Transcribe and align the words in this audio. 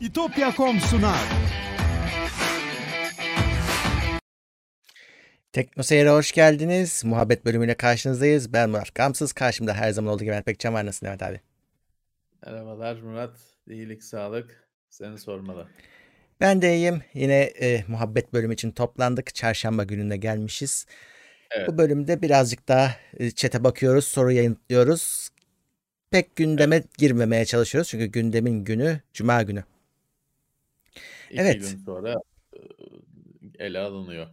İtopya.com 0.00 0.80
sunar. 0.80 1.20
Tekno 5.52 5.82
Seyir'e 5.82 6.10
hoş 6.10 6.32
geldiniz. 6.32 7.04
Muhabbet 7.04 7.44
bölümüyle 7.44 7.74
karşınızdayız. 7.74 8.52
Ben 8.52 8.70
Murat 8.70 8.94
Gamsız. 8.94 9.32
Karşımda 9.32 9.74
her 9.74 9.90
zaman 9.90 10.14
olduğu 10.14 10.22
gibi 10.22 10.30
Mehmet 10.30 10.46
Pekcan 10.46 10.74
var. 10.74 10.86
Nasılsın 10.86 11.08
Mehmet 11.08 11.22
abi? 11.22 11.40
Merhabalar 12.46 12.96
Murat. 12.96 13.36
İyilik, 13.68 14.04
sağlık. 14.04 14.68
Seni 14.90 15.18
sormalı. 15.18 15.68
Ben 16.40 16.62
de 16.62 16.76
iyiyim. 16.76 17.02
Yine 17.14 17.40
e, 17.40 17.84
muhabbet 17.88 18.32
bölümü 18.32 18.54
için 18.54 18.70
toplandık. 18.70 19.34
Çarşamba 19.34 19.84
gününe 19.84 20.16
gelmişiz. 20.16 20.86
Evet. 21.50 21.68
Bu 21.68 21.78
bölümde 21.78 22.22
birazcık 22.22 22.68
daha 22.68 22.96
e, 23.18 23.30
chat'e 23.30 23.64
bakıyoruz, 23.64 24.04
soru 24.04 24.32
yayınlıyoruz. 24.32 25.28
Pek 26.10 26.36
gündeme 26.36 26.82
girmemeye 26.98 27.44
çalışıyoruz. 27.44 27.88
Çünkü 27.90 28.06
gündemin 28.06 28.64
günü 28.64 29.00
Cuma 29.12 29.42
günü. 29.42 29.64
İki 31.30 31.40
Evet. 31.40 31.60
gün 31.60 31.78
sonra 31.78 32.16
ele 33.58 33.78
alınıyor. 33.78 34.26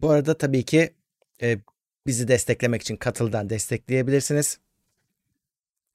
Bu 0.00 0.10
arada 0.10 0.38
tabii 0.38 0.62
ki 0.64 0.94
e, 1.42 1.58
bizi 2.06 2.28
desteklemek 2.28 2.82
için 2.82 2.96
katıldan 2.96 3.50
destekleyebilirsiniz. 3.50 4.58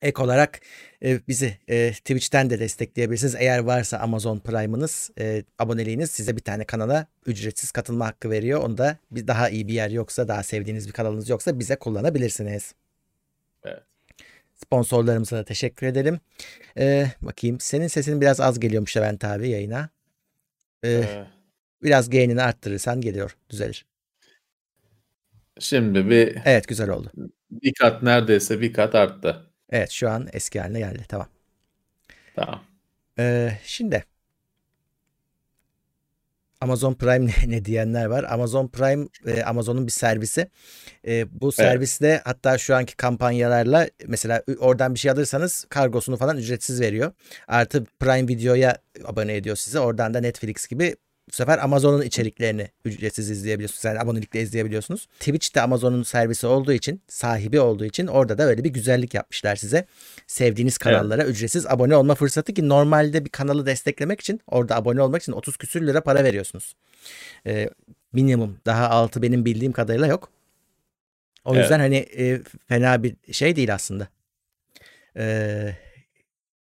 Ek 0.02 0.22
olarak 0.22 0.60
e, 1.04 1.28
bizi 1.28 1.58
e, 1.68 1.92
Twitch'ten 1.92 2.50
de 2.50 2.60
destekleyebilirsiniz. 2.60 3.36
Eğer 3.36 3.60
varsa 3.60 3.98
Amazon 3.98 4.40
Prime'ınız, 4.40 5.12
e, 5.20 5.44
aboneliğiniz 5.60 6.12
size 6.12 6.36
bir 6.36 6.42
tane 6.42 6.64
kanala 6.66 7.08
ücretsiz 7.26 7.72
katılma 7.72 8.08
hakkı 8.08 8.30
veriyor. 8.30 8.62
Onu 8.64 8.78
da 8.78 8.98
bir 9.12 9.28
daha 9.28 9.50
iyi 9.50 9.68
bir 9.68 9.74
yer 9.74 9.90
yoksa, 9.90 10.28
daha 10.28 10.44
sevdiğiniz 10.44 10.88
bir 10.88 10.94
kanalınız 10.94 11.30
yoksa 11.30 11.60
bize 11.60 11.76
kullanabilirsiniz. 11.76 12.74
Sponsorlarımıza 14.58 15.38
da 15.38 15.44
teşekkür 15.44 15.88
edelim. 15.88 16.20
E, 16.78 17.08
bakayım 17.22 17.60
senin 17.60 17.88
sesin 17.88 18.22
biraz 18.22 18.42
az 18.42 18.60
geliyormuş 18.60 18.98
Levent 18.98 19.26
abi 19.26 19.50
yayına. 19.50 19.90
E, 20.86 20.90
Ee, 20.90 21.28
biraz 21.84 22.10
gain'ini 22.10 22.42
arttırırsan 22.42 23.02
geliyor, 23.02 23.38
düzelir. 23.50 23.86
şimdi 25.60 26.10
bir 26.10 26.38
Evet 26.46 26.68
güzel 26.68 26.90
oldu. 26.90 27.12
bir 27.52 27.74
kat 27.74 28.04
neredeyse 28.04 28.62
bir 28.62 28.74
kat 28.74 28.96
arttı. 28.96 29.52
Evet 29.70 29.92
şu 29.92 30.10
an 30.10 30.28
eski 30.34 30.60
haline 30.60 30.80
geldi. 30.80 31.06
Tamam. 31.10 31.28
Tamam. 32.36 32.64
Ee, 33.20 33.52
şimdi 33.64 34.04
Amazon 36.62 36.94
Prime 36.94 37.26
ne, 37.26 37.52
ne 37.52 37.66
diyenler 37.66 38.06
var. 38.06 38.24
Amazon 38.24 38.68
Prime 38.68 39.08
e, 39.26 39.44
Amazon'un 39.44 39.88
bir 39.88 39.92
servisi. 39.92 40.50
E, 41.08 41.42
bu 41.42 41.52
serviste 41.52 42.22
hatta 42.24 42.58
şu 42.58 42.76
anki 42.76 42.96
kampanyalarla 42.96 43.90
mesela 44.08 44.44
oradan 44.60 44.94
bir 44.94 45.00
şey 45.00 45.12
alırsanız 45.12 45.66
kargosunu 45.70 46.18
falan 46.18 46.38
ücretsiz 46.38 46.82
veriyor. 46.82 47.12
Artı 47.48 47.86
Prime 48.00 48.28
Video'ya 48.28 48.78
abone 49.06 49.36
ediyor 49.36 49.56
sizi. 49.56 49.80
Oradan 49.80 50.14
da 50.14 50.20
Netflix 50.20 50.68
gibi 50.68 50.96
bu 51.30 51.32
sefer 51.32 51.58
Amazon'un 51.58 52.02
içeriklerini 52.02 52.68
ücretsiz 52.86 53.30
izleyebiliyorsunuz. 53.30 53.84
Yani 53.86 54.00
abonelikle 54.00 54.42
izleyebiliyorsunuz. 54.42 55.06
Twitch 55.20 55.56
de 55.56 55.62
Amazon'un 55.62 56.04
servisi 56.04 56.48
olduğu 56.48 56.74
için, 56.74 57.02
sahibi 57.08 57.60
olduğu 57.60 57.86
için 57.86 58.08
orada 58.08 58.38
da 58.38 58.44
öyle 58.44 58.64
bir 58.64 58.70
güzellik 58.70 59.14
yapmışlar 59.14 59.56
size. 59.56 59.86
Sevdiğiniz 60.28 60.78
kanallara 60.78 61.26
ücretsiz 61.26 61.66
abone 61.66 61.96
olma 61.96 62.16
fırsatı 62.16 62.54
ki 62.54 62.70
normalde 62.70 63.26
bir 63.26 63.30
kanalı 63.30 63.66
desteklemek 63.66 64.22
için 64.22 64.42
orada 64.48 64.76
abone 64.76 65.02
olmak 65.02 65.22
için 65.22 65.32
30 65.32 65.58
küsür 65.58 65.88
lira 65.88 66.02
para 66.02 66.24
veriyorsunuz. 66.24 66.76
Ee, 67.46 67.70
minimum 68.14 68.58
daha 68.66 68.90
altı 68.90 69.22
benim 69.22 69.46
bildiğim 69.46 69.72
kadarıyla 69.72 70.08
yok. 70.08 70.30
O 71.46 71.54
Evet. 71.54 71.64
yüzden 71.64 71.80
hani 71.80 71.96
e, 71.96 72.42
fena 72.68 73.04
bir 73.04 73.16
şey 73.32 73.56
değil 73.56 73.74
aslında. 73.74 74.08
Ee, 75.18 75.76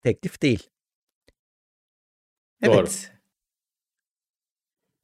teklif 0.03 0.43
değil. 0.43 0.69
Evet. 2.63 2.75
Doğru. 2.75 2.87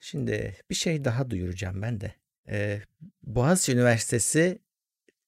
Şimdi 0.00 0.56
bir 0.70 0.74
şey 0.74 1.04
daha 1.04 1.30
duyuracağım 1.30 1.82
ben 1.82 2.00
de. 2.00 2.12
Ee, 2.48 2.80
Boğaziçi 3.22 3.72
Üniversitesi 3.72 4.58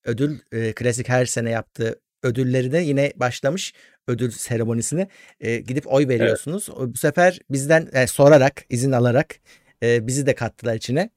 ödül 0.05 0.39
e, 0.53 0.72
klasik 0.72 1.09
her 1.09 1.27
sene 1.27 1.50
yaptığı 1.50 2.00
ödüllerine 2.22 2.83
yine 2.83 3.12
başlamış 3.17 3.72
ödül 4.09 4.31
seremonisine 4.31 5.09
e, 5.41 5.56
gidip 5.56 5.93
oy 5.93 6.09
veriyorsunuz. 6.09 6.71
O- 6.71 6.93
Bu 6.93 6.97
sefer 6.97 7.41
bizden 7.50 7.89
e, 7.93 8.06
sorarak 8.06 8.65
izin 8.69 8.93
alarak 8.93 9.37
e, 9.83 10.06
bizi 10.06 10.27
de 10.27 10.34
kattılar 10.34 10.75
içine. 10.75 11.11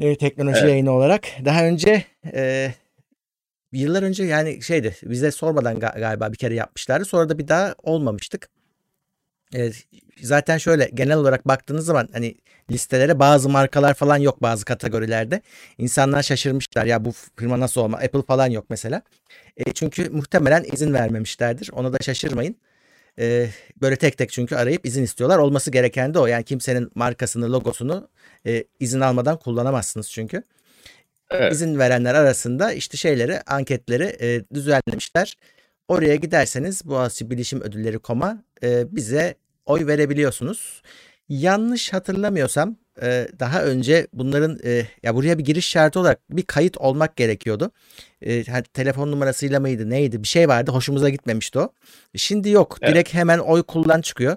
E, 0.00 0.16
teknoloji 0.18 0.60
Evet. 0.60 0.70
yayını 0.70 0.90
olarak. 0.92 1.26
Daha 1.44 1.64
önce 1.66 2.04
e, 2.34 2.72
yıllar 3.72 4.02
önce 4.02 4.24
yani 4.24 4.62
şeydi 4.62 4.96
bize 5.02 5.30
sormadan 5.30 5.76
ga- 5.78 6.00
galiba 6.00 6.32
bir 6.32 6.38
kere 6.38 6.54
yapmışlardı. 6.54 7.04
Sonra 7.04 7.28
da 7.28 7.38
bir 7.38 7.48
daha 7.48 7.74
olmamıştık. 7.82 8.48
E, 9.54 9.70
zaten 10.22 10.58
şöyle 10.58 10.90
genel 10.94 11.16
olarak 11.16 11.48
baktığınız 11.48 11.84
zaman 11.84 12.08
hani 12.12 12.34
listelere 12.70 13.18
bazı 13.18 13.48
markalar 13.48 13.94
falan 13.94 14.16
yok 14.16 14.42
bazı 14.42 14.64
kategorilerde. 14.64 15.42
İnsanlar 15.78 16.22
şaşırmışlar 16.22 16.84
ya 16.84 17.04
bu 17.04 17.12
firma 17.36 17.60
nasıl 17.60 17.80
olma 17.80 17.98
Apple 17.98 18.22
falan 18.22 18.46
yok 18.46 18.64
mesela. 18.70 19.02
E, 19.56 19.72
çünkü 19.72 20.10
muhtemelen 20.10 20.64
izin 20.72 20.94
vermemişlerdir. 20.94 21.70
Ona 21.72 21.92
da 21.92 21.98
şaşırmayın. 22.02 22.56
E, 23.18 23.48
böyle 23.82 23.96
tek 23.96 24.18
tek 24.18 24.30
çünkü 24.32 24.56
arayıp 24.56 24.86
izin 24.86 25.02
istiyorlar. 25.02 25.38
Olması 25.38 25.70
gereken 25.70 26.14
de 26.14 26.18
o. 26.18 26.26
Yani 26.26 26.44
kimsenin 26.44 26.90
markasını, 26.94 27.52
logosunu 27.52 28.08
e, 28.46 28.64
izin 28.80 29.00
almadan 29.00 29.38
kullanamazsınız 29.38 30.10
çünkü. 30.10 30.42
Evet. 31.30 31.52
İzin 31.52 31.78
verenler 31.78 32.14
arasında 32.14 32.72
işte 32.72 32.96
şeyleri, 32.96 33.40
anketleri 33.46 34.16
e, 34.20 34.44
düzenlemişler. 34.54 35.36
Oraya 35.88 36.16
giderseniz 36.16 36.84
Boğaziçi 36.84 37.30
Bilişim 37.30 37.60
Ödülleri 37.60 37.98
koma 37.98 38.44
e, 38.62 38.96
bize 38.96 39.34
oy 39.66 39.86
verebiliyorsunuz. 39.86 40.82
Yanlış 41.28 41.92
hatırlamıyorsam 41.92 42.76
e, 43.02 43.28
daha 43.40 43.64
önce 43.64 44.06
bunların 44.12 44.58
e, 44.64 44.86
ya 45.02 45.14
buraya 45.14 45.38
bir 45.38 45.44
giriş 45.44 45.68
şartı 45.68 46.00
olarak 46.00 46.20
bir 46.30 46.42
kayıt 46.42 46.78
olmak 46.78 47.16
gerekiyordu. 47.16 47.70
E, 48.20 48.44
telefon 48.62 49.10
numarasıyla 49.12 49.60
mıydı 49.60 49.90
neydi 49.90 50.22
bir 50.22 50.28
şey 50.28 50.48
vardı 50.48 50.70
hoşumuza 50.70 51.08
gitmemişti 51.08 51.58
o. 51.58 51.72
Şimdi 52.16 52.50
yok 52.50 52.78
Evet. 52.80 52.94
direkt 52.94 53.14
hemen 53.14 53.38
oy 53.38 53.62
kullan 53.62 54.00
çıkıyor. 54.00 54.36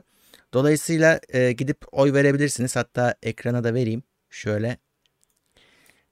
Dolayısıyla 0.53 1.19
e, 1.29 1.51
gidip 1.51 1.77
oy 1.91 2.13
verebilirsiniz. 2.13 2.75
Hatta 2.75 3.15
ekrana 3.23 3.63
da 3.63 3.73
vereyim. 3.73 4.03
Şöyle. 4.29 4.77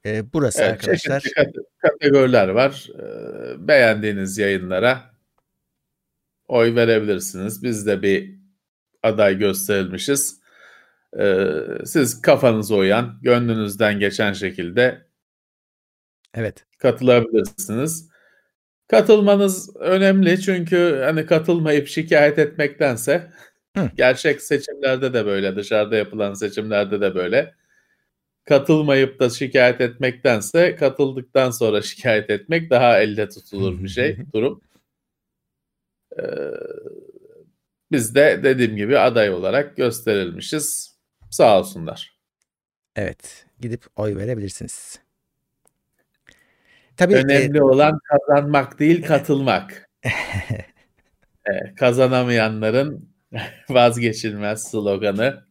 E, 0.05 0.33
burası 0.33 0.61
Evet, 0.61 0.71
arkadaşlar. 0.71 1.19
çeşitli 1.19 1.61
kategoriler 1.77 2.47
var. 2.47 2.87
Beğendiğiniz 3.57 4.37
yayınlara 4.37 5.01
oy 6.47 6.75
verebilirsiniz. 6.75 7.63
Biz 7.63 7.87
de 7.87 8.01
bir 8.01 8.42
aday 9.03 9.37
gösterilmişiz. 9.37 10.43
Ee, 11.19 11.45
siz 11.85 12.21
kafanıza 12.21 12.75
uyan, 12.75 13.19
gönlünüzden 13.21 13.99
geçen 13.99 14.33
şekilde 14.33 15.05
Evet. 16.33 16.65
katılabilirsiniz. 16.77 18.09
Katılmanız 18.87 19.75
önemli 19.75 20.41
çünkü 20.41 21.01
hani 21.05 21.25
katılmayıp 21.25 21.87
şikayet 21.87 22.39
etmektense 22.39 23.31
Hı. 23.77 23.89
gerçek 23.97 24.41
seçimlerde 24.41 25.13
de 25.13 25.25
böyle, 25.25 25.55
dışarıda 25.55 25.95
yapılan 25.95 26.33
seçimlerde 26.33 27.01
de 27.01 27.15
böyle. 27.15 27.55
Katılmayıp 28.45 29.19
da 29.19 29.29
şikayet 29.29 29.81
etmektense 29.81 30.75
katıldıktan 30.75 31.51
sonra 31.51 31.81
şikayet 31.81 32.29
etmek 32.29 32.69
daha 32.69 32.99
elde 32.99 33.29
tutulur 33.29 33.83
bir 33.83 33.89
şey, 33.89 34.17
durum. 34.33 34.61
Ee, 36.19 36.23
biz 37.93 38.15
de 38.15 38.39
dediğim 38.43 38.75
gibi 38.75 38.99
aday 38.99 39.29
olarak 39.29 39.77
gösterilmişiz. 39.77 40.95
Sağ 41.29 41.59
olsunlar. 41.59 42.17
Evet. 42.95 43.45
Gidip 43.59 43.85
oy 43.95 44.15
verebilirsiniz. 44.15 44.99
Tabii 46.97 47.13
e, 47.13 47.17
Önemli 47.17 47.61
olan 47.63 47.99
kazanmak 47.99 48.79
değil, 48.79 49.05
katılmak. 49.05 49.89
Ee, 51.45 51.75
kazanamayanların 51.75 53.09
vazgeçilmez 53.69 54.63
sloganı. 54.71 55.45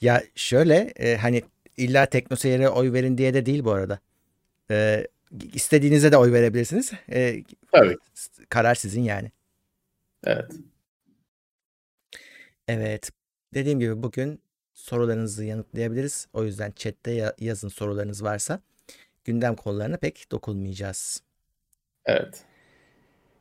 ya 0.00 0.22
şöyle 0.34 0.92
e, 0.96 1.16
hani 1.16 1.42
illa 1.76 2.06
teknoseyire 2.06 2.68
oy 2.68 2.92
verin 2.92 3.18
diye 3.18 3.34
de 3.34 3.46
değil 3.46 3.64
bu 3.64 3.72
arada. 3.72 3.98
E, 4.70 5.06
istediğinize 5.52 6.12
de 6.12 6.16
oy 6.16 6.32
verebilirsiniz. 6.32 6.92
E, 7.12 7.42
Tabii. 7.72 7.96
karar 8.48 8.74
sizin 8.74 9.02
yani. 9.02 9.30
Evet. 10.26 10.50
Evet. 12.68 13.10
Dediğim 13.54 13.80
gibi 13.80 14.02
bugün 14.02 14.40
sorularınızı 14.74 15.44
yanıtlayabiliriz. 15.44 16.26
O 16.32 16.44
yüzden 16.44 16.72
chatte 16.76 17.10
ya- 17.10 17.34
yazın 17.40 17.68
sorularınız 17.68 18.22
varsa. 18.22 18.60
Gündem 19.24 19.56
konularına 19.56 19.96
pek 19.96 20.30
dokunmayacağız. 20.32 21.22
Evet. 22.06 22.44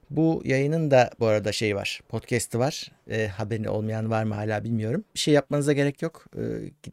Bu 0.09 0.41
yayının 0.45 0.91
da 0.91 1.11
bu 1.19 1.25
arada 1.27 1.51
şey 1.51 1.75
var. 1.75 2.01
Podcast'ı 2.09 2.59
var. 2.59 2.91
E, 3.09 3.27
haberi 3.27 3.69
olmayan 3.69 4.09
var 4.11 4.23
mı 4.23 4.33
hala 4.33 4.63
bilmiyorum. 4.63 5.03
Bir 5.15 5.19
şey 5.19 5.33
yapmanıza 5.33 5.73
gerek 5.73 6.01
yok. 6.01 6.25
E, 6.37 6.41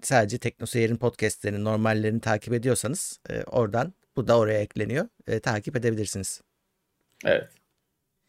sadece 0.03 0.39
Teknoseyir'in 0.39 0.97
podcast'lerini, 0.97 1.65
normallerini 1.65 2.21
takip 2.21 2.53
ediyorsanız 2.55 3.21
e, 3.31 3.43
oradan 3.43 3.93
bu 4.17 4.29
da 4.29 4.39
oraya 4.39 4.61
ekleniyor. 4.61 5.09
E, 5.27 5.41
takip 5.41 5.77
edebilirsiniz. 5.77 6.41
Evet. 7.25 7.49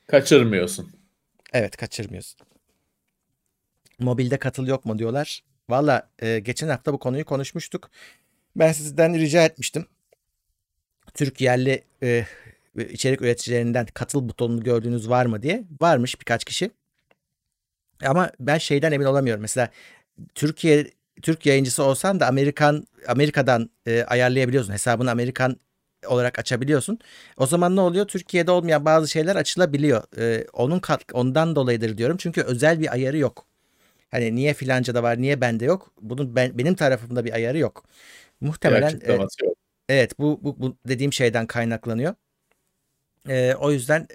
Kaçırmıyorsun. 0.08 1.03
Evet 1.54 1.78
kaçırmıyorsun. 1.78 2.40
Mobilde 4.00 4.38
katıl 4.38 4.68
yok 4.68 4.86
mu 4.86 5.00
diyorlar. 5.00 5.44
Valla 5.70 6.10
e, 6.20 6.40
geçen 6.40 6.70
hafta 6.70 6.94
bu 6.94 7.00
konuyu 7.00 7.26
konuşmuştuk. 7.26 7.92
Ben 8.56 8.72
sizden 8.72 9.20
rica 9.20 9.46
etmiştim. 9.46 9.86
Türk 11.14 11.42
yerli 11.42 11.84
e, 12.04 12.26
içerik 12.76 13.22
üreticilerinden 13.22 13.86
katıl 13.94 14.30
butonunu 14.30 14.64
gördüğünüz 14.64 15.10
var 15.10 15.26
mı 15.26 15.42
diye. 15.42 15.64
Varmış 15.82 16.20
birkaç 16.20 16.44
kişi. 16.44 16.72
Ama 18.06 18.32
ben 18.40 18.58
şeyden 18.58 18.92
emin 18.92 19.06
olamıyorum. 19.06 19.42
Mesela 19.42 19.70
Türkiye 20.36 20.92
Türk 21.22 21.46
yayıncısı 21.46 21.84
olsan 21.84 22.20
da 22.20 22.28
Amerikan 22.28 22.88
Amerika'dan 23.08 23.70
e, 23.86 24.04
ayarlayabiliyorsun. 24.04 24.74
Hesabını 24.74 25.12
Amerikan 25.12 25.58
olarak 26.08 26.40
açabiliyorsun. 26.40 27.00
O 27.38 27.46
zaman 27.48 27.76
ne 27.76 27.82
oluyor? 27.82 28.08
Türkiye'de 28.08 28.52
olmayan 28.52 28.86
bazı 28.86 29.08
şeyler 29.08 29.36
açılabiliyor. 29.36 30.04
E, 30.18 30.46
onun 30.54 30.80
kat, 30.80 31.02
ondan 31.14 31.56
dolayıdır 31.56 31.98
diyorum. 31.98 32.18
Çünkü 32.18 32.42
özel 32.42 32.80
bir 32.80 32.94
ayarı 32.94 33.18
yok. 33.18 33.46
Hani 34.12 34.36
niye 34.36 34.54
filanca 34.54 34.96
da 34.96 35.04
var, 35.04 35.22
niye 35.22 35.42
bende 35.42 35.66
yok? 35.66 35.94
Bunun 36.02 36.36
ben, 36.36 36.58
benim 36.58 36.76
tarafımda 36.76 37.26
bir 37.26 37.34
ayarı 37.34 37.58
yok. 37.58 37.84
Muhtemelen 38.42 39.02
e, 39.04 39.14
yok. 39.14 39.30
evet 39.90 40.20
bu, 40.20 40.40
bu 40.44 40.60
bu 40.60 40.78
dediğim 40.88 41.14
şeyden 41.14 41.48
kaynaklanıyor. 41.48 42.16
E, 43.30 43.56
o 43.60 43.72
yüzden 43.72 44.08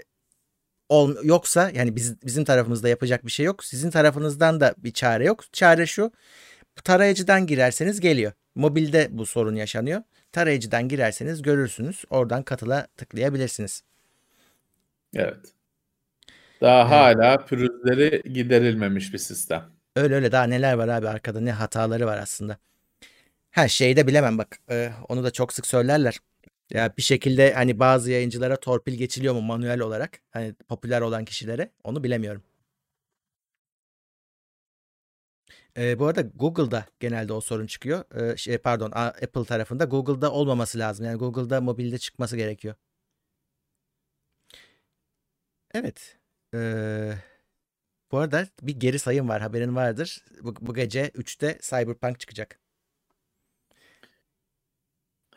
ol, 0.89 1.17
yoksa 1.23 1.71
yani 1.75 1.97
biz, 1.97 2.23
bizim 2.23 2.45
tarafımızda 2.45 2.89
yapacak 2.89 3.27
bir 3.27 3.31
şey 3.31 3.47
yok. 3.47 3.65
Sizin 3.65 3.91
tarafınızdan 3.91 4.61
da 4.61 4.75
bir 4.79 4.93
çare 4.93 5.25
yok. 5.25 5.53
Çare 5.53 5.87
şu. 5.87 6.13
Tarayıcıdan 6.85 7.47
girerseniz 7.47 8.01
geliyor. 8.01 8.33
Mobilde 8.55 9.09
bu 9.11 9.27
sorun 9.27 9.55
yaşanıyor. 9.55 10.03
Tarayıcıdan 10.33 10.89
girerseniz 10.89 11.43
görürsünüz. 11.43 12.05
Oradan 12.11 12.43
katıla 12.43 12.87
tıklayabilirsiniz. 12.97 13.83
Evet. 15.15 15.55
Daha 16.61 16.83
evet. 16.83 16.91
hala 16.91 17.45
pürüzleri 17.45 18.23
giderilmemiş 18.33 19.13
bir 19.13 19.19
sistem. 19.19 19.65
Öyle 19.97 20.15
öyle 20.15 20.33
daha 20.33 20.45
neler 20.45 20.73
var 20.75 20.89
abi 20.89 21.09
arkada 21.09 21.41
ne 21.41 21.53
hataları 21.53 22.07
var 22.07 22.19
aslında. 22.19 22.57
Her 23.51 23.69
şeyi 23.69 23.97
de 23.97 24.07
bilemem 24.07 24.39
bak. 24.39 24.59
Ee, 24.71 24.93
onu 25.09 25.25
da 25.25 25.31
çok 25.31 25.53
sık 25.53 25.67
söylerler. 25.67 26.19
Ya 26.71 26.95
bir 26.97 27.03
şekilde 27.03 27.53
hani 27.55 27.79
bazı 27.79 28.11
yayıncılara 28.11 28.57
torpil 28.57 28.95
geçiliyor 28.95 29.35
mu 29.35 29.41
manuel 29.41 29.81
olarak? 29.81 30.21
Hani 30.31 30.55
popüler 30.69 31.01
olan 31.01 31.25
kişilere 31.25 31.71
onu 31.85 32.05
bilemiyorum. 32.05 32.43
Ee, 35.77 35.99
bu 35.99 36.07
arada 36.07 36.21
Google'da 36.21 36.87
genelde 37.01 37.33
o 37.33 37.41
sorun 37.41 37.67
çıkıyor. 37.67 38.05
Ee, 38.15 38.37
şey 38.37 38.59
pardon 38.59 38.91
Apple 38.91 39.45
tarafında 39.45 39.85
Google'da 39.85 40.33
olmaması 40.33 40.79
lazım. 40.79 41.07
Yani 41.07 41.19
Google'da 41.19 41.61
mobilde 41.61 41.99
çıkması 41.99 42.37
gerekiyor. 42.37 42.75
Evet. 45.75 46.19
Ee, 46.55 47.13
bu 48.13 48.19
arada 48.19 48.47
bir 48.63 48.81
geri 48.81 48.99
sayım 48.99 49.29
var 49.29 49.41
haberin 49.41 49.77
vardır. 49.77 50.25
Bu, 50.43 50.55
bu 50.61 50.75
gece 50.75 51.09
3'te 51.09 51.59
Cyberpunk 51.63 52.21
çıkacak. 52.21 52.61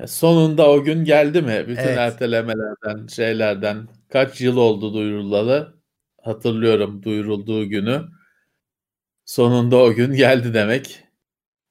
Sonunda 0.07 0.69
o 0.69 0.83
gün 0.83 1.03
geldi 1.03 1.41
mi? 1.41 1.65
Bütün 1.67 1.81
evet. 1.81 1.97
ertelemelerden, 1.97 3.07
şeylerden 3.07 3.87
kaç 4.09 4.41
yıl 4.41 4.57
oldu 4.57 4.93
duyurulalı? 4.93 5.81
Hatırlıyorum 6.21 7.03
duyurulduğu 7.03 7.65
günü. 7.65 8.01
Sonunda 9.31 9.77
o 9.77 9.93
gün 9.93 10.13
geldi 10.13 10.53
demek. 10.53 11.03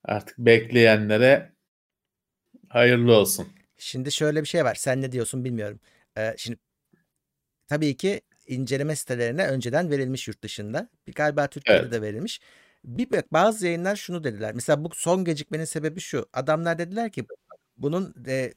Artık 0.05 0.39
bekleyenlere 0.39 1.53
hayırlı 2.69 3.17
olsun. 3.17 3.49
Şimdi 3.79 4.13
şöyle 4.13 4.43
bir 4.43 4.49
şey 4.49 4.65
var. 4.65 4.75
Sen 4.75 5.03
ne 5.03 5.13
diyorsun 5.13 5.45
bilmiyorum. 5.45 5.81
Ee, 6.19 6.35
şimdi 6.39 6.59
tabii 7.69 7.97
ki 7.97 8.21
inceleme 8.47 8.97
sitelerine 8.97 9.47
önceden 9.47 9.91
verilmiş 9.91 10.29
yurt 10.29 10.43
dışında. 10.43 10.89
Bir 11.07 11.13
galiba 11.13 11.47
Türkiye'de 11.47 11.83
evet. 11.83 11.93
de 11.93 12.03
verilmiş. 12.03 12.41
Bir 12.85 13.09
bazı 13.33 13.67
yayınlar 13.67 13.97
şunu 13.97 14.25
dediler. 14.25 14.55
Mesela 14.55 14.85
bu 14.85 14.91
son 14.95 15.25
gecikmenin 15.25 15.65
sebebi 15.65 16.01
şu. 16.01 16.29
Adamlar 16.33 16.79
dediler 16.79 17.13
ki 17.13 17.25
bunun 17.77 18.15
e, 18.27 18.55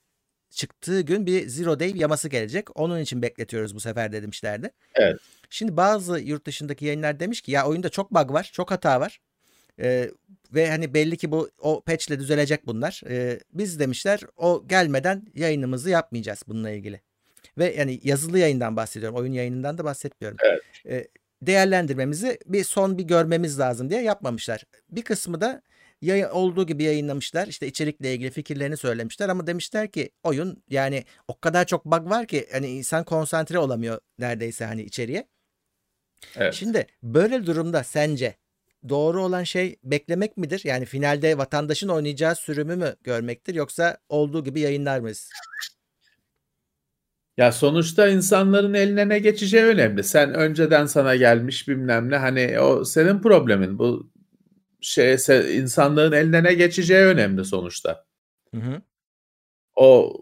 çıktığı 0.49 1.01
gün 1.01 1.25
bir 1.25 1.47
zero 1.47 1.79
day 1.79 1.91
yaması 1.95 2.29
gelecek. 2.29 2.79
Onun 2.79 2.99
için 2.99 3.21
bekletiyoruz 3.21 3.75
bu 3.75 3.79
sefer 3.79 4.11
demişlerdi. 4.11 4.71
Evet. 4.95 5.19
Şimdi 5.53 5.77
bazı 5.77 6.19
yurt 6.19 6.45
dışındaki 6.45 6.85
yayınlar 6.85 7.19
demiş 7.19 7.41
ki 7.41 7.51
ya 7.51 7.67
oyunda 7.67 7.89
çok 7.89 8.11
bug 8.11 8.33
var, 8.33 8.49
çok 8.53 8.71
hata 8.71 8.99
var. 8.99 9.19
Ee, 9.79 10.11
ve 10.53 10.69
hani 10.69 10.93
belli 10.93 11.17
ki 11.17 11.31
bu 11.31 11.49
o 11.59 11.81
patch 11.81 12.07
ile 12.07 12.19
düzelecek 12.19 12.67
bunlar. 12.67 13.01
Ee, 13.09 13.39
biz 13.53 13.79
demişler 13.79 14.21
o 14.37 14.67
gelmeden 14.67 15.25
yayınımızı 15.35 15.89
yapmayacağız 15.89 16.43
bununla 16.47 16.69
ilgili. 16.69 17.01
Ve 17.57 17.75
yani 17.75 17.99
yazılı 18.03 18.39
yayından 18.39 18.75
bahsediyorum. 18.75 19.17
Oyun 19.17 19.33
yayınından 19.33 19.77
da 19.77 19.83
bahsetmiyorum. 19.83 20.37
Evet. 20.41 20.61
Ee, 20.85 21.07
değerlendirmemizi 21.41 22.39
bir 22.45 22.63
son 22.63 22.97
bir 22.97 23.03
görmemiz 23.03 23.59
lazım 23.59 23.89
diye 23.89 24.01
yapmamışlar. 24.01 24.63
Bir 24.89 25.01
kısmı 25.01 25.41
da 25.41 25.61
yayın, 26.01 26.29
olduğu 26.29 26.67
gibi 26.67 26.83
yayınlamışlar. 26.83 27.47
İşte 27.47 27.67
içerikle 27.67 28.13
ilgili 28.13 28.31
fikirlerini 28.31 28.77
söylemişler 28.77 29.29
ama 29.29 29.47
demişler 29.47 29.91
ki 29.91 30.09
oyun 30.23 30.63
yani 30.69 31.03
o 31.27 31.39
kadar 31.39 31.65
çok 31.65 31.85
bug 31.85 32.09
var 32.09 32.27
ki 32.27 32.47
hani 32.51 32.67
insan 32.67 33.03
konsantre 33.03 33.59
olamıyor 33.59 33.99
neredeyse 34.19 34.65
hani 34.65 34.83
içeriye. 34.83 35.27
Evet. 36.35 36.53
Şimdi 36.53 36.87
böyle 37.03 37.45
durumda 37.45 37.83
sence 37.83 38.35
doğru 38.89 39.23
olan 39.23 39.43
şey 39.43 39.75
beklemek 39.83 40.37
midir? 40.37 40.61
Yani 40.63 40.85
finalde 40.85 41.37
vatandaşın 41.37 41.87
oynayacağı 41.87 42.35
sürümü 42.35 42.75
mü 42.75 42.95
görmektir 43.03 43.55
yoksa 43.55 43.97
olduğu 44.09 44.43
gibi 44.43 44.59
yayınlar 44.59 44.99
mıyız? 44.99 45.29
Ya 47.37 47.51
sonuçta 47.51 48.07
insanların 48.07 48.73
eline 48.73 49.09
ne 49.09 49.19
geçeceği 49.19 49.63
önemli. 49.63 50.03
Sen 50.03 50.33
önceden 50.33 50.85
sana 50.85 51.15
gelmiş 51.15 51.67
bilmem 51.67 52.09
ne 52.09 52.17
hani 52.17 52.59
o 52.59 52.85
senin 52.85 53.21
problemin. 53.21 53.79
Bu 53.79 54.11
şey 54.81 55.17
insanların 55.57 56.11
eline 56.11 56.43
ne 56.43 56.53
geçeceği 56.53 57.01
önemli 57.01 57.45
sonuçta. 57.45 58.05
Hı 58.55 58.61
hı. 58.61 58.81
O 59.75 60.13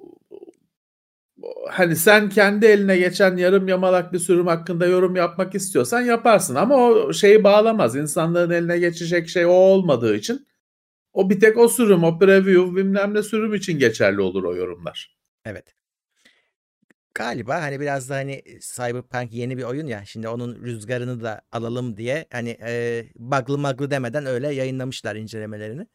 hani 1.69 1.95
sen 1.95 2.29
kendi 2.29 2.65
eline 2.65 2.97
geçen 2.97 3.37
yarım 3.37 3.67
yamalak 3.67 4.13
bir 4.13 4.19
sürüm 4.19 4.47
hakkında 4.47 4.85
yorum 4.85 5.15
yapmak 5.15 5.55
istiyorsan 5.55 6.01
yaparsın 6.01 6.55
ama 6.55 6.75
o 6.75 7.13
şeyi 7.13 7.43
bağlamaz. 7.43 7.95
İnsanların 7.95 8.51
eline 8.51 8.79
geçecek 8.79 9.29
şey 9.29 9.45
o 9.45 9.49
olmadığı 9.49 10.15
için 10.15 10.47
o 11.13 11.29
bir 11.29 11.39
tek 11.39 11.57
o 11.57 11.67
sürüm, 11.67 12.03
o 12.03 12.19
preview 12.19 12.75
bilmem 12.75 13.13
ne 13.13 13.23
sürüm 13.23 13.53
için 13.53 13.79
geçerli 13.79 14.21
olur 14.21 14.43
o 14.43 14.55
yorumlar. 14.55 15.17
Evet. 15.45 15.75
Galiba 17.13 17.61
hani 17.61 17.79
biraz 17.79 18.09
da 18.09 18.15
hani 18.15 18.43
Cyberpunk 18.61 19.33
yeni 19.33 19.57
bir 19.57 19.63
oyun 19.63 19.87
ya 19.87 20.05
şimdi 20.05 20.27
onun 20.27 20.55
rüzgarını 20.63 21.21
da 21.23 21.41
alalım 21.51 21.97
diye 21.97 22.25
hani 22.31 22.57
e, 22.65 23.03
bug'lı 23.15 23.57
maglı 23.57 23.91
demeden 23.91 24.25
öyle 24.25 24.53
yayınlamışlar 24.53 25.15
incelemelerini. 25.15 25.87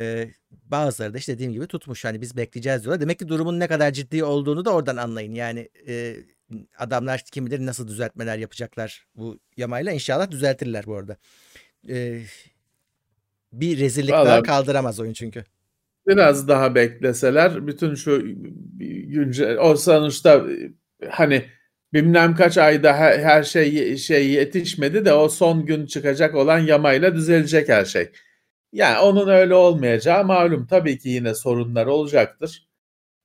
E, 0.00 0.30
bazıları 0.52 1.14
da 1.14 1.18
işte 1.18 1.32
dediğim 1.34 1.52
gibi 1.52 1.66
tutmuş 1.66 2.04
hani 2.04 2.20
biz 2.20 2.36
bekleyeceğiz 2.36 2.82
diyorlar. 2.82 3.00
Demek 3.00 3.18
ki 3.18 3.28
durumun 3.28 3.60
ne 3.60 3.66
kadar 3.68 3.92
ciddi 3.92 4.24
olduğunu 4.24 4.64
da 4.64 4.74
oradan 4.74 4.96
anlayın. 4.96 5.34
Yani 5.34 5.68
e, 5.88 6.16
adamlar 6.78 7.22
kim 7.32 7.46
bilir 7.46 7.66
nasıl 7.66 7.88
düzeltmeler 7.88 8.38
yapacaklar 8.38 9.06
bu 9.16 9.38
yamayla 9.56 9.92
inşallah 9.92 10.30
düzeltirler 10.30 10.86
bu 10.86 10.96
arada. 10.96 11.16
E, 11.88 12.20
bir 13.52 13.78
rezillik 13.78 14.12
Vallahi... 14.12 14.26
daha 14.26 14.42
kaldıramaz 14.42 15.00
oyun 15.00 15.12
çünkü 15.12 15.44
biraz 16.06 16.48
daha 16.48 16.74
bekleseler 16.74 17.66
bütün 17.66 17.94
şu 17.94 18.22
güncel 19.08 19.58
o 19.58 19.76
sonuçta 19.76 20.44
hani 21.10 21.44
bilmem 21.92 22.34
kaç 22.34 22.58
ayda 22.58 22.96
her, 22.96 23.18
her 23.18 23.42
şey 23.42 23.96
şey 23.96 24.30
yetişmedi 24.30 25.04
de 25.04 25.12
o 25.12 25.28
son 25.28 25.66
gün 25.66 25.86
çıkacak 25.86 26.34
olan 26.34 26.58
yamayla 26.58 27.14
düzelecek 27.14 27.68
her 27.68 27.84
şey. 27.84 28.10
Yani 28.74 28.98
onun 28.98 29.28
öyle 29.28 29.54
olmayacağı 29.54 30.24
malum 30.24 30.66
tabii 30.66 30.98
ki 30.98 31.08
yine 31.08 31.34
sorunlar 31.34 31.86
olacaktır. 31.86 32.68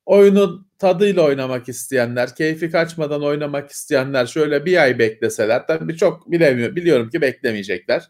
Oyunun 0.06 0.68
tadıyla 0.78 1.24
oynamak 1.24 1.70
isteyenler, 1.70 2.36
keyfi 2.36 2.72
kaçmadan 2.72 3.24
oynamak 3.24 3.72
isteyenler 3.72 4.26
şöyle 4.26 4.66
bir 4.66 4.78
ay 4.78 5.00
bekleseler 5.00 5.68
tabii 5.68 5.98
çok 5.98 6.32
bilemiyorum 6.32 6.76
biliyorum 6.76 7.10
ki 7.10 7.22
beklemeyecekler. 7.22 8.04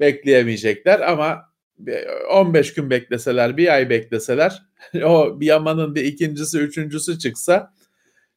Bekleyemeyecekler 0.00 1.00
ama 1.00 1.52
15 2.30 2.74
gün 2.74 2.90
bekleseler, 2.90 3.56
bir 3.56 3.74
ay 3.74 3.90
bekleseler, 3.90 4.62
o 5.04 5.40
bir 5.40 5.46
yamanın 5.46 5.94
bir 5.94 6.04
ikincisi, 6.04 6.58
üçüncüsü 6.58 7.18
çıksa 7.18 7.72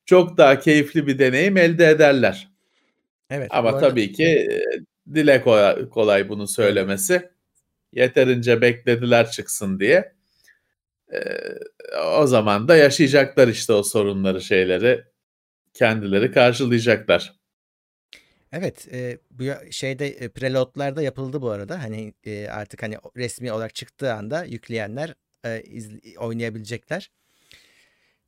çok 0.06 0.38
daha 0.38 0.60
keyifli 0.60 1.08
bir 1.08 1.20
deneyim 1.20 1.58
elde 1.58 1.90
ederler. 1.90 2.50
Evet. 3.30 3.48
Ama 3.52 3.80
tabii 3.80 4.12
ki 4.12 4.26
e, 4.26 4.62
dile 5.14 5.42
kolay, 5.42 5.90
kolay 5.90 6.30
bunu 6.30 6.48
söylemesi. 6.48 7.35
Yeterince 7.96 8.62
beklediler 8.62 9.32
çıksın 9.32 9.80
diye. 9.80 10.16
Ee, 11.14 11.20
o 12.18 12.28
zaman 12.28 12.68
da 12.68 12.76
yaşayacaklar 12.76 13.48
işte 13.48 13.74
o 13.74 13.84
sorunları, 13.84 14.42
şeyleri 14.42 15.04
kendileri 15.74 16.32
karşılayacaklar. 16.32 17.34
Evet, 18.52 18.88
e, 18.94 19.18
bu 19.32 19.44
şeyde 19.72 20.08
e, 20.08 20.30
preloadlarda 20.30 21.02
yapıldı 21.02 21.42
bu 21.42 21.50
arada. 21.50 21.84
Hani 21.84 22.14
e, 22.24 22.48
artık 22.48 22.84
hani 22.84 22.98
resmi 23.18 23.52
olarak 23.52 23.76
çıktığı 23.76 24.14
anda 24.14 24.44
yükleyenler 24.44 25.14
e, 25.46 25.62
iz, 25.62 25.92
oynayabilecekler. 26.18 27.12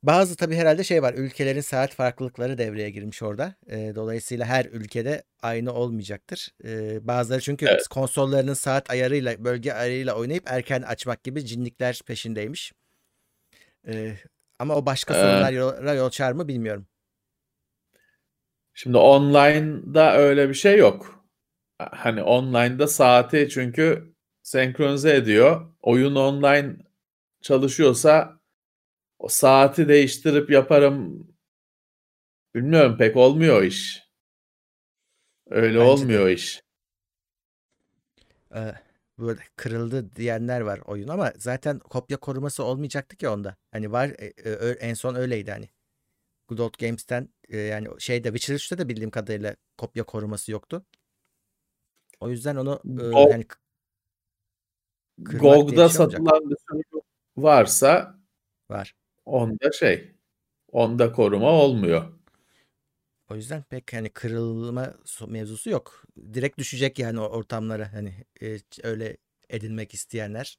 Bazı 0.02 0.36
tabii 0.36 0.56
herhalde 0.56 0.84
şey 0.84 1.02
var. 1.02 1.14
Ülkelerin 1.14 1.60
saat 1.60 1.94
farklılıkları 1.94 2.58
devreye 2.58 2.90
girmiş 2.90 3.22
orada. 3.22 3.54
E, 3.66 3.92
dolayısıyla 3.94 4.46
her 4.46 4.64
ülkede 4.64 5.22
aynı 5.42 5.72
olmayacaktır. 5.72 6.48
E, 6.64 7.06
bazıları 7.06 7.40
çünkü 7.40 7.66
Evet. 7.66 7.88
konsollarının 7.88 8.54
saat 8.54 8.90
ayarıyla, 8.90 9.44
bölge 9.44 9.72
ayarıyla 9.72 10.14
oynayıp 10.14 10.42
erken 10.46 10.82
açmak 10.82 11.24
gibi 11.24 11.44
cinlikler 11.46 12.00
peşindeymiş. 12.06 12.72
E, 13.88 14.16
ama 14.58 14.74
o 14.74 14.86
başka 14.86 15.14
sorunlara 15.14 15.94
yol 15.94 16.06
açar 16.06 16.32
mı 16.32 16.48
bilmiyorum. 16.48 16.86
Şimdi 18.74 18.96
online'da 18.96 20.16
öyle 20.16 20.48
bir 20.48 20.54
şey 20.54 20.78
yok. 20.78 21.24
Hani 21.78 22.22
online'da 22.22 22.86
saati 22.86 23.48
çünkü 23.48 24.14
senkronize 24.42 25.16
ediyor. 25.16 25.72
Oyun 25.82 26.14
online 26.14 26.76
çalışıyorsa 27.42 28.37
o 29.18 29.28
saati 29.28 29.88
değiştirip 29.88 30.50
yaparım 30.50 31.28
bilmiyorum 32.54 32.96
pek 32.98 33.16
olmuyor 33.16 33.62
iş. 33.62 34.08
Öyle 35.50 35.78
Bence 35.78 35.84
de. 35.84 35.90
olmuyor 35.90 36.26
o 36.26 36.28
iş. 36.28 36.62
Ee, 38.54 38.74
böyle 39.18 39.40
kırıldı 39.56 40.16
diyenler 40.16 40.60
var 40.60 40.80
oyun 40.84 41.08
ama 41.08 41.32
zaten 41.36 41.78
kopya 41.78 42.16
koruması 42.16 42.64
olmayacaktı 42.64 43.16
ki 43.16 43.28
onda. 43.28 43.56
Hani 43.72 43.92
var 43.92 44.08
e, 44.18 44.50
e, 44.50 44.70
en 44.70 44.94
son 44.94 45.14
öyleydi 45.14 45.50
hani. 45.50 45.68
Good 46.48 46.58
Old 46.58 46.74
Games'ten 46.80 47.28
e, 47.48 47.58
yani 47.58 47.88
şeyde 47.98 48.28
Witcher 48.28 48.54
3'te 48.54 48.78
de 48.78 48.88
bildiğim 48.88 49.10
kadarıyla 49.10 49.56
kopya 49.78 50.04
koruması 50.04 50.52
yoktu. 50.52 50.84
O 52.20 52.30
yüzden 52.30 52.56
onu 52.56 52.80
e, 52.84 52.88
Go- 52.88 53.30
yani 53.30 53.46
GOG'da 55.18 55.88
şey 55.88 55.96
satılan 55.96 56.50
bir 56.50 56.56
sürü 56.70 56.82
varsa 57.36 58.18
Var. 58.70 58.94
Onda 59.28 59.72
şey 59.72 60.14
onda 60.72 61.12
koruma 61.12 61.50
olmuyor. 61.50 62.12
O 63.30 63.36
yüzden 63.36 63.62
pek 63.62 63.92
hani 63.92 64.10
kırılma 64.10 64.94
mevzusu 65.28 65.70
yok. 65.70 66.04
Direkt 66.34 66.58
düşecek 66.58 66.98
yani 66.98 67.20
ortamlara 67.20 67.92
hani 67.92 68.24
e, 68.42 68.58
öyle 68.82 69.16
edinmek 69.48 69.94
isteyenler. 69.94 70.58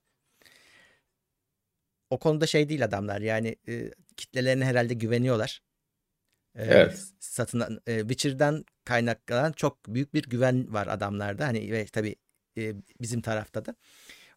O 2.09 2.19
konuda 2.19 2.47
şey 2.47 2.69
değil 2.69 2.85
adamlar 2.85 3.21
yani 3.21 3.55
e, 3.67 3.91
kitlelerine 4.17 4.65
herhalde 4.65 4.93
güveniyorlar. 4.93 5.61
E, 6.55 6.63
Evet. 6.63 7.03
satın 7.19 7.81
e, 7.87 7.99
Witcher'dan 7.99 8.65
kaynaklanan 8.85 9.51
çok 9.51 9.87
büyük 9.87 10.13
bir 10.13 10.23
güven 10.23 10.73
var 10.73 10.87
adamlarda. 10.87 11.47
Hani 11.47 11.71
ve 11.71 11.85
tabii 11.85 12.15
e, 12.57 12.73
bizim 13.01 13.21
tarafta 13.21 13.65
da. 13.65 13.75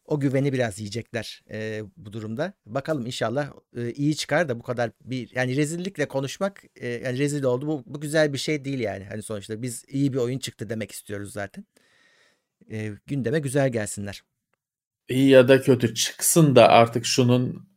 O 0.04 0.20
güveni 0.20 0.52
biraz 0.52 0.78
yiyecekler 0.78 1.42
e, 1.50 1.82
bu 1.96 2.12
durumda. 2.12 2.52
Bakalım 2.66 3.06
inşallah 3.06 3.52
e, 3.76 3.92
iyi 3.92 4.16
çıkar 4.16 4.48
da 4.48 4.58
bu 4.58 4.62
kadar 4.62 4.90
bir 5.04 5.30
yani 5.34 5.56
rezillikle 5.56 6.08
konuşmak 6.08 6.62
e, 6.76 6.88
yani 6.88 7.18
rezil 7.18 7.42
oldu. 7.42 7.66
Bu, 7.66 7.82
bu 7.86 8.00
güzel 8.00 8.32
bir 8.32 8.38
şey 8.38 8.64
değil 8.64 8.80
yani. 8.80 9.04
Hani 9.04 9.22
sonuçta 9.22 9.62
biz 9.62 9.84
iyi 9.88 10.12
bir 10.12 10.18
oyun 10.18 10.38
çıktı 10.38 10.68
demek 10.68 10.92
istiyoruz 10.92 11.32
zaten. 11.32 11.64
E, 12.70 12.92
gündeme 13.06 13.38
güzel 13.38 13.72
gelsinler. 13.72 14.22
İyi 15.08 15.28
ya 15.28 15.48
da 15.48 15.60
kötü 15.62 15.94
çıksın 15.94 16.56
da 16.56 16.68
artık 16.68 17.06
şunun 17.06 17.68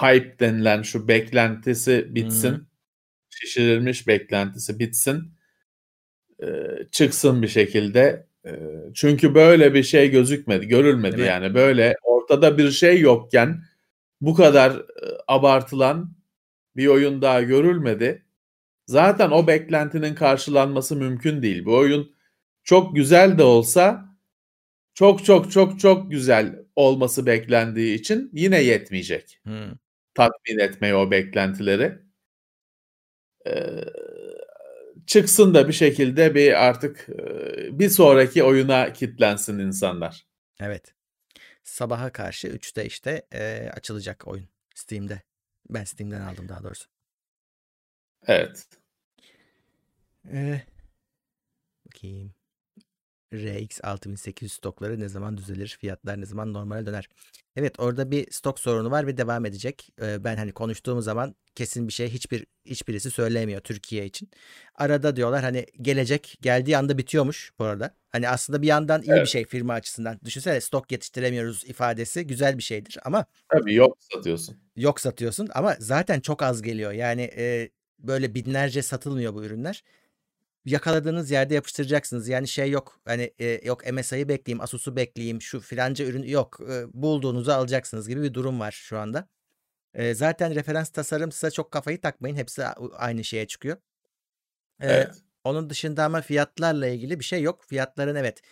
hype 0.00 0.38
denilen 0.40 0.82
şu 0.82 1.08
beklentisi 1.08 2.14
bitsin. 2.14 2.52
Hı. 2.52 2.66
Şişirilmiş 3.30 4.06
beklentisi 4.06 4.78
bitsin. 4.78 5.36
Ee, 6.42 6.46
çıksın 6.92 7.42
bir 7.42 7.48
şekilde. 7.48 8.25
Çünkü 8.94 9.34
böyle 9.34 9.74
bir 9.74 9.82
şey 9.82 10.10
gözükmedi, 10.10 10.68
görülmedi 10.68 11.16
mi? 11.16 11.26
yani. 11.26 11.54
Böyle 11.54 11.96
ortada 12.02 12.58
bir 12.58 12.70
şey 12.70 13.00
yokken 13.00 13.62
bu 14.20 14.34
kadar 14.34 14.82
abartılan 15.28 16.12
bir 16.76 16.86
oyun 16.86 17.22
daha 17.22 17.42
görülmedi. 17.42 18.22
Zaten 18.86 19.30
o 19.30 19.46
beklentinin 19.46 20.14
karşılanması 20.14 20.96
mümkün 20.96 21.42
değil. 21.42 21.64
Bu 21.64 21.76
oyun 21.76 22.14
çok 22.64 22.96
güzel 22.96 23.38
de 23.38 23.42
olsa 23.42 24.16
çok 24.94 25.24
çok 25.24 25.52
çok 25.52 25.80
çok 25.80 26.10
güzel 26.10 26.64
olması 26.76 27.26
beklendiği 27.26 27.98
için 27.98 28.30
yine 28.32 28.62
yetmeyecek 28.62 29.40
Hı. 29.46 29.70
tatmin 30.14 30.58
etmeye 30.58 30.94
o 30.94 31.10
beklentileri. 31.10 31.98
Ee, 33.46 33.84
çıksın 35.06 35.54
da 35.54 35.68
bir 35.68 35.72
şekilde 35.72 36.34
bir 36.34 36.64
artık 36.66 37.08
e, 37.08 37.78
bir 37.78 37.88
sonraki 37.88 38.42
oyuna 38.42 38.92
kitlensin 38.92 39.58
insanlar. 39.58 40.26
Evet. 40.60 40.94
Sabaha 41.62 42.12
karşı 42.12 42.48
3'te 42.48 42.86
işte 42.86 43.26
e, 43.32 43.70
açılacak 43.72 44.26
oyun 44.28 44.48
Steam'de. 44.74 45.22
Ben 45.70 45.84
Steam'den 45.84 46.20
aldım 46.20 46.48
daha 46.48 46.64
doğrusu. 46.64 46.86
Evet. 48.26 48.66
E, 50.32 50.62
bakayım. 51.86 52.35
RX 53.34 53.80
6800 53.82 54.52
stokları 54.52 55.00
ne 55.00 55.08
zaman 55.08 55.36
düzelir? 55.36 55.76
Fiyatlar 55.80 56.20
ne 56.20 56.26
zaman 56.26 56.52
normale 56.52 56.86
döner? 56.86 57.08
Evet 57.56 57.80
orada 57.80 58.10
bir 58.10 58.30
stok 58.30 58.60
sorunu 58.60 58.90
var 58.90 59.06
ve 59.06 59.16
devam 59.16 59.46
edecek. 59.46 59.90
Ben 60.00 60.36
hani 60.36 60.52
konuştuğum 60.52 61.02
zaman 61.02 61.34
kesin 61.54 61.88
bir 61.88 61.92
şey 61.92 62.08
hiçbir 62.08 62.46
hiçbirisi 62.64 63.10
söylemiyor 63.10 63.60
Türkiye 63.60 64.06
için. 64.06 64.30
Arada 64.74 65.16
diyorlar 65.16 65.42
hani 65.42 65.66
gelecek 65.82 66.38
geldiği 66.40 66.76
anda 66.76 66.98
bitiyormuş 66.98 67.52
bu 67.58 67.64
arada. 67.64 67.94
Hani 68.08 68.28
aslında 68.28 68.62
bir 68.62 68.66
yandan 68.66 69.02
iyi 69.02 69.10
bir 69.10 69.12
Evet. 69.16 69.28
şey 69.28 69.44
firma 69.44 69.72
açısından. 69.72 70.20
Düşünsene 70.24 70.60
stok 70.60 70.92
yetiştiremiyoruz 70.92 71.64
ifadesi 71.64 72.26
güzel 72.26 72.58
bir 72.58 72.62
şeydir 72.62 72.98
ama 73.04 73.26
Tabii 73.48 73.74
yok 73.74 73.98
satıyorsun. 74.14 74.56
yok 74.76 75.00
satıyorsun 75.00 75.48
ama 75.54 75.76
zaten 75.78 76.20
çok 76.20 76.42
az 76.42 76.62
geliyor. 76.62 76.92
Yani 76.92 77.30
e, 77.36 77.70
böyle 77.98 78.34
binlerce 78.34 78.82
satılmıyor 78.82 79.34
bu 79.34 79.44
ürünler. 79.44 79.82
Yakaladığınız 80.66 81.30
yerde 81.30 81.54
yapıştıracaksınız. 81.54 82.28
Yani 82.28 82.48
şey 82.48 82.70
yok. 82.70 83.00
Hani 83.04 83.34
e, 83.38 83.60
yok 83.64 83.92
MSI'yi 83.92 84.28
bekleyeyim, 84.28 84.60
Asus'u 84.60 84.96
bekleyeyim, 84.96 85.42
şu 85.42 85.60
filanca 85.60 86.04
ürün 86.04 86.22
yok. 86.22 86.60
E, 86.70 86.84
bulduğunuzu 86.92 87.52
alacaksınız 87.52 88.08
gibi 88.08 88.22
bir 88.22 88.34
durum 88.34 88.60
var 88.60 88.72
şu 88.72 88.98
anda. 88.98 89.28
E, 89.94 90.14
zaten 90.14 90.54
referans 90.54 90.90
tasarım 90.90 91.32
size 91.32 91.50
çok 91.50 91.70
kafayı 91.70 92.00
takmayın. 92.00 92.36
Hepsi 92.36 92.64
aynı 92.96 93.24
şeye 93.24 93.46
çıkıyor. 93.46 93.76
E, 94.80 94.86
Evet. 94.92 95.14
onun 95.44 95.70
dışında 95.70 96.04
ama 96.04 96.20
fiyatlarla 96.20 96.86
ilgili 96.86 97.18
bir 97.18 97.24
şey 97.24 97.42
yok. 97.42 97.64
Fiyatların 97.64 98.14
evet. 98.14 98.42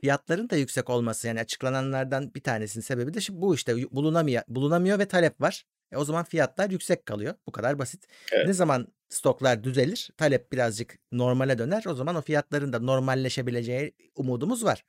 Fiyatların 0.00 0.50
da 0.50 0.56
yüksek 0.56 0.90
olması 0.90 1.26
yani 1.28 1.40
açıklananlardan 1.40 2.34
bir 2.34 2.42
tanesinin 2.42 2.82
sebebi 2.82 3.14
de 3.14 3.18
bu 3.30 3.54
işte 3.54 3.90
bulunamıyor, 3.90 4.42
bulunamıyor 4.48 4.98
ve 4.98 5.08
talep 5.08 5.40
var. 5.40 5.64
E, 5.92 5.96
o 5.96 6.04
zaman 6.04 6.24
fiyatlar 6.24 6.70
yüksek 6.70 7.06
kalıyor. 7.06 7.34
Bu 7.46 7.52
kadar 7.52 7.78
basit. 7.78 8.06
Evet. 8.32 8.46
Ne 8.46 8.52
zaman 8.52 8.88
stoklar 9.08 9.64
düzelir, 9.64 10.10
talep 10.16 10.52
birazcık 10.52 10.98
normale 11.12 11.58
döner. 11.58 11.84
O 11.88 11.94
zaman 11.94 12.16
o 12.16 12.22
fiyatların 12.22 12.72
da 12.72 12.78
normalleşebileceği 12.80 13.94
umudumuz 14.14 14.64
var. 14.64 14.84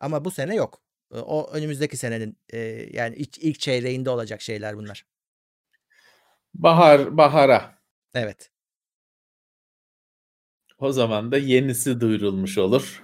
Ama 0.00 0.24
bu 0.24 0.30
sene 0.30 0.54
yok. 0.54 0.80
E, 1.14 1.18
O 1.18 1.50
önümüzdeki 1.52 1.96
senenin 1.96 2.38
e, 2.52 2.58
yani 2.92 3.16
ilk, 3.16 3.38
ilk 3.38 3.60
çeyreğinde 3.60 4.10
olacak 4.10 4.42
şeyler 4.42 4.76
bunlar. 4.76 5.04
Bahar 6.54 7.16
bahara. 7.16 7.78
Evet. 8.14 8.50
O 10.78 10.92
zaman 10.92 11.32
da 11.32 11.38
yenisi 11.38 12.00
duyurulmuş 12.00 12.58
olur. 12.58 13.02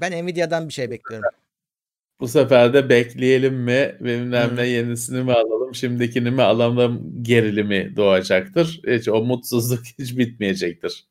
Ben 0.00 0.24
Nvidia'dan 0.24 0.68
bir 0.68 0.72
şey 0.72 0.90
bekliyorum. 0.90 1.30
Bu 2.20 2.28
sefer 2.28 2.74
de 2.74 2.88
bekleyelim 2.88 3.54
mi, 3.54 3.96
ne 4.00 4.38
Hı. 4.38 4.62
yenisini 4.62 5.22
mi 5.22 5.32
alalım, 5.32 5.74
şimdikini 5.74 6.30
mi 6.30 6.42
alalım 6.42 7.22
gerilimi 7.22 7.96
doğacaktır. 7.96 8.80
Hiç 8.86 9.08
o 9.08 9.24
mutsuzluk 9.24 9.84
hiç 9.98 10.18
bitmeyecektir. 10.18 11.10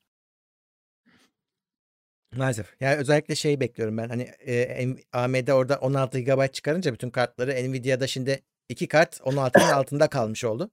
Maalesef. 2.35 2.75
Yani 2.79 2.95
özellikle 2.95 3.35
şey 3.35 3.59
bekliyorum 3.59 3.97
ben. 3.97 4.09
Hani 4.09 4.23
e, 4.47 4.87
AMD 5.13 5.47
orada 5.47 5.79
16 5.79 6.19
GB 6.19 6.53
çıkarınca 6.53 6.93
bütün 6.93 7.09
kartları 7.09 7.51
Nvidia'da 7.51 8.07
şimdi 8.07 8.41
iki 8.69 8.87
kart 8.87 9.15
16'nın 9.15 9.73
altında 9.73 10.07
kalmış 10.07 10.43
oldu. 10.43 10.71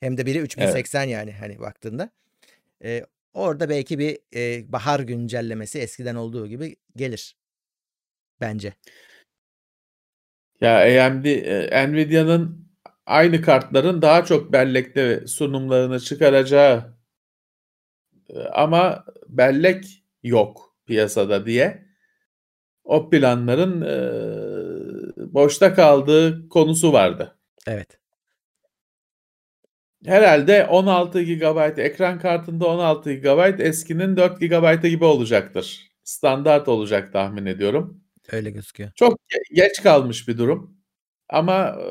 Hem 0.00 0.16
de 0.16 0.26
biri 0.26 0.38
3080 0.38 1.04
yani 1.04 1.32
hani 1.32 1.60
baktığında. 1.60 2.10
E, 2.84 3.06
orada 3.34 3.68
belki 3.68 3.98
bir 3.98 4.18
e, 4.34 4.72
bahar 4.72 5.00
güncellemesi 5.00 5.78
eskiden 5.78 6.14
olduğu 6.14 6.46
gibi 6.46 6.76
gelir. 6.96 7.36
Bence. 8.40 8.72
Ya 10.60 11.06
AMD, 11.06 11.24
e, 11.24 11.88
Nvidia'nın 11.88 12.66
aynı 13.06 13.42
kartların 13.42 14.02
daha 14.02 14.24
çok 14.24 14.52
bellekte 14.52 15.26
sunumlarını 15.26 16.00
çıkaracağı 16.00 16.96
e, 18.28 18.38
ama 18.40 19.04
bellek 19.28 20.04
yok 20.22 20.76
piyasada 20.86 21.46
diye 21.46 21.86
o 22.84 23.10
planların 23.10 23.82
e, 23.82 25.34
boşta 25.34 25.74
kaldığı 25.74 26.48
konusu 26.48 26.92
vardı. 26.92 27.38
Evet. 27.66 27.98
Herhalde 30.04 30.66
16 30.66 31.22
GB 31.22 31.78
ekran 31.78 32.18
kartında 32.18 32.66
16 32.66 33.12
GB 33.12 33.60
eskinin 33.60 34.16
4 34.16 34.40
GB 34.40 34.88
gibi 34.88 35.04
olacaktır. 35.04 35.90
Standart 36.04 36.68
olacak 36.68 37.12
tahmin 37.12 37.46
ediyorum. 37.46 38.05
Öyle 38.32 38.50
gözüküyor. 38.50 38.90
Çok 38.94 39.12
ge- 39.12 39.54
geç 39.54 39.82
kalmış 39.82 40.28
bir 40.28 40.38
durum. 40.38 40.76
Ama 41.28 41.68
e, 41.80 41.86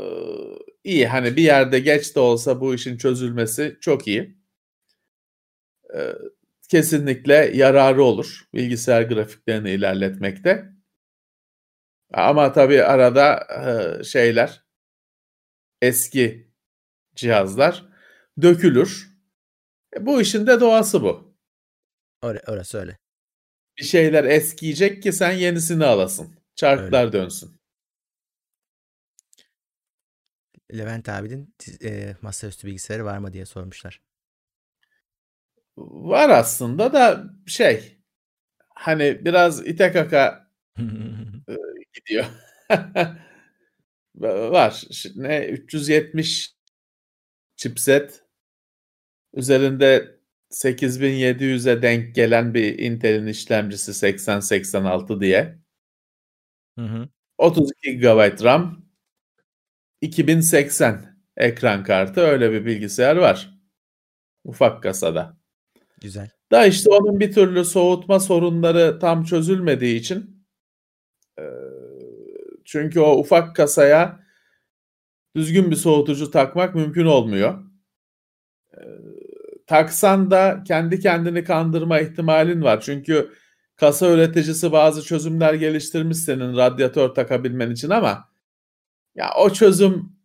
iyi. 0.84 1.08
Hani 1.08 1.36
bir 1.36 1.44
yerde 1.44 1.80
geç 1.80 2.16
de 2.16 2.20
olsa 2.20 2.62
bu 2.62 2.76
işin 2.76 2.98
çözülmesi 2.98 3.78
çok 3.82 4.08
iyi. 4.08 4.38
Ee, 5.96 6.14
kesinlikle 6.70 7.34
yararı 7.34 8.04
olur 8.04 8.48
bilgisayar 8.54 9.02
grafiklerini 9.02 9.72
ilerletmekte. 9.72 10.70
Ama 12.14 12.54
tabii 12.54 12.84
arada 12.84 13.48
e, 14.00 14.04
şeyler 14.04 14.64
eski 15.82 16.52
cihazlar 17.16 17.86
dökülür. 18.42 19.10
E, 19.98 20.06
bu 20.06 20.22
işin 20.22 20.48
de 20.48 20.60
doğası 20.60 21.02
bu. 21.04 21.38
Öyle, 22.24 22.42
orası 22.48 22.78
öyle. 22.78 22.98
Bir 23.78 23.84
şeyler 23.84 24.24
eskiyecek 24.24 25.04
ki 25.04 25.14
sen 25.14 25.32
yenisini 25.32 25.86
alasın. 25.86 26.36
Çarklar 26.56 27.04
öyle. 27.06 27.14
dönsün. 27.14 27.60
Levent 30.74 31.10
abinin 31.10 31.56
e, 31.84 32.16
masaüstü 32.22 32.68
bilgisayarı 32.68 33.06
var 33.06 33.18
mı 33.18 33.34
diye 33.34 33.46
sormuşlar. 33.46 34.02
Var 35.78 36.30
aslında 36.30 36.94
da 36.94 37.24
şey 37.48 37.98
hani 38.76 39.26
biraz 39.26 39.68
ite 39.68 39.92
kaka 39.92 40.52
e, 40.80 40.84
gidiyor. 41.94 42.26
var. 44.16 44.84
Ne 45.16 45.46
370 45.46 46.56
chipset 47.56 48.24
üzerinde 49.34 50.15
8700'e 50.56 51.82
denk 51.82 52.16
gelen 52.16 52.54
bir 52.54 52.80
Intel'in 52.80 53.28
işlemcisi 53.28 53.94
8086 53.94 55.22
diye. 55.22 55.60
Hı 56.80 56.86
hı. 56.86 57.10
32 57.38 57.98
GB 57.98 58.44
RAM 58.44 58.86
2080 60.02 61.20
ekran 61.38 61.84
kartı 61.84 62.22
öyle 62.22 62.52
bir 62.52 62.66
bilgisayar 62.66 63.16
var. 63.16 63.60
Ufak 64.44 64.84
kasada. 64.84 65.38
Güzel. 66.02 66.30
Da 66.52 66.66
işte 66.66 66.90
onun 66.90 67.20
bir 67.20 67.34
türlü 67.34 67.66
soğutma 67.66 68.20
sorunları 68.20 69.00
tam 69.00 69.24
çözülmediği 69.24 70.00
için 70.00 70.46
çünkü 72.66 73.00
o 73.00 73.18
ufak 73.18 73.56
kasaya 73.56 74.26
düzgün 75.36 75.72
bir 75.72 75.76
soğutucu 75.76 76.32
takmak 76.32 76.76
mümkün 76.76 77.06
olmuyor. 77.06 77.64
Taksan 79.68 80.32
da 80.32 80.64
kendi 80.68 81.00
kendini 81.00 81.44
kandırma 81.44 82.00
ihtimalin 82.00 82.62
var. 82.62 82.82
Çünkü 82.82 83.32
kasa 83.76 84.12
üreticisi 84.12 84.72
bazı 84.72 85.04
çözümler 85.04 85.54
geliştirmiş 85.54 86.18
senin 86.18 86.56
radyatör 86.58 87.10
takabilmen 87.10 87.72
için 87.72 87.90
ama 87.90 88.30
ya 89.16 89.32
o 89.38 89.50
çözüm 89.54 90.16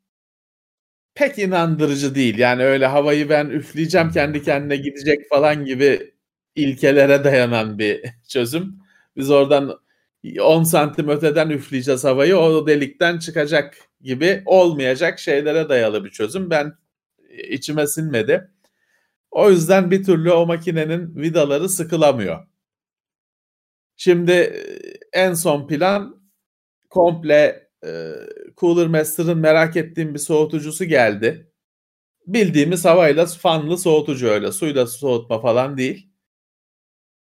pek 1.15 1.39
inandırıcı 1.39 2.15
değil. 2.15 2.39
Yani 2.39 2.65
öyle 2.65 2.87
havayı 2.87 3.29
ben 3.29 3.47
üfleyeceğim 3.47 4.11
kendi 4.11 4.43
kendine 4.43 4.77
gidecek 4.77 5.29
falan 5.29 5.65
gibi 5.65 6.15
ilkelere 6.55 7.25
dayanan 7.25 7.79
bir 7.79 8.03
çözüm. 8.29 8.79
Biz 9.17 9.31
oradan 9.31 9.81
10 10.43 10.65
santim 10.65 11.09
öteden 11.09 11.51
üfleyeceğiz 11.51 12.05
havayı 12.05 12.37
o 12.39 12.67
delikten 12.67 13.19
çıkacak 13.19 13.77
gibi 14.01 14.43
olmayacak 14.47 15.19
şeylere 15.19 15.69
dayalı 15.69 16.05
bir 16.05 16.11
çözüm. 16.11 16.51
Ben 16.51 16.73
içime 17.51 17.87
sinmedi. 17.87 18.51
O 19.31 19.51
yüzden 19.51 19.91
bir 19.91 20.05
türlü 20.05 20.33
o 20.33 20.47
makinenin 20.47 21.17
vidaları 21.17 21.69
sıkılamıyor. 21.69 22.47
Şimdi 23.97 24.65
en 25.13 25.35
son 25.35 25.67
plan 25.67 26.23
komple 26.91 27.69
e, 27.85 28.13
Cooler 28.57 28.87
Master'ın 28.87 29.39
merak 29.39 29.77
ettiğim 29.77 30.15
bir 30.15 30.19
soğutucusu 30.19 30.85
geldi. 30.85 31.53
Bildiğimiz 32.27 32.85
havayla 32.85 33.27
fanlı 33.27 33.79
soğutucu 33.79 34.29
öyle. 34.29 34.53
Suyla 34.53 34.87
soğutma 34.87 35.41
falan 35.41 35.79
değil. 35.79 36.11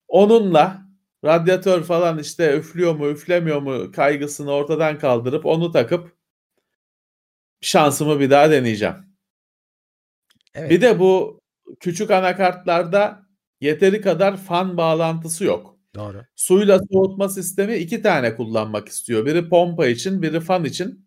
Onunla 0.09 0.83
radyatör 1.25 1.83
falan 1.83 2.19
işte 2.19 2.57
üflüyor 2.57 2.95
mu 2.95 3.11
üflemiyor 3.11 3.61
mu 3.61 3.93
kaygısını 3.93 4.53
ortadan 4.53 4.99
kaldırıp 4.99 5.47
onu 5.47 5.73
takıp 5.73 6.17
şansımı 7.61 8.21
bir 8.21 8.31
daha 8.31 8.51
deneyeceğim. 8.51 8.97
Evet. 10.55 10.71
Bir 10.71 10.81
de 10.81 10.99
bu 10.99 11.40
küçük 11.81 12.11
anakartlarda 12.11 13.27
yeteri 13.61 14.01
kadar 14.01 14.37
fan 14.37 14.77
bağlantısı 14.77 15.45
yok. 15.45 15.77
Doğru. 15.95 16.25
Suyla 16.37 16.81
soğutma 16.93 17.29
sistemi 17.29 17.77
iki 17.77 18.03
tane 18.03 18.37
kullanmak 18.37 18.89
istiyor. 18.89 19.27
Biri 19.27 19.49
pompa 19.49 19.87
için, 19.87 20.23
biri 20.23 20.41
fan 20.41 20.65
için. 20.65 21.07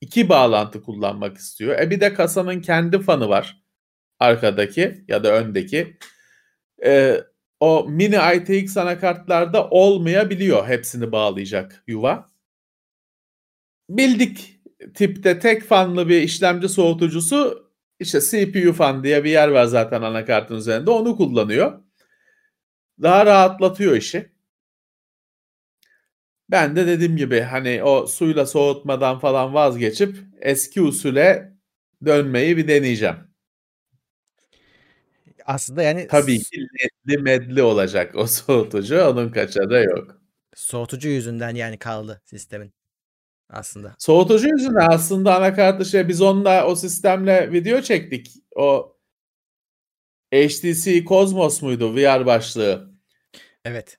İki 0.00 0.28
bağlantı 0.28 0.82
kullanmak 0.82 1.36
istiyor. 1.36 1.78
E 1.78 1.90
bir 1.90 2.00
de 2.00 2.14
kasanın 2.14 2.60
kendi 2.60 2.98
fanı 2.98 3.28
var. 3.28 3.62
Arkadaki 4.18 5.04
ya 5.08 5.24
da 5.24 5.32
öndeki. 5.32 5.98
E, 6.84 7.20
o 7.60 7.86
mini 7.88 8.18
ITX 8.36 8.76
anakartlarda 8.76 9.68
olmayabiliyor 9.70 10.68
hepsini 10.68 11.12
bağlayacak 11.12 11.84
yuva. 11.86 12.30
Bildik 13.88 14.60
tipte 14.94 15.38
tek 15.38 15.62
fanlı 15.64 16.08
bir 16.08 16.22
işlemci 16.22 16.68
soğutucusu 16.68 17.69
işte 18.00 18.20
CPU 18.20 18.72
fan 18.72 19.04
diye 19.04 19.24
bir 19.24 19.30
yer 19.30 19.48
var 19.48 19.64
zaten 19.64 20.02
anakartın 20.02 20.56
üzerinde 20.56 20.90
onu 20.90 21.16
kullanıyor 21.16 21.80
daha 23.02 23.26
rahatlatıyor 23.26 23.96
işi. 23.96 24.32
Ben 26.50 26.76
de 26.76 26.86
dediğim 26.86 27.16
gibi 27.16 27.40
hani 27.40 27.82
o 27.82 28.06
suyla 28.06 28.46
soğutmadan 28.46 29.18
falan 29.18 29.54
vazgeçip 29.54 30.16
eski 30.40 30.82
usule 30.82 31.52
dönmeyi 32.04 32.56
bir 32.56 32.68
deneyeceğim. 32.68 33.16
Aslında 35.46 35.82
yani 35.82 36.06
tabii 36.06 36.38
ki 36.38 36.60
ledli 36.60 37.22
medli 37.22 37.62
olacak 37.62 38.14
o 38.14 38.26
soğutucu. 38.26 39.00
Onun 39.04 39.28
kaçarı 39.28 39.84
yok. 39.84 40.20
Soğutucu 40.54 41.08
yüzünden 41.08 41.54
yani 41.54 41.78
kaldı 41.78 42.22
sistemin 42.24 42.72
aslında. 43.52 43.94
Soğutucu 43.98 44.48
yüzünden 44.48 44.86
aslında 44.90 45.36
anakartı 45.36 45.84
şey 45.84 46.08
biz 46.08 46.22
onunla 46.22 46.66
o 46.66 46.76
sistemle 46.76 47.52
video 47.52 47.80
çektik. 47.80 48.32
O 48.56 48.96
HTC 50.34 51.04
Cosmos 51.04 51.62
muydu 51.62 51.96
VR 51.96 52.26
başlığı? 52.26 52.90
Evet. 53.64 53.98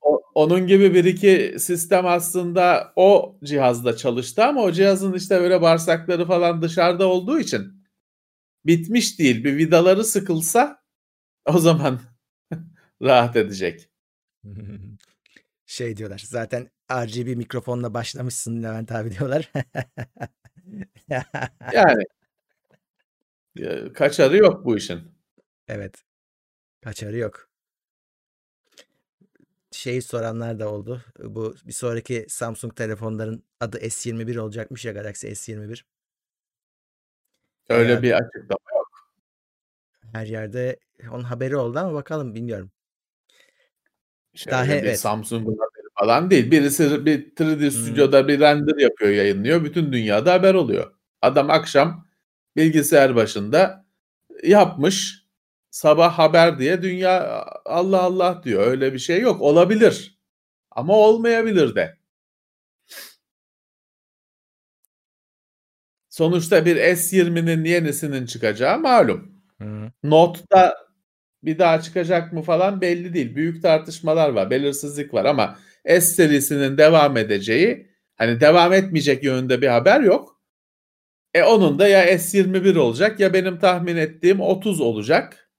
O, 0.00 0.22
onun 0.34 0.66
gibi 0.66 0.94
bir 0.94 1.04
iki 1.04 1.56
sistem 1.58 2.06
aslında 2.06 2.92
o 2.96 3.38
cihazda 3.44 3.96
çalıştı 3.96 4.44
ama 4.44 4.62
o 4.62 4.72
cihazın 4.72 5.12
işte 5.12 5.40
böyle 5.40 5.62
bağırsakları 5.62 6.26
falan 6.26 6.62
dışarıda 6.62 7.06
olduğu 7.06 7.40
için 7.40 7.84
bitmiş 8.66 9.18
değil. 9.18 9.44
Bir 9.44 9.56
vidaları 9.56 10.04
sıkılsa 10.04 10.82
o 11.46 11.58
zaman 11.58 12.00
rahat 13.02 13.36
edecek. 13.36 13.90
Şey 15.66 15.96
diyorlar 15.96 16.22
zaten 16.24 16.70
RGB 16.90 17.36
mikrofonla 17.36 17.94
başlamışsın 17.94 18.62
Levent 18.62 18.92
abi 18.92 19.10
diyorlar. 19.10 19.52
yani 21.72 22.04
kaçarı 23.92 24.36
yok 24.36 24.64
bu 24.64 24.76
işin. 24.76 25.00
Evet. 25.68 26.04
Kaçarı 26.82 27.16
yok 27.16 27.48
şeyi 29.78 30.02
soranlar 30.02 30.58
da 30.58 30.68
oldu. 30.68 31.02
Bu 31.18 31.54
bir 31.66 31.72
sonraki 31.72 32.26
Samsung 32.28 32.76
telefonların 32.76 33.44
adı 33.60 33.78
S21 33.78 34.38
olacakmış 34.38 34.84
ya 34.84 34.92
Galaxy 34.92 35.26
S21. 35.26 35.82
Öyle 37.68 37.92
Eğer, 37.92 38.02
bir 38.02 38.12
açıklama 38.12 38.70
yok. 38.76 39.10
Her 40.12 40.26
yerde 40.26 40.78
onun 41.10 41.24
haberi 41.24 41.56
oldu 41.56 41.78
ama 41.78 41.94
bakalım 41.94 42.34
bilmiyorum. 42.34 42.70
Şöyle 44.34 44.56
Daha 44.56 44.64
bir 44.64 44.70
evet. 44.70 45.00
Samsung'un 45.00 45.58
falan 46.00 46.30
değil. 46.30 46.50
Birisi 46.50 47.06
bir 47.06 47.30
3D 47.30 47.60
hmm. 47.60 47.70
stüdyoda 47.70 48.28
bir 48.28 48.40
render 48.40 48.76
yapıyor, 48.76 49.10
yayınlıyor. 49.10 49.64
Bütün 49.64 49.92
dünyada 49.92 50.32
haber 50.32 50.54
oluyor. 50.54 50.92
Adam 51.22 51.50
akşam 51.50 52.06
bilgisayar 52.56 53.16
başında 53.16 53.86
yapmış 54.42 55.24
sabah 55.70 56.18
haber 56.18 56.58
diye 56.58 56.82
dünya 56.82 57.44
Allah 57.64 58.02
Allah 58.02 58.40
diyor. 58.44 58.66
Öyle 58.66 58.92
bir 58.92 58.98
şey 58.98 59.20
yok. 59.20 59.40
Olabilir. 59.40 60.18
Ama 60.70 60.96
olmayabilir 60.96 61.74
de. 61.74 61.98
Sonuçta 66.08 66.64
bir 66.64 66.76
S20'nin 66.76 67.64
yenisinin 67.64 68.26
çıkacağı 68.26 68.78
malum. 68.78 69.32
Hı. 69.60 69.92
Note'da 70.02 70.76
bir 71.42 71.58
daha 71.58 71.82
çıkacak 71.82 72.32
mı 72.32 72.42
falan 72.42 72.80
belli 72.80 73.14
değil. 73.14 73.36
Büyük 73.36 73.62
tartışmalar 73.62 74.28
var, 74.28 74.50
belirsizlik 74.50 75.14
var 75.14 75.24
ama 75.24 75.58
S 75.86 76.00
serisinin 76.00 76.78
devam 76.78 77.16
edeceği, 77.16 77.90
hani 78.16 78.40
devam 78.40 78.72
etmeyecek 78.72 79.24
yönünde 79.24 79.62
bir 79.62 79.68
haber 79.68 80.00
yok. 80.00 80.40
E 81.34 81.42
onun 81.42 81.78
da 81.78 81.88
ya 81.88 82.14
S21 82.18 82.78
olacak 82.78 83.20
ya 83.20 83.32
benim 83.34 83.58
tahmin 83.58 83.96
ettiğim 83.96 84.40
30 84.40 84.80
olacak. 84.80 85.50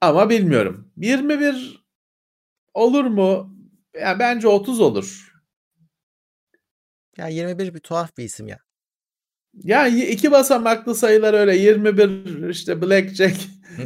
Ama 0.00 0.30
bilmiyorum. 0.30 0.92
21 0.96 1.84
olur 2.74 3.04
mu? 3.04 3.56
Ya 4.00 4.18
bence 4.18 4.48
30 4.48 4.80
olur. 4.80 5.32
Ya 7.18 7.28
21 7.28 7.74
bir 7.74 7.80
tuhaf 7.80 8.16
bir 8.16 8.24
isim 8.24 8.48
ya. 8.48 8.58
Yani 9.54 10.04
iki 10.04 10.30
basamaklı 10.30 10.94
sayılar 10.94 11.34
öyle 11.34 11.56
21 11.56 12.48
işte 12.50 12.82
blackjack 12.82 13.36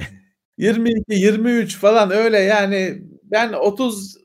22 0.59 1.15
23 1.15 1.77
falan 1.79 2.11
öyle 2.11 2.39
yani 2.39 3.03
ben 3.23 3.53
30 3.53 4.22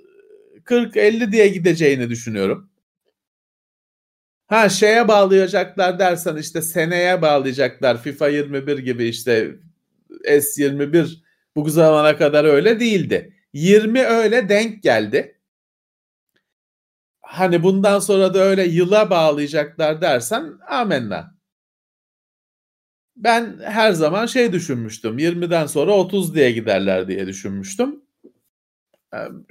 40 0.67 0.97
50 0.97 1.31
diye 1.31 1.47
gideceğini 1.47 2.09
düşünüyorum. 2.09 2.69
Ha 4.47 4.69
şeye 4.69 5.07
bağlayacaklar 5.07 5.99
dersen 5.99 6.35
işte 6.35 6.61
seneye 6.61 7.21
bağlayacaklar 7.21 8.01
FIFA 8.03 8.27
21 8.27 8.77
gibi 8.77 9.05
işte 9.05 9.55
S21 10.25 11.23
bu 11.55 11.69
zamana 11.69 12.17
kadar 12.17 12.45
öyle 12.45 12.79
değildi. 12.79 13.33
20 13.53 14.01
öyle 14.03 14.49
denk 14.49 14.83
geldi 14.83 15.37
hani 17.27 17.63
bundan 17.63 17.99
sonra 17.99 18.33
da 18.33 18.39
öyle 18.39 18.63
yıla 18.63 19.09
bağlayacaklar 19.09 20.01
dersen 20.01 20.53
amenna. 20.69 21.37
Ben 23.15 23.59
her 23.63 23.91
zaman 23.91 24.25
şey 24.25 24.51
düşünmüştüm. 24.53 25.17
20'den 25.19 25.65
sonra 25.65 25.91
30 25.91 26.35
diye 26.35 26.51
giderler 26.51 27.07
diye 27.07 27.27
düşünmüştüm. 27.27 28.06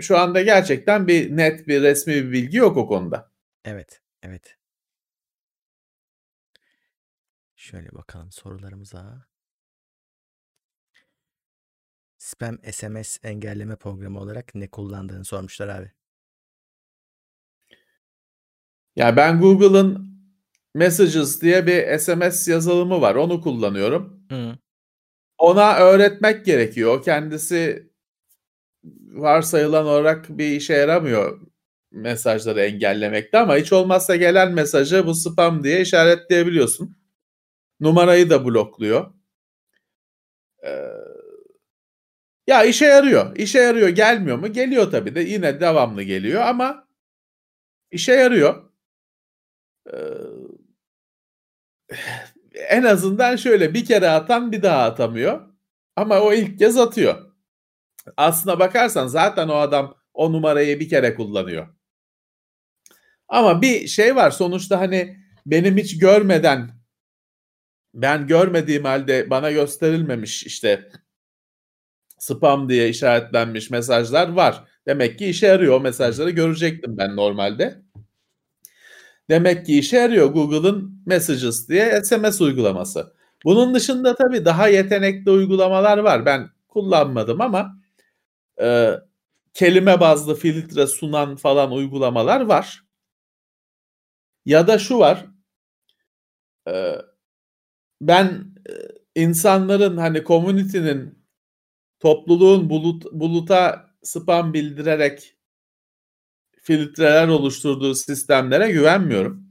Şu 0.00 0.18
anda 0.18 0.42
gerçekten 0.42 1.08
bir 1.08 1.36
net 1.36 1.68
bir 1.68 1.82
resmi 1.82 2.14
bir 2.14 2.32
bilgi 2.32 2.56
yok 2.56 2.76
o 2.76 2.86
konuda. 2.86 3.32
Evet, 3.64 4.02
evet. 4.22 4.56
Şöyle 7.56 7.92
bakalım 7.92 8.32
sorularımıza. 8.32 9.26
Spam 12.18 12.58
SMS 12.72 13.18
engelleme 13.22 13.76
programı 13.76 14.20
olarak 14.20 14.54
ne 14.54 14.68
kullandığını 14.68 15.24
sormuşlar 15.24 15.68
abi. 15.68 15.92
Ya 18.96 19.16
ben 19.16 19.40
Google'ın 19.40 20.16
Messages 20.74 21.42
diye 21.42 21.66
bir 21.66 21.98
SMS 21.98 22.48
yazılımı 22.48 23.00
var. 23.00 23.14
Onu 23.14 23.40
kullanıyorum. 23.40 24.26
Hı. 24.30 24.58
Ona 25.38 25.76
öğretmek 25.76 26.46
gerekiyor. 26.46 27.02
Kendisi 27.04 27.90
varsayılan 29.12 29.86
olarak 29.86 30.28
bir 30.28 30.50
işe 30.50 30.74
yaramıyor 30.74 31.40
mesajları 31.92 32.60
engellemekte 32.60 33.38
ama 33.38 33.56
hiç 33.56 33.72
olmazsa 33.72 34.16
gelen 34.16 34.52
mesajı 34.52 35.06
bu 35.06 35.14
spam 35.14 35.64
diye 35.64 35.80
işaretleyebiliyorsun. 35.80 36.96
Numarayı 37.80 38.30
da 38.30 38.44
blokluyor. 38.44 39.14
Ee, 40.64 40.90
ya 42.46 42.64
işe 42.64 42.86
yarıyor. 42.86 43.36
İşe 43.36 43.58
yarıyor. 43.58 43.88
Gelmiyor 43.88 44.38
mu? 44.38 44.52
Geliyor 44.52 44.90
tabii 44.90 45.14
de. 45.14 45.20
Yine 45.20 45.60
devamlı 45.60 46.02
geliyor 46.02 46.42
ama 46.42 46.88
işe 47.90 48.12
yarıyor 48.12 48.70
en 52.54 52.82
azından 52.82 53.36
şöyle 53.36 53.74
bir 53.74 53.84
kere 53.84 54.08
atan 54.08 54.52
bir 54.52 54.62
daha 54.62 54.82
atamıyor. 54.84 55.40
Ama 55.96 56.20
o 56.20 56.32
ilk 56.32 56.58
kez 56.58 56.78
atıyor. 56.78 57.25
Aslına 58.16 58.58
bakarsan 58.58 59.06
zaten 59.06 59.48
o 59.48 59.54
adam 59.54 59.94
o 60.14 60.32
numarayı 60.32 60.80
bir 60.80 60.88
kere 60.88 61.14
kullanıyor. 61.14 61.68
Ama 63.28 63.62
bir 63.62 63.86
şey 63.86 64.16
var 64.16 64.30
sonuçta 64.30 64.80
hani 64.80 65.16
benim 65.46 65.76
hiç 65.76 65.98
görmeden 65.98 66.70
ben 67.94 68.26
görmediğim 68.26 68.84
halde 68.84 69.30
bana 69.30 69.50
gösterilmemiş 69.50 70.44
işte 70.46 70.88
spam 72.18 72.68
diye 72.68 72.88
işaretlenmiş 72.88 73.70
mesajlar 73.70 74.28
var. 74.28 74.64
Demek 74.86 75.18
ki 75.18 75.26
işe 75.26 75.46
yarıyor 75.46 75.74
o 75.74 75.80
mesajları 75.80 76.30
görecektim 76.30 76.98
ben 76.98 77.16
normalde. 77.16 77.82
Demek 79.30 79.66
ki 79.66 79.78
işe 79.78 79.96
yarıyor 79.96 80.26
Google'ın 80.26 81.02
Messages 81.06 81.68
diye 81.68 82.00
SMS 82.04 82.40
uygulaması. 82.40 83.14
Bunun 83.44 83.74
dışında 83.74 84.14
tabii 84.14 84.44
daha 84.44 84.68
yetenekli 84.68 85.30
uygulamalar 85.30 85.98
var. 85.98 86.26
Ben 86.26 86.50
kullanmadım 86.68 87.40
ama 87.40 87.80
e, 88.60 88.94
kelime 89.54 90.00
bazlı 90.00 90.34
filtre 90.34 90.86
sunan 90.86 91.36
falan 91.36 91.72
uygulamalar 91.72 92.40
var. 92.40 92.82
Ya 94.44 94.66
da 94.66 94.78
şu 94.78 94.98
var. 94.98 95.26
E, 96.68 96.96
ben 98.00 98.54
e, 98.68 98.72
insanların 99.22 99.96
hani 99.96 100.24
community'nin 100.24 101.18
topluluğun 102.00 102.70
bulut, 102.70 103.04
buluta 103.12 103.90
spam 104.02 104.54
bildirerek 104.54 105.36
filtreler 106.62 107.28
oluşturduğu 107.28 107.94
sistemlere 107.94 108.72
güvenmiyorum. 108.72 109.46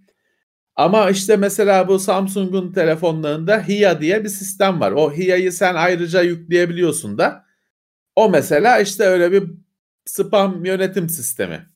Ama 0.76 1.10
işte 1.10 1.38
mesela 1.38 1.88
bu 1.88 2.00
Samsung'un 2.00 2.74
telefonlarında 2.74 3.68
HIA 3.68 4.02
diye 4.02 4.24
bir 4.24 4.30
sistem 4.30 4.80
var. 4.80 4.92
O 4.92 5.12
HIA'yı 5.14 5.52
sen 5.52 5.76
ayrıca 5.76 6.22
yükleyebiliyorsun 6.22 7.18
da. 7.18 7.45
O 8.16 8.30
mesela 8.30 8.80
işte 8.80 9.04
öyle 9.04 9.32
bir 9.32 9.52
spam 10.06 10.66
yönetim 10.66 11.10
sistemi. 11.10 11.70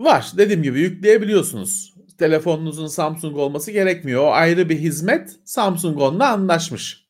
Var. 0.00 0.32
Dediğim 0.36 0.62
gibi 0.62 0.80
yükleyebiliyorsunuz. 0.80 1.94
Telefonunuzun 2.18 2.86
Samsung 2.86 3.36
olması 3.36 3.70
gerekmiyor. 3.70 4.22
O 4.22 4.32
ayrı 4.32 4.68
bir 4.68 4.78
hizmet. 4.78 5.36
Samsung 5.44 6.00
onunla 6.00 6.28
anlaşmış. 6.30 7.08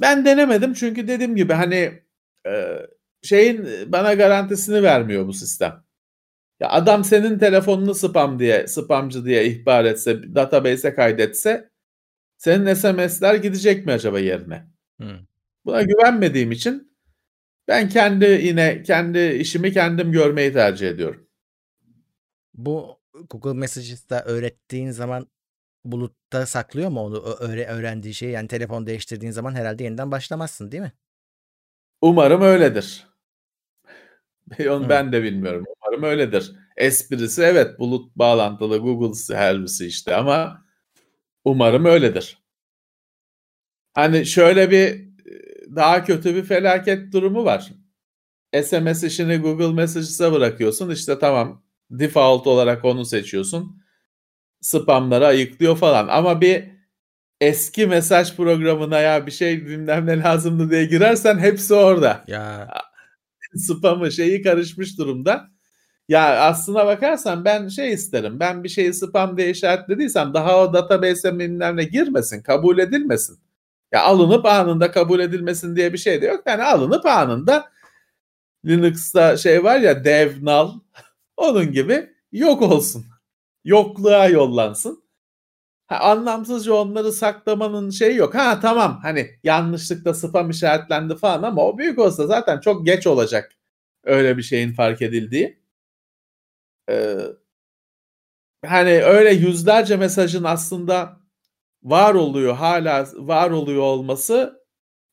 Ben 0.00 0.24
denemedim 0.24 0.74
çünkü 0.74 1.08
dediğim 1.08 1.36
gibi 1.36 1.52
hani 1.52 2.02
e, 2.46 2.78
şeyin 3.22 3.68
bana 3.92 4.14
garantisini 4.14 4.82
vermiyor 4.82 5.26
bu 5.26 5.32
sistem. 5.32 5.84
Ya 6.60 6.70
adam 6.70 7.04
senin 7.04 7.38
telefonunu 7.38 7.94
spam 7.94 8.38
diye, 8.38 8.66
spamcı 8.66 9.24
diye 9.24 9.46
ihbar 9.46 9.84
etse, 9.84 10.34
database'e 10.34 10.94
kaydetse 10.94 11.70
senin 12.38 12.74
SMS'ler 12.74 13.34
gidecek 13.34 13.86
mi 13.86 13.92
acaba 13.92 14.18
yerine? 14.18 14.66
Buna 15.64 15.82
güvenmediğim 15.82 16.52
için 16.52 16.96
ben 17.68 17.88
kendi 17.88 18.24
yine 18.24 18.82
kendi 18.82 19.18
işimi 19.18 19.72
kendim 19.72 20.12
görmeyi 20.12 20.52
tercih 20.52 20.88
ediyorum. 20.88 21.28
Bu 22.54 23.00
Google 23.30 23.52
Messages'ta 23.52 24.22
öğrettiğin 24.24 24.90
zaman 24.90 25.26
bulutta 25.84 26.46
saklıyor 26.46 26.90
mu 26.90 27.00
onu 27.00 27.18
öğre 27.18 27.66
öğrendiği 27.66 28.14
şeyi? 28.14 28.32
Yani 28.32 28.48
telefon 28.48 28.86
değiştirdiğin 28.86 29.32
zaman 29.32 29.54
herhalde 29.54 29.84
yeniden 29.84 30.10
başlamazsın 30.10 30.72
değil 30.72 30.82
mi? 30.82 30.92
Umarım 32.00 32.42
öyledir. 32.42 33.06
Onu 34.68 34.88
ben 34.88 35.12
de 35.12 35.22
bilmiyorum. 35.22 35.64
Umarım 35.76 36.02
öyledir. 36.02 36.52
Esprisi 36.76 37.42
evet 37.42 37.78
bulut 37.78 38.16
bağlantılı 38.16 38.78
Google 38.78 39.14
servisi 39.14 39.86
işte 39.86 40.16
ama 40.16 40.66
umarım 41.44 41.84
öyledir. 41.84 42.41
Hani 43.94 44.26
şöyle 44.26 44.70
bir 44.70 45.08
daha 45.76 46.04
kötü 46.04 46.34
bir 46.34 46.42
felaket 46.44 47.12
durumu 47.12 47.44
var. 47.44 47.72
SMS 48.62 49.04
işini 49.04 49.36
Google 49.38 49.72
Messages'a 49.72 50.32
bırakıyorsun. 50.32 50.90
İşte 50.90 51.18
tamam 51.18 51.62
default 51.90 52.46
olarak 52.46 52.84
onu 52.84 53.04
seçiyorsun. 53.04 53.82
Spamları 54.60 55.26
ayıklıyor 55.26 55.76
falan. 55.76 56.08
Ama 56.08 56.40
bir 56.40 56.64
eski 57.40 57.86
mesaj 57.86 58.36
programına 58.36 58.98
ya 59.00 59.26
bir 59.26 59.30
şey 59.32 59.66
bilmem 59.66 60.06
ne 60.06 60.20
lazımdı 60.20 60.70
diye 60.70 60.84
girersen 60.84 61.38
hepsi 61.38 61.74
orada. 61.74 62.24
Ya 62.26 62.68
spamı 63.56 64.12
şeyi 64.12 64.42
karışmış 64.42 64.98
durumda. 64.98 65.50
Ya 66.08 66.40
aslına 66.42 66.86
bakarsan 66.86 67.44
ben 67.44 67.68
şey 67.68 67.92
isterim. 67.92 68.40
Ben 68.40 68.64
bir 68.64 68.68
şeyi 68.68 68.94
spam 68.94 69.36
diye 69.38 69.50
işaretlediysem 69.50 70.34
daha 70.34 70.62
o 70.64 70.72
database 70.74 71.38
bilmem 71.38 71.78
girmesin, 71.78 72.42
kabul 72.42 72.78
edilmesin. 72.78 73.38
Ya 73.92 74.02
alınıp 74.02 74.46
anında 74.46 74.90
kabul 74.90 75.20
edilmesin 75.20 75.76
diye 75.76 75.92
bir 75.92 75.98
şey 75.98 76.22
de 76.22 76.26
yok. 76.26 76.42
Yani 76.46 76.62
alınıp 76.62 77.06
anında 77.06 77.72
Linux'ta 78.66 79.36
şey 79.36 79.64
var 79.64 79.80
ya 79.80 80.04
dev 80.04 80.44
null 80.44 80.70
onun 81.36 81.72
gibi 81.72 82.10
yok 82.32 82.62
olsun. 82.62 83.06
Yokluğa 83.64 84.28
yollansın. 84.28 85.04
Ha, 85.88 85.98
anlamsızca 85.98 86.74
onları 86.74 87.12
saklamanın 87.12 87.90
şeyi 87.90 88.16
yok. 88.16 88.34
Ha 88.34 88.60
tamam 88.60 89.00
hani 89.02 89.30
yanlışlıkla 89.44 90.14
spam 90.14 90.50
işaretlendi 90.50 91.16
falan 91.16 91.42
ama 91.42 91.66
o 91.66 91.78
büyük 91.78 91.98
olsa 91.98 92.26
zaten 92.26 92.60
çok 92.60 92.86
geç 92.86 93.06
olacak 93.06 93.52
öyle 94.04 94.36
bir 94.38 94.42
şeyin 94.42 94.72
fark 94.72 95.02
edildiği. 95.02 95.58
Ee, 96.88 97.36
hani 98.66 98.90
öyle 99.04 99.30
yüzlerce 99.34 99.96
mesajın 99.96 100.44
aslında 100.44 101.20
var 101.82 102.14
oluyor 102.14 102.54
hala 102.54 103.08
var 103.14 103.50
oluyor 103.50 103.82
olması 103.82 104.62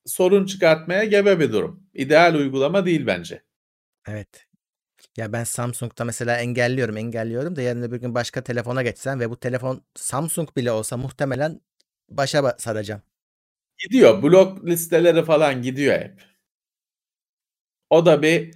sorun 0.06 0.46
çıkartmaya 0.46 1.04
gebe 1.04 1.40
bir 1.40 1.54
durum. 1.54 1.84
İdeal 1.94 2.36
uygulama 2.36 2.86
değil 2.86 3.08
bence. 3.08 3.44
Evet. 4.08 4.46
Ya 5.18 5.34
ben 5.34 5.44
Samsung'da 5.44 6.06
mesela 6.06 6.38
engelliyorum, 6.38 6.98
engelliyorum 6.98 7.56
da 7.56 7.62
yarın 7.62 7.82
öbür 7.82 7.98
gün 7.98 8.16
başka 8.16 8.44
telefona 8.44 8.84
geçsem 8.84 9.20
ve 9.20 9.30
bu 9.30 9.40
telefon 9.40 9.84
Samsung 9.96 10.56
bile 10.56 10.72
olsa 10.72 10.98
muhtemelen 10.98 11.62
başa 12.10 12.56
saracağım. 12.58 13.02
Gidiyor. 13.78 14.24
Blok 14.24 14.66
listeleri 14.66 15.26
falan 15.26 15.62
gidiyor 15.62 16.00
hep. 16.02 16.24
O 17.90 18.06
da 18.06 18.22
bir 18.22 18.54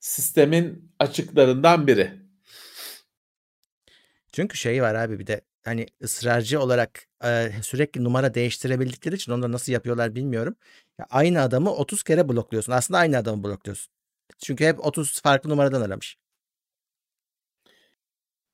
sistemin 0.00 0.94
açıklarından 0.98 1.86
biri. 1.86 2.22
Çünkü 4.32 4.56
şey 4.56 4.82
var 4.82 4.94
abi 4.94 5.18
bir 5.18 5.26
de 5.26 5.40
hani 5.64 5.86
ısrarcı 6.02 6.60
olarak 6.60 7.06
e, 7.24 7.50
sürekli 7.62 8.04
numara 8.04 8.34
değiştirebildikleri 8.34 9.14
için 9.14 9.32
onu 9.32 9.42
da 9.42 9.52
nasıl 9.52 9.72
yapıyorlar 9.72 10.14
bilmiyorum. 10.14 10.56
Ya 10.98 11.06
aynı 11.10 11.40
adamı 11.42 11.70
30 11.72 12.02
kere 12.02 12.28
blokluyorsun. 12.28 12.72
Aslında 12.72 12.98
aynı 13.00 13.16
adamı 13.18 13.44
blokluyorsun. 13.44 13.92
Çünkü 14.38 14.64
hep 14.66 14.86
30 14.86 15.22
farklı 15.22 15.50
numaradan 15.50 15.82
aramış. 15.82 16.16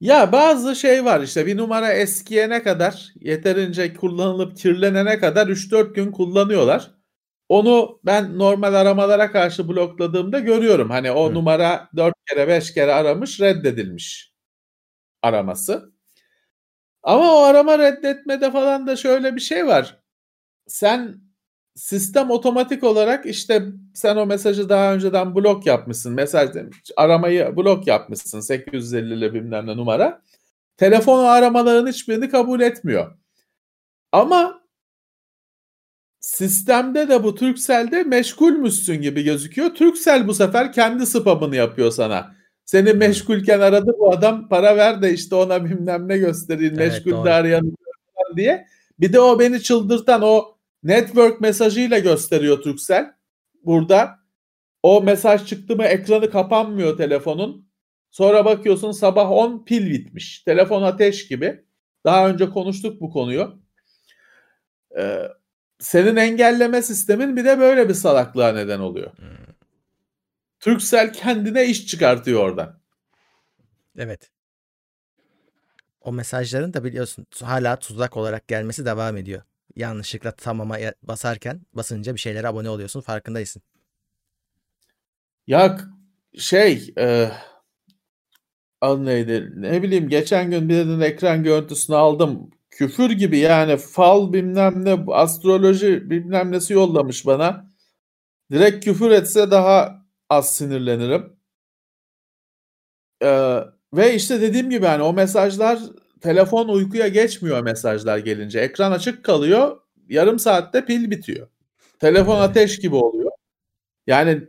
Ya 0.01 0.33
bazı 0.33 0.77
şey 0.77 1.05
var 1.05 1.21
işte 1.21 1.47
bir 1.47 1.57
numara 1.57 1.92
eskiyene 1.92 2.62
kadar 2.62 3.12
yeterince 3.21 3.94
kullanılıp 3.94 4.57
kirlenene 4.57 5.18
kadar 5.18 5.47
3-4 5.49 5.94
gün 5.94 6.12
kullanıyorlar. 6.12 6.90
Onu 7.49 8.01
ben 8.07 8.38
normal 8.38 8.75
aramalara 8.75 9.33
karşı 9.33 9.68
blokladığımda 9.68 10.38
görüyorum. 10.38 10.90
Hani 10.90 11.11
o 11.12 11.31
Hı. 11.31 11.35
numara 11.35 11.88
4 11.97 12.14
kere 12.31 12.49
5 12.49 12.75
kere 12.75 12.92
aramış 12.94 13.40
reddedilmiş 13.40 14.33
araması. 15.23 15.92
Ama 17.09 17.35
o 17.35 17.42
arama 17.42 17.79
reddetmede 17.79 18.51
falan 18.51 18.87
da 18.87 18.97
şöyle 18.97 19.37
bir 19.37 19.40
şey 19.40 19.66
var. 19.66 19.99
Sen 20.66 21.21
sistem 21.75 22.31
otomatik 22.31 22.85
olarak 22.85 23.27
işte 23.27 23.66
sen 23.94 24.16
o 24.16 24.27
mesajı 24.27 24.68
daha 24.68 24.94
önceden 24.94 25.35
blok 25.35 25.66
yapmışsın. 25.66 26.12
Mesaj 26.14 26.51
aramayı 26.97 27.57
blok 27.57 27.87
yapmışsın 27.87 28.40
850'li 28.40 29.35
bilmem 29.35 29.66
ne 29.66 29.77
numara. 29.77 30.23
Telefon 30.77 31.25
aramaların 31.25 31.87
hiçbirini 31.87 32.29
kabul 32.29 32.61
etmiyor. 32.61 33.16
Ama 34.12 34.62
sistemde 36.21 37.09
de 37.09 37.25
bu 37.25 37.35
Turkcell'de 37.35 38.03
meşgulmüşsün 38.03 39.03
gibi 39.03 39.25
gözüküyor. 39.25 39.75
Turkcell 39.75 40.29
bu 40.29 40.35
sefer 40.35 40.73
kendi 40.73 41.07
spamını 41.07 41.57
yapıyor 41.57 41.90
sana. 41.90 42.38
Seni 42.68 42.92
meşgulken 42.92 43.61
aradı 43.61 43.94
bu 43.98 44.12
adam 44.12 44.48
para 44.48 44.76
ver 44.76 45.02
de 45.02 45.12
işte 45.12 45.35
ona 45.35 45.64
bilmem 45.64 46.09
ne 46.09 46.18
göstereyim 46.18 46.74
evet, 46.81 46.92
meşgulde 46.92 47.33
arayan 47.33 47.72
diye. 48.37 48.66
Bir 49.00 49.12
de 49.12 49.20
o 49.20 49.38
beni 49.38 49.62
çıldırtan 49.62 50.22
o 50.22 50.57
network 50.83 51.40
mesajıyla 51.40 51.98
gösteriyor 51.98 52.62
Turkcell. 52.62 53.14
Burada 53.64 54.18
o 54.83 55.02
mesaj 55.02 55.46
çıktı 55.46 55.76
mı 55.76 55.85
ekranı 55.85 56.31
kapanmıyor 56.31 56.96
telefonun. 56.96 57.68
Sonra 58.11 58.44
bakıyorsun 58.44 58.92
sabah 58.92 59.31
10 59.31 59.64
pil 59.64 59.90
bitmiş. 59.90 60.42
Telefon 60.42 60.83
ateş 60.83 61.28
gibi. 61.28 61.64
Daha 62.04 62.28
önce 62.28 62.50
konuştuk 62.50 63.00
bu 63.00 63.11
konuyu. 63.11 63.62
Ee, 64.98 65.22
senin 65.78 66.16
engelleme 66.16 66.83
sistemin 66.83 67.37
bir 67.37 67.44
de 67.44 67.59
böyle 67.59 67.88
bir 67.88 67.94
salaklığa 67.94 68.52
neden 68.52 68.81
oluyor. 68.81 69.12
Hmm. 69.16 69.48
Turkcell 70.61 71.12
kendine 71.12 71.66
iş 71.66 71.87
çıkartıyor 71.87 72.40
oradan. 72.40 72.81
Evet. 73.99 74.31
O 76.01 76.12
mesajların 76.12 76.75
da 76.75 76.85
biliyorsun 76.85 77.27
hala 77.42 77.79
tuzak 77.79 78.16
olarak 78.16 78.49
gelmesi 78.49 78.85
devam 78.85 79.16
ediyor. 79.16 79.42
Yanlışlıkla 79.77 80.33
tamama 80.33 80.79
basarken 81.03 81.61
basınca 81.73 82.14
bir 82.14 82.21
şeylere 82.21 82.49
abone 82.49 82.68
oluyorsun 82.71 83.01
farkındaysın. 83.01 83.62
Ya 85.47 85.79
şey 86.38 86.94
e, 86.99 87.31
adı 88.81 89.05
neydi? 89.05 89.53
Ne 89.57 89.83
bileyim 89.83 90.09
geçen 90.09 90.51
gün 90.51 90.68
birinin 90.68 91.01
ekran 91.01 91.44
görüntüsünü 91.44 91.97
aldım. 91.97 92.51
Küfür 92.71 93.11
gibi 93.11 93.38
yani 93.38 93.77
fal 93.77 94.33
bilmem 94.33 94.85
ne 94.85 94.92
astroloji 95.09 96.11
bilmem 96.11 96.53
nesi 96.53 96.73
yollamış 96.73 97.27
bana. 97.27 97.71
Direkt 98.51 98.85
küfür 98.85 99.11
etse 99.11 99.51
daha 99.51 100.08
az 100.29 100.57
sinirlenirim. 100.57 101.37
Ee, 103.23 103.61
ve 103.93 104.14
işte 104.14 104.41
dediğim 104.41 104.71
gibi 104.71 104.85
yani 104.85 105.03
o 105.03 105.12
mesajlar 105.12 105.79
telefon 106.21 106.69
uykuya 106.69 107.09
geçmiyor 107.09 107.62
mesajlar 107.62 108.19
gelince. 108.19 108.61
Ekran 108.61 108.93
açık 108.93 109.25
kalıyor. 109.25 109.81
Yarım 110.09 110.38
saatte 110.38 110.85
pil 110.85 111.11
bitiyor. 111.11 111.49
Telefon 112.01 112.41
ateş 112.41 112.79
gibi 112.79 112.95
oluyor. 112.95 113.31
Yani 114.07 114.49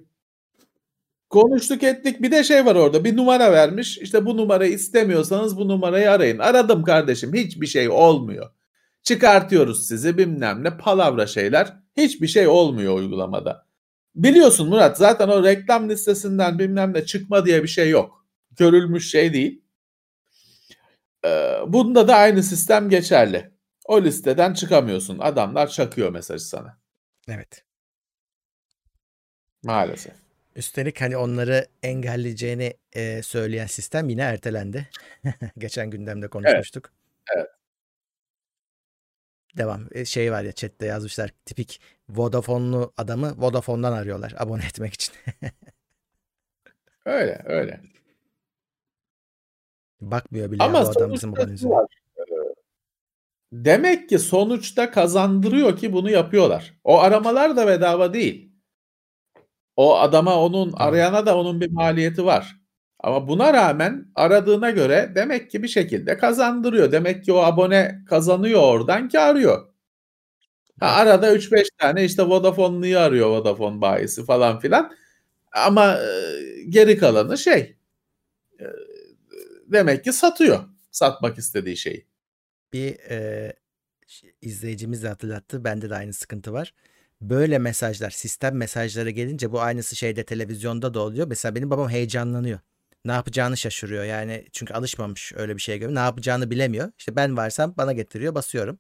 konuştuk 1.29 1.83
ettik 1.83 2.21
bir 2.21 2.31
de 2.31 2.43
şey 2.43 2.65
var 2.65 2.75
orada 2.75 3.03
bir 3.05 3.17
numara 3.17 3.51
vermiş 3.51 3.97
işte 3.97 4.25
bu 4.25 4.37
numarayı 4.37 4.73
istemiyorsanız 4.73 5.57
bu 5.57 5.67
numarayı 5.67 6.11
arayın. 6.11 6.39
Aradım 6.39 6.83
kardeşim 6.83 7.33
hiçbir 7.33 7.67
şey 7.67 7.89
olmuyor. 7.89 8.51
Çıkartıyoruz 9.03 9.87
sizi 9.87 10.17
bilmem 10.17 10.63
ne 10.63 10.77
palavra 10.77 11.27
şeyler 11.27 11.73
hiçbir 11.97 12.27
şey 12.27 12.47
olmuyor 12.47 12.93
uygulamada. 12.97 13.68
Biliyorsun 14.15 14.69
Murat 14.69 14.97
zaten 14.97 15.27
o 15.27 15.43
reklam 15.43 15.89
listesinden 15.89 16.59
bilmem 16.59 16.93
ne 16.93 17.05
çıkma 17.05 17.45
diye 17.45 17.63
bir 17.63 17.67
şey 17.67 17.89
yok. 17.89 18.25
Görülmüş 18.51 19.11
şey 19.11 19.33
değil. 19.33 19.61
Ee, 21.25 21.57
bunda 21.67 22.07
da 22.07 22.15
aynı 22.15 22.43
sistem 22.43 22.89
geçerli. 22.89 23.51
O 23.85 24.01
listeden 24.01 24.53
çıkamıyorsun. 24.53 25.19
Adamlar 25.19 25.67
çakıyor 25.67 26.09
mesajı 26.09 26.43
sana. 26.45 26.77
Evet. 27.27 27.63
Maalesef. 29.63 30.13
Üstelik 30.55 31.01
hani 31.01 31.17
onları 31.17 31.67
engelleyeceğini 31.83 32.73
e, 32.93 33.23
söyleyen 33.23 33.67
sistem 33.67 34.09
yine 34.09 34.21
ertelendi. 34.21 34.89
Geçen 35.57 35.89
gündemde 35.89 36.27
konuşmuştuk. 36.27 36.91
Evet. 37.35 37.45
evet. 37.45 37.58
Devam. 39.57 39.87
E, 39.91 40.05
şey 40.05 40.31
var 40.31 40.43
ya 40.43 40.51
chatte 40.51 40.85
yazmışlar. 40.85 41.33
Tipik 41.45 41.81
Vodafone'lu 42.09 42.93
adamı 42.97 43.33
Vodafone'dan 43.37 43.91
arıyorlar 43.91 44.35
abone 44.37 44.65
etmek 44.65 44.93
için. 44.93 45.13
öyle 47.05 47.41
öyle. 47.45 47.81
Bakmıyor 50.01 50.51
bile 50.51 50.63
Ama 50.63 50.85
bu 50.85 50.89
adam 50.89 51.13
bizim 51.13 51.33
abonemize. 51.33 51.69
Demek 53.51 54.09
ki 54.09 54.19
sonuçta 54.19 54.91
kazandırıyor 54.91 55.77
ki 55.77 55.93
bunu 55.93 56.09
yapıyorlar. 56.09 56.73
O 56.83 56.99
aramalar 56.99 57.57
da 57.57 57.67
bedava 57.67 58.13
değil. 58.13 58.51
O 59.75 59.97
adama 59.97 60.41
onun 60.43 60.73
arayana 60.73 61.25
da 61.25 61.37
onun 61.37 61.61
bir 61.61 61.71
maliyeti 61.71 62.25
var. 62.25 62.58
Ama 62.99 63.27
buna 63.27 63.53
rağmen 63.53 64.11
aradığına 64.15 64.69
göre 64.69 65.11
demek 65.15 65.51
ki 65.51 65.63
bir 65.63 65.67
şekilde 65.67 66.17
kazandırıyor. 66.17 66.91
Demek 66.91 67.25
ki 67.25 67.33
o 67.33 67.37
abone 67.37 68.01
kazanıyor 68.07 68.61
oradan 68.61 69.09
ki 69.09 69.19
arıyor. 69.19 69.67
Ha, 70.79 70.87
arada 70.87 71.35
3-5 71.35 71.67
tane 71.77 72.05
işte 72.05 72.23
Vodafone'luyu 72.23 72.99
arıyor 72.99 73.29
Vodafone 73.29 73.81
bayisi 73.81 74.25
falan 74.25 74.59
filan. 74.59 74.91
Ama 75.51 75.97
e, 75.97 76.63
geri 76.69 76.97
kalanı 76.97 77.37
şey 77.37 77.75
e, 78.59 78.65
demek 79.67 80.03
ki 80.03 80.13
satıyor 80.13 80.59
satmak 80.91 81.37
istediği 81.37 81.77
şeyi. 81.77 82.05
Bir 82.73 82.99
e, 82.99 83.53
izleyicimiz 84.41 85.03
de 85.03 85.07
hatırlattı. 85.07 85.63
Bende 85.63 85.89
de 85.89 85.95
aynı 85.95 86.13
sıkıntı 86.13 86.53
var. 86.53 86.73
Böyle 87.21 87.59
mesajlar, 87.59 88.09
sistem 88.09 88.55
mesajları 88.57 89.09
gelince 89.09 89.51
bu 89.51 89.61
aynısı 89.61 89.95
şeyde 89.95 90.23
televizyonda 90.23 90.93
da 90.93 90.99
oluyor. 90.99 91.27
Mesela 91.27 91.55
benim 91.55 91.69
babam 91.69 91.89
heyecanlanıyor. 91.89 92.59
Ne 93.05 93.11
yapacağını 93.11 93.57
şaşırıyor. 93.57 94.03
Yani 94.03 94.45
çünkü 94.51 94.73
alışmamış 94.73 95.33
öyle 95.35 95.55
bir 95.55 95.61
şeye 95.61 95.77
göre. 95.77 95.95
Ne 95.95 95.99
yapacağını 95.99 96.51
bilemiyor. 96.51 96.91
İşte 96.97 97.15
ben 97.15 97.37
varsam 97.37 97.73
bana 97.77 97.93
getiriyor, 97.93 98.35
basıyorum. 98.35 98.77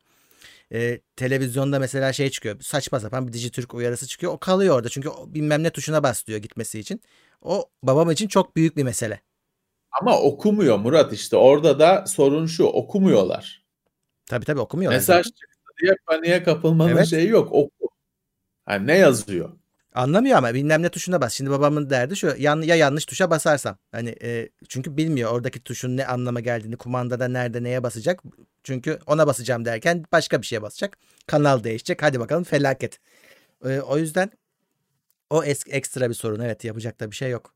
Ee, 0.73 0.99
televizyonda 1.15 1.79
mesela 1.79 2.13
şey 2.13 2.29
çıkıyor. 2.29 2.59
Saçma 2.61 2.99
sapan 2.99 3.27
bir 3.27 3.33
Dijitürk 3.33 3.73
uyarısı 3.73 4.07
çıkıyor. 4.07 4.33
O 4.33 4.37
kalıyor 4.37 4.75
orada. 4.75 4.89
Çünkü 4.89 5.09
bilmem 5.27 5.63
ne 5.63 5.69
tuşuna 5.69 6.03
bas 6.03 6.27
diyor 6.27 6.39
gitmesi 6.39 6.79
için. 6.79 7.01
O 7.41 7.69
babam 7.83 8.11
için 8.11 8.27
çok 8.27 8.55
büyük 8.55 8.77
bir 8.77 8.83
mesele. 8.83 9.21
Ama 10.01 10.19
okumuyor 10.19 10.77
Murat 10.77 11.13
işte. 11.13 11.37
Orada 11.37 11.79
da 11.79 12.05
sorun 12.07 12.45
şu. 12.45 12.63
Okumuyorlar. 12.63 13.65
Tabii 14.25 14.45
tabii 14.45 14.59
okumuyorlar. 14.59 14.97
Mesaj 14.97 15.25
çıktı 15.25 15.45
diye 15.81 15.95
paniğe 16.05 16.43
kapılmanın 16.43 16.97
evet. 16.97 17.07
şeyi 17.07 17.27
yok. 17.27 17.51
Oku. 17.51 17.89
Yani 18.69 18.87
ne 18.87 18.97
yazıyor? 18.97 19.58
Anlamıyor 19.93 20.37
ama 20.37 20.53
bilmem 20.53 20.81
ne 20.83 20.89
tuşuna 20.89 21.21
bas. 21.21 21.33
Şimdi 21.33 21.49
babamın 21.49 21.89
derdi 21.89 22.15
şu 22.15 22.35
yan, 22.37 22.61
ya 22.61 22.75
yanlış 22.75 23.05
tuşa 23.05 23.29
basarsam. 23.29 23.77
Hani 23.91 24.15
e, 24.23 24.49
çünkü 24.69 24.97
bilmiyor 24.97 25.31
oradaki 25.31 25.63
tuşun 25.63 25.97
ne 25.97 26.07
anlama 26.07 26.39
geldiğini, 26.39 26.77
kumandada 26.77 27.27
nerede 27.27 27.63
neye 27.63 27.83
basacak. 27.83 28.23
Çünkü 28.63 28.99
ona 29.07 29.27
basacağım 29.27 29.65
derken 29.65 30.05
başka 30.11 30.41
bir 30.41 30.45
şeye 30.47 30.61
basacak. 30.61 30.97
Kanal 31.27 31.63
değişecek. 31.63 32.03
Hadi 32.03 32.19
bakalım 32.19 32.43
felaket. 32.43 32.99
E, 33.65 33.79
o 33.79 33.97
yüzden 33.97 34.31
o 35.29 35.43
es, 35.43 35.63
ekstra 35.67 36.09
bir 36.09 36.13
sorun. 36.15 36.39
Evet 36.39 36.63
yapacak 36.63 36.99
da 36.99 37.11
bir 37.11 37.15
şey 37.15 37.29
yok. 37.31 37.53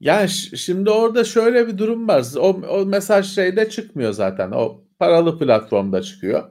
Yani 0.00 0.28
şimdi 0.28 0.90
orada 0.90 1.24
şöyle 1.24 1.68
bir 1.68 1.78
durum 1.78 2.08
var. 2.08 2.26
O, 2.36 2.48
o 2.48 2.86
mesaj 2.86 3.34
şeyde 3.34 3.70
çıkmıyor 3.70 4.12
zaten. 4.12 4.50
O 4.50 4.84
paralı 4.98 5.38
platformda 5.38 6.02
çıkıyor. 6.02 6.50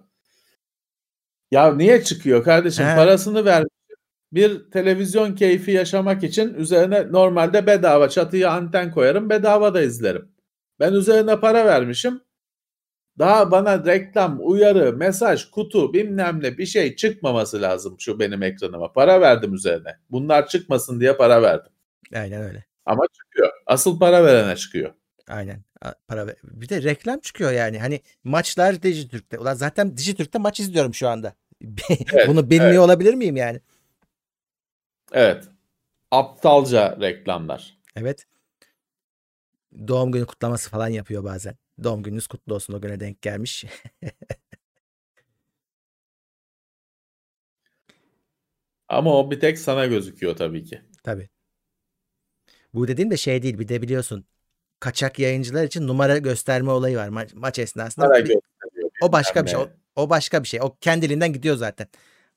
Ya 1.52 1.76
niye 1.76 2.04
çıkıyor 2.04 2.44
kardeşim? 2.44 2.86
He. 2.86 2.96
Parasını 2.96 3.46
ver. 3.46 3.64
Bir 4.32 4.72
televizyon 4.72 5.36
keyfi 5.36 5.72
yaşamak 5.72 6.24
için 6.24 6.54
üzerine 6.54 7.12
normalde 7.12 7.68
bedava 7.68 8.10
çatıya 8.10 8.52
anten 8.52 8.92
koyarım 8.92 9.30
bedava 9.30 9.74
da 9.74 9.82
izlerim. 9.82 10.32
Ben 10.80 10.94
üzerine 10.94 11.40
para 11.40 11.66
vermişim. 11.66 12.22
Daha 13.20 13.52
bana 13.52 13.86
reklam, 13.86 14.40
uyarı, 14.42 14.94
mesaj, 14.94 15.46
kutu 15.50 15.94
bilmem 15.94 16.40
ne 16.44 16.58
bir 16.58 16.66
şey 16.66 16.96
çıkmaması 16.96 17.62
lazım 17.62 17.96
şu 18.00 18.20
benim 18.20 18.44
ekranıma. 18.44 18.94
Para 18.94 19.22
verdim 19.22 19.54
üzerine. 19.54 19.98
Bunlar 20.10 20.48
çıkmasın 20.48 21.00
diye 21.00 21.18
para 21.18 21.42
verdim. 21.42 21.72
Aynen 22.16 22.42
öyle. 22.42 22.66
Ama 22.86 23.04
çıkıyor. 23.14 23.50
Asıl 23.66 24.00
para 24.00 24.26
verene 24.26 24.56
çıkıyor. 24.56 24.94
Aynen. 25.28 25.64
Para 26.08 26.28
ver- 26.28 26.36
bir 26.44 26.70
de 26.70 26.84
reklam 26.84 27.20
çıkıyor 27.20 27.52
yani. 27.52 27.80
Hani 27.80 28.02
maçlar 28.24 28.82
Dijitürk'te. 28.84 29.39
Ulan 29.39 29.54
zaten 29.54 29.98
Dijitürk'te 29.98 30.39
maç 30.39 30.60
izliyorum 30.60 30.94
şu 30.94 31.10
anda. 31.10 31.34
Evet, 32.13 32.28
Bunu 32.28 32.50
bilmiyor 32.50 32.70
evet. 32.72 32.80
olabilir 32.80 33.13
miyim 33.13 33.38
yani? 33.38 33.60
Evet. 35.12 35.44
Aptalca 36.12 36.98
reklamlar. 37.02 37.78
Evet. 37.96 38.26
Doğum 39.88 40.12
günü 40.12 40.26
kutlaması 40.26 40.70
falan 40.70 40.88
yapıyor 40.88 41.24
bazen. 41.24 41.58
Doğum 41.84 42.04
gününüz 42.04 42.28
kutlu 42.28 42.56
olsun 42.56 42.74
o 42.74 42.82
güne 42.82 43.00
denk 43.00 43.22
gelmiş. 43.22 43.65
Ama 48.88 49.18
o 49.20 49.32
bir 49.32 49.39
tek 49.39 49.60
sana 49.60 49.86
gözüküyor 49.86 50.36
tabii 50.36 50.63
ki. 50.63 50.82
Tabii. 51.04 51.30
Bu 52.74 52.88
dediğim 52.88 53.12
de 53.12 53.18
şey 53.18 53.42
değil. 53.42 53.60
Bir 53.60 53.68
de 53.68 53.82
biliyorsun 53.82 54.26
kaçak 54.80 55.20
yayıncılar 55.20 55.63
için 55.63 55.88
numara 55.88 56.18
gösterme 56.18 56.72
olayı 56.72 56.98
var 56.98 57.08
ma- 57.08 57.36
maç 57.36 57.60
esnasında. 57.60 58.06
Bir- 58.30 58.39
o 59.02 59.12
başka 59.12 59.46
bir 59.46 59.50
şey. 59.50 59.60
O, 59.96 60.02
o 60.04 60.10
başka 60.10 60.44
bir 60.44 60.48
şey. 60.48 60.62
O 60.62 60.76
kendiliğinden 60.82 61.34
gidiyor 61.34 61.56
zaten. 61.56 61.88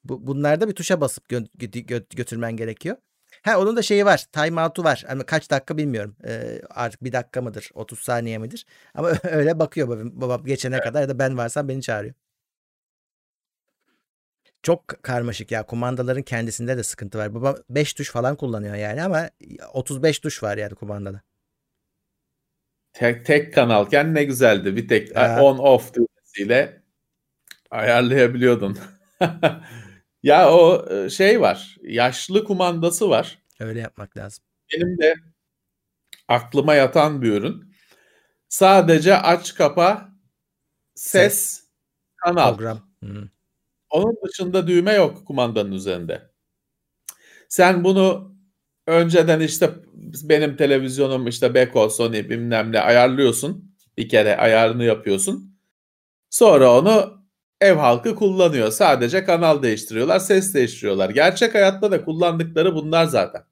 Bu, 0.05 0.26
bunlarda 0.26 0.68
bir 0.68 0.74
tuşa 0.74 1.00
basıp 1.00 1.31
gö- 1.31 1.48
gö- 1.59 1.87
gö- 1.87 2.16
götürmen 2.16 2.57
gerekiyor. 2.57 2.96
Ha 3.42 3.59
onun 3.61 3.76
da 3.76 3.83
şeyi 3.83 4.05
var. 4.05 4.26
Timeout'u 4.33 4.85
var. 4.85 5.05
Hani 5.07 5.24
kaç 5.26 5.50
dakika 5.50 5.76
bilmiyorum. 5.76 6.16
Ee, 6.26 6.62
artık 6.70 7.05
bir 7.05 7.12
dakika 7.12 7.42
mıdır? 7.42 7.70
30 7.74 7.98
saniye 7.98 8.38
midir? 8.38 8.66
Ama 8.94 9.09
öyle 9.31 9.59
bakıyor 9.59 9.88
babam, 9.88 10.20
babam 10.20 10.44
geçene 10.44 10.81
kadar 10.81 11.00
ya 11.00 11.09
da 11.09 11.18
ben 11.18 11.38
varsam 11.38 11.68
beni 11.68 11.83
çağırıyor. 11.83 12.14
Çok 14.62 14.88
karmaşık 14.88 15.50
ya. 15.50 15.66
Kumandaların 15.66 16.22
kendisinde 16.22 16.76
de 16.76 16.83
sıkıntı 16.83 17.18
var. 17.18 17.35
Babam 17.35 17.57
5 17.70 17.92
tuş 17.94 18.11
falan 18.11 18.37
kullanıyor 18.37 18.74
yani 18.74 19.02
ama 19.02 19.31
35 19.72 20.18
tuş 20.18 20.42
var 20.42 20.57
yani 20.57 20.74
kumandada. 20.74 21.20
Tek, 22.92 23.26
tek 23.26 23.55
kanalken 23.55 24.14
ne 24.14 24.24
güzeldi. 24.24 24.76
Bir 24.76 24.88
tek 24.88 25.16
Ha. 25.16 25.42
on 25.42 25.59
off 25.59 25.94
düğmesiyle 25.94 26.83
ayarlayabiliyordun. 27.70 28.78
ya 30.22 30.52
o 30.52 30.87
e, 30.94 31.11
şey 31.11 31.40
var. 31.40 31.76
Yaşlı 31.83 32.44
kumandası 32.44 33.11
var. 33.11 33.38
Öyle 33.61 33.81
yapmak 33.81 34.16
lazım. 34.16 34.44
Benim 34.74 34.98
de 34.98 35.14
aklıma 36.28 36.74
yatan 36.74 37.22
bir 37.22 37.33
ürün. 37.33 37.74
Sadece 38.48 39.16
aç 39.16 39.55
kapa 39.55 40.09
ses, 40.94 41.64
kanal. 42.16 42.57
Program. 42.57 42.90
Hı. 43.05 43.28
Onun 43.90 44.16
dışında 44.28 44.66
düğme 44.66 44.92
yok 44.92 45.26
kumandanın 45.26 45.72
üzerinde. 45.72 46.31
Sen 47.48 47.85
bunu 47.85 48.32
önceden 48.87 49.40
işte 49.40 49.71
benim 50.23 50.57
televizyonum 50.57 51.29
işte 51.29 51.55
Beko, 51.55 51.90
Sony 51.90 52.31
bilmem 52.31 52.73
ne 52.73 52.81
ayarlıyorsun. 52.81 53.75
Bir 53.99 54.09
kere 54.09 54.37
ayarını 54.37 54.85
yapıyorsun. 54.85 55.59
Sonra 56.31 56.79
onu 56.79 57.23
ev 57.61 57.75
halkı 57.75 58.14
kullanıyor. 58.14 58.71
Sadece 58.71 59.25
kanal 59.25 59.62
değiştiriyorlar, 59.62 60.18
ses 60.18 60.55
değiştiriyorlar. 60.55 61.11
Gerçek 61.11 61.55
hayatta 61.55 61.90
da 61.90 62.05
kullandıkları 62.05 62.75
bunlar 62.75 63.05
zaten. 63.05 63.42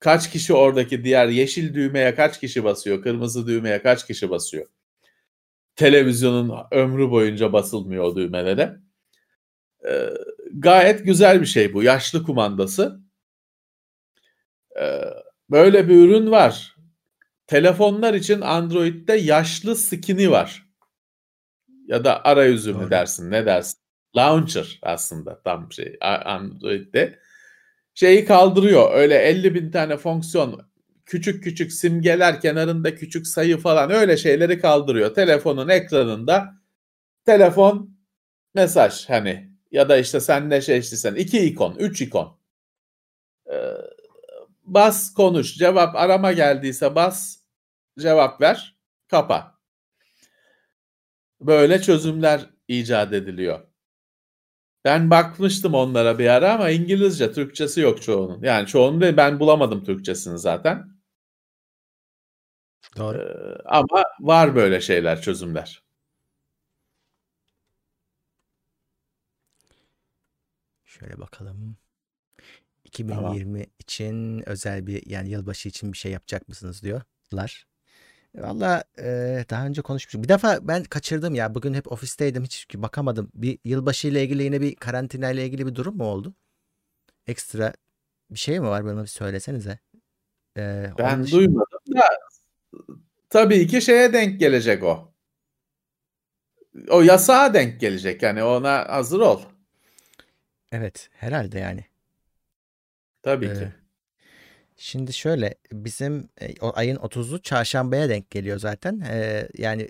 Kaç 0.00 0.30
kişi 0.30 0.54
oradaki 0.54 1.04
diğer 1.04 1.28
yeşil 1.28 1.74
düğmeye 1.74 2.14
kaç 2.14 2.40
kişi 2.40 2.64
basıyor, 2.64 3.02
kırmızı 3.02 3.46
düğmeye 3.46 3.82
kaç 3.82 4.06
kişi 4.06 4.30
basıyor? 4.30 4.66
Televizyonun 5.76 6.54
ömrü 6.70 7.10
boyunca 7.10 7.52
basılmıyor 7.52 8.04
o 8.04 8.16
düğmelere. 8.16 8.76
Ee, 9.88 10.10
gayet 10.54 11.04
güzel 11.04 11.40
bir 11.40 11.46
şey 11.46 11.74
bu. 11.74 11.82
Yaşlı 11.82 12.22
kumandası. 12.22 13.03
Ee, 14.80 15.00
böyle 15.50 15.88
bir 15.88 16.08
ürün 16.08 16.30
var. 16.30 16.76
Telefonlar 17.46 18.14
için 18.14 18.40
Android'de 18.40 19.12
yaşlı 19.14 19.76
skin'i 19.76 20.30
var. 20.30 20.66
Ya 21.86 22.04
da 22.04 22.24
arayüzü 22.24 22.74
mü 22.74 22.90
dersin 22.90 23.30
ne 23.30 23.46
dersin? 23.46 23.78
Launcher 24.16 24.78
aslında 24.82 25.42
tam 25.42 25.72
şey 25.72 25.96
Android'de. 26.00 27.18
Şeyi 27.94 28.24
kaldırıyor. 28.24 28.94
Öyle 28.94 29.14
50 29.14 29.54
bin 29.54 29.70
tane 29.70 29.96
fonksiyon 29.96 30.60
küçük 31.06 31.44
küçük 31.44 31.72
simgeler 31.72 32.40
kenarında 32.40 32.94
küçük 32.94 33.26
sayı 33.26 33.58
falan 33.58 33.90
öyle 33.90 34.16
şeyleri 34.16 34.60
kaldırıyor. 34.60 35.14
Telefonun 35.14 35.68
ekranında 35.68 36.54
telefon 37.26 37.98
mesaj 38.54 39.08
hani 39.08 39.50
ya 39.70 39.88
da 39.88 39.96
işte 39.96 40.20
sen 40.20 40.50
ne 40.50 40.60
seçtiysen 40.60 41.14
iki 41.14 41.38
ikon, 41.40 41.76
üç 41.78 42.00
ikon. 42.00 42.38
Ee, 43.52 43.54
bas 44.64 45.14
konuş, 45.14 45.54
cevap 45.56 45.96
arama 45.96 46.32
geldiyse 46.32 46.94
bas, 46.94 47.36
cevap 47.98 48.40
ver, 48.40 48.76
kapa. 49.08 49.58
Böyle 51.40 51.82
çözümler 51.82 52.50
icat 52.68 53.12
ediliyor. 53.12 53.60
Ben 54.84 55.10
bakmıştım 55.10 55.74
onlara 55.74 56.18
bir 56.18 56.26
ara 56.26 56.54
ama 56.54 56.70
İngilizce, 56.70 57.32
Türkçesi 57.32 57.80
yok 57.80 58.02
çoğunun. 58.02 58.42
Yani 58.42 58.66
çoğunun 58.66 59.00
ve 59.00 59.16
ben 59.16 59.40
bulamadım 59.40 59.84
Türkçesini 59.84 60.38
zaten. 60.38 60.94
Doğru. 62.96 63.18
Ee, 63.18 63.62
ama 63.64 64.04
var 64.20 64.54
böyle 64.56 64.80
şeyler, 64.80 65.20
çözümler. 65.22 65.82
Şöyle 70.84 71.18
bakalım. 71.20 71.76
2020 73.00 73.66
için 73.78 74.48
özel 74.48 74.86
bir 74.86 75.06
yani 75.06 75.30
yılbaşı 75.30 75.68
için 75.68 75.92
bir 75.92 75.98
şey 75.98 76.12
yapacak 76.12 76.48
mısınız 76.48 76.82
diyorlar. 76.82 77.66
Valla 78.34 78.84
e, 78.98 79.04
daha 79.50 79.66
önce 79.66 79.82
konuşmuştuk. 79.82 80.22
Bir 80.22 80.28
defa 80.28 80.68
ben 80.68 80.84
kaçırdım 80.84 81.34
ya. 81.34 81.54
Bugün 81.54 81.74
hep 81.74 81.92
ofisteydim. 81.92 82.44
Hiç 82.44 82.66
bakamadım. 82.74 83.30
Bir 83.34 83.58
yılbaşı 83.64 84.08
ile 84.08 84.24
ilgili 84.24 84.42
yine 84.42 84.60
bir 84.60 84.74
karantina 84.74 85.30
ile 85.30 85.46
ilgili 85.46 85.66
bir 85.66 85.74
durum 85.74 85.96
mu 85.96 86.04
oldu? 86.04 86.34
Ekstra 87.26 87.72
bir 88.30 88.38
şey 88.38 88.60
mi 88.60 88.66
var? 88.66 88.84
Bana 88.84 89.02
bir 89.02 89.06
söylesenize. 89.06 89.78
E, 90.56 90.62
onun 90.86 90.98
Ben 90.98 91.22
dışında- 91.22 91.38
duymadım 91.38 91.96
da 91.96 92.04
tabii 93.30 93.66
ki 93.66 93.82
şeye 93.82 94.12
denk 94.12 94.40
gelecek 94.40 94.82
o. 94.82 95.12
O 96.88 97.02
yasağa 97.02 97.54
denk 97.54 97.80
gelecek 97.80 98.22
yani 98.22 98.42
ona 98.42 98.88
hazır 98.88 99.20
ol. 99.20 99.42
Evet 100.72 101.10
herhalde 101.12 101.58
yani. 101.58 101.84
Tabii 103.24 103.46
Ee, 103.46 103.54
ki. 103.54 103.68
Şimdi 104.76 105.12
şöyle 105.12 105.54
bizim 105.72 106.28
e, 106.40 106.60
o 106.60 106.72
ayın 106.74 106.96
30'u 106.96 107.42
çarşambaya 107.42 108.08
denk 108.08 108.30
geliyor 108.30 108.58
zaten. 108.58 109.00
Ee, 109.10 109.48
yani 109.58 109.88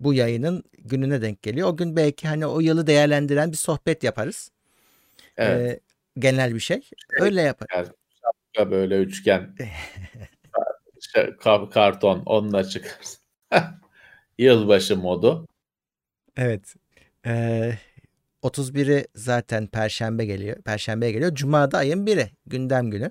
bu 0.00 0.14
yayının 0.14 0.64
gününe 0.78 1.22
denk 1.22 1.42
geliyor. 1.42 1.68
O 1.68 1.76
gün 1.76 1.96
belki 1.96 2.28
hani 2.28 2.46
o 2.46 2.60
yılı 2.60 2.86
değerlendiren 2.86 3.52
bir 3.52 3.56
sohbet 3.56 4.02
yaparız. 4.04 4.50
Evet. 5.36 5.70
Ee, 5.70 5.80
genel 6.20 6.54
bir 6.54 6.60
şey. 6.60 6.90
Öyle 7.20 7.42
yapar. 7.42 7.68
Ya 8.56 8.70
böyle 8.70 8.98
üçgen 8.98 9.54
ka- 11.14 11.70
karton 11.70 12.22
onunla 12.26 12.64
çıkarsın. 12.64 13.20
Yılbaşı 14.38 14.96
modu. 14.96 15.48
Evet. 16.36 16.74
Ee, 17.26 17.78
31'i 18.44 19.06
zaten 19.14 19.66
Perşembe 19.66 20.24
geliyor. 20.24 20.56
Perşembeye 20.62 21.12
geliyor. 21.12 21.34
Cuma'da 21.34 21.78
ayın 21.78 22.06
1'i. 22.06 22.30
Gündem 22.46 22.90
günü. 22.90 23.10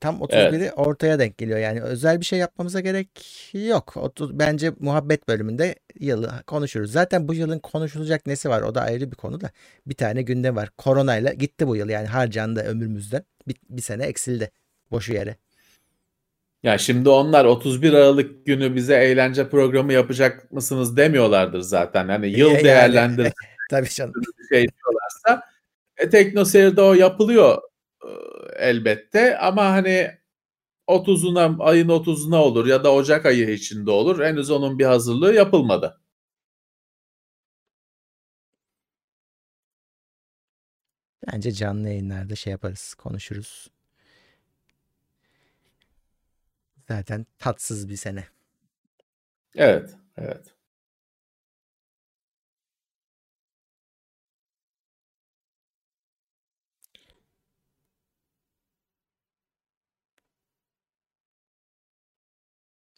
Tam 0.00 0.16
31'i 0.16 0.72
ortaya 0.72 1.18
denk 1.18 1.38
geliyor. 1.38 1.58
Yani 1.58 1.82
özel 1.82 2.20
bir 2.20 2.24
şey 2.24 2.38
yapmamıza 2.38 2.80
gerek 2.80 3.08
yok. 3.52 3.96
30, 3.96 4.38
bence 4.38 4.72
muhabbet 4.80 5.28
bölümünde 5.28 5.74
yılı 6.00 6.32
konuşuruz. 6.46 6.92
Zaten 6.92 7.28
bu 7.28 7.34
yılın 7.34 7.58
konuşulacak 7.58 8.26
nesi 8.26 8.48
var? 8.48 8.62
O 8.62 8.74
da 8.74 8.80
ayrı 8.80 9.10
bir 9.10 9.16
konu 9.16 9.40
da. 9.40 9.50
Bir 9.86 9.94
tane 9.94 10.22
gündem 10.22 10.56
var. 10.56 10.70
Koronayla 10.78 11.32
gitti 11.32 11.66
bu 11.66 11.76
yıl. 11.76 11.88
Yani 11.88 12.06
harcandı 12.06 12.60
ömrümüzden. 12.60 13.24
Bir, 13.48 13.56
bir 13.70 13.82
sene 13.82 14.04
eksildi. 14.04 14.50
Boşu 14.90 15.12
yere. 15.12 15.36
Ya 16.62 16.78
şimdi 16.78 17.08
onlar 17.08 17.44
31 17.44 17.92
Aralık 17.92 18.46
günü 18.46 18.74
bize 18.74 18.94
eğlence 18.94 19.48
programı 19.48 19.92
yapacak 19.92 20.52
mısınız 20.52 20.96
demiyorlardır 20.96 21.60
zaten. 21.60 22.08
Hani 22.08 22.28
yıl 22.28 22.50
Yani- 22.50 22.64
değerlendir 22.64 23.32
Tabii 23.70 23.88
canım. 23.88 24.14
bir 24.16 24.48
şey 24.56 24.66
diyorlarsa 24.68 25.48
e, 25.96 26.10
Tekno 26.10 26.44
Seyir'de 26.44 26.82
o 26.82 26.94
yapılıyor 26.94 27.58
e, 28.04 28.10
elbette 28.56 29.38
ama 29.38 29.64
hani 29.70 30.10
30'una 30.88 31.56
ayın 31.64 31.88
30'una 31.88 32.44
olur 32.44 32.66
ya 32.66 32.84
da 32.84 32.92
Ocak 32.94 33.26
ayı 33.26 33.50
içinde 33.50 33.90
olur. 33.90 34.24
Henüz 34.24 34.50
onun 34.50 34.78
bir 34.78 34.84
hazırlığı 34.86 35.34
yapılmadı. 35.34 36.00
Bence 41.26 41.52
canlı 41.52 41.88
yayınlarda 41.88 42.34
şey 42.36 42.50
yaparız. 42.50 42.94
Konuşuruz. 42.94 43.70
Zaten 46.88 47.26
tatsız 47.38 47.88
bir 47.88 47.96
sene. 47.96 48.26
Evet, 49.54 49.96
evet. 50.16 50.54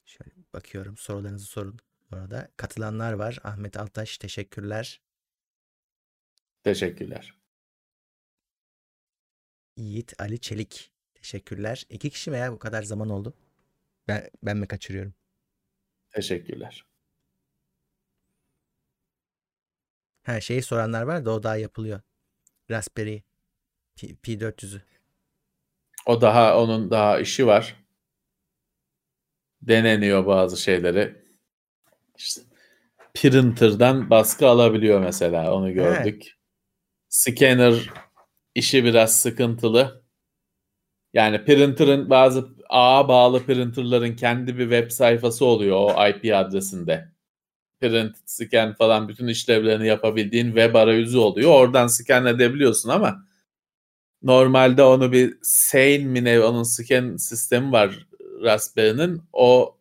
Şöyle 0.05 0.44
bakıyorum 0.55 0.97
sorularınızı 0.97 1.47
sorun. 1.47 1.79
Bu 2.11 2.17
arada 2.17 2.49
katılanlar 2.57 3.13
var. 3.13 3.39
Ahmet 3.45 3.77
Altaş 3.77 4.19
teşekkürler. 4.19 5.01
Teşekkürler. 6.65 7.35
Yiğit 9.77 10.21
Ali 10.21 10.41
Çelik 10.41 10.93
teşekkürler. 11.15 11.85
İki 11.89 12.11
kişi 12.11 12.33
veya 12.33 12.53
bu 12.53 12.59
kadar 12.59 12.83
zaman 12.83 13.11
oldu. 13.11 13.35
Ben, 14.09 14.31
ben 14.43 14.57
mi 14.57 14.69
kaçırıyorum? 14.69 15.15
Teşekkürler. 16.11 16.87
Her 20.23 20.41
şeyi 20.41 20.63
soranlar 20.63 21.03
var 21.03 21.25
da 21.25 21.31
o 21.31 21.43
daha 21.43 21.57
yapılıyor. 21.57 22.01
Raspberry 22.71 23.23
P, 23.97 24.07
P400'ü. 24.07 24.83
O 26.07 26.21
daha 26.21 26.59
onun 26.63 26.91
daha 26.91 27.21
işi 27.21 27.47
var. 27.47 27.84
Deneniyor 29.69 30.27
bazı 30.27 30.57
şeyleri. 30.57 31.15
İşte 32.19 32.41
printer'dan 33.15 34.11
baskı 34.11 34.49
alabiliyor 34.49 35.01
mesela 35.01 35.55
onu 35.55 35.73
gördük. 35.73 36.23
Evet. 36.23 36.33
Scanner 37.09 37.91
işi 38.55 38.85
biraz 38.85 39.21
sıkıntılı. 39.21 40.05
Yani 41.13 41.45
printer'ın 41.45 42.11
bazı 42.11 42.49
ağa 42.69 43.09
bağlı 43.09 43.47
printer'ların 43.47 44.17
kendi 44.17 44.59
bir 44.59 44.63
web 44.63 44.91
sayfası 44.91 45.45
oluyor 45.45 45.77
o 45.77 46.09
IP 46.09 46.35
adresinde. 46.35 47.09
Print, 47.81 48.17
scan 48.27 48.75
falan 48.75 49.09
bütün 49.09 49.27
işlevlerini 49.27 49.87
yapabildiğin 49.87 50.47
web 50.47 50.75
arayüzü 50.75 51.19
oluyor. 51.19 51.51
Oradan 51.51 51.87
scan 51.87 52.27
edebiliyorsun 52.27 52.89
ama 52.89 53.27
normalde 54.23 54.83
onu 54.83 55.13
bir 55.13 55.39
Sane 55.43 55.99
mi 55.99 56.25
ne 56.25 56.41
onun 56.41 56.63
scan 56.63 57.17
sistemi 57.17 57.73
var 57.73 58.07
Raspberry'nin. 58.45 59.23
O 59.33 59.79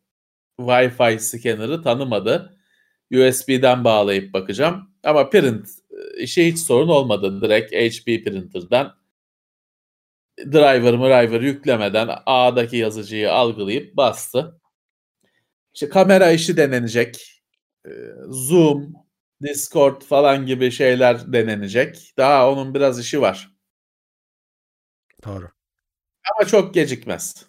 Wi-Fi 0.59 1.19
scanner'ı 1.19 1.81
tanımadı. 1.81 2.57
USB'den 3.11 3.83
bağlayıp 3.83 4.33
bakacağım. 4.33 4.89
Ama 5.03 5.29
print 5.29 5.67
işe 6.17 6.47
hiç 6.47 6.59
sorun 6.59 6.87
olmadı. 6.87 7.41
Direkt 7.41 7.73
HP 7.73 8.05
printer'dan 8.25 8.95
driver 10.37 10.93
driver 10.93 11.41
yüklemeden 11.41 12.09
A'daki 12.25 12.77
yazıcıyı 12.77 13.31
algılayıp 13.33 13.97
bastı. 13.97 14.59
İşte 15.73 15.89
kamera 15.89 16.31
işi 16.31 16.57
denenecek. 16.57 17.43
Ee, 17.85 17.89
Zoom, 18.29 18.93
Discord 19.41 20.01
falan 20.01 20.45
gibi 20.45 20.71
şeyler 20.71 21.33
denenecek. 21.33 22.13
Daha 22.17 22.51
onun 22.51 22.73
biraz 22.73 22.99
işi 22.99 23.21
var. 23.21 23.51
Doğru. 25.25 25.49
Ama 26.31 26.47
çok 26.47 26.73
gecikmez. 26.73 27.45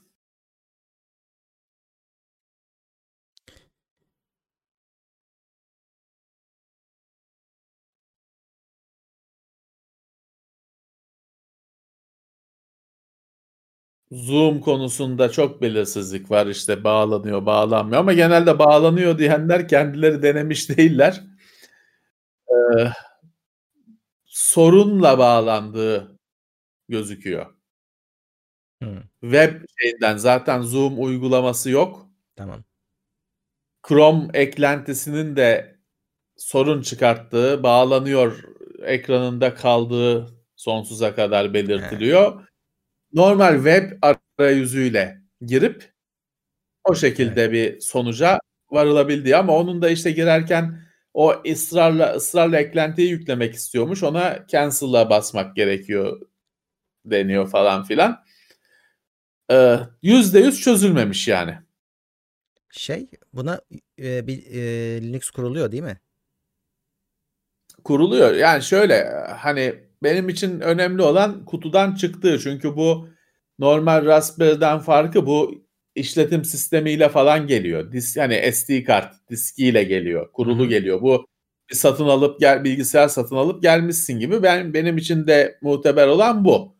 Zoom 14.11 14.61
konusunda 14.61 15.30
çok 15.30 15.62
belirsizlik 15.62 16.30
var. 16.30 16.46
İşte 16.46 16.84
bağlanıyor, 16.84 17.46
bağlanmıyor 17.46 18.00
ama 18.00 18.12
genelde 18.12 18.59
bağlanıyor 18.59 19.18
diyenler 19.18 19.68
kendileri 19.68 20.22
denemiş 20.22 20.68
değiller. 20.76 21.22
Ee, 22.48 22.88
sorunla 24.24 25.18
bağlandığı 25.18 26.18
gözüküyor. 26.88 27.55
Hmm. 28.82 29.02
Web 29.20 29.62
şeyinden 29.80 30.16
zaten 30.16 30.62
Zoom 30.62 31.02
uygulaması 31.05 31.70
yok. 31.70 32.07
Tamam. 32.36 32.64
Chrome 33.88 34.28
eklentisinin 34.34 35.36
de 35.36 35.78
sorun 36.36 36.82
çıkarttığı, 36.82 37.62
bağlanıyor 37.62 38.44
ekranında 38.82 39.55
kaldığı 39.55 40.26
sonsuza 40.57 41.14
kadar 41.14 41.55
belirtiliyor. 41.55 42.48
Normal 43.15 43.55
web 43.55 44.03
arayüzüyle 44.39 45.23
girip 45.41 45.93
o 46.85 46.95
şekilde 46.95 47.43
evet. 47.43 47.53
bir 47.53 47.81
sonuca 47.81 48.41
varılabildi 48.71 49.37
ama 49.37 49.57
onun 49.57 49.83
da 49.83 49.91
işte 49.91 50.11
girerken 50.11 50.85
o 51.15 51.43
ısrarla 51.53 52.15
ısrarla 52.15 52.61
eklentiyi 52.61 53.11
yüklemek 53.11 53.55
istiyormuş. 53.55 54.03
Ona 54.03 54.47
cancel'a 54.49 55.11
basmak 55.11 55.57
gerekiyor 55.57 56.21
deniyor 57.05 57.49
falan 57.49 57.85
filan. 57.85 58.25
Ee, 59.51 59.79
yüzde 60.03 60.39
yüz 60.39 60.61
çözülmemiş 60.61 61.29
yani. 61.29 61.59
Şey 62.71 63.11
buna 63.33 63.61
e, 63.99 64.27
bir 64.27 64.47
e, 64.47 65.03
Linux 65.03 65.31
kuruluyor 65.31 65.73
değil 65.73 65.83
mi? 65.83 66.01
Kuruluyor. 67.85 68.35
Yani 68.35 68.62
şöyle 68.62 69.05
hani 69.39 69.85
benim 70.05 70.28
için 70.28 70.61
önemli 70.61 71.02
olan 71.02 71.44
kutudan 71.44 71.94
çıktığı. 71.94 72.38
Çünkü 72.38 72.76
bu 72.76 73.09
normal 73.59 74.05
Raspberry'den 74.05 74.78
farkı 74.78 75.26
bu 75.26 75.64
işletim 75.94 76.44
sistemiyle 76.44 77.09
falan 77.09 77.46
geliyor. 77.46 77.92
Dis, 77.92 78.16
yani 78.16 78.52
SD 78.52 78.84
kart 78.84 79.14
diskiyle 79.30 79.84
geliyor. 79.84 80.32
Kurulu 80.32 80.62
Hı-hı. 80.62 80.68
geliyor. 80.68 81.02
Bu 81.02 81.26
bir 81.70 81.74
satın 81.74 82.07
alıp 82.07 82.40
gel 82.40 82.64
bilgisayar 82.64 83.09
satın 83.09 83.36
alıp 83.36 83.62
gelmişsin 83.62 84.18
gibi. 84.18 84.42
Ben 84.42 84.74
benim 84.74 84.96
için 84.96 85.26
de 85.26 85.59
muteber 85.62 86.07
olan 86.07 86.44
bu. 86.44 86.76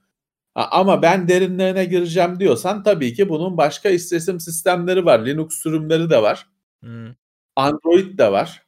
Ama 0.55 1.03
ben 1.03 1.29
derinlerine 1.29 1.85
gireceğim 1.85 2.41
diyorsan 2.41 2.83
tabii 2.83 3.15
ki 3.15 3.29
bunun 3.29 3.57
başka 3.57 3.89
işletim 3.89 4.41
sistemleri 4.41 5.05
var. 5.05 5.27
Linux 5.27 5.63
sürümleri 5.63 6.11
de 6.11 6.23
var. 6.23 6.47
Hmm. 6.83 7.15
Android 7.57 8.19
de 8.19 8.33
var. 8.33 8.63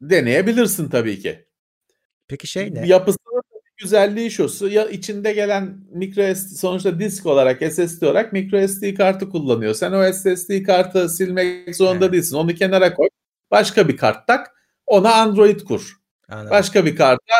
Deneyebilirsin 0.00 0.88
tabii 0.88 1.20
ki. 1.20 1.46
Peki 2.32 2.46
şey 2.46 2.74
ne? 2.74 2.86
Yapısının 2.86 3.42
güzelliği 3.76 4.30
şu. 4.30 4.68
Ya 4.68 4.88
içinde 4.88 5.32
gelen 5.32 5.78
micro 5.90 6.34
SD 6.34 6.56
sonuçta 6.56 7.00
disk 7.00 7.26
olarak 7.26 7.72
SSD 7.72 8.02
olarak 8.02 8.32
micro 8.32 8.68
SD 8.68 8.94
kartı 8.94 9.28
kullanıyor. 9.30 9.74
Sen 9.74 9.92
o 9.92 10.12
SSD 10.12 10.62
kartı 10.62 11.08
silmek 11.08 11.76
zorunda 11.76 12.04
evet. 12.04 12.12
değilsin. 12.12 12.36
Onu 12.36 12.54
kenara 12.54 12.94
koy. 12.94 13.08
Başka 13.50 13.88
bir 13.88 13.96
kart 13.96 14.26
tak. 14.26 14.50
Ona 14.86 15.14
Android 15.14 15.60
kur. 15.60 15.96
Anladım. 16.28 16.50
Başka 16.50 16.86
bir 16.86 16.96
karta 16.96 17.34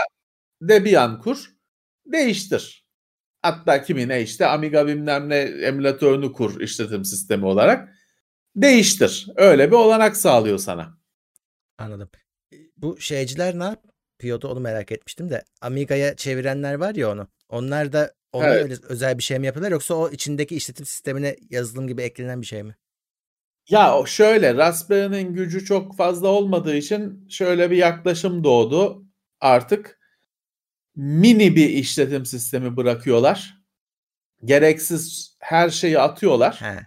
Debian 0.60 1.20
kur. 1.20 1.52
Değiştir. 2.06 2.86
Hatta 3.42 3.82
kimine 3.82 4.22
işte 4.22 4.46
Amiga 4.46 4.86
bilmem 4.86 5.28
ne 5.28 5.36
emülatörünü 5.38 6.32
kur 6.32 6.60
işletim 6.60 7.04
sistemi 7.04 7.46
olarak. 7.46 7.88
Değiştir. 8.56 9.26
Öyle 9.36 9.70
bir 9.70 9.76
olanak 9.76 10.16
sağlıyor 10.16 10.58
sana. 10.58 10.98
Anladım. 11.78 12.10
Bu 12.76 13.00
şeyciler 13.00 13.58
ne 13.58 13.64
yap? 13.64 13.91
Yapıyordu 14.22 14.48
onu 14.48 14.60
merak 14.60 14.92
etmiştim 14.92 15.30
de. 15.30 15.44
Amiga'ya 15.60 16.16
çevirenler 16.16 16.74
var 16.74 16.94
ya 16.94 17.10
onu. 17.10 17.28
Onlar 17.48 17.92
da 17.92 18.14
ona 18.32 18.46
evet. 18.46 18.62
öyle 18.62 18.74
özel 18.88 19.18
bir 19.18 19.22
şey 19.22 19.38
mi 19.38 19.46
yapıyorlar 19.46 19.72
yoksa 19.72 19.94
o 19.94 20.10
içindeki 20.10 20.56
işletim 20.56 20.86
sistemine 20.86 21.36
yazılım 21.50 21.88
gibi 21.88 22.02
eklenen 22.02 22.40
bir 22.40 22.46
şey 22.46 22.62
mi? 22.62 22.76
Ya 23.68 24.02
şöyle 24.06 24.54
Raspberry'nin 24.54 25.34
gücü 25.34 25.64
çok 25.64 25.96
fazla 25.96 26.28
olmadığı 26.28 26.76
için 26.76 27.28
şöyle 27.28 27.70
bir 27.70 27.76
yaklaşım 27.76 28.44
doğdu. 28.44 29.04
Artık 29.40 29.98
mini 30.96 31.56
bir 31.56 31.68
işletim 31.68 32.26
sistemi 32.26 32.76
bırakıyorlar. 32.76 33.58
Gereksiz 34.44 35.36
her 35.40 35.70
şeyi 35.70 35.98
atıyorlar. 35.98 36.60
He. 36.60 36.86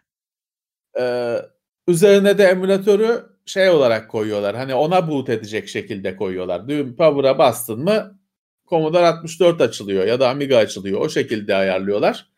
Ee, 1.02 1.42
üzerine 1.88 2.38
de 2.38 2.44
emülatörü 2.44 3.35
şey 3.46 3.70
olarak 3.70 4.10
koyuyorlar. 4.10 4.56
Hani 4.56 4.74
ona 4.74 5.08
boot 5.08 5.30
edecek 5.30 5.70
şekilde 5.70 6.16
koyuyorlar. 6.16 6.68
Düğüm 6.68 6.96
power'a 6.96 7.38
bastın 7.38 7.84
mı 7.84 8.20
Commodore 8.70 9.08
64 9.08 9.62
açılıyor 9.62 10.06
ya 10.06 10.20
da 10.20 10.30
Amiga 10.30 10.58
açılıyor. 10.58 11.02
O 11.02 11.10
şekilde 11.10 11.56
ayarlıyorlar. 11.56 12.32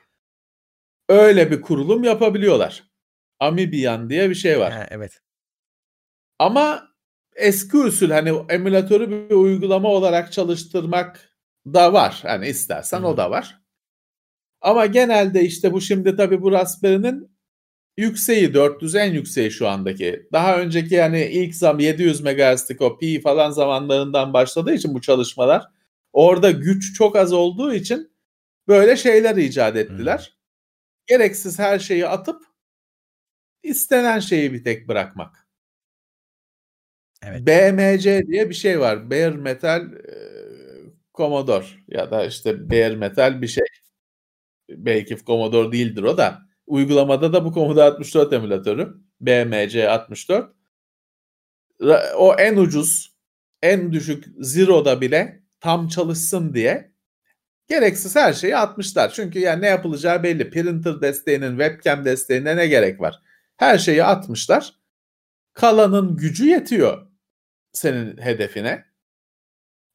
Öyle 1.10 1.52
bir 1.52 1.62
kurulum 1.62 2.04
yapabiliyorlar. 2.04 2.84
Amibian 3.40 4.10
diye 4.10 4.30
bir 4.30 4.36
şey 4.36 4.60
var. 4.60 4.74
Ha, 4.74 4.88
evet. 4.90 5.22
Ama 6.40 6.88
eski 7.36 7.78
usul 7.78 8.10
hani 8.10 8.34
emülatörü 8.50 9.30
bir 9.30 9.36
uygulama 9.36 9.90
olarak 9.90 10.32
çalıştırmak 10.32 11.38
da 11.66 11.94
var. 11.94 12.20
Hani 12.22 12.48
istersen 12.48 13.02
Hı. 13.02 13.08
o 13.08 13.18
da 13.18 13.32
var. 13.32 13.62
Ama 14.62 14.86
genelde 14.86 15.42
işte 15.42 15.74
bu 15.74 15.82
şimdi 15.82 16.16
tabii 16.16 16.42
bu 16.42 16.52
Raspberry'nin 16.52 17.37
yükseği 17.98 18.54
400 18.54 18.96
en 18.96 19.14
yükseği 19.14 19.52
şu 19.52 19.68
andaki. 19.68 20.28
Daha 20.34 20.58
önceki 20.58 20.96
yani 20.96 21.26
ilk 21.26 21.56
zam 21.56 21.80
700 21.80 22.22
MHz'lik 22.22 22.82
o 22.82 22.98
pi 22.98 23.22
falan 23.22 23.52
zamanlarından 23.52 24.34
başladığı 24.34 24.74
için 24.74 24.94
bu 24.94 25.02
çalışmalar 25.02 25.66
orada 26.14 26.52
güç 26.52 26.96
çok 26.96 27.16
az 27.16 27.34
olduğu 27.34 27.74
için 27.74 28.12
böyle 28.68 28.98
şeyler 28.98 29.36
icat 29.36 29.76
ettiler. 29.76 30.18
Hmm. 30.18 30.38
Gereksiz 31.08 31.60
her 31.60 31.80
şeyi 31.80 32.08
atıp 32.08 32.42
istenen 33.64 34.20
şeyi 34.20 34.54
bir 34.54 34.64
tek 34.64 34.88
bırakmak. 34.88 35.48
Evet. 37.24 37.48
BMC 37.48 38.28
diye 38.28 38.50
bir 38.50 38.56
şey 38.56 38.80
var. 38.80 39.12
Bare 39.12 39.30
Metal 39.30 39.94
e, 39.94 39.98
Commodore 41.14 41.66
ya 41.88 42.12
da 42.12 42.26
işte 42.26 42.70
Bare 42.70 42.96
Metal 42.96 43.42
bir 43.42 43.48
şey. 43.48 43.66
Belki 44.70 45.18
Commodore 45.26 45.72
değildir 45.72 46.04
o 46.04 46.18
da. 46.18 46.47
Uygulamada 46.68 47.34
da 47.34 47.46
bu 47.46 47.54
Commodore 47.54 47.84
64 47.84 48.34
emülatörü. 48.34 48.98
BMC 49.22 49.90
64. 49.90 50.54
O 52.18 52.34
en 52.34 52.58
ucuz, 52.58 53.16
en 53.62 53.92
düşük 53.92 54.26
Zero'da 54.40 55.02
bile 55.02 55.44
tam 55.60 55.88
çalışsın 55.88 56.54
diye 56.54 56.92
gereksiz 57.68 58.16
her 58.16 58.34
şeyi 58.34 58.58
atmışlar. 58.58 59.14
Çünkü 59.14 59.40
yani 59.40 59.62
ne 59.62 59.68
yapılacağı 59.68 60.24
belli. 60.24 60.50
Printer 60.50 61.02
desteğinin, 61.02 61.50
webcam 61.50 62.06
desteğine 62.06 62.58
ne 62.58 62.68
gerek 62.68 63.02
var? 63.02 63.22
Her 63.58 63.78
şeyi 63.78 64.04
atmışlar. 64.04 64.74
Kalanın 65.54 66.18
gücü 66.18 66.46
yetiyor 66.50 67.08
senin 67.74 68.18
hedefine. 68.18 68.86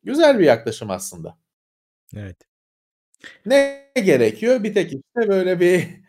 Güzel 0.02 0.38
bir 0.38 0.44
yaklaşım 0.44 0.90
aslında. 0.90 1.38
Evet. 2.16 2.36
Ne 3.46 3.92
gerekiyor? 3.94 4.64
Bir 4.64 4.74
tek 4.74 4.92
işte 4.92 5.28
böyle 5.28 5.60
bir 5.60 6.01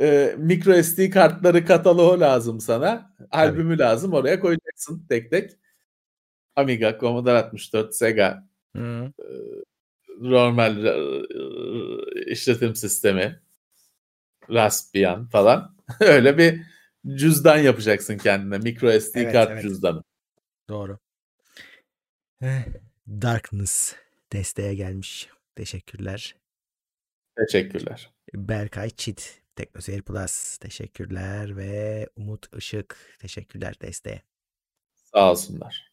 e, 0.00 0.34
micro 0.38 0.82
SD 0.82 1.10
kartları 1.10 1.64
kataloğu 1.64 2.20
lazım 2.20 2.60
sana. 2.60 3.14
Albümü 3.30 3.76
Tabii. 3.76 3.82
lazım. 3.82 4.12
Oraya 4.12 4.40
koyacaksın 4.40 5.06
tek 5.08 5.30
tek. 5.30 5.50
Amiga, 6.56 6.98
Commodore 7.00 7.38
64, 7.38 7.94
Sega, 7.94 8.48
Hı. 8.76 9.12
E, 9.18 9.28
normal 10.20 10.84
e, 10.84 12.32
işletim 12.32 12.74
sistemi, 12.76 13.40
Raspbian 14.50 15.26
falan. 15.26 15.76
Öyle 16.00 16.38
bir 16.38 16.62
cüzdan 17.16 17.58
yapacaksın 17.58 18.18
kendine. 18.18 18.58
Micro 18.58 19.00
SD 19.00 19.16
evet, 19.16 19.32
kart 19.32 19.50
evet. 19.50 19.62
cüzdanı. 19.62 20.02
Doğru. 20.68 20.98
Eh, 22.42 22.66
Darkness 23.08 23.94
desteğe 24.32 24.74
gelmiş. 24.74 25.28
Teşekkürler. 25.56 26.36
Teşekkürler. 27.36 28.10
Berkay 28.34 28.90
Çit, 28.90 29.42
Teknoseyir 29.58 30.02
Plus 30.02 30.58
teşekkürler 30.58 31.56
ve 31.56 32.08
Umut 32.16 32.56
Işık 32.56 32.96
teşekkürler 33.18 33.74
desteğe. 33.82 34.22
Sağ 34.94 35.30
olsunlar. 35.30 35.92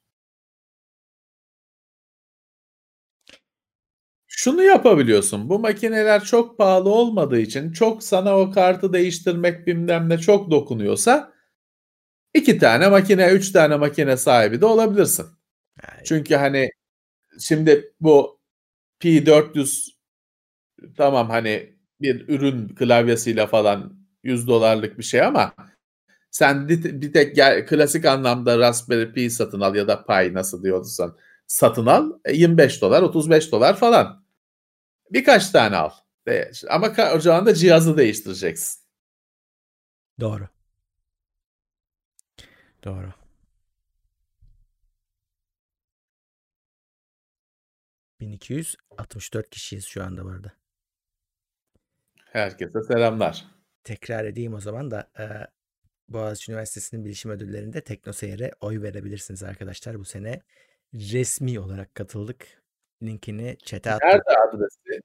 Şunu 4.27 4.63
yapabiliyorsun. 4.63 5.49
Bu 5.49 5.59
makineler 5.59 6.23
çok 6.23 6.57
pahalı 6.57 6.89
olmadığı 6.89 7.39
için 7.39 7.71
çok 7.71 8.03
sana 8.03 8.39
o 8.39 8.51
kartı 8.51 8.93
değiştirmek 8.93 9.67
bilmem 9.67 10.09
ne 10.09 10.17
çok 10.17 10.51
dokunuyorsa 10.51 11.33
iki 12.33 12.57
tane 12.57 12.87
makine, 12.89 13.27
üç 13.27 13.51
tane 13.51 13.75
makine 13.75 14.17
sahibi 14.17 14.61
de 14.61 14.65
olabilirsin. 14.65 15.25
Çünkü 16.05 16.35
hani 16.35 16.69
şimdi 17.39 17.93
bu 17.99 18.39
P400 18.99 19.95
tamam 20.97 21.29
hani 21.29 21.74
bir 22.01 22.27
ürün 22.29 22.67
klavyesiyle 22.67 23.47
falan 23.47 23.99
100 24.23 24.47
dolarlık 24.47 24.97
bir 24.97 25.03
şey 25.03 25.21
ama 25.21 25.53
sen 26.31 26.69
bir 26.69 27.13
tek 27.13 27.37
klasik 27.67 28.05
anlamda 28.05 28.59
Raspberry 28.59 29.13
Pi 29.13 29.29
satın 29.29 29.61
al 29.61 29.75
ya 29.75 29.87
da 29.87 30.05
Pi 30.05 30.33
nasıl 30.33 30.63
diyorsan 30.63 31.17
satın 31.47 31.85
al 31.85 32.11
25 32.31 32.77
e, 32.77 32.81
dolar 32.81 33.01
35 33.01 33.51
dolar 33.51 33.77
falan. 33.77 34.25
Birkaç 35.11 35.49
tane 35.49 35.75
al. 35.77 35.91
Ama 36.69 36.87
ocağında 37.15 37.53
cihazı 37.53 37.97
değiştireceksin. 37.97 38.81
Doğru. 40.19 40.47
Doğru. 42.83 43.13
...1264 48.21 49.49
kişiyiz 49.49 49.85
şu 49.85 50.03
anda 50.03 50.25
bu 50.25 50.29
arada. 50.29 50.64
Herkese 52.35 52.83
selamlar. 52.83 53.45
Tekrar 53.83 54.25
edeyim 54.25 54.53
o 54.53 54.59
zaman 54.59 54.91
da 54.91 55.11
e, 55.19 55.25
Boğaziçi 56.07 56.51
Üniversitesi'nin 56.51 57.05
bilişim 57.05 57.31
ödüllerinde 57.31 57.81
Teknoseyir'e 57.81 58.51
oy 58.61 58.81
verebilirsiniz 58.81 59.43
arkadaşlar. 59.43 59.99
Bu 59.99 60.05
sene 60.05 60.41
resmi 60.93 61.59
olarak 61.59 61.95
katıldık. 61.95 62.63
Linkini 63.03 63.57
chat'e 63.65 63.91
attım. 63.91 64.09
Nerede 64.09 64.23
adresi? 64.47 65.01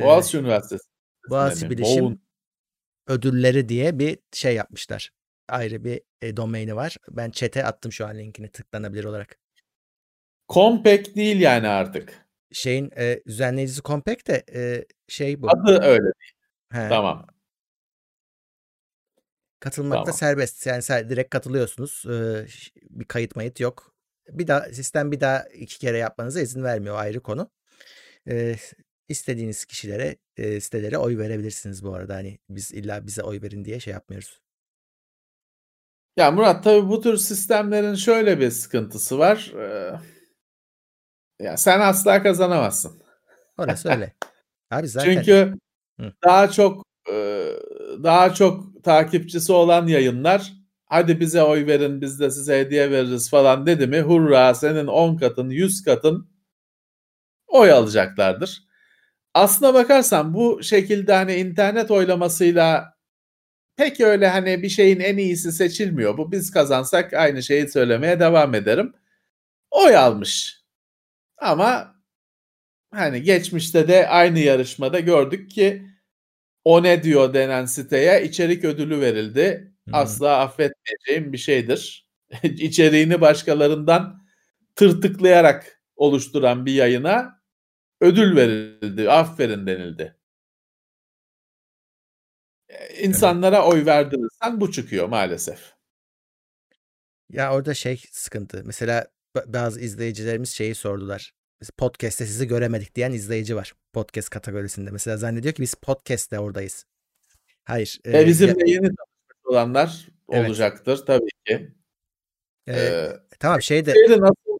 Boğaziçi 0.00 0.36
ee, 0.36 0.40
Üniversitesi. 0.40 0.84
Boğaziçi 1.30 1.70
Bilişim 1.70 2.04
Boğun. 2.04 2.20
Ödülleri 3.06 3.68
diye 3.68 3.98
bir 3.98 4.18
şey 4.32 4.54
yapmışlar. 4.54 5.10
Ayrı 5.48 5.84
bir 5.84 6.00
e, 6.22 6.36
domaini 6.36 6.76
var. 6.76 6.96
Ben 7.08 7.30
chat'e 7.30 7.64
attım 7.64 7.92
şu 7.92 8.06
an 8.06 8.18
linkini 8.18 8.48
tıklanabilir 8.48 9.04
olarak. 9.04 9.38
Compact 10.48 11.16
değil 11.16 11.40
yani 11.40 11.68
artık. 11.68 12.26
Şeyin 12.52 12.90
e, 12.96 13.20
düzenleyicisi 13.26 13.82
Compact 13.82 14.28
de 14.28 14.44
e, 14.54 14.84
şey 15.08 15.42
bu. 15.42 15.48
Adı 15.50 15.82
öyle 15.82 16.04
değil. 16.04 16.35
He. 16.72 16.88
Tamam. 16.88 17.26
Katılmakta 19.60 20.04
tamam. 20.04 20.18
serbest. 20.18 20.66
Yani 20.66 21.10
direkt 21.10 21.30
katılıyorsunuz. 21.30 22.04
Ee, 22.06 22.46
bir 22.90 23.04
kayıt 23.04 23.36
mayıt 23.36 23.60
yok. 23.60 23.94
Bir 24.28 24.46
daha 24.46 24.60
sistem 24.60 25.12
bir 25.12 25.20
daha 25.20 25.42
iki 25.42 25.78
kere 25.78 25.98
yapmanıza 25.98 26.40
izin 26.40 26.62
vermiyor 26.62 26.96
ayrı 26.98 27.20
konu. 27.20 27.50
Ee, 28.28 28.56
istediğiniz 29.08 29.64
kişilere, 29.64 30.16
e, 30.36 30.60
sitelere 30.60 30.98
oy 30.98 31.18
verebilirsiniz 31.18 31.84
bu 31.84 31.94
arada. 31.94 32.14
Hani 32.14 32.38
biz 32.48 32.72
illa 32.72 33.06
bize 33.06 33.22
oy 33.22 33.42
verin 33.42 33.64
diye 33.64 33.80
şey 33.80 33.92
yapmıyoruz. 33.92 34.40
Ya 36.16 36.30
Murat 36.30 36.64
tabii 36.64 36.88
bu 36.88 37.00
tür 37.00 37.16
sistemlerin 37.16 37.94
şöyle 37.94 38.40
bir 38.40 38.50
sıkıntısı 38.50 39.18
var. 39.18 39.52
Ee, 39.56 40.00
ya 41.44 41.56
sen 41.56 41.80
asla 41.80 42.22
kazanamazsın. 42.22 43.02
Orası 43.58 43.90
öyle. 43.90 44.14
Abi 44.70 44.88
zaten 44.88 45.14
Çünkü 45.14 45.54
Daha 46.24 46.50
çok 46.50 46.86
daha 48.04 48.34
çok 48.34 48.84
takipçisi 48.84 49.52
olan 49.52 49.86
yayınlar 49.86 50.52
hadi 50.86 51.20
bize 51.20 51.42
oy 51.42 51.66
verin 51.66 52.00
biz 52.00 52.20
de 52.20 52.30
size 52.30 52.60
hediye 52.60 52.90
veririz 52.90 53.30
falan 53.30 53.66
dedi 53.66 53.86
mi 53.86 54.00
hurra 54.00 54.54
senin 54.54 54.86
10 54.86 55.16
katın 55.16 55.50
100 55.50 55.82
katın 55.84 56.28
oy 57.48 57.72
alacaklardır. 57.72 58.62
Aslına 59.34 59.74
bakarsan 59.74 60.34
bu 60.34 60.62
şekilde 60.62 61.14
hani 61.14 61.34
internet 61.36 61.90
oylamasıyla 61.90 62.94
pek 63.76 64.00
öyle 64.02 64.28
hani 64.28 64.62
bir 64.64 64.68
şeyin 64.70 65.00
en 65.00 65.18
iyisi 65.18 65.52
seçilmiyor. 65.52 66.18
Bu 66.18 66.32
biz 66.32 66.52
kazansak 66.52 67.14
aynı 67.14 67.44
şeyi 67.44 67.68
söylemeye 67.68 68.20
devam 68.20 68.54
ederim. 68.54 68.94
Oy 69.72 69.96
almış. 69.98 70.60
Ama 71.38 71.95
hani 72.96 73.22
geçmişte 73.22 73.88
de 73.88 74.08
aynı 74.08 74.38
yarışmada 74.38 75.00
gördük 75.00 75.50
ki 75.50 75.86
o 76.64 76.82
ne 76.82 77.02
diyor 77.02 77.34
denen 77.34 77.66
siteye 77.66 78.24
içerik 78.24 78.64
ödülü 78.64 79.00
verildi. 79.00 79.72
Hmm. 79.84 79.94
Asla 79.94 80.38
affetmeyeceğim 80.38 81.32
bir 81.32 81.38
şeydir. 81.38 82.08
İçeriğini 82.42 83.20
başkalarından 83.20 84.26
tırtıklayarak 84.74 85.82
oluşturan 85.96 86.66
bir 86.66 86.72
yayına 86.72 87.42
ödül 88.00 88.36
verildi, 88.36 89.10
aferin 89.10 89.66
denildi. 89.66 90.16
İnsanlara 93.00 93.56
evet. 93.56 93.72
oy 93.72 93.86
verdirirsen 93.86 94.60
bu 94.60 94.72
çıkıyor 94.72 95.08
maalesef. 95.08 95.72
Ya 97.30 97.54
orada 97.54 97.74
şey 97.74 98.02
sıkıntı. 98.10 98.62
Mesela 98.64 99.06
bazı 99.46 99.80
izleyicilerimiz 99.80 100.50
şeyi 100.50 100.74
sordular. 100.74 101.32
Biz 101.60 101.70
podcast'te 101.70 102.26
sizi 102.26 102.48
göremedik 102.48 102.94
diyen 102.94 103.12
izleyici 103.12 103.56
var. 103.56 103.74
Podcast 103.92 104.30
kategorisinde. 104.30 104.90
Mesela 104.90 105.16
zannediyor 105.16 105.54
ki 105.54 105.62
biz 105.62 105.74
podcast'te 105.74 106.38
oradayız. 106.38 106.86
Hayır. 107.64 108.00
E, 108.04 108.20
e 108.20 108.26
bizimle 108.26 108.70
ya... 108.70 108.74
yeni 108.74 108.86
tanışmış 108.86 109.44
olanlar 109.44 110.08
evet. 110.32 110.48
olacaktır 110.48 111.06
tabii 111.06 111.30
ki. 111.46 111.74
Ee, 112.66 112.72
ee, 112.76 113.12
tamam 113.40 113.62
şey 113.62 113.86
de 113.86 113.94
nasıl 114.20 114.58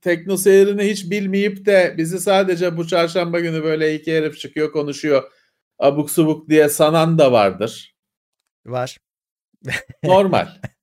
tekno 0.00 0.36
seyrini 0.36 0.84
hiç 0.84 1.10
bilmeyip 1.10 1.66
de 1.66 1.94
bizi 1.98 2.20
sadece 2.20 2.76
bu 2.76 2.86
çarşamba 2.86 3.40
günü 3.40 3.64
böyle 3.64 3.94
iki 3.94 4.16
herif 4.16 4.38
çıkıyor 4.38 4.72
konuşuyor 4.72 5.32
abuk 5.78 6.10
subuk 6.10 6.48
diye 6.48 6.68
sanan 6.68 7.18
da 7.18 7.32
vardır. 7.32 7.94
Var. 8.66 8.98
Normal. 10.04 10.48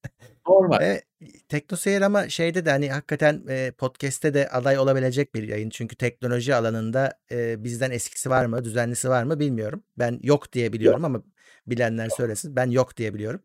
Normal. 0.48 0.82
E, 0.82 1.02
Teknoseyir 1.50 2.02
ama 2.02 2.30
şeyde 2.30 2.66
de 2.66 2.70
hani 2.72 2.90
hakikaten 2.92 3.44
e, 3.50 3.72
podcast'te 3.72 4.34
de 4.34 4.50
aday 4.50 4.80
olabilecek 4.80 5.36
bir 5.36 5.44
yayın. 5.44 5.70
Çünkü 5.70 5.96
teknoloji 5.96 6.56
alanında 6.56 7.20
e, 7.32 7.64
bizden 7.64 7.92
eskisi 7.92 8.30
var 8.30 8.46
mı, 8.46 8.64
düzenlisi 8.66 9.10
var 9.10 9.24
mı 9.24 9.40
bilmiyorum. 9.40 9.84
Ben 9.98 10.20
yok 10.24 10.54
diye 10.54 10.74
biliyorum 10.74 11.02
yok. 11.02 11.06
ama 11.06 11.24
bilenler 11.68 12.10
söylesin. 12.10 12.56
Ben 12.56 12.70
yok 12.70 12.98
diye 12.98 13.14
biliyorum. 13.14 13.42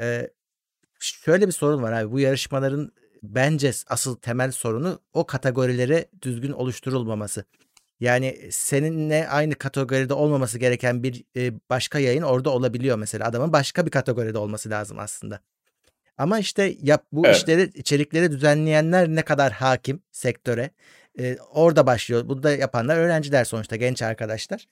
E, 0.00 0.30
şöyle 1.00 1.46
bir 1.46 1.52
sorun 1.52 1.82
var 1.82 1.92
abi. 1.92 2.12
Bu 2.12 2.20
yarışmaların 2.20 2.92
bence 3.22 3.72
asıl 3.88 4.16
temel 4.16 4.50
sorunu 4.52 4.98
o 5.12 5.26
kategorilere 5.26 6.06
düzgün 6.22 6.52
oluşturulmaması. 6.52 7.44
Yani 8.00 8.48
seninle 8.50 9.28
aynı 9.28 9.54
kategoride 9.54 10.14
olmaması 10.14 10.58
gereken 10.58 11.02
bir 11.02 11.24
e, 11.36 11.52
başka 11.70 11.98
yayın 11.98 12.22
orada 12.22 12.50
olabiliyor 12.50 12.98
mesela. 12.98 13.28
Adamın 13.28 13.52
başka 13.52 13.86
bir 13.86 13.90
kategoride 13.90 14.38
olması 14.38 14.70
lazım 14.70 14.98
aslında. 14.98 15.40
Ama 16.18 16.38
işte 16.38 16.76
yap 16.82 17.06
bu 17.12 17.26
evet. 17.26 17.36
işleri 17.36 17.70
içerikleri 17.74 18.30
düzenleyenler 18.30 19.08
ne 19.08 19.22
kadar 19.22 19.52
hakim 19.52 20.02
sektöre. 20.10 20.70
Ee, 21.18 21.36
orada 21.52 21.86
başlıyor. 21.86 22.28
Bunu 22.28 22.42
da 22.42 22.50
yapanlar 22.56 22.96
öğrenciler 22.96 23.44
sonuçta 23.44 23.76
genç 23.76 24.02
arkadaşlar. 24.02 24.68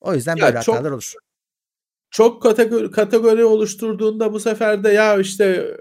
O 0.00 0.14
yüzden 0.14 0.36
ya 0.36 0.46
böyle 0.46 0.60
çok, 0.60 0.74
hatalar 0.74 0.90
olur. 0.90 1.12
çok 2.10 2.42
kategori, 2.42 2.90
kategori 2.90 3.44
oluşturduğunda 3.44 4.32
bu 4.32 4.40
sefer 4.40 4.84
de 4.84 4.88
ya 4.88 5.18
işte 5.18 5.76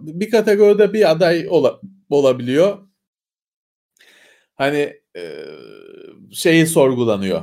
bir 0.00 0.30
kategoride 0.30 0.92
bir 0.92 1.10
aday 1.10 1.46
ola, 1.50 1.80
olabiliyor. 2.10 2.78
Hani 4.54 5.02
e, 5.16 5.44
şeyi 6.32 6.66
sorgulanıyor. 6.66 7.42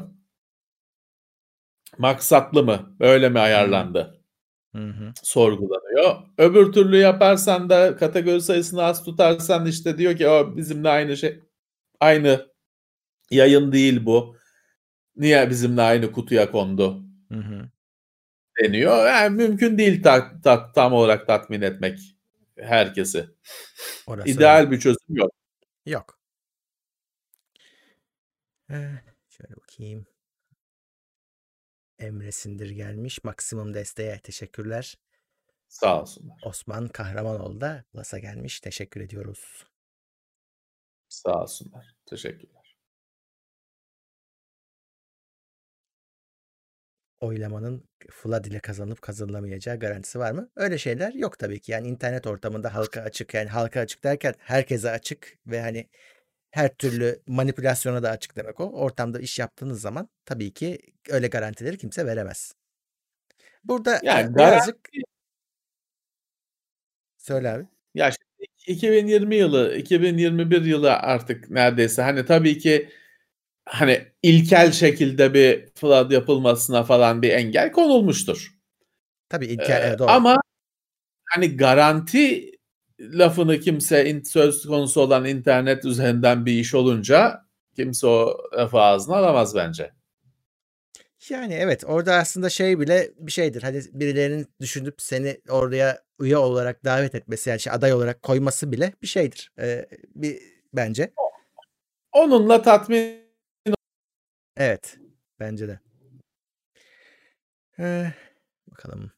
Maksatlı 1.98 2.64
mı? 2.64 2.96
Böyle 3.00 3.30
mi 3.30 3.40
ayarlandı? 3.40 4.21
Hı 4.76 4.88
hı. 4.88 5.14
Sorgulanıyor. 5.24 6.16
Öbür 6.38 6.72
türlü 6.72 6.98
yaparsan 6.98 7.70
da 7.70 7.98
kategori 7.98 8.42
sayısını 8.42 8.84
az 8.84 9.04
tutarsan 9.04 9.66
işte 9.66 9.98
diyor 9.98 10.18
ki 10.18 10.28
o 10.28 10.58
bizimle 10.58 10.90
aynı 10.90 11.18
şey 11.18 11.40
aynı 12.00 12.52
yayın 13.32 13.72
değil 13.72 14.06
bu. 14.06 14.38
Niye 15.16 15.50
bizimle 15.50 15.82
aynı 15.82 16.12
kutuya 16.12 16.52
kondu? 16.52 17.04
Hı 17.32 17.38
hı. 17.38 17.70
deniyor. 18.64 19.08
Yani 19.08 19.36
mümkün 19.36 19.78
değil 19.78 20.04
ta, 20.04 20.42
ta, 20.42 20.72
tam 20.72 20.94
olarak 20.94 21.28
tatmin 21.28 21.62
etmek 21.62 22.00
herkesi. 22.58 23.30
Orası 24.08 24.30
İdeal 24.30 24.60
öyle. 24.60 24.72
bir 24.72 24.80
çözüm 24.80 25.16
yok. 25.16 25.32
Yok. 25.86 26.20
Ee, 28.72 28.90
şöyle 29.30 29.56
bakayım. 29.56 30.06
Emre 32.02 32.32
Sindir 32.32 32.70
gelmiş. 32.70 33.24
Maksimum 33.24 33.74
desteğe 33.74 34.20
teşekkürler. 34.20 34.98
Sağ 35.68 36.02
olsunlar. 36.02 36.38
Osman 36.46 36.88
Kahramanoğlu 36.88 37.62
da 37.62 37.84
Plus'a 37.94 38.20
gelmiş. 38.20 38.60
Teşekkür 38.60 39.02
ediyoruz. 39.02 39.66
Sağ 41.10 41.42
olsunlar. 41.42 41.96
Teşekkürler. 42.06 42.62
oylamanın 47.22 47.90
flood 48.12 48.46
ile 48.46 48.60
kazanılıp 48.60 49.02
kazanılamayacağı 49.02 49.80
garantisi 49.80 50.20
var 50.20 50.32
mı? 50.32 50.50
Öyle 50.56 50.78
şeyler 50.78 51.14
yok 51.14 51.40
tabii 51.40 51.60
ki. 51.62 51.72
Yani 51.72 51.88
internet 51.88 52.28
ortamında 52.28 52.76
halka 52.76 53.02
açık 53.02 53.34
yani 53.34 53.50
halka 53.50 53.80
açık 53.80 54.04
derken 54.04 54.34
herkese 54.40 54.92
açık 54.92 55.38
ve 55.48 55.62
hani 55.62 55.90
her 56.52 56.70
türlü 56.76 57.20
manipülasyona 57.28 58.04
da 58.04 58.10
açık 58.10 58.36
demek 58.36 58.60
o. 58.60 58.64
Ortamda 58.72 59.20
iş 59.20 59.40
yaptığınız 59.40 59.82
zaman 59.82 60.10
tabii 60.26 60.54
ki 60.54 60.80
öyle 61.10 61.28
garantileri 61.28 61.78
kimse 61.78 62.06
veremez. 62.06 62.54
Burada 63.64 64.00
Yani 64.04 64.36
birazcık 64.36 64.84
garanti 64.84 65.04
söyle 67.18 67.50
abi. 67.50 67.66
ya 67.96 68.12
şimdi 68.12 68.48
2020 68.68 69.36
yılı, 69.36 69.76
2021 69.76 70.62
yılı 70.66 70.94
artık 70.94 71.50
neredeyse 71.50 72.02
hani 72.02 72.26
tabii 72.26 72.58
ki 72.58 72.90
hani 73.66 74.08
ilkel 74.24 74.72
şekilde 74.72 75.34
bir 75.34 75.70
flood 75.76 76.12
yapılmasına 76.12 76.84
falan 76.84 77.22
bir 77.22 77.30
engel 77.30 77.72
konulmuştur. 77.72 78.56
Tabii 79.30 79.46
Ee, 79.46 79.50
ilkel 79.54 79.82
evet, 79.86 80.00
doğru. 80.00 80.10
ama 80.10 80.42
hani 81.26 81.58
garanti 81.58 82.52
lafını 83.02 83.60
kimse 83.60 84.10
in- 84.10 84.24
söz 84.24 84.66
konusu 84.66 85.02
olan 85.02 85.26
internet 85.26 85.86
üzerinden 85.86 86.46
bir 86.46 86.54
iş 86.54 86.76
olunca 86.76 87.46
kimse 87.76 88.08
o 88.08 88.38
lafı 88.58 88.80
ağzına 88.80 89.16
alamaz 89.16 89.56
bence. 89.56 89.92
Yani 91.30 91.54
evet 91.54 91.84
orada 91.88 92.14
aslında 92.16 92.50
şey 92.50 92.80
bile 92.80 93.12
bir 93.18 93.32
şeydir. 93.32 93.64
Hani 93.64 93.82
birilerinin 93.94 94.48
düşünüp 94.62 95.02
seni 95.02 95.42
oraya 95.50 96.04
üye 96.20 96.38
olarak 96.38 96.86
davet 96.86 97.16
etmesi 97.16 97.50
yani 97.50 97.60
şey, 97.60 97.74
aday 97.74 97.94
olarak 97.94 98.22
koyması 98.22 98.72
bile 98.72 98.94
bir 99.02 99.08
şeydir. 99.08 99.52
Ee, 99.60 99.86
bir 100.16 100.40
bence. 100.74 101.14
Onunla 102.12 102.62
tatmin 102.62 103.22
Evet. 104.58 104.98
Bence 105.40 105.68
de. 105.68 105.80
Ee, 107.80 108.14
bakalım. 108.72 109.12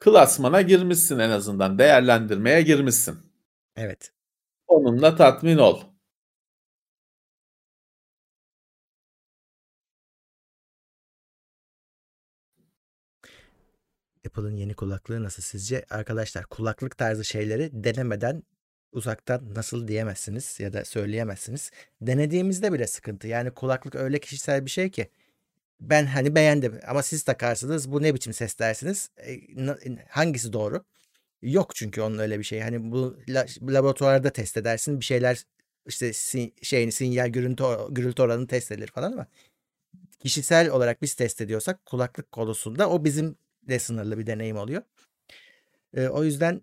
Klasmana 0.00 0.62
girmişsin 0.62 1.18
en 1.18 1.30
azından. 1.30 1.78
Değerlendirmeye 1.78 2.62
girmişsin. 2.62 3.18
Evet. 3.76 4.12
Onunla 4.66 5.16
tatmin 5.16 5.58
ol. 5.58 5.80
Apple'ın 14.26 14.56
yeni 14.56 14.74
kulaklığı 14.74 15.22
nasıl 15.24 15.42
sizce? 15.42 15.84
Arkadaşlar 15.90 16.44
kulaklık 16.46 16.98
tarzı 16.98 17.24
şeyleri 17.24 17.70
denemeden 17.72 18.42
uzaktan 18.92 19.54
nasıl 19.54 19.88
diyemezsiniz 19.88 20.60
ya 20.60 20.72
da 20.72 20.84
söyleyemezsiniz. 20.84 21.70
Denediğimizde 22.00 22.72
bile 22.72 22.86
sıkıntı. 22.86 23.28
Yani 23.28 23.50
kulaklık 23.50 23.94
öyle 23.94 24.20
kişisel 24.20 24.64
bir 24.64 24.70
şey 24.70 24.90
ki 24.90 25.10
ben 25.80 26.06
hani 26.06 26.34
beğendim 26.34 26.80
ama 26.88 27.02
siz 27.02 27.22
takarsınız 27.22 27.92
bu 27.92 28.02
ne 28.02 28.14
biçim 28.14 28.32
ses 28.32 28.58
dersiniz. 28.58 29.10
E, 29.26 29.40
hangisi 30.08 30.52
doğru? 30.52 30.84
Yok 31.42 31.76
çünkü 31.76 32.02
onun 32.02 32.18
öyle 32.18 32.38
bir 32.38 32.44
şey. 32.44 32.60
Hani 32.60 32.92
bu 32.92 33.18
la- 33.28 33.46
laboratuvarda 33.62 34.30
test 34.30 34.56
edersin 34.56 35.00
bir 35.00 35.04
şeyler 35.04 35.44
işte 35.88 36.12
si- 36.12 36.54
şeyini 36.62 36.92
sinyal 36.92 37.28
gürültü 37.28 37.64
gürültü 37.90 38.22
oranını 38.22 38.46
test 38.46 38.72
edilir 38.72 38.88
falan 38.88 39.12
ama 39.12 39.26
kişisel 40.20 40.70
olarak 40.70 41.02
biz 41.02 41.14
test 41.14 41.40
ediyorsak 41.40 41.86
kulaklık 41.86 42.32
konusunda 42.32 42.90
o 42.90 43.04
bizim 43.04 43.36
de 43.62 43.78
sınırlı 43.78 44.18
bir 44.18 44.26
deneyim 44.26 44.56
oluyor. 44.56 44.82
E, 45.94 46.08
o 46.08 46.24
yüzden 46.24 46.62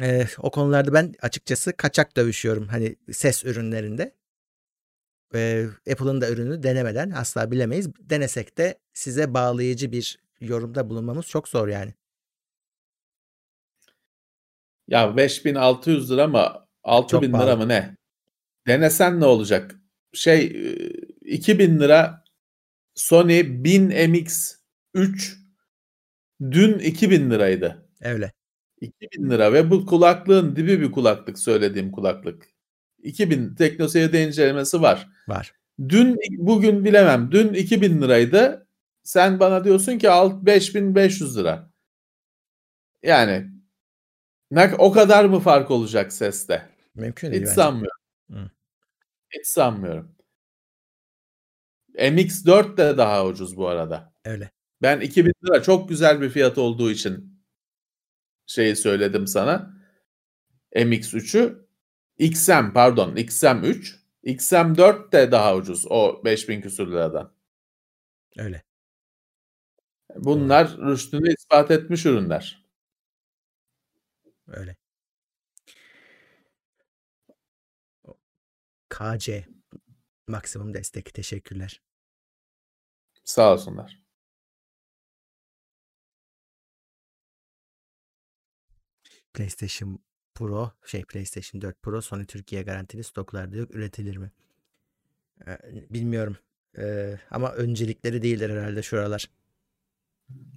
e, 0.00 0.26
o 0.38 0.50
konularda 0.50 0.92
ben 0.92 1.14
açıkçası 1.22 1.72
kaçak 1.76 2.16
dövüşüyorum 2.16 2.68
hani 2.68 2.96
ses 3.12 3.44
ürünlerinde. 3.44 4.12
E, 5.34 5.66
Apple'ın 5.92 6.20
da 6.20 6.30
ürünü 6.30 6.62
denemeden 6.62 7.10
asla 7.10 7.50
bilemeyiz. 7.50 7.88
Denesek 8.00 8.58
de 8.58 8.78
size 8.92 9.34
bağlayıcı 9.34 9.92
bir 9.92 10.18
yorumda 10.40 10.90
bulunmamız 10.90 11.26
çok 11.26 11.48
zor 11.48 11.68
yani. 11.68 11.94
Ya 14.88 15.16
5600 15.16 16.10
lira 16.10 16.26
mı 16.26 16.66
6000 16.82 17.32
lira 17.32 17.56
mı 17.56 17.68
ne? 17.68 17.96
Denesen 18.66 19.20
ne 19.20 19.24
olacak? 19.24 19.74
Şey 20.12 20.44
e, 20.44 20.76
2000 21.20 21.80
lira 21.80 22.24
Sony 22.94 23.64
1000 23.64 23.90
MX3 23.90 25.38
dün 26.40 26.78
2000 26.78 27.30
liraydı. 27.30 27.88
Öyle. 28.00 28.32
2000 28.80 29.30
lira 29.30 29.52
ve 29.52 29.70
bu 29.70 29.86
kulaklığın 29.86 30.56
dibi 30.56 30.80
bir 30.80 30.92
kulaklık 30.92 31.38
söylediğim 31.38 31.92
kulaklık. 31.92 32.48
2000 33.02 33.54
teknoseyirde 33.54 34.26
incelemesi 34.26 34.82
var. 34.82 35.08
Var. 35.28 35.54
Dün 35.88 36.18
bugün 36.38 36.84
bilemem. 36.84 37.32
Dün 37.32 37.54
2000 37.54 38.02
liraydı. 38.02 38.66
Sen 39.02 39.40
bana 39.40 39.64
diyorsun 39.64 39.98
ki 39.98 40.10
al 40.10 40.46
5500 40.46 41.36
lira. 41.38 41.70
Yani 43.02 43.50
ne, 44.50 44.74
o 44.78 44.92
kadar 44.92 45.24
mı 45.24 45.40
fark 45.40 45.70
olacak 45.70 46.12
seste? 46.12 46.68
Mümkün 46.94 47.30
değil 47.30 47.42
Hiç 47.42 47.46
bence. 47.46 47.54
sanmıyorum. 47.54 48.00
Hı. 48.30 48.50
Hiç 49.30 49.46
sanmıyorum. 49.46 50.14
MX4 51.94 52.76
de 52.76 52.98
daha 52.98 53.26
ucuz 53.26 53.56
bu 53.56 53.68
arada. 53.68 54.12
Öyle. 54.24 54.50
Ben 54.82 55.00
2000 55.00 55.32
lira 55.44 55.62
çok 55.62 55.88
güzel 55.88 56.20
bir 56.20 56.30
fiyat 56.30 56.58
olduğu 56.58 56.90
için 56.90 57.42
şeyi 58.46 58.76
söyledim 58.76 59.26
sana. 59.26 59.78
MX3'ü 60.74 61.67
XM 62.18 62.72
pardon 62.74 63.16
XM3 63.16 63.98
XM4 64.24 65.12
de 65.12 65.32
daha 65.32 65.56
ucuz 65.56 65.86
o 65.90 66.24
5000 66.24 66.60
küsür 66.60 66.86
liradan. 66.86 67.34
Öyle. 68.38 68.64
Bunlar 70.16 70.78
rüştünü 70.78 71.34
ispat 71.34 71.70
etmiş 71.70 72.06
ürünler. 72.06 72.64
Öyle. 74.46 74.76
KC 78.88 79.46
maksimum 80.28 80.74
destek 80.74 81.14
teşekkürler. 81.14 81.82
Sağ 83.24 83.52
olsunlar. 83.52 84.02
PlayStation 89.32 90.07
Pro 90.38 90.72
şey 90.86 91.04
PlayStation 91.04 91.62
4 91.62 91.82
Pro 91.82 92.02
Sony 92.02 92.24
Türkiye 92.24 92.62
garantili 92.62 93.04
stoklarda 93.04 93.56
yok 93.56 93.74
üretilir 93.74 94.16
mi? 94.16 94.30
Ee, 95.46 95.58
bilmiyorum. 95.90 96.36
Ee, 96.78 97.18
ama 97.30 97.52
öncelikleri 97.52 98.22
değildir 98.22 98.50
herhalde 98.50 98.82
şuralar. 98.82 99.28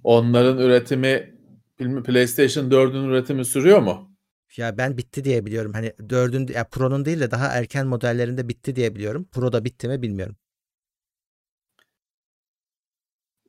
Onların 0.04 0.58
üretimi 0.58 1.34
PlayStation 1.78 2.70
4'ün 2.70 3.08
üretimi 3.08 3.44
sürüyor 3.44 3.78
mu? 3.78 4.16
Ya 4.56 4.78
ben 4.78 4.98
bitti 4.98 5.24
diye 5.24 5.46
biliyorum. 5.46 5.72
Hani 5.72 5.92
4'ün 6.08 6.46
ya 6.54 6.64
Pro'nun 6.64 7.04
değil 7.04 7.20
de 7.20 7.30
daha 7.30 7.48
erken 7.48 7.86
modellerinde 7.86 8.48
bitti 8.48 8.76
diye 8.76 8.94
biliyorum. 8.94 9.28
Pro'da 9.32 9.64
bitti 9.64 9.88
mi 9.88 10.02
bilmiyorum. 10.02 10.36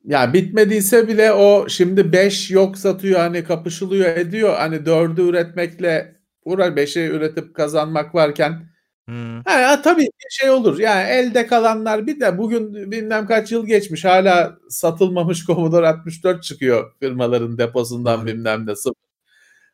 Ya 0.04 0.32
bitmediyse 0.32 1.08
bile 1.08 1.32
o 1.32 1.68
şimdi 1.68 2.12
5 2.12 2.50
yok 2.50 2.78
satıyor 2.78 3.20
hani 3.20 3.44
kapışılıyor 3.44 4.16
ediyor. 4.16 4.54
Hani 4.56 4.76
4'ü 4.86 5.22
üretmekle 5.22 6.13
uğraş 6.44 6.76
5'i 6.76 7.00
üretip 7.00 7.54
kazanmak 7.54 8.14
varken 8.14 8.74
Hmm. 9.08 9.42
Ha, 9.44 9.82
tabii 9.82 10.08
şey 10.30 10.50
olur. 10.50 10.78
Yani 10.78 11.08
elde 11.08 11.46
kalanlar 11.46 12.06
bir 12.06 12.20
de 12.20 12.38
bugün 12.38 12.90
bilmem 12.92 13.26
kaç 13.26 13.52
yıl 13.52 13.66
geçmiş 13.66 14.04
hala 14.04 14.58
satılmamış 14.68 15.44
Commodore 15.46 15.88
64 15.88 16.42
çıkıyor 16.42 16.92
firmaların 17.00 17.58
deposundan 17.58 18.18
Doğru. 18.18 18.26
bilmem 18.26 18.66
ne 18.66 18.76
sıfır. 18.76 19.04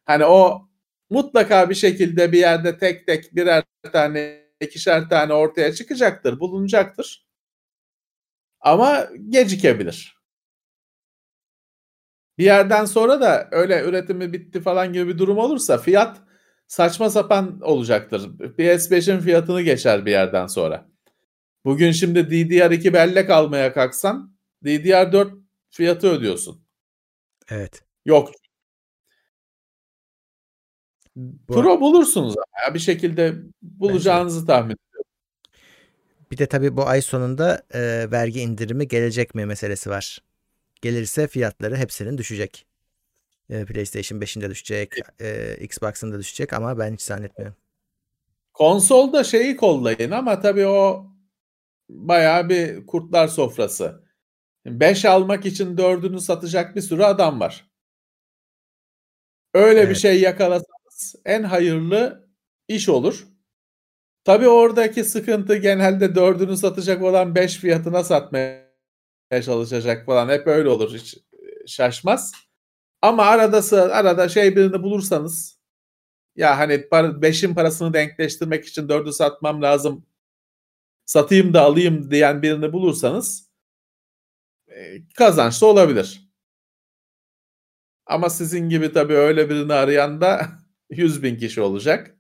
Hani 0.07 0.25
o 0.25 0.69
mutlaka 1.11 1.71
bir 1.71 1.75
şekilde 1.75 2.33
bir 2.33 2.39
yerde 2.39 2.79
tek 2.79 3.07
tek 3.07 3.37
birer 3.37 3.65
tane 3.93 4.41
ikişer 4.61 5.09
tane 5.09 5.33
ortaya 5.35 5.73
çıkacaktır, 5.75 6.41
bulunacaktır. 6.41 7.27
Ama 8.61 9.09
gecikebilir. 9.29 10.21
Bir 12.39 12.45
yerden 12.45 12.85
sonra 12.85 13.21
da 13.21 13.49
öyle 13.51 13.83
üretimi 13.85 14.33
bitti 14.33 14.61
falan 14.61 14.93
gibi 14.93 15.09
bir 15.09 15.19
durum 15.19 15.39
olursa 15.39 15.79
fiyat 15.79 16.21
saçma 16.71 17.11
sapan 17.11 17.61
olacaktır. 17.61 18.21
PS5'in 18.39 19.21
fiyatını 19.21 19.63
geçer 19.63 20.07
bir 20.07 20.11
yerden 20.11 20.47
sonra. 20.47 20.89
Bugün 21.65 21.93
şimdi 21.93 22.19
DDR2 22.19 22.93
bellek 22.93 23.31
almaya 23.31 23.73
kalksan 23.73 24.37
DDR4 24.65 25.43
fiyatı 25.71 26.09
ödüyorsun. 26.09 26.65
Evet. 27.49 27.83
Yok. 28.05 28.31
Bu... 31.17 31.55
Pro 31.55 31.81
bulursunuz 31.81 32.35
ama 32.39 32.75
bir 32.75 32.79
şekilde 32.79 33.35
bulacağınızı 33.63 34.47
tahmin 34.47 34.75
ediyorum. 34.75 35.11
Bir 36.31 36.39
de 36.39 36.47
tabii 36.47 36.77
bu 36.77 36.87
ay 36.87 37.03
sonunda 37.03 37.63
e, 37.75 38.11
vergi 38.11 38.41
indirimi 38.41 38.89
gelecek 38.89 39.35
mi 39.35 39.47
meselesi 39.47 39.91
var. 39.91 40.19
Gelirse 40.83 41.27
fiyatları 41.27 41.77
hepsinin 41.77 42.19
düşecek. 42.19 42.67
E, 43.51 43.65
PlayStation 43.65 44.21
5'in 44.21 44.43
de 44.43 44.51
düşecek, 44.51 44.95
e, 45.21 45.57
Xbox'ın 45.61 46.13
da 46.13 46.19
düşecek 46.19 46.53
ama 46.53 46.79
ben 46.79 46.93
hiç 46.93 47.03
zannetmiyorum. 47.03 47.57
Konsolda 48.53 49.25
şeyi 49.25 49.57
kollayın 49.57 50.11
ama 50.11 50.41
tabii 50.41 50.67
o 50.67 51.07
bayağı 51.89 52.49
bir 52.49 52.87
kurtlar 52.87 53.29
sofrası. 53.29 54.05
5 54.67 55.05
almak 55.05 55.47
için 55.47 55.77
4'ünü 55.77 56.21
satacak 56.21 56.77
bir 56.77 56.81
sürü 56.81 57.03
adam 57.03 57.41
var. 57.41 57.71
Öyle 59.55 59.81
evet. 59.81 59.91
bir 59.91 59.95
şey 59.95 60.21
yakalasanız 60.21 61.15
en 61.25 61.43
hayırlı 61.43 62.29
iş 62.69 62.89
olur. 62.89 63.27
Tabii 64.25 64.49
oradaki 64.49 65.05
sıkıntı 65.05 65.57
genelde 65.57 66.05
4'ünü 66.05 66.57
satacak 66.57 67.03
olan 67.03 67.35
5 67.35 67.57
fiyatına 67.57 68.05
satmaya 68.05 68.71
çalışacak 69.45 70.07
falan. 70.07 70.29
Hep 70.29 70.47
öyle 70.47 70.69
olur. 70.69 70.95
Hiç 70.95 71.19
şaşmaz. 71.67 72.33
Ama 73.03 73.25
arada 73.25 73.63
arada 73.95 74.29
şey 74.29 74.57
birini 74.57 74.83
bulursanız 74.83 75.59
ya 76.37 76.59
hani 76.59 76.75
5'in 76.75 77.55
parasını 77.55 77.95
denkleştirmek 77.95 78.67
için 78.67 78.89
4'ü 78.89 79.13
satmam 79.13 79.63
lazım. 79.63 80.07
Satayım 81.07 81.55
da 81.55 81.63
alayım 81.63 82.11
diyen 82.11 82.43
birini 82.43 82.73
bulursanız 82.73 83.51
kazançlı 85.19 85.67
olabilir. 85.67 86.31
Ama 88.07 88.31
sizin 88.31 88.69
gibi 88.69 88.93
tabii 88.93 89.15
öyle 89.15 89.51
birini 89.51 89.73
arayan 89.73 90.21
da 90.21 90.49
100 90.91 91.23
bin 91.23 91.37
kişi 91.37 91.61
olacak. 91.61 92.17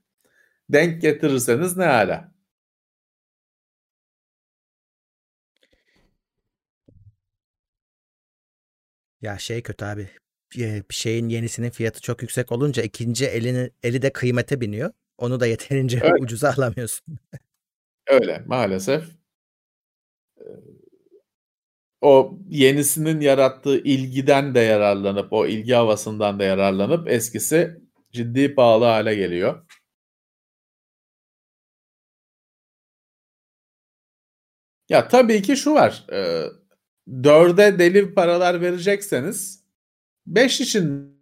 Denk 0.71 1.03
getirirseniz 1.03 1.77
ne 1.77 1.85
hala. 1.85 2.33
Ya 9.21 9.39
şey 9.39 9.63
kötü 9.63 9.85
abi. 9.85 10.11
Bir 10.57 10.95
şeyin 10.95 11.29
yenisinin 11.29 11.71
fiyatı 11.71 12.01
çok 12.01 12.23
yüksek 12.23 12.53
olunca 12.53 12.83
ikinci 12.83 13.27
elini 13.27 13.71
eli 13.83 14.03
de 14.03 14.13
kıymete 14.13 14.61
biniyor. 14.61 14.93
Onu 15.19 15.41
da 15.41 15.47
yeterince 15.47 16.01
Öyle. 16.03 16.15
ucuza 16.23 16.55
alamıyorsun. 16.59 17.19
Öyle 18.09 18.43
maalesef. 18.47 19.05
O 22.01 22.39
yenisinin 22.49 23.21
yarattığı 23.21 23.79
ilgiden 23.79 24.55
de 24.55 24.61
yararlanıp, 24.61 25.33
o 25.33 25.47
ilgi 25.47 25.73
havasından 25.73 26.39
da 26.39 26.45
yararlanıp 26.45 27.09
eskisi 27.09 27.77
ciddi 28.13 28.55
pahalı 28.55 28.85
hale 28.85 29.15
geliyor. 29.15 29.67
Ya 34.89 35.09
tabii 35.09 35.43
ki 35.43 35.57
şu 35.57 35.75
var. 35.75 36.05
E, 36.13 36.47
dörde 37.25 37.79
deli 37.79 38.15
paralar 38.15 38.61
verecekseniz 38.61 39.60
5 40.31 40.61
için 40.61 41.15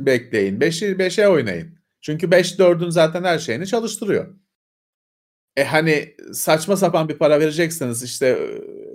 bekleyin. 0.00 0.60
5'i 0.60 0.96
5'e 0.96 1.28
oynayın. 1.28 1.78
Çünkü 2.00 2.30
5 2.30 2.52
4'ün 2.52 2.90
zaten 2.90 3.24
her 3.24 3.38
şeyini 3.38 3.66
çalıştırıyor. 3.66 4.34
E 5.56 5.64
hani 5.64 6.16
saçma 6.32 6.76
sapan 6.76 7.08
bir 7.08 7.18
para 7.18 7.40
verecekseniz 7.40 8.02
işte 8.02 8.38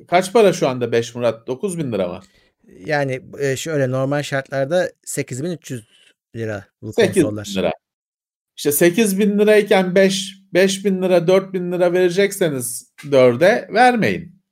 kaç 0.07 0.33
para 0.33 0.53
şu 0.53 0.67
anda 0.67 0.91
5 0.91 1.15
Murat? 1.15 1.47
9 1.47 1.77
bin 1.77 1.91
lira 1.91 2.07
mı? 2.07 2.21
Yani 2.85 3.21
şöyle 3.57 3.91
normal 3.91 4.23
şartlarda 4.23 4.91
8300 5.05 5.87
lira 6.35 6.65
bu 6.81 6.93
8 6.93 7.23
konsollar. 7.23 7.53
lira. 7.55 7.71
İşte 8.55 8.71
8 8.71 9.19
bin 9.19 9.39
lirayken 9.39 9.95
5, 9.95 10.37
5 10.53 10.85
bin 10.85 11.01
lira 11.01 11.27
4 11.27 11.53
bin 11.53 11.71
lira 11.71 11.93
verecekseniz 11.93 12.93
4'e 12.97 13.73
vermeyin. 13.73 14.43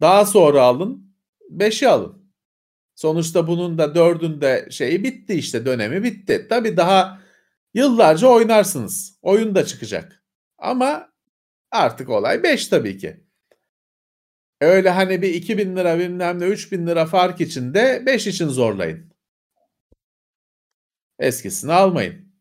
Daha 0.00 0.26
sonra 0.26 0.62
alın 0.62 1.14
5'i 1.50 1.88
alın. 1.88 2.17
Sonuçta 2.98 3.46
bunun 3.46 3.78
da 3.78 3.84
4'ün 3.84 4.70
şeyi 4.70 5.04
bitti 5.04 5.34
işte 5.34 5.66
dönemi 5.66 6.02
bitti. 6.04 6.46
Tabii 6.48 6.76
daha 6.76 7.22
yıllarca 7.74 8.28
oynarsınız. 8.28 9.18
Oyun 9.22 9.54
da 9.54 9.66
çıkacak. 9.66 10.24
Ama 10.58 11.12
artık 11.70 12.08
olay 12.08 12.42
5 12.42 12.68
tabii 12.68 12.98
ki. 12.98 13.24
Öyle 14.60 14.90
hani 14.90 15.22
bir 15.22 15.34
2000 15.34 15.76
lira 15.76 15.98
bilmem 15.98 16.40
ne 16.40 16.46
3000 16.46 16.86
lira 16.86 17.06
fark 17.06 17.40
için 17.40 17.74
de 17.74 18.02
5 18.06 18.26
için 18.26 18.48
zorlayın. 18.48 19.12
Eskisini 21.18 21.72
almayın. 21.72 22.32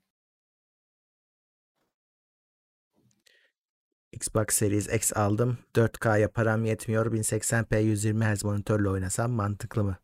Xbox 4.11 4.47
Series 4.49 4.87
X 4.93 5.13
aldım. 5.17 5.57
4K'ya 5.75 6.31
param 6.31 6.65
yetmiyor. 6.65 7.13
1080p 7.13 7.81
120 7.81 8.25
Hz 8.25 8.43
monitörle 8.43 8.89
oynasam 8.89 9.31
mantıklı 9.31 9.83
mı? 9.83 9.97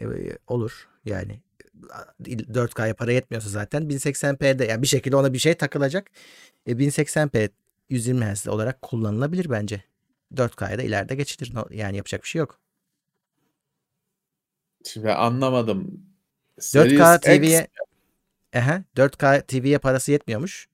E, 0.00 0.06
olur 0.46 0.88
yani. 1.04 1.40
4K'ya 2.22 2.94
para 2.94 3.12
yetmiyorsa 3.12 3.48
zaten 3.48 3.82
1080p'de 3.82 4.64
yani 4.64 4.82
bir 4.82 4.86
şekilde 4.86 5.16
ona 5.16 5.32
bir 5.32 5.38
şey 5.38 5.54
takılacak. 5.54 6.10
E, 6.66 6.72
1080p 6.72 7.50
120 7.88 8.24
Hz 8.24 8.48
olarak 8.48 8.82
kullanılabilir 8.82 9.50
bence. 9.50 9.84
4K'ya 10.34 10.78
da 10.78 10.82
ileride 10.82 11.14
geçilir. 11.14 11.52
Yani 11.70 11.96
yapacak 11.96 12.22
bir 12.22 12.28
şey 12.28 12.38
yok. 12.38 12.58
Şimdi 14.84 15.12
anlamadım. 15.12 16.06
4K 16.58 17.20
TV'ye 17.20 17.68
Aha, 18.56 18.82
4K 18.96 19.42
TV'ye 19.42 19.78
parası 19.78 20.12
yetmiyormuş. 20.12 20.68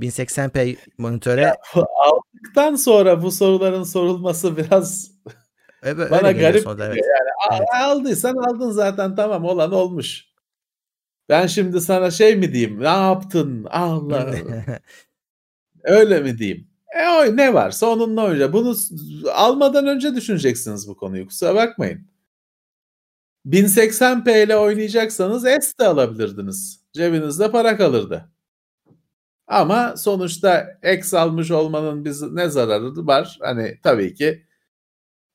1080p 0.00 0.76
monitöre 0.98 1.40
ya, 1.40 1.56
aldıktan 1.74 2.76
sonra 2.76 3.22
bu 3.22 3.30
soruların 3.30 3.82
sorulması 3.82 4.56
biraz 4.56 5.10
öyle, 5.84 6.10
bana 6.10 6.32
garip. 6.32 6.66
Evet. 6.66 6.78
Yani 6.80 6.98
evet. 7.52 7.68
aldıysan 7.74 8.36
aldın 8.36 8.70
zaten 8.70 9.14
tamam 9.14 9.44
olan 9.44 9.72
olmuş. 9.72 10.24
Ben 11.28 11.46
şimdi 11.46 11.80
sana 11.80 12.10
şey 12.10 12.36
mi 12.36 12.52
diyeyim? 12.52 12.80
Ne 12.80 12.88
yaptın? 12.88 13.66
Allah. 13.70 14.34
öyle 15.84 16.20
mi 16.20 16.38
diyeyim? 16.38 16.68
E 16.94 17.08
o 17.08 17.36
ne 17.36 17.54
varsa 17.54 17.86
onunla 17.86 18.24
oynayacak. 18.24 18.52
Bunu 18.52 18.76
almadan 19.32 19.86
önce 19.86 20.14
düşüneceksiniz 20.14 20.88
bu 20.88 20.96
konuyu. 20.96 21.26
Kusura 21.26 21.54
bakmayın. 21.54 22.06
1080p 23.46 24.44
ile 24.44 24.56
oynayacaksanız 24.56 25.42
S 25.42 25.78
de 25.80 25.86
alabilirdiniz. 25.86 26.84
Cebinizde 26.92 27.50
para 27.50 27.76
kalırdı. 27.76 28.30
Ama 29.46 29.96
sonuçta 29.96 30.78
X 30.94 31.14
almış 31.14 31.50
olmanın 31.50 32.04
biz 32.04 32.22
ne 32.22 32.48
zararı 32.48 33.06
var? 33.06 33.38
Hani 33.40 33.78
tabii 33.82 34.14
ki 34.14 34.46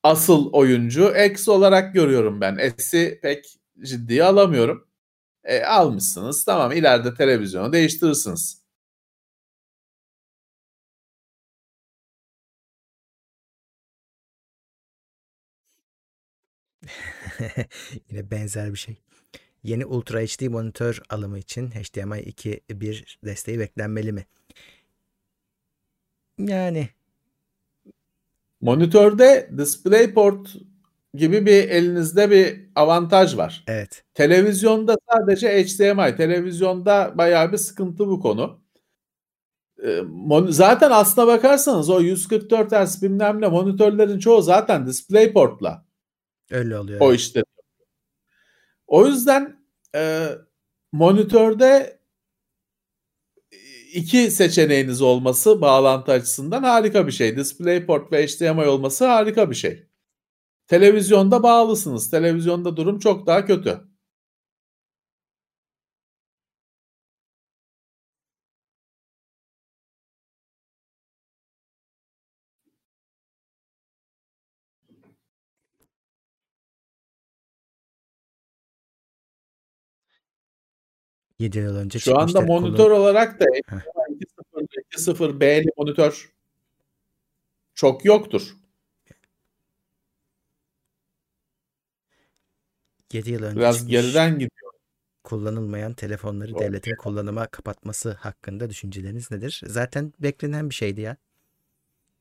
asıl 0.03 0.53
oyuncu 0.53 1.13
X 1.31 1.49
olarak 1.49 1.93
görüyorum 1.93 2.41
ben. 2.41 2.73
S'i 2.77 3.19
pek 3.21 3.59
ciddiye 3.83 4.23
alamıyorum. 4.23 4.87
E, 5.43 5.63
almışsınız 5.63 6.45
tamam 6.45 6.71
ileride 6.71 7.13
televizyonu 7.15 7.73
değiştirirsiniz. 7.73 8.63
Yine 18.09 18.31
benzer 18.31 18.71
bir 18.73 18.77
şey. 18.77 18.95
Yeni 19.63 19.85
Ultra 19.85 20.19
HD 20.21 20.47
monitör 20.49 21.01
alımı 21.09 21.39
için 21.39 21.71
HDMI 21.71 22.19
2.1 22.21 23.17
desteği 23.25 23.59
beklenmeli 23.59 24.11
mi? 24.13 24.25
Yani 26.37 26.89
monitörde 28.61 29.49
DisplayPort 29.57 30.55
gibi 31.13 31.45
bir 31.45 31.69
elinizde 31.69 32.31
bir 32.31 32.69
avantaj 32.75 33.37
var. 33.37 33.63
Evet. 33.67 34.03
Televizyonda 34.13 34.95
sadece 35.11 35.63
HDMI. 35.63 36.15
Televizyonda 36.15 37.13
bayağı 37.15 37.51
bir 37.51 37.57
sıkıntı 37.57 38.07
bu 38.07 38.19
konu. 38.19 38.61
e, 39.83 40.01
zaten 40.49 40.91
aslına 40.91 41.27
bakarsanız 41.27 41.89
o 41.89 42.01
144 42.01 42.71
Hz 42.71 43.03
bilmem 43.03 43.41
ne 43.41 43.47
monitörlerin 43.47 44.19
çoğu 44.19 44.41
zaten 44.41 44.87
DisplayPort'la. 44.87 45.85
Öyle 46.51 46.77
oluyor. 46.77 47.01
O 47.01 47.13
işte. 47.13 47.43
O 48.87 49.07
yüzden 49.07 49.59
e, 49.95 50.27
monitörde 50.91 51.98
iki 53.93 54.31
seçeneğiniz 54.31 55.01
olması 55.01 55.61
bağlantı 55.61 56.11
açısından 56.11 56.63
harika 56.63 57.07
bir 57.07 57.11
şey. 57.11 57.37
DisplayPort 57.37 58.11
ve 58.11 58.27
HDMI 58.27 58.67
olması 58.67 59.05
harika 59.05 59.49
bir 59.49 59.55
şey. 59.55 59.83
Televizyonda 60.67 61.43
bağlısınız. 61.43 62.11
Televizyonda 62.11 62.77
durum 62.77 62.99
çok 62.99 63.27
daha 63.27 63.45
kötü. 63.45 63.88
Yedi 81.39 81.57
yıl 81.57 81.75
önce 81.75 81.99
Şu 81.99 82.19
anda 82.19 82.41
monitör 82.41 82.77
kullan- 82.77 82.99
olarak 83.01 83.39
da 83.39 83.45
2.0 83.45 85.39
B'li 85.39 85.69
monitör 85.77 86.33
çok 87.75 88.05
yoktur. 88.05 88.55
7 93.13 93.31
yıl 93.31 93.43
önce 93.43 93.59
Biraz 93.59 93.87
geriden 93.87 94.33
gidiyor. 94.33 94.71
kullanılmayan 95.23 95.93
telefonları 95.93 96.59
devletin 96.59 96.95
kullanıma 96.95 97.47
kapatması 97.47 98.11
hakkında 98.11 98.69
düşünceleriniz 98.69 99.31
nedir? 99.31 99.61
Zaten 99.65 100.13
beklenen 100.19 100.69
bir 100.69 100.75
şeydi 100.75 101.01
ya. 101.01 101.17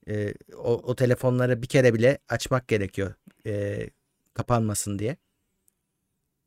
Ee, 0.08 0.34
o, 0.56 0.72
o 0.74 0.94
telefonları 0.96 1.62
bir 1.62 1.66
kere 1.66 1.94
bile 1.94 2.18
açmak 2.28 2.68
gerekiyor. 2.68 3.14
Ee, 3.46 3.90
kapanmasın 4.34 4.98
diye. 4.98 5.16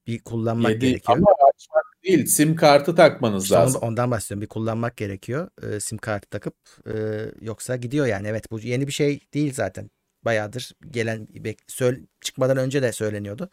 Bir 0.08 0.20
kullanmak 0.20 0.72
Yedi, 0.72 0.86
gerekiyor. 0.90 1.18
ama 1.18 1.32
açmak 1.54 1.91
değil 2.04 2.26
sim 2.26 2.56
kartı 2.56 2.95
takmanız 2.95 3.43
İşte 3.43 3.56
lazım. 3.56 3.82
ondan 3.82 4.12
bahsediyorum. 4.12 4.41
Bir 4.41 4.47
kullanmak 4.47 4.97
gerekiyor. 4.97 5.49
Ee, 5.64 5.80
sim 5.80 5.97
kartı 5.97 6.30
takıp 6.30 6.56
e, 6.88 6.93
yoksa 7.41 7.76
gidiyor 7.76 8.06
yani. 8.06 8.28
Evet 8.28 8.52
bu 8.52 8.60
yeni 8.60 8.88
bir 8.88 8.91
şey 8.91 9.20
değil 9.34 9.54
zaten. 9.54 9.89
Bayağıdır 10.26 10.72
gelen 10.91 11.28
söyle, 11.68 11.99
çıkmadan 12.22 12.58
önce 12.58 12.82
de 12.82 12.91
söyleniyordu. 12.91 13.49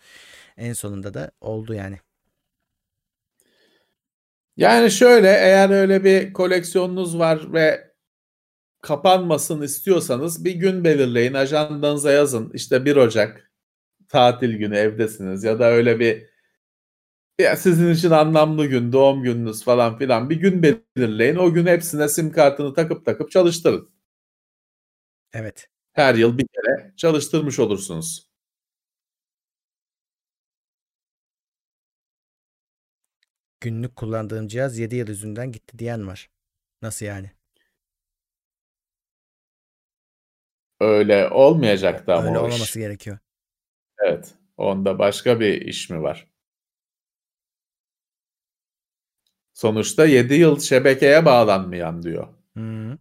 En 0.57 0.73
sonunda 0.73 1.15
da 1.15 1.31
oldu 1.41 1.75
yani. 1.75 1.99
Yani 4.57 4.91
şöyle 4.91 5.29
eğer 5.29 5.71
öyle 5.71 6.05
bir 6.05 6.33
koleksiyonunuz 6.33 7.19
var 7.19 7.53
ve 7.53 7.93
kapanmasın 8.83 9.63
istiyorsanız 9.63 10.45
bir 10.45 10.53
gün 10.55 10.85
belirleyin. 10.85 11.35
Ajandanıza 11.35 12.13
yazın. 12.13 12.51
İşte 12.55 12.85
1 12.85 12.97
Ocak 12.97 13.51
tatil 14.09 14.57
günü 14.59 14.77
evdesiniz 14.77 15.45
ya 15.45 15.59
da 15.59 15.65
öyle 15.71 16.01
bir 16.01 16.27
ya 17.39 17.57
sizin 17.57 17.93
için 17.93 18.11
anlamlı 18.11 18.67
gün, 18.67 18.93
doğum 18.93 19.23
gününüz 19.23 19.65
falan 19.65 19.99
filan 19.99 20.31
bir 20.31 20.37
gün 20.37 20.63
belirleyin. 20.63 21.37
O 21.37 21.53
gün 21.53 21.67
hepsine 21.67 22.09
sim 22.09 22.33
kartını 22.33 22.75
takıp 22.75 23.05
takıp 23.07 23.31
çalıştırın. 23.31 23.91
Evet. 25.33 25.69
Her 25.93 26.15
yıl 26.15 26.39
bir 26.39 26.47
kere 26.47 26.93
çalıştırmış 26.97 27.59
olursunuz. 27.59 28.29
Günlük 33.61 33.97
kullandığım 33.97 34.49
cihaz 34.49 34.79
7 34.79 34.97
yıl 34.97 35.09
yüzünden 35.09 35.53
gitti 35.53 35.79
diyen 35.79 36.07
var. 36.07 36.31
Nasıl 36.83 37.07
yani? 37.07 37.31
Öyle 40.81 41.29
olmayacaktı 41.29 42.15
ama 42.15 42.29
Öyle 42.29 42.39
o 42.39 42.43
olmaması 42.43 42.65
iş. 42.65 42.85
gerekiyor. 42.85 43.19
Evet. 43.99 44.35
Onda 44.57 44.99
başka 44.99 45.41
bir 45.41 45.61
iş 45.61 45.91
mi 45.91 46.03
var? 46.03 46.27
Sonuçta 49.59 50.07
7 50.07 50.35
yıl 50.35 50.61
şebekeye 50.61 51.25
bağlanmayan 51.25 52.03
diyor. 52.03 52.29
Hı. 52.57 52.99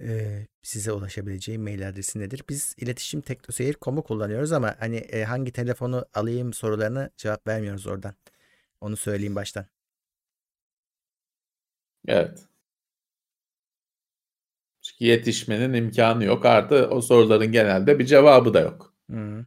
Ee, 0.00 0.46
size 0.62 0.92
ulaşabileceğim 0.92 1.62
mail 1.62 1.88
adresi 1.88 2.18
nedir? 2.18 2.44
Biz 2.48 2.74
iletişim 2.78 3.20
teknoseyir.com'u 3.20 4.02
kullanıyoruz 4.02 4.52
ama 4.52 4.76
hani 4.78 4.96
e, 4.96 5.24
hangi 5.24 5.52
telefonu 5.52 6.06
alayım 6.14 6.52
sorularına 6.52 7.10
cevap 7.16 7.46
vermiyoruz 7.46 7.86
oradan. 7.86 8.14
Onu 8.80 8.96
söyleyeyim 8.96 9.34
baştan. 9.34 9.66
Evet. 12.08 12.38
Çünkü 14.82 15.04
yetişmenin 15.04 15.72
imkanı 15.72 16.24
yok. 16.24 16.46
Artı 16.46 16.88
o 16.90 17.00
soruların 17.00 17.52
genelde 17.52 17.98
bir 17.98 18.06
cevabı 18.06 18.54
da 18.54 18.60
yok. 18.60 18.94
Hı. 19.10 19.46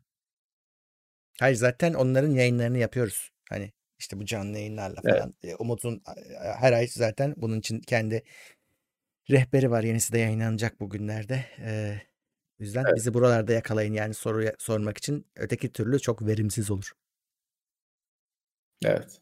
Hayır 1.40 1.56
zaten 1.56 1.94
onların 1.94 2.32
yayınlarını 2.32 2.78
yapıyoruz. 2.78 3.32
Hani 3.50 3.72
işte 4.00 4.20
bu 4.20 4.26
canlı 4.26 4.58
yayınlarla 4.58 5.02
Evet. 5.06 5.16
falan. 5.20 5.34
E, 5.44 5.56
Umut'un 5.56 5.96
e, 5.96 6.38
her 6.60 6.74
ay 6.74 6.88
zaten 6.88 7.34
bunun 7.38 7.60
için 7.60 7.80
kendi 7.80 8.24
rehberi 9.32 9.72
var. 9.72 9.84
Yenisi 9.84 10.14
de 10.14 10.20
yayınlanacak 10.20 10.80
bugünlerde. 10.80 11.46
Ee, 11.60 12.02
o 12.60 12.64
yüzden 12.64 12.84
Evet. 12.88 12.96
bizi 12.96 13.14
buralarda 13.14 13.54
yakalayın 13.54 13.94
yani 13.94 14.14
soru 14.14 14.46
sormak 14.58 14.98
için. 14.98 15.28
Öteki 15.36 15.74
türlü 15.74 16.00
çok 16.00 16.28
verimsiz 16.28 16.72
olur. 16.72 16.92
Evet. 18.86 19.22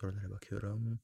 Sorulara 0.00 0.30
bakıyorum. 0.30 0.98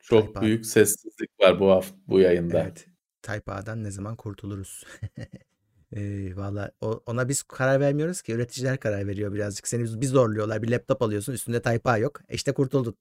Çok 0.00 0.26
Type 0.26 0.38
A. 0.38 0.42
büyük 0.42 0.66
sessizlik 0.66 1.40
var 1.40 1.60
bu 1.60 1.70
hafta 1.70 1.96
bu 2.06 2.20
yayında. 2.20 2.60
Evet. 2.60 2.86
Type 3.22 3.52
A'dan 3.52 3.84
ne 3.84 3.90
zaman 3.90 4.16
kurtuluruz? 4.16 4.84
Ee, 5.96 6.36
valla 6.36 6.70
ona 6.80 7.28
biz 7.28 7.42
karar 7.42 7.80
vermiyoruz 7.80 8.22
ki 8.22 8.32
üreticiler 8.32 8.78
karar 8.80 9.06
veriyor 9.06 9.32
birazcık. 9.32 9.68
Seni 9.68 10.00
bir 10.00 10.06
zorluyorlar. 10.06 10.62
Bir 10.62 10.70
laptop 10.70 11.02
alıyorsun 11.02 11.32
üstünde 11.32 11.62
Type 11.62 11.90
A 11.90 11.98
yok. 11.98 12.20
E 12.28 12.34
İşte 12.34 12.52
kurtuldun. 12.52 12.96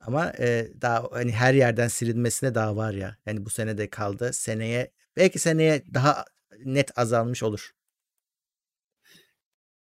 Ama 0.00 0.32
e, 0.38 0.68
daha 0.82 1.08
hani 1.12 1.32
her 1.32 1.54
yerden 1.54 1.88
silinmesine 1.88 2.54
daha 2.54 2.76
var 2.76 2.92
ya. 2.92 3.16
Yani 3.26 3.44
bu 3.44 3.50
sene 3.50 3.78
de 3.78 3.90
kaldı. 3.90 4.32
Seneye 4.32 4.90
belki 5.16 5.38
seneye 5.38 5.84
daha 5.94 6.24
net 6.64 6.98
azalmış 6.98 7.42
olur. 7.42 7.70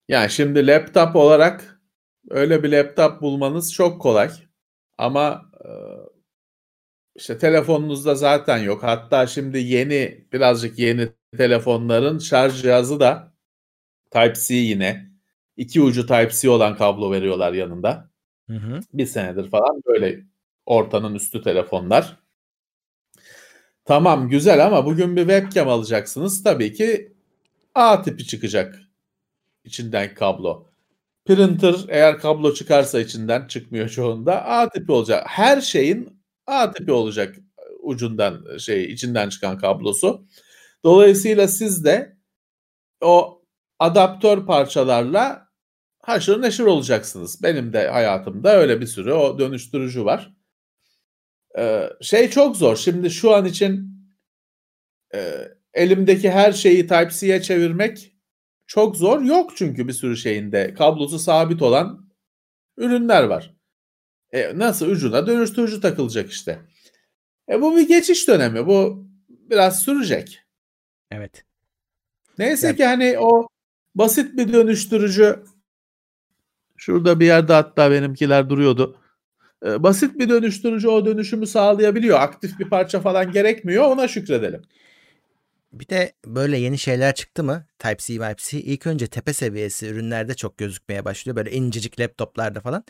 Yani 0.08 0.30
şimdi 0.30 0.66
laptop 0.66 1.16
olarak 1.16 1.77
öyle 2.30 2.62
bir 2.62 2.72
laptop 2.72 3.22
bulmanız 3.22 3.72
çok 3.72 4.02
kolay. 4.02 4.30
Ama 4.98 5.50
e, 5.64 5.68
işte 7.16 7.38
telefonunuzda 7.38 8.14
zaten 8.14 8.58
yok. 8.58 8.82
Hatta 8.82 9.26
şimdi 9.26 9.58
yeni 9.58 10.26
birazcık 10.32 10.78
yeni 10.78 11.08
telefonların 11.36 12.18
şarj 12.18 12.62
cihazı 12.62 13.00
da 13.00 13.32
Type-C 14.10 14.54
yine. 14.54 15.10
iki 15.56 15.80
ucu 15.80 16.06
Type-C 16.06 16.50
olan 16.50 16.76
kablo 16.76 17.12
veriyorlar 17.12 17.52
yanında. 17.52 18.10
Hı 18.50 18.56
hı. 18.56 18.80
Bir 18.92 19.06
senedir 19.06 19.50
falan 19.50 19.82
böyle 19.86 20.24
ortanın 20.66 21.14
üstü 21.14 21.42
telefonlar. 21.42 22.16
Tamam 23.84 24.28
güzel 24.28 24.66
ama 24.66 24.86
bugün 24.86 25.16
bir 25.16 25.20
webcam 25.20 25.68
alacaksınız. 25.68 26.42
Tabii 26.42 26.72
ki 26.72 27.12
A 27.74 28.02
tipi 28.02 28.26
çıkacak 28.26 28.78
içinden 29.64 30.14
kablo. 30.14 30.67
Printer 31.28 31.74
eğer 31.88 32.18
kablo 32.18 32.54
çıkarsa 32.54 33.00
içinden 33.00 33.46
çıkmıyor 33.46 33.88
çoğunda 33.88 34.44
A 34.44 34.68
tipi 34.68 34.92
olacak. 34.92 35.24
Her 35.26 35.60
şeyin 35.60 36.22
A 36.46 36.72
tipi 36.72 36.92
olacak 36.92 37.36
ucundan 37.80 38.58
şey 38.58 38.84
içinden 38.84 39.28
çıkan 39.28 39.58
kablosu. 39.58 40.26
Dolayısıyla 40.84 41.48
siz 41.48 41.84
de 41.84 42.16
o 43.00 43.42
adaptör 43.78 44.46
parçalarla 44.46 45.48
haşır 46.02 46.42
neşir 46.42 46.64
olacaksınız. 46.64 47.42
Benim 47.42 47.72
de 47.72 47.88
hayatımda 47.88 48.56
öyle 48.56 48.80
bir 48.80 48.86
sürü 48.86 49.12
o 49.12 49.38
dönüştürücü 49.38 50.04
var. 50.04 50.34
Ee, 51.58 51.90
şey 52.00 52.30
çok 52.30 52.56
zor. 52.56 52.76
Şimdi 52.76 53.10
şu 53.10 53.34
an 53.34 53.44
için 53.44 53.88
e, 55.14 55.48
elimdeki 55.74 56.30
her 56.30 56.52
şeyi 56.52 56.86
Type-C'ye 56.86 57.42
çevirmek 57.42 58.17
çok 58.68 58.96
zor. 58.96 59.22
Yok 59.22 59.56
çünkü 59.56 59.88
bir 59.88 59.92
sürü 59.92 60.16
şeyinde 60.16 60.74
kablosu 60.74 61.18
sabit 61.18 61.62
olan 61.62 62.08
ürünler 62.76 63.22
var. 63.22 63.54
E, 64.32 64.58
nasıl 64.58 64.86
ucuna 64.86 65.26
dönüştürücü 65.26 65.80
takılacak 65.80 66.30
işte. 66.30 66.58
E, 67.48 67.62
bu 67.62 67.76
bir 67.76 67.88
geçiş 67.88 68.28
dönemi. 68.28 68.66
Bu 68.66 69.06
biraz 69.28 69.82
sürecek. 69.82 70.42
Evet. 71.10 71.44
Neyse 72.38 72.66
Yani- 72.66 72.76
ki 72.76 72.84
hani 72.84 73.18
o 73.18 73.48
basit 73.94 74.36
bir 74.36 74.52
dönüştürücü 74.52 75.44
Şurada 76.78 77.20
bir 77.20 77.26
yerde 77.26 77.52
hatta 77.52 77.90
benimkiler 77.90 78.50
duruyordu. 78.50 78.96
Ee, 79.66 79.82
basit 79.82 80.18
bir 80.18 80.28
dönüştürücü 80.28 80.88
o 80.88 81.06
dönüşümü 81.06 81.46
sağlayabiliyor. 81.46 82.20
Aktif 82.20 82.58
bir 82.58 82.68
parça 82.70 83.00
falan 83.00 83.32
gerekmiyor. 83.32 83.84
Ona 83.84 84.08
şükredelim. 84.08 84.62
Bir 85.72 85.88
de 85.88 86.12
böyle 86.26 86.58
yeni 86.58 86.78
şeyler 86.78 87.14
çıktı 87.14 87.44
mı? 87.44 87.66
Type-C, 87.78 88.14
Type-C 88.14 88.60
ilk 88.60 88.86
önce 88.86 89.06
tepe 89.06 89.32
seviyesi 89.32 89.86
ürünlerde 89.86 90.34
çok 90.34 90.58
gözükmeye 90.58 91.04
başlıyor. 91.04 91.36
Böyle 91.36 91.50
incecik 91.50 92.00
laptoplarda 92.00 92.60
falan. 92.60 92.84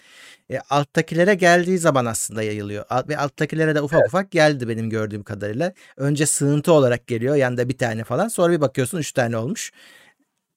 E, 0.51 0.59
alttakilere 0.59 1.35
geldiği 1.35 1.79
zaman 1.79 2.07
aslında 2.07 2.43
yayılıyor. 2.43 2.85
Alt, 2.89 3.09
ve 3.09 3.19
alttakilere 3.19 3.75
de 3.75 3.83
ufak 3.83 4.01
evet. 4.01 4.09
ufak 4.09 4.31
geldi 4.31 4.69
benim 4.69 4.91
gördüğüm 4.91 5.23
kadarıyla. 5.23 5.73
Önce 5.97 6.27
sığıntı 6.27 6.73
olarak 6.73 7.07
geliyor. 7.07 7.37
Yanında 7.37 7.69
bir 7.69 7.79
tane 7.79 8.05
falan. 8.05 8.29
Sonra 8.29 8.53
bir 8.53 8.61
bakıyorsun 8.61 8.99
üç 8.99 9.13
tane 9.13 9.37
olmuş. 9.37 9.73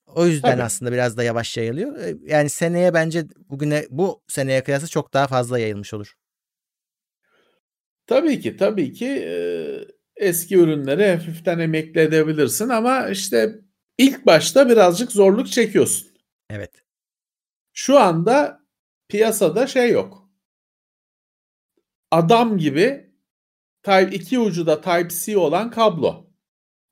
O 0.08 0.26
yüzden 0.26 0.52
Tabii. 0.52 0.64
aslında 0.64 0.92
biraz 0.92 1.18
da 1.18 1.24
yavaş 1.24 1.58
yayılıyor. 1.58 2.00
E, 2.00 2.16
yani 2.26 2.50
seneye 2.50 2.94
bence 2.94 3.26
bugüne 3.50 3.86
bu 3.90 4.22
seneye 4.28 4.64
kıyasla 4.64 4.88
çok 4.88 5.14
daha 5.14 5.28
fazla 5.28 5.60
yayılmış 5.60 5.94
olur. 5.94 6.16
Tabii 8.08 8.40
ki, 8.40 8.58
tabii 8.58 8.94
ki. 8.94 9.08
Ee 9.08 10.01
eski 10.22 10.58
ürünleri 10.58 11.12
hafiften 11.12 11.60
emekli 11.60 12.02
edebilirsin 12.02 12.70
ama 12.70 13.10
işte 13.10 13.56
ilk 13.98 14.26
başta 14.26 14.70
birazcık 14.70 15.12
zorluk 15.12 15.48
çekiyorsun. 15.48 16.08
Evet. 16.50 16.84
Şu 17.74 18.00
anda 18.00 18.66
piyasada 19.08 19.68
şey 19.68 19.92
yok. 19.92 20.30
Adam 22.12 22.58
gibi 22.58 23.12
Type 23.84 24.16
2 24.16 24.40
ucu 24.40 24.66
da 24.66 24.82
Type-C 24.82 25.38
olan 25.38 25.72
kablo. 25.72 26.32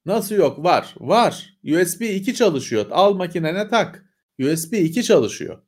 Nasıl 0.06 0.36
yok? 0.36 0.64
Var. 0.64 0.96
Var. 1.00 1.60
USB 1.64 2.02
2 2.02 2.36
çalışıyor. 2.36 2.86
Al 2.92 3.14
makinene 3.14 3.68
tak. 3.68 4.06
USB 4.40 4.74
2 4.74 5.04
çalışıyor. 5.04 5.64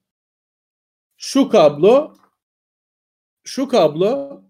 Şu 1.17 1.49
kablo 1.49 2.15
şu 3.43 3.67
kablo 3.67 4.43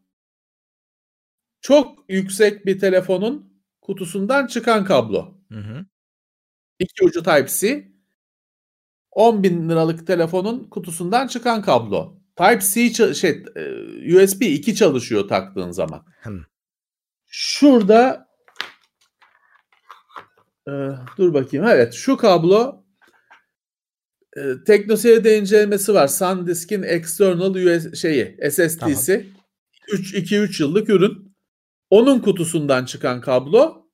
çok 1.61 2.00
yüksek 2.11 2.65
bir 2.65 2.79
telefonun 2.79 3.61
kutusundan 3.81 4.47
çıkan 4.47 4.85
kablo. 4.85 5.37
Hı 5.51 5.59
hı. 5.59 5.85
İki 6.79 7.05
ucu 7.05 7.23
Type-C. 7.23 7.91
10 9.11 9.43
bin 9.43 9.69
liralık 9.69 10.07
telefonun 10.07 10.69
kutusundan 10.69 11.27
çıkan 11.27 11.61
kablo. 11.61 12.17
Type-C 12.35 13.13
şey 13.13 13.43
USB 14.15 14.41
2 14.41 14.75
çalışıyor 14.75 15.27
taktığın 15.27 15.71
zaman. 15.71 16.05
Hı. 16.21 16.45
Şurada 17.27 18.27
e, 20.67 20.71
dur 21.17 21.33
bakayım. 21.33 21.65
Evet 21.67 21.93
şu 21.93 22.17
kablo 22.17 22.83
e, 24.37 24.41
TeknoSeyir'de 24.65 25.37
incelemesi 25.37 25.93
var. 25.93 26.07
SanDisk'in 26.07 26.83
external 26.83 27.55
US 27.55 28.01
şeyi 28.01 28.37
SSD'si. 28.51 28.79
Tamam. 28.79 29.41
3 29.91 30.13
2 30.13 30.37
3 30.37 30.59
yıllık 30.59 30.89
ürün. 30.89 31.30
Onun 31.91 32.19
kutusundan 32.19 32.85
çıkan 32.85 33.21
kablo 33.21 33.87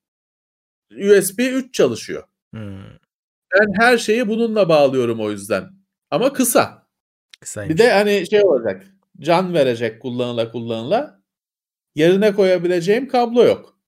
USB 0.92 1.40
3 1.40 1.74
çalışıyor. 1.74 2.24
Hmm. 2.54 2.84
Ben 3.54 3.74
her 3.80 3.98
şeyi 3.98 4.28
bununla 4.28 4.70
bağlıyorum 4.70 5.20
o 5.20 5.32
yüzden. 5.32 5.70
Ama 6.12 6.34
kısa. 6.34 6.88
Kısaymış. 7.40 7.74
Bir 7.74 7.78
de 7.78 7.92
hani 7.92 8.30
şey 8.30 8.42
olacak. 8.46 8.88
Can 9.20 9.54
verecek 9.54 10.02
kullanıla 10.02 10.52
kullanıla. 10.52 11.22
Yerine 11.96 12.34
koyabileceğim 12.34 13.08
kablo 13.08 13.44
yok. 13.44 13.80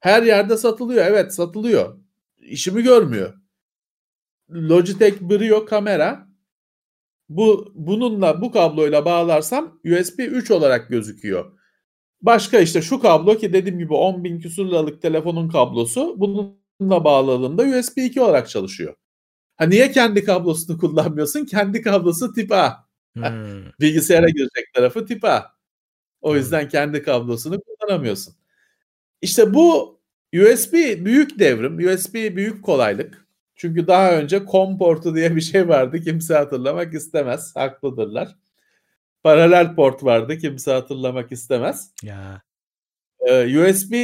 Her 0.00 0.22
yerde 0.22 0.56
satılıyor. 0.56 1.06
Evet 1.06 1.34
satılıyor. 1.34 1.98
İşimi 2.38 2.82
görmüyor. 2.82 3.34
Logitech 4.50 5.20
Brio 5.20 5.64
kamera 5.64 6.28
bu 7.28 7.72
bununla 7.74 8.40
bu 8.40 8.52
kabloyla 8.52 9.04
bağlarsam 9.04 9.80
USB 9.84 10.18
3 10.18 10.50
olarak 10.50 10.88
gözüküyor. 10.88 11.63
Başka 12.24 12.58
işte 12.60 12.82
şu 12.82 13.00
kablo 13.00 13.36
ki 13.38 13.52
dediğim 13.52 13.78
gibi 13.78 13.94
10 13.94 14.24
bin 14.24 14.40
küsur 14.40 14.66
liralık 14.66 15.02
telefonun 15.02 15.48
kablosu 15.48 16.14
bununla 16.20 17.04
bağladığında 17.04 17.62
USB 17.62 17.98
2 17.98 18.20
olarak 18.20 18.48
çalışıyor. 18.48 18.94
Ha 19.56 19.66
niye 19.66 19.92
kendi 19.92 20.24
kablosunu 20.24 20.78
kullanmıyorsun? 20.78 21.44
Kendi 21.44 21.82
kablosu 21.82 22.32
tip 22.32 22.52
A. 22.52 22.86
Hmm. 23.14 23.24
Bilgisayara 23.80 24.28
girecek 24.28 24.74
tarafı 24.74 25.06
tip 25.06 25.24
A. 25.24 25.52
O 26.22 26.36
yüzden 26.36 26.68
kendi 26.68 27.02
kablosunu 27.02 27.60
kullanamıyorsun. 27.60 28.34
İşte 29.22 29.54
bu 29.54 30.00
USB 30.34 30.72
büyük 31.04 31.38
devrim, 31.38 31.78
USB 31.78 32.14
büyük 32.14 32.64
kolaylık. 32.64 33.26
Çünkü 33.56 33.86
daha 33.86 34.12
önce 34.18 34.42
COM 34.52 34.78
portu 34.78 35.14
diye 35.14 35.36
bir 35.36 35.40
şey 35.40 35.68
vardı. 35.68 36.00
Kimse 36.00 36.34
hatırlamak 36.34 36.94
istemez. 36.94 37.56
Haklıdırlar 37.56 38.36
paralel 39.24 39.74
port 39.74 40.04
vardı. 40.04 40.38
Kimse 40.38 40.72
hatırlamak 40.72 41.32
istemez. 41.32 41.94
Ya. 42.02 42.42
Ee, 43.20 43.58
USB 43.58 43.94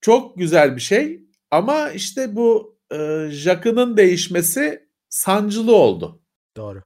çok 0.00 0.38
güzel 0.38 0.76
bir 0.76 0.80
şey 0.80 1.20
ama 1.50 1.90
işte 1.90 2.36
bu 2.36 2.78
e, 2.92 3.28
jack'ının 3.30 3.96
değişmesi 3.96 4.88
sancılı 5.08 5.76
oldu. 5.76 6.22
Doğru. 6.56 6.82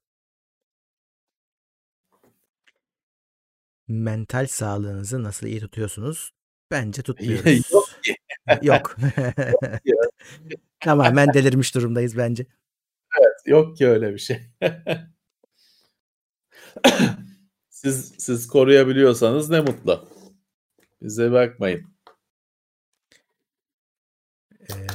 Mental 3.88 4.46
sağlığınızı 4.46 5.22
nasıl 5.22 5.46
iyi 5.46 5.60
tutuyorsunuz? 5.60 6.32
Bence 6.70 7.02
tutmuyoruz. 7.02 7.70
Yok. 7.72 7.88
yok. 8.62 8.96
Tamamen 10.80 11.34
delirmiş 11.34 11.74
durumdayız 11.74 12.16
bence. 12.16 12.46
Evet, 13.20 13.36
yok 13.46 13.76
ki 13.76 13.88
öyle 13.88 14.14
bir 14.14 14.18
şey. 14.18 14.40
siz 17.68 18.14
siz 18.18 18.46
koruyabiliyorsanız 18.46 19.50
ne 19.50 19.60
mutlu. 19.60 20.08
Bize 21.02 21.32
bakmayın. 21.32 21.96
Ee, 24.60 24.86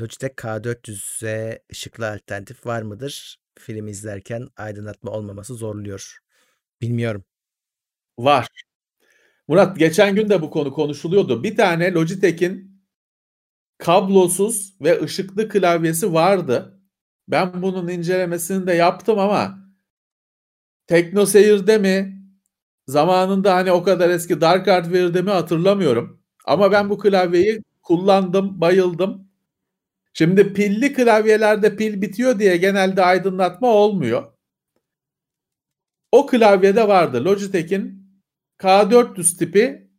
Logitech 0.00 0.34
K400'e 0.34 1.62
ışıklı 1.72 2.10
alternatif 2.10 2.66
var 2.66 2.82
mıdır? 2.82 3.40
Film 3.58 3.88
izlerken 3.88 4.48
aydınlatma 4.56 5.10
olmaması 5.10 5.54
zorluyor. 5.54 6.18
Bilmiyorum. 6.80 7.24
Var. 8.18 8.46
Murat 9.48 9.78
geçen 9.78 10.14
gün 10.14 10.28
de 10.28 10.42
bu 10.42 10.50
konu 10.50 10.72
konuşuluyordu. 10.72 11.42
Bir 11.42 11.56
tane 11.56 11.92
Logitech'in 11.92 12.82
kablosuz 13.78 14.80
ve 14.80 15.02
ışıklı 15.02 15.48
klavyesi 15.48 16.12
vardı. 16.12 16.80
Ben 17.28 17.62
bunun 17.62 17.88
incelemesini 17.88 18.66
de 18.66 18.72
yaptım 18.72 19.18
ama 19.18 19.58
Tekno 20.90 21.26
Seyir'de 21.26 21.78
mi? 21.78 22.22
Zamanında 22.86 23.54
hani 23.54 23.72
o 23.72 23.82
kadar 23.82 24.10
eski 24.10 24.40
Dark 24.40 24.66
Hardware'de 24.66 25.22
mi 25.22 25.30
hatırlamıyorum. 25.30 26.22
Ama 26.44 26.72
ben 26.72 26.90
bu 26.90 26.98
klavyeyi 26.98 27.62
kullandım, 27.82 28.60
bayıldım. 28.60 29.28
Şimdi 30.14 30.52
pilli 30.52 30.92
klavyelerde 30.92 31.76
pil 31.76 32.02
bitiyor 32.02 32.38
diye 32.38 32.56
genelde 32.56 33.04
aydınlatma 33.04 33.68
olmuyor. 33.68 34.32
O 36.12 36.26
klavyede 36.26 36.88
vardı. 36.88 37.24
Logitech'in 37.24 38.06
K400 38.58 39.38
tipi 39.38 39.90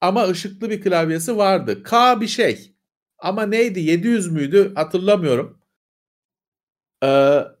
ama 0.00 0.28
ışıklı 0.28 0.70
bir 0.70 0.80
klavyesi 0.80 1.36
vardı. 1.36 1.82
K 1.82 2.20
bir 2.20 2.28
şey. 2.28 2.76
Ama 3.18 3.46
neydi? 3.46 3.80
700 3.80 4.32
müydü? 4.32 4.74
Hatırlamıyorum. 4.74 5.62
Ee, 7.04 7.55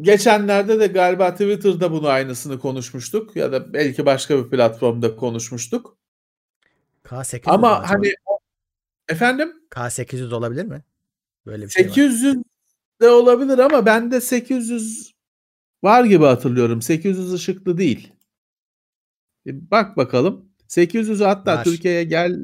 Geçenlerde 0.00 0.80
de 0.80 0.86
galiba 0.86 1.32
Twitter'da 1.32 1.92
bunu 1.92 2.08
aynısını 2.08 2.58
konuşmuştuk 2.58 3.36
ya 3.36 3.52
da 3.52 3.72
belki 3.72 4.06
başka 4.06 4.38
bir 4.38 4.50
platformda 4.50 5.16
konuşmuştuk. 5.16 5.96
K800 7.04 7.40
Ama 7.46 7.90
hani 7.90 8.14
efendim 9.08 9.52
K800 9.70 10.34
olabilir 10.34 10.64
mi? 10.64 10.84
Böyle 11.46 11.64
bir 11.64 11.70
800 11.70 12.20
şey 12.20 12.30
var. 12.30 12.36
de 13.02 13.08
olabilir 13.08 13.58
ama 13.58 13.86
ben 13.86 14.10
de 14.10 14.20
800 14.20 15.14
var 15.82 16.04
gibi 16.04 16.24
hatırlıyorum. 16.24 16.82
800 16.82 17.32
ışıklı 17.32 17.78
değil. 17.78 18.12
Bir 19.46 19.70
bak 19.70 19.96
bakalım. 19.96 20.48
800 20.68 21.20
hatta 21.20 21.56
var. 21.56 21.64
Türkiye'ye 21.64 22.04
gel 22.04 22.40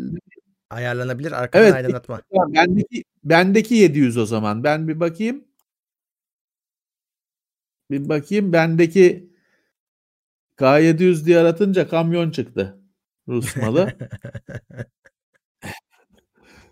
ayarlanabilir 0.71 1.33
arkadan 1.33 1.65
evet, 1.65 1.75
aydınlatma. 1.75 2.23
Bendeki 2.33 3.05
bendeki 3.25 3.75
700 3.75 4.17
o 4.17 4.27
zaman. 4.27 4.65
Ben 4.65 4.89
bir 4.89 5.01
bakayım. 5.01 5.45
Bir 7.91 8.09
bakayım 8.09 8.53
bendeki 8.53 9.31
K700 10.59 11.25
diye 11.25 11.39
aratınca 11.39 11.89
kamyon 11.89 12.31
çıktı. 12.31 12.81
Rus 13.29 13.57
malı. 13.57 13.99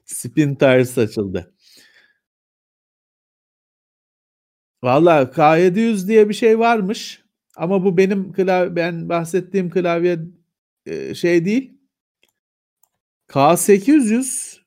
Spin 0.05 0.55
tires 0.55 0.99
açıldı. 0.99 1.55
Valla 4.83 5.23
K700 5.23 6.09
diye 6.09 6.29
bir 6.29 6.35
şey 6.35 6.59
varmış. 6.59 7.25
Ama 7.57 7.85
bu 7.85 7.97
benim 7.97 8.33
klavye, 8.33 8.77
ben 8.77 9.09
bahsettiğim 9.09 9.71
klavye 9.71 10.19
e, 10.87 11.15
şey 11.15 11.45
değil. 11.45 11.79
K800 13.29 14.59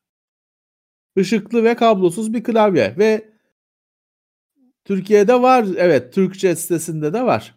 ışıklı 1.18 1.64
ve 1.64 1.76
kablosuz 1.76 2.34
bir 2.34 2.44
klavye 2.44 2.96
ve 2.98 3.31
Türkiye'de 4.86 5.42
var. 5.42 5.66
Evet, 5.78 6.14
Türkçe 6.14 6.56
sitesinde 6.56 7.14
de 7.14 7.24
var. 7.24 7.56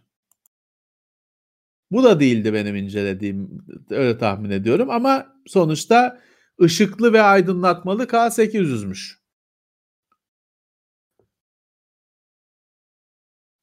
Bu 1.90 2.02
da 2.04 2.20
değildi 2.20 2.54
benim 2.54 2.76
incelediğim. 2.76 3.66
Öyle 3.90 4.18
tahmin 4.18 4.50
ediyorum 4.50 4.90
ama 4.90 5.26
sonuçta 5.46 6.20
ışıklı 6.62 7.12
ve 7.12 7.22
aydınlatmalı 7.22 8.06
K800'müş. 8.06 9.24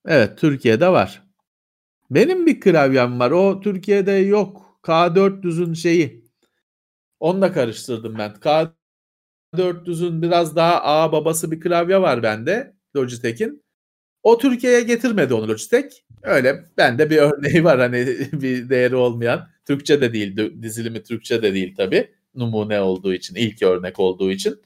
Evet, 0.05 0.37
Türkiye'de 0.37 0.87
var. 0.91 1.23
Benim 2.11 2.45
bir 2.45 2.61
klavyem 2.61 3.19
var. 3.19 3.31
O 3.31 3.61
Türkiye'de 3.61 4.11
yok. 4.11 4.79
K400'ün 4.83 5.73
şeyi. 5.73 6.25
Onunla 7.19 7.53
karıştırdım 7.53 8.17
ben. 8.17 8.33
K400'ün 9.55 10.21
biraz 10.21 10.55
daha 10.55 10.83
A 10.83 11.11
babası 11.11 11.51
bir 11.51 11.59
klavye 11.61 12.01
var 12.01 12.23
bende. 12.23 12.75
Logitech'in. 12.95 13.63
O 14.23 14.37
Türkiye'ye 14.37 14.81
getirmedi 14.81 15.33
onu 15.33 15.47
Logitech. 15.47 15.95
Öyle 16.23 16.65
bende 16.77 17.09
bir 17.09 17.17
örneği 17.19 17.63
var 17.63 17.79
hani 17.79 18.07
bir 18.33 18.69
değeri 18.69 18.95
olmayan. 18.95 19.49
Türkçe 19.67 20.01
de 20.01 20.13
değil, 20.13 20.37
dizilimi 20.61 21.03
Türkçe 21.03 21.43
de 21.43 21.53
değil 21.53 21.75
tabi. 21.75 22.11
Numune 22.35 22.81
olduğu 22.81 23.13
için, 23.13 23.35
ilk 23.35 23.63
örnek 23.63 23.99
olduğu 23.99 24.31
için. 24.31 24.61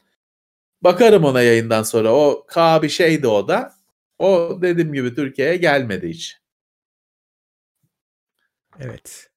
Bakarım 0.82 1.24
ona 1.24 1.42
yayından 1.42 1.84
sonra. 1.84 2.14
O 2.16 2.46
K 2.48 2.82
bir 2.84 2.90
şeydi 2.90 3.28
o 3.28 3.48
da. 3.48 3.74
O 4.20 4.60
dediğim 4.62 4.94
gibi 4.94 5.16
Türkiye'ye 5.16 5.58
gelmedi 5.58 6.10
hiç. 6.10 6.38
Evet. 8.80 9.30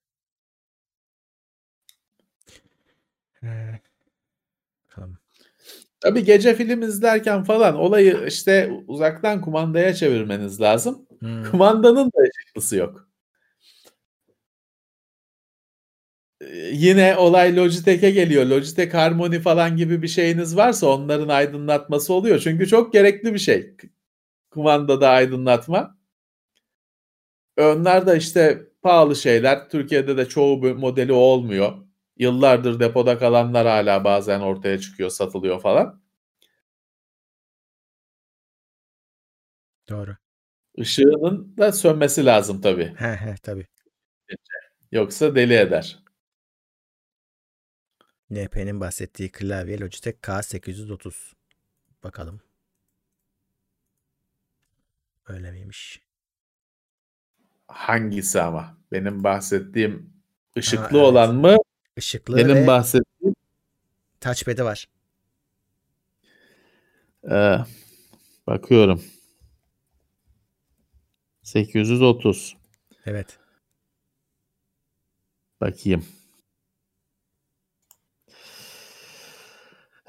Ee, 3.43 3.81
bakalım. 4.89 5.19
Tabii 6.01 6.25
gece 6.25 6.55
film 6.55 6.83
izlerken 6.83 7.45
falan 7.45 7.77
olayı 7.77 8.25
işte 8.29 8.71
uzaktan 8.87 9.41
kumandaya 9.41 9.95
çevirmeniz 9.95 10.61
lazım. 10.61 11.07
Hmm. 11.21 11.45
Kumandanın 11.51 12.07
da 12.07 12.23
ışıklısı 12.23 12.77
yok. 12.77 13.09
Yine 16.73 17.17
olay 17.17 17.57
Logitech'e 17.57 18.11
geliyor. 18.11 18.47
Logitech 18.47 18.95
Harmony 18.95 19.39
falan 19.41 19.77
gibi 19.77 20.03
bir 20.03 20.09
şeyiniz 20.09 20.57
varsa 20.57 20.87
onların 20.87 21.29
aydınlatması 21.29 22.15
oluyor. 22.15 22.39
Çünkü 22.39 22.67
çok 22.67 22.93
gerekli 22.93 23.35
bir 23.35 23.39
şey. 23.39 23.77
Kumandada 24.51 25.09
aydınlatma. 25.09 25.99
Onlar 27.59 28.07
da 28.07 28.17
işte 28.17 28.63
pahalı 28.83 29.17
şeyler. 29.17 29.69
Türkiye'de 29.69 30.17
de 30.17 30.29
çoğu 30.29 30.75
modeli 30.75 31.13
olmuyor. 31.13 31.88
Yıllardır 32.19 32.81
depoda 32.81 33.19
kalanlar 33.19 33.67
hala 33.67 34.05
bazen 34.05 34.41
ortaya 34.41 34.79
çıkıyor, 34.79 35.11
satılıyor 35.11 35.61
falan. 35.61 36.03
Doğru. 39.89 40.17
Işığının 40.75 41.57
da 41.59 41.73
sönmesi 41.73 42.27
lazım 42.27 42.61
tabii. 42.61 42.95
He 42.97 43.17
he 43.17 43.35
tabii. 43.43 43.67
Yoksa 44.93 45.35
deli 45.35 45.55
eder. 45.55 45.99
NP'nin 48.31 48.81
bahsettiği 48.81 49.33
klavye 49.33 49.81
Logitech 49.81 50.19
K830. 50.23 51.35
Bakalım. 52.05 52.41
Öyle 55.29 55.51
miymiş? 55.51 56.03
Hangisi 57.69 58.41
ama? 58.41 58.79
Benim 58.93 59.25
bahsettiğim 59.25 60.13
ışıklı 60.57 60.83
ha, 60.83 60.89
evet. 60.91 61.03
olan 61.03 61.35
mı? 61.35 61.57
Işıklı 61.99 62.37
Benim 62.37 62.57
ve 62.57 62.67
bahsettiğim 62.67 63.35
touchpad'i 64.21 64.65
var. 64.65 64.89
Ee, 67.31 67.59
bakıyorum. 68.47 69.05
830. 71.43 72.57
Evet. 73.07 73.39
Bakayım. 75.61 76.07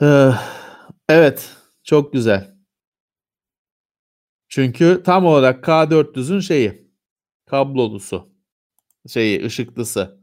Ee, 0.02 0.32
evet. 1.10 1.56
Çok 1.84 2.14
güzel. 2.14 2.56
Çünkü 4.48 5.02
tam 5.06 5.26
olarak 5.26 5.64
K400'ün 5.64 6.40
şeyi. 6.40 6.92
Kablolusu. 7.46 8.30
Şeyi, 9.08 9.46
ışıklısı. 9.46 10.19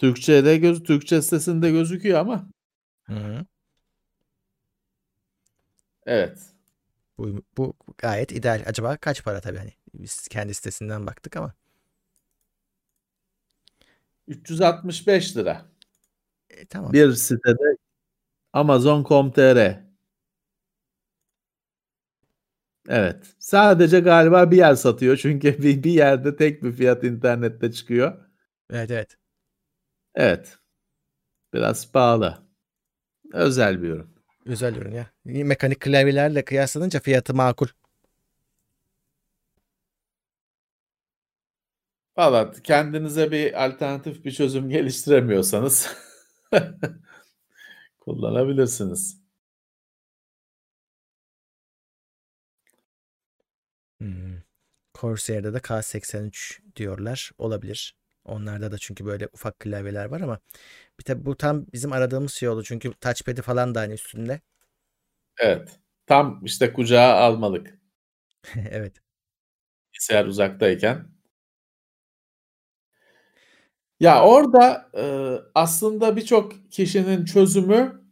Türkçe'de 0.00 0.56
göz 0.56 0.82
Türkçe 0.82 1.22
sitesinde 1.22 1.70
gözüküyor 1.70 2.20
ama. 2.20 2.50
Hı 3.04 3.12
-hı. 3.12 3.46
Evet. 6.06 6.38
Bu, 7.18 7.42
bu 7.56 7.74
gayet 7.98 8.32
ideal. 8.32 8.62
Acaba 8.66 8.96
kaç 8.96 9.24
para 9.24 9.40
tabii 9.40 9.58
hani 9.58 9.72
biz 9.94 10.28
kendi 10.28 10.54
sitesinden 10.54 11.06
baktık 11.06 11.36
ama. 11.36 11.54
365 14.28 15.36
lira. 15.36 15.66
E, 16.50 16.66
tamam. 16.66 16.92
Bir 16.92 17.12
sitede 17.12 17.76
Amazon.com.tr 18.52 19.90
Evet. 22.88 23.34
Sadece 23.38 24.00
galiba 24.00 24.50
bir 24.50 24.56
yer 24.56 24.74
satıyor. 24.74 25.16
Çünkü 25.16 25.58
bir, 25.62 25.82
bir 25.82 25.92
yerde 25.92 26.36
tek 26.36 26.62
bir 26.62 26.72
fiyat 26.72 27.04
internette 27.04 27.72
çıkıyor. 27.72 28.18
Evet 28.70 28.90
evet. 28.90 29.19
Evet. 30.14 30.58
Biraz 31.54 31.92
pahalı. 31.92 32.38
Özel 33.32 33.82
bir 33.82 33.88
ürün. 33.88 34.06
Özel 34.46 34.76
ürün 34.76 34.92
ya. 34.92 35.10
Mekanik 35.24 35.80
klavyelerle 35.80 36.44
kıyaslanınca 36.44 37.00
fiyatı 37.00 37.34
makul. 37.34 37.66
Valla 42.16 42.52
kendinize 42.64 43.30
bir 43.30 43.64
alternatif 43.66 44.24
bir 44.24 44.32
çözüm 44.32 44.68
geliştiremiyorsanız 44.68 45.96
kullanabilirsiniz. 48.00 49.20
Hmm. 54.00 54.42
Corsair'da 54.94 55.54
da 55.54 55.58
K83 55.60 56.60
diyorlar. 56.76 57.30
Olabilir. 57.38 57.99
Onlarda 58.30 58.72
da 58.72 58.78
çünkü 58.78 59.06
böyle 59.06 59.28
ufak 59.32 59.60
klavyeler 59.60 60.04
var 60.04 60.20
ama 60.20 60.40
bir 60.98 61.04
tabi 61.04 61.24
bu 61.26 61.36
tam 61.36 61.66
bizim 61.72 61.92
aradığımız 61.92 62.32
şey 62.32 62.48
oldu. 62.48 62.62
Çünkü 62.64 62.92
touchpad'i 62.92 63.42
falan 63.42 63.74
da 63.74 63.80
hani 63.80 63.92
üstünde. 63.94 64.40
Evet. 65.38 65.80
Tam 66.06 66.40
işte 66.44 66.72
kucağa 66.72 67.14
almalık. 67.14 67.78
evet. 68.70 69.02
Bilgisayar 69.92 70.24
uzaktayken. 70.26 71.08
Ya 74.00 74.24
orada 74.24 74.90
e, 74.94 75.04
aslında 75.54 76.16
birçok 76.16 76.72
kişinin 76.72 77.24
çözümü 77.24 78.04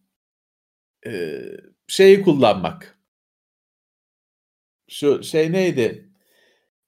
e, 1.06 1.42
şeyi 1.88 2.22
kullanmak. 2.22 2.98
Şu 4.90 5.22
şey 5.22 5.52
neydi? 5.52 6.12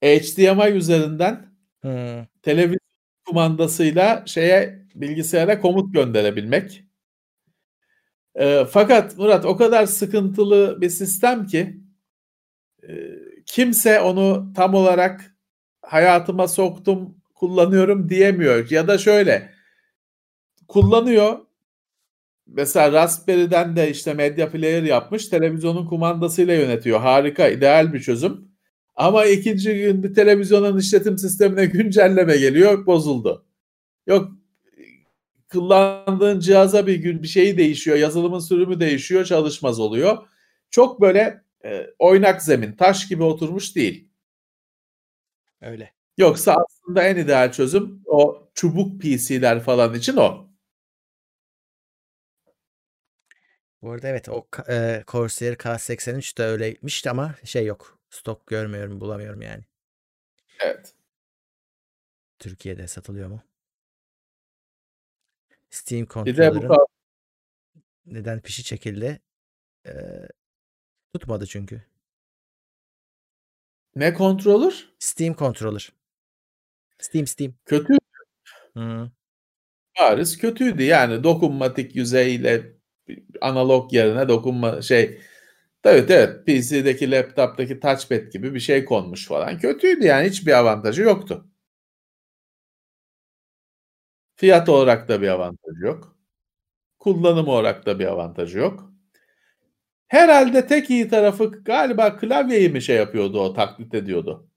HDMI 0.04 0.70
üzerinden 0.70 1.54
hmm. 1.80 2.26
televizyon 2.42 2.89
kumandasıyla 3.30 4.22
şeye 4.26 4.86
bilgisayara 4.94 5.60
komut 5.60 5.94
gönderebilmek. 5.94 6.84
E, 8.34 8.64
fakat 8.70 9.18
Murat 9.18 9.44
o 9.44 9.56
kadar 9.56 9.86
sıkıntılı 9.86 10.80
bir 10.80 10.90
sistem 10.90 11.46
ki 11.46 11.80
e, 12.88 12.88
kimse 13.46 14.00
onu 14.00 14.52
tam 14.56 14.74
olarak 14.74 15.36
hayatıma 15.82 16.48
soktum, 16.48 17.16
kullanıyorum 17.34 18.08
diyemiyor. 18.08 18.70
Ya 18.70 18.88
da 18.88 18.98
şöyle 18.98 19.52
kullanıyor. 20.68 21.38
Mesela 22.46 22.92
Raspberry'den 22.92 23.76
de 23.76 23.90
işte 23.90 24.14
Media 24.14 24.50
Player 24.50 24.82
yapmış. 24.82 25.28
Televizyonun 25.28 25.86
kumandasıyla 25.86 26.54
yönetiyor. 26.54 27.00
Harika, 27.00 27.48
ideal 27.48 27.92
bir 27.92 28.00
çözüm. 28.00 28.49
Ama 29.00 29.26
ikinci 29.26 29.74
gün 29.74 30.02
bir 30.02 30.14
televizyonun 30.14 30.78
işletim 30.78 31.18
sistemine 31.18 31.66
güncelleme 31.66 32.36
geliyor, 32.36 32.86
bozuldu. 32.86 33.46
Yok 34.06 34.32
kullandığın 35.52 36.40
cihaza 36.40 36.86
bir 36.86 36.94
gün 36.94 37.22
bir 37.22 37.28
şeyi 37.28 37.58
değişiyor, 37.58 37.96
yazılımın 37.96 38.38
sürümü 38.38 38.80
değişiyor, 38.80 39.24
çalışmaz 39.24 39.80
oluyor. 39.80 40.28
Çok 40.70 41.00
böyle 41.00 41.44
e, 41.64 41.86
oynak 41.98 42.42
zemin, 42.42 42.72
taş 42.72 43.08
gibi 43.08 43.22
oturmuş 43.22 43.76
değil. 43.76 44.08
Öyle. 45.60 45.92
Yoksa 46.18 46.56
aslında 46.66 47.02
en 47.02 47.16
ideal 47.16 47.52
çözüm 47.52 48.02
o 48.06 48.48
çubuk 48.54 49.00
PC'ler 49.00 49.60
falan 49.60 49.94
için 49.94 50.16
o. 50.16 50.48
Bu 53.82 53.90
arada 53.90 54.08
evet 54.08 54.28
o 54.28 54.46
e, 54.68 55.04
Corsair 55.08 55.54
K83 55.54 56.38
de 56.38 56.42
öyleymişti 56.42 57.10
ama 57.10 57.34
şey 57.44 57.66
yok. 57.66 57.99
Stok 58.10 58.46
görmüyorum, 58.46 59.00
bulamıyorum 59.00 59.42
yani. 59.42 59.64
Evet. 60.60 60.94
Türkiye'de 62.38 62.88
satılıyor 62.88 63.28
mu? 63.28 63.42
Steam 65.70 66.02
Bir 66.02 66.36
de 66.36 66.50
bu 66.50 66.54
kontrolörün 66.54 66.86
neden 68.06 68.40
fişi 68.40 68.64
çekildi? 68.64 69.20
Ee, 69.86 69.92
tutmadı 71.14 71.46
çünkü. 71.46 71.82
Ne 73.96 74.14
controller? 74.18 74.92
Steam 74.98 75.34
controller. 75.34 75.92
Steam 76.98 77.26
Steam. 77.26 77.54
Kötü. 77.66 77.98
Hı. 78.76 79.10
Bariz 80.00 80.38
kötüydü. 80.38 80.82
Yani 80.82 81.24
dokunmatik 81.24 81.96
yüzeyle 81.96 82.72
analog 83.40 83.92
yerine 83.92 84.28
dokunma 84.28 84.82
şey 84.82 85.20
Evet 85.84 86.10
evet 86.10 86.46
PC'deki 86.46 87.10
laptop'taki 87.10 87.80
touchpad 87.80 88.32
gibi 88.32 88.54
bir 88.54 88.60
şey 88.60 88.84
konmuş 88.84 89.28
falan. 89.28 89.58
Kötüydü 89.58 90.06
yani 90.06 90.28
hiçbir 90.28 90.52
avantajı 90.52 91.02
yoktu. 91.02 91.46
Fiyat 94.36 94.68
olarak 94.68 95.08
da 95.08 95.22
bir 95.22 95.28
avantajı 95.28 95.84
yok. 95.84 96.16
Kullanım 96.98 97.48
olarak 97.48 97.86
da 97.86 97.98
bir 97.98 98.06
avantajı 98.06 98.58
yok. 98.58 98.92
Herhalde 100.08 100.66
tek 100.66 100.90
iyi 100.90 101.08
tarafı 101.08 101.44
galiba 101.44 102.16
klavyeyi 102.16 102.68
mi 102.68 102.82
şey 102.82 102.96
yapıyordu 102.96 103.40
o 103.40 103.54
taklit 103.54 103.94
ediyordu. 103.94 104.48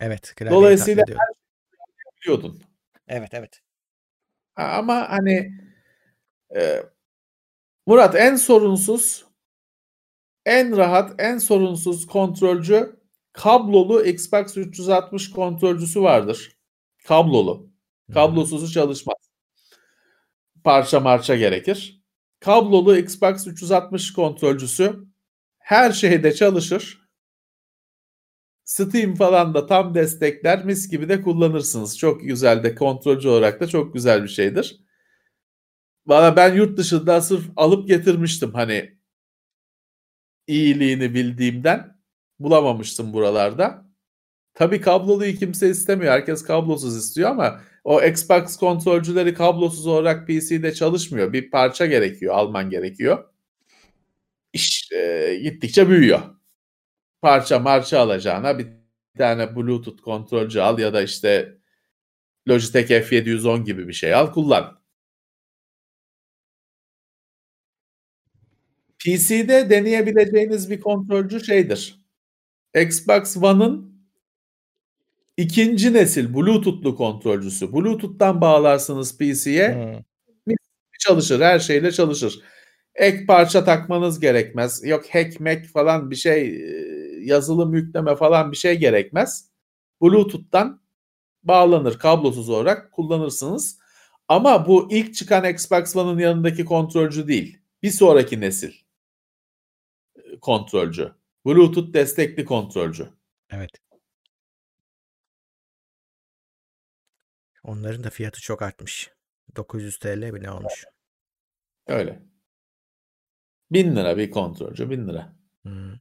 Evet. 0.00 0.34
klavyeyi 0.34 0.60
Dolayısıyla 0.60 1.02
ediyor. 1.02 1.18
biliyordun. 2.22 2.62
Evet 3.08 3.34
evet. 3.34 3.60
Ama 4.56 5.10
hani 5.10 5.52
e, 6.56 6.82
Murat 7.86 8.14
en 8.14 8.36
sorunsuz, 8.36 9.24
en 10.46 10.76
rahat, 10.76 11.14
en 11.18 11.38
sorunsuz 11.38 12.06
kontrolcü 12.06 12.96
kablolu 13.32 14.04
Xbox 14.04 14.56
360 14.56 15.30
kontrolcüsü 15.30 16.02
vardır. 16.02 16.56
Kablolu. 17.04 17.70
Kablosuzu 18.14 18.72
çalışmaz. 18.72 19.16
Parça 20.64 21.00
marça 21.00 21.36
gerekir. 21.36 22.02
Kablolu 22.40 22.96
Xbox 22.96 23.46
360 23.46 24.12
kontrolcüsü 24.12 25.04
her 25.58 25.92
şeyde 25.92 26.34
çalışır. 26.34 27.02
Steam 28.64 29.14
falan 29.14 29.54
da 29.54 29.66
tam 29.66 29.94
destekler. 29.94 30.64
Mis 30.64 30.90
gibi 30.90 31.08
de 31.08 31.22
kullanırsınız. 31.22 31.98
Çok 31.98 32.20
güzel 32.20 32.62
de 32.62 32.74
kontrolcü 32.74 33.28
olarak 33.28 33.60
da 33.60 33.68
çok 33.68 33.94
güzel 33.94 34.22
bir 34.22 34.28
şeydir. 34.28 34.80
Valla 36.06 36.36
ben 36.36 36.54
yurt 36.54 36.78
dışında 36.78 37.20
sırf 37.20 37.44
alıp 37.56 37.88
getirmiştim 37.88 38.54
hani 38.54 39.01
iyiliğini 40.46 41.14
bildiğimden 41.14 41.96
bulamamıştım 42.38 43.12
buralarda. 43.12 43.86
Tabii 44.54 44.80
kabloluyu 44.80 45.34
kimse 45.36 45.70
istemiyor. 45.70 46.12
Herkes 46.12 46.42
kablosuz 46.44 46.96
istiyor 46.96 47.30
ama 47.30 47.60
o 47.84 48.02
Xbox 48.02 48.56
kontrolcüleri 48.56 49.34
kablosuz 49.34 49.86
olarak 49.86 50.26
PC'de 50.28 50.74
çalışmıyor. 50.74 51.32
Bir 51.32 51.50
parça 51.50 51.86
gerekiyor, 51.86 52.34
alman 52.34 52.70
gerekiyor. 52.70 53.24
İş 54.52 54.92
e, 54.92 55.40
gittikçe 55.42 55.88
büyüyor. 55.88 56.20
Parça 57.22 57.58
marça 57.58 58.00
alacağına 58.00 58.58
bir 58.58 58.66
tane 59.18 59.56
Bluetooth 59.56 60.02
kontrolcü 60.02 60.60
al 60.60 60.78
ya 60.78 60.94
da 60.94 61.02
işte 61.02 61.58
Logitech 62.48 62.90
F710 62.90 63.64
gibi 63.64 63.88
bir 63.88 63.92
şey 63.92 64.14
al 64.14 64.32
kullan. 64.32 64.81
PC'de 69.04 69.70
deneyebileceğiniz 69.70 70.70
bir 70.70 70.80
kontrolcü 70.80 71.44
şeydir. 71.44 72.02
Xbox 72.74 73.36
One'ın 73.36 73.92
ikinci 75.36 75.92
nesil 75.92 76.34
Bluetooth'lu 76.34 76.96
kontrolcüsü. 76.96 77.72
Bluetooth'tan 77.72 78.40
bağlarsınız 78.40 79.18
PC'ye 79.18 80.02
Hı. 80.48 80.54
çalışır. 81.00 81.40
Her 81.40 81.58
şeyle 81.58 81.92
çalışır. 81.92 82.40
Ek 82.94 83.26
parça 83.26 83.64
takmanız 83.64 84.20
gerekmez. 84.20 84.84
Yok 84.84 85.04
hack 85.14 85.40
mac 85.40 85.62
falan 85.62 86.10
bir 86.10 86.16
şey 86.16 86.42
e, 86.42 87.24
yazılım 87.24 87.74
yükleme 87.74 88.16
falan 88.16 88.52
bir 88.52 88.56
şey 88.56 88.78
gerekmez. 88.78 89.50
Bluetooth'tan 90.02 90.80
bağlanır 91.42 91.98
kablosuz 91.98 92.48
olarak 92.48 92.92
kullanırsınız. 92.92 93.78
Ama 94.28 94.66
bu 94.66 94.88
ilk 94.92 95.14
çıkan 95.14 95.44
Xbox 95.44 95.96
One'ın 95.96 96.18
yanındaki 96.18 96.64
kontrolcü 96.64 97.28
değil. 97.28 97.58
Bir 97.82 97.90
sonraki 97.90 98.40
nesil 98.40 98.81
kontrolcü. 100.42 101.12
Bluetooth 101.46 101.92
destekli 101.92 102.44
kontrolcü. 102.44 103.08
Evet. 103.50 103.70
Onların 107.62 108.04
da 108.04 108.10
fiyatı 108.10 108.40
çok 108.40 108.62
artmış. 108.62 109.10
900 109.56 109.98
TL 109.98 110.30
mi 110.30 110.42
ne 110.42 110.50
olmuş? 110.50 110.84
Öyle. 111.86 112.22
1000 113.70 113.96
lira 113.96 114.16
bir 114.16 114.30
kontrolcü 114.30 114.90
1000 114.90 115.08
lira. 115.08 115.36
Hı. 115.66 115.98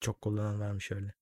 Çok 0.00 0.22
kullanan 0.22 0.60
varmış 0.60 0.92
öyle. 0.92 1.19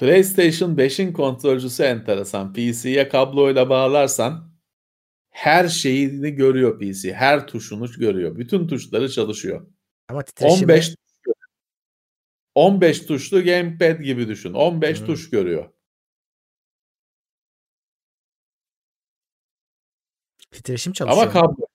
PlayStation 0.00 0.76
5'in 0.76 1.12
kontrolcüsü 1.12 1.82
enteresan. 1.82 2.52
PC'ye 2.52 3.08
kabloyla 3.08 3.68
bağlarsan 3.68 4.52
her 5.30 5.68
şeyini 5.68 6.30
görüyor 6.30 6.78
PC. 6.78 7.14
Her 7.14 7.46
tuşunu 7.46 7.90
görüyor. 7.92 8.36
Bütün 8.36 8.68
tuşları 8.68 9.10
çalışıyor. 9.10 9.66
Ama 10.08 10.22
titreşimi 10.22 10.62
15 10.72 10.86
tuş 10.88 10.96
görüyor. 11.24 11.36
15 12.54 13.00
tuşlu 13.00 13.44
gamepad 13.44 14.00
gibi 14.00 14.28
düşün. 14.28 14.52
15 14.52 15.00
Hı. 15.00 15.06
tuş 15.06 15.30
görüyor. 15.30 15.70
titreşim 20.50 20.92
çalışıyor. 20.92 21.22
Ama 21.22 21.32
kablo. 21.32 21.66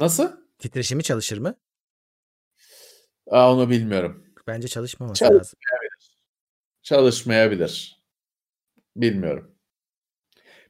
Nasıl? 0.00 0.32
Titreşimi 0.58 1.02
çalışır 1.02 1.38
mı? 1.38 1.54
Aa, 3.30 3.52
onu 3.52 3.70
bilmiyorum. 3.70 4.26
Bence 4.46 4.68
çalışmaması 4.68 5.18
Çalış- 5.18 5.38
lazım. 5.40 5.58
Çalışmayabilir. 6.82 8.02
Bilmiyorum. 8.96 9.54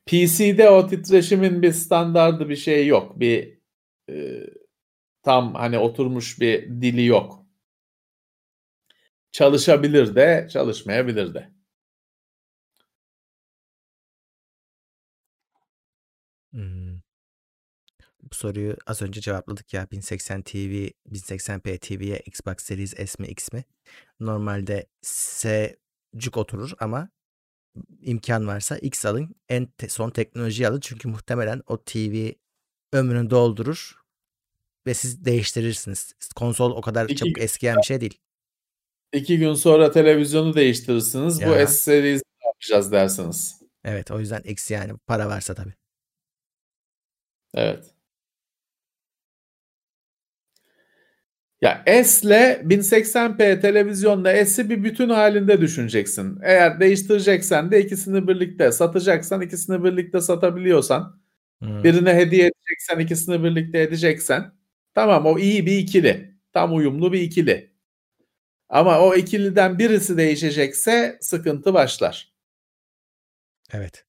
PC'de 0.06 0.70
o 0.70 0.86
titreşimin 0.88 1.62
bir 1.62 1.72
standardı 1.72 2.48
bir 2.48 2.56
şey 2.56 2.86
yok. 2.86 3.20
Bir 3.20 3.58
e, 4.10 4.46
tam 5.22 5.54
hani 5.54 5.78
oturmuş 5.78 6.40
bir 6.40 6.68
dili 6.82 7.06
yok. 7.06 7.46
Çalışabilir 9.32 10.14
de, 10.14 10.48
çalışmayabilir 10.52 11.34
de. 11.34 11.52
Hmm. 16.52 17.00
Bu 18.22 18.34
soruyu 18.34 18.76
az 18.86 19.02
önce 19.02 19.20
cevapladık 19.20 19.74
ya 19.74 19.90
1080 19.90 20.42
TV, 20.42 20.90
1080p 21.10 21.78
TV'ye 21.78 22.18
Xbox 22.26 22.56
Series 22.58 22.94
S 23.10 23.22
mi 23.22 23.28
X 23.28 23.52
mi? 23.52 23.64
Normalde 24.20 24.86
S 25.02 25.76
cuk 26.16 26.36
oturur 26.36 26.72
ama 26.80 27.08
imkan 28.00 28.46
varsa 28.46 28.76
X 28.76 29.06
alın. 29.06 29.34
En 29.48 29.66
te- 29.66 29.88
son 29.88 30.10
teknolojiyi 30.10 30.68
alın 30.68 30.80
çünkü 30.80 31.08
muhtemelen 31.08 31.62
o 31.66 31.82
TV 31.84 32.32
ömrünü 32.92 33.30
doldurur 33.30 34.02
ve 34.86 34.94
siz 34.94 35.24
değiştirirsiniz. 35.24 36.14
Konsol 36.36 36.70
o 36.70 36.80
kadar 36.80 37.04
İki 37.04 37.16
çabuk 37.16 37.34
gün 37.34 37.42
eskiyen 37.42 37.76
bir 37.76 37.82
şey 37.82 38.00
değil. 38.00 38.18
İki 39.12 39.38
gün 39.38 39.54
sonra 39.54 39.90
televizyonu 39.90 40.54
değiştirirsiniz. 40.54 41.38
Bu 41.38 41.50
Ya. 41.50 41.66
S 41.66 41.74
serisi 41.74 42.22
yapacağız 42.44 42.92
dersiniz. 42.92 43.62
Evet 43.84 44.10
o 44.10 44.20
yüzden 44.20 44.42
X 44.42 44.70
yani 44.70 44.92
para 45.06 45.28
varsa 45.28 45.54
tabii. 45.54 45.74
Evet. 47.54 47.91
Ya 51.62 51.84
S 52.04 52.26
ile 52.28 52.62
1080p 52.64 53.60
televizyonla 53.60 54.46
S'i 54.46 54.70
bir 54.70 54.84
bütün 54.84 55.08
halinde 55.08 55.60
düşüneceksin. 55.60 56.38
Eğer 56.42 56.80
değiştireceksen 56.80 57.70
de 57.70 57.84
ikisini 57.84 58.28
birlikte 58.28 58.72
satacaksan 58.72 59.42
ikisini 59.42 59.84
birlikte 59.84 60.20
satabiliyorsan 60.20 61.22
Hmm. 61.62 61.84
birine 61.84 62.14
hediye 62.14 62.42
edeceksen 62.46 62.98
ikisini 63.00 63.44
birlikte 63.44 63.80
edeceksen 63.82 64.52
tamam 64.94 65.26
o 65.26 65.38
iyi 65.38 65.66
bir 65.66 65.78
ikili. 65.78 66.36
Tam 66.52 66.76
uyumlu 66.76 67.12
bir 67.12 67.20
ikili. 67.20 67.72
Ama 68.68 69.00
o 69.00 69.14
ikiliden 69.14 69.78
birisi 69.78 70.16
değişecekse 70.16 71.18
sıkıntı 71.20 71.74
başlar. 71.74 72.32
Evet. 73.72 74.04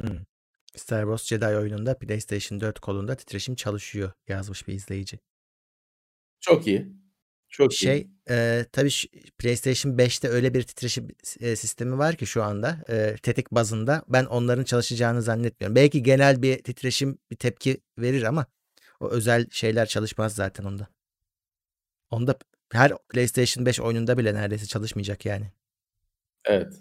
Hmm. 0.00 0.18
Star 0.76 1.02
Wars 1.02 1.24
Jedi 1.26 1.46
oyununda 1.46 1.98
PlayStation 1.98 2.60
4 2.60 2.80
kolunda 2.80 3.14
titreşim 3.14 3.54
çalışıyor 3.54 4.12
yazmış 4.28 4.68
bir 4.68 4.74
izleyici. 4.74 5.18
Çok 6.40 6.66
iyi. 6.66 6.92
Çok 7.48 7.72
Şey 7.72 7.96
iyi. 7.98 8.10
e, 8.30 8.66
tabii 8.72 8.90
şu- 8.90 9.08
PlayStation 9.38 9.98
5'te 9.98 10.28
öyle 10.28 10.54
bir 10.54 10.62
titreşim 10.62 11.08
e, 11.40 11.56
sistemi 11.56 11.98
var 11.98 12.16
ki 12.16 12.26
şu 12.26 12.42
anda 12.42 12.84
e, 12.88 13.16
tetik 13.22 13.50
bazında 13.50 14.04
ben 14.08 14.24
onların 14.24 14.64
çalışacağını 14.64 15.22
zannetmiyorum. 15.22 15.76
Belki 15.76 16.02
genel 16.02 16.42
bir 16.42 16.62
titreşim 16.62 17.18
bir 17.30 17.36
tepki 17.36 17.80
verir 17.98 18.22
ama 18.22 18.46
o 19.00 19.10
özel 19.10 19.46
şeyler 19.50 19.86
çalışmaz 19.86 20.34
zaten 20.34 20.64
onda. 20.64 20.88
Onda 22.10 22.38
her 22.72 22.92
PlayStation 23.08 23.66
5 23.66 23.80
oyununda 23.80 24.18
bile 24.18 24.34
neredeyse 24.34 24.66
çalışmayacak 24.66 25.26
yani. 25.26 25.52
Evet. 26.44 26.74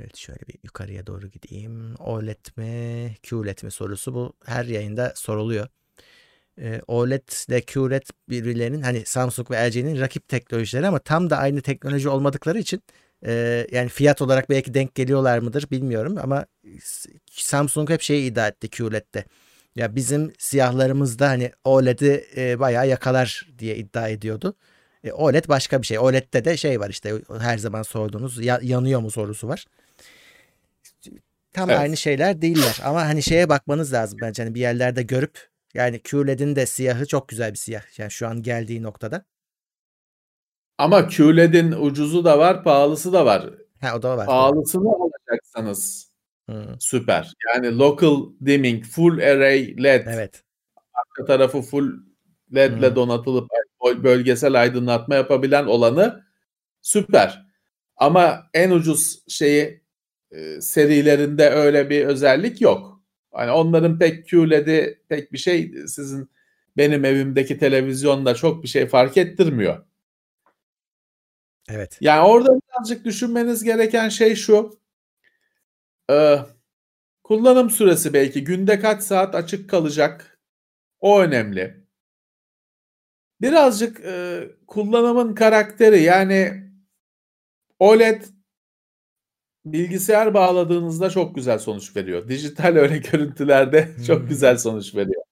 Evet 0.00 0.16
şöyle 0.16 0.40
bir 0.48 0.54
yukarıya 0.62 1.06
doğru 1.06 1.28
gideyim. 1.28 1.94
OLED 1.98 2.46
mi, 2.56 3.16
QLED 3.22 3.62
mi 3.62 3.70
sorusu 3.70 4.14
bu 4.14 4.32
her 4.44 4.64
yayında 4.64 5.12
soruluyor. 5.16 5.68
Ee, 6.58 6.80
OLED 6.86 7.28
ile 7.48 7.60
QLED 7.60 8.02
birbirlerinin 8.28 8.82
hani 8.82 9.06
Samsung 9.06 9.50
ve 9.50 9.70
LG'nin 9.70 10.00
rakip 10.00 10.28
teknolojileri 10.28 10.86
ama 10.86 10.98
tam 10.98 11.30
da 11.30 11.38
aynı 11.38 11.60
teknoloji 11.60 12.08
olmadıkları 12.08 12.58
için 12.58 12.82
e, 13.26 13.66
yani 13.72 13.88
fiyat 13.88 14.22
olarak 14.22 14.50
belki 14.50 14.74
denk 14.74 14.94
geliyorlar 14.94 15.38
mıdır 15.38 15.66
bilmiyorum 15.70 16.18
ama 16.22 16.46
Samsung 17.30 17.90
hep 17.90 18.02
şeyi 18.02 18.30
iddia 18.30 18.48
etti 18.48 18.70
QLED'de. 18.70 19.24
Ya 19.76 19.96
bizim 19.96 20.32
siyahlarımızda 20.38 21.28
hani 21.28 21.52
OLED'i 21.64 22.26
e, 22.36 22.60
bayağı 22.60 22.88
yakalar 22.88 23.48
diye 23.58 23.76
iddia 23.76 24.08
ediyordu. 24.08 24.54
E, 25.04 25.12
OLED 25.12 25.48
başka 25.48 25.82
bir 25.82 25.86
şey. 25.86 25.98
OLED'de 25.98 26.44
de 26.44 26.56
şey 26.56 26.80
var 26.80 26.90
işte 26.90 27.14
her 27.40 27.58
zaman 27.58 27.82
sorduğunuz 27.82 28.44
ya- 28.44 28.60
yanıyor 28.62 29.00
mu 29.00 29.10
sorusu 29.10 29.48
var. 29.48 29.64
Tam 31.52 31.70
Evet. 31.70 31.80
aynı 31.80 31.96
şeyler 31.96 32.42
değiller 32.42 32.80
ama 32.84 33.06
hani 33.06 33.22
şeye 33.22 33.48
bakmanız 33.48 33.92
lazım 33.92 34.18
bence 34.22 34.42
hani 34.42 34.54
bir 34.54 34.60
yerlerde 34.60 35.02
görüp 35.02 35.48
yani 35.74 36.02
QLED'in 36.02 36.56
de 36.56 36.66
siyahı 36.66 37.06
çok 37.06 37.28
güzel 37.28 37.52
bir 37.52 37.58
siyah. 37.58 37.98
Yani 37.98 38.10
şu 38.10 38.28
an 38.28 38.42
geldiği 38.42 38.82
noktada. 38.82 39.24
Ama 40.78 41.08
QLED'in 41.08 41.72
ucuzu 41.72 42.24
da 42.24 42.38
var, 42.38 42.64
pahalısı 42.64 43.12
da 43.12 43.26
var. 43.26 43.50
Ha 43.80 43.96
o 43.96 44.02
da 44.02 44.16
var. 44.16 44.26
Pahalısını 44.26 44.88
alacaksanız 44.88 46.12
Hı, 46.50 46.76
süper. 46.80 47.32
Yani 47.54 47.78
local 47.78 48.16
dimming, 48.46 48.84
full 48.84 49.18
array 49.18 49.82
LED, 49.82 50.06
Evet. 50.06 50.42
arka 50.94 51.24
tarafı 51.26 51.62
full 51.62 51.92
LED'le 52.54 52.82
Hı. 52.90 52.96
donatılıp 52.96 53.48
bölgesel 54.02 54.60
aydınlatma 54.60 55.14
yapabilen 55.14 55.66
olanı 55.66 56.24
süper. 56.82 57.46
Ama 57.96 58.46
en 58.54 58.70
ucuz 58.70 59.22
şeyi 59.28 59.81
e, 60.32 60.60
serilerinde 60.60 61.50
öyle 61.50 61.90
bir 61.90 62.06
özellik 62.06 62.60
yok. 62.60 63.02
Hani 63.32 63.50
onların 63.50 63.98
pek 63.98 64.28
QLED'i 64.28 65.02
pek 65.08 65.32
bir 65.32 65.38
şey 65.38 65.72
sizin 65.86 66.30
benim 66.76 67.04
evimdeki 67.04 67.58
televizyonda 67.58 68.34
çok 68.34 68.62
bir 68.62 68.68
şey 68.68 68.86
fark 68.86 69.16
ettirmiyor. 69.16 69.84
Evet. 71.68 71.98
Yani 72.00 72.20
orada 72.20 72.50
birazcık 72.60 73.04
düşünmeniz 73.04 73.64
gereken 73.64 74.08
şey 74.08 74.34
şu. 74.34 74.80
Ee, 76.10 76.38
kullanım 77.24 77.70
süresi 77.70 78.12
belki 78.12 78.44
günde 78.44 78.80
kaç 78.80 79.02
saat 79.02 79.34
açık 79.34 79.70
kalacak. 79.70 80.38
O 81.00 81.20
önemli. 81.20 81.82
Birazcık 83.40 84.00
e, 84.00 84.40
kullanımın 84.66 85.34
karakteri 85.34 86.02
yani 86.02 86.70
OLED 87.78 88.22
bilgisayar 89.64 90.34
bağladığınızda 90.34 91.10
çok 91.10 91.34
güzel 91.34 91.58
sonuç 91.58 91.96
veriyor. 91.96 92.28
Dijital 92.28 92.76
öyle 92.76 92.98
görüntülerde 93.12 93.90
çok 94.06 94.20
Hmm. 94.20 94.28
güzel 94.28 94.58
sonuç 94.58 94.94
veriyor. 94.94 95.22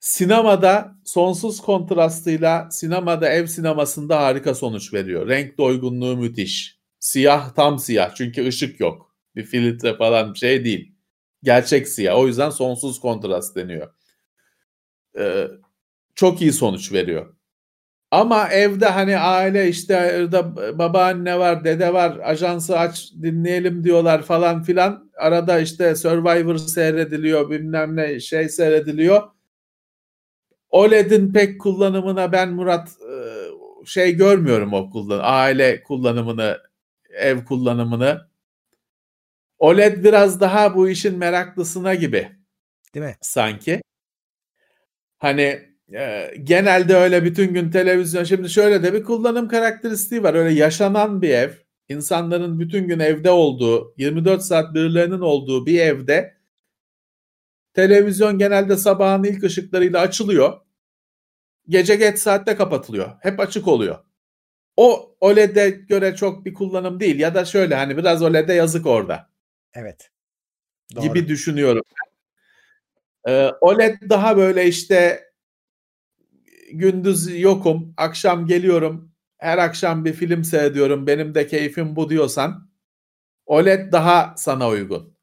Sinemada 0.00 0.94
sonsuz 1.04 1.60
kontrastıyla 1.60 2.70
sinemada 2.70 3.28
ev 3.28 3.46
sinemasında 3.46 4.22
harika 4.22 4.54
sonuç 4.54 4.94
veriyor. 4.94 5.28
Renk 5.28 5.58
doygunluğu 5.58 6.16
müthiş. 6.16 6.78
Siyah 7.00 7.54
tam 7.54 7.78
siyah 7.78 8.14
çünkü 8.14 8.46
ışık 8.48 8.80
yok. 8.80 9.14
Bir 9.36 9.42
filtre 9.44 9.96
falan 9.96 10.34
bir 10.34 10.38
şey 10.38 10.64
değil. 10.64 10.92
Gerçek 11.42 11.88
siyah. 11.88 12.16
O 12.18 12.26
yüzden 12.26 12.50
sonsuz 12.50 13.00
kontrast 13.00 13.56
deniyor. 13.56 13.92
Ee, 15.18 15.48
çok 16.14 16.42
iyi 16.42 16.52
sonuç 16.52 16.92
veriyor. 16.92 17.35
Ama 18.10 18.48
evde 18.48 18.86
hani 18.86 19.18
aile 19.18 19.68
işte 19.68 19.94
evde 19.94 20.56
babaanne 20.78 21.38
var, 21.38 21.64
dede 21.64 21.94
var, 21.94 22.18
ajansı 22.22 22.78
aç 22.78 23.12
dinleyelim 23.22 23.84
diyorlar 23.84 24.22
falan 24.22 24.62
filan. 24.62 25.10
Arada 25.18 25.60
işte 25.60 25.94
Survivor 25.96 26.56
seyrediliyor, 26.56 27.50
bilmem 27.50 27.96
ne 27.96 28.20
şey 28.20 28.48
seyrediliyor. 28.48 29.22
OLED'in 30.70 31.32
pek 31.32 31.60
kullanımına 31.60 32.32
ben 32.32 32.52
Murat 32.52 32.88
e, 32.88 33.16
şey 33.86 34.16
görmüyorum 34.16 34.72
o 34.72 34.90
kullan 34.90 35.20
aile 35.22 35.82
kullanımını, 35.82 36.58
ev 37.10 37.44
kullanımını. 37.44 38.28
OLED 39.58 40.04
biraz 40.04 40.40
daha 40.40 40.74
bu 40.74 40.88
işin 40.88 41.18
meraklısına 41.18 41.94
gibi 41.94 42.28
Değil 42.94 43.06
mi? 43.06 43.16
sanki. 43.20 43.82
Hani 45.18 45.65
e, 45.92 46.30
genelde 46.42 46.94
öyle 46.96 47.24
bütün 47.24 47.54
gün 47.54 47.70
televizyon 47.70 48.24
şimdi 48.24 48.50
şöyle 48.50 48.82
de 48.82 48.92
bir 48.92 49.02
kullanım 49.02 49.48
karakteristiği 49.48 50.22
var. 50.22 50.34
Öyle 50.34 50.54
yaşanan 50.54 51.22
bir 51.22 51.30
ev, 51.30 51.50
insanların 51.88 52.58
bütün 52.60 52.88
gün 52.88 52.98
evde 52.98 53.30
olduğu, 53.30 53.94
24 53.96 54.42
saat 54.42 54.74
birilerinin 54.74 55.20
olduğu 55.20 55.66
bir 55.66 55.80
evde 55.80 56.36
televizyon 57.74 58.38
genelde 58.38 58.76
sabahın 58.76 59.24
ilk 59.24 59.44
ışıklarıyla 59.44 60.00
açılıyor. 60.00 60.60
Gece 61.68 61.96
geç 61.96 62.18
saatte 62.18 62.56
kapatılıyor. 62.56 63.10
Hep 63.20 63.40
açık 63.40 63.68
oluyor. 63.68 63.98
O 64.76 65.16
OLED'e 65.20 65.70
göre 65.70 66.16
çok 66.16 66.44
bir 66.44 66.54
kullanım 66.54 67.00
değil 67.00 67.20
ya 67.20 67.34
da 67.34 67.44
şöyle 67.44 67.74
hani 67.74 67.96
biraz 67.96 68.22
OLED'e 68.22 68.52
yazık 68.52 68.86
orada 68.86 69.30
Evet. 69.74 70.10
Doğru. 70.96 71.02
gibi 71.04 71.28
düşünüyorum. 71.28 71.82
Ee, 73.28 73.50
OLED 73.60 74.10
daha 74.10 74.36
böyle 74.36 74.66
işte 74.66 75.26
gündüz 76.72 77.40
yokum, 77.40 77.94
akşam 77.96 78.46
geliyorum, 78.46 79.12
her 79.38 79.58
akşam 79.58 80.04
bir 80.04 80.12
film 80.12 80.44
seyrediyorum, 80.44 81.06
benim 81.06 81.34
de 81.34 81.46
keyfim 81.46 81.96
bu 81.96 82.10
diyorsan 82.10 82.70
OLED 83.46 83.92
daha 83.92 84.34
sana 84.36 84.68
uygun. 84.68 85.16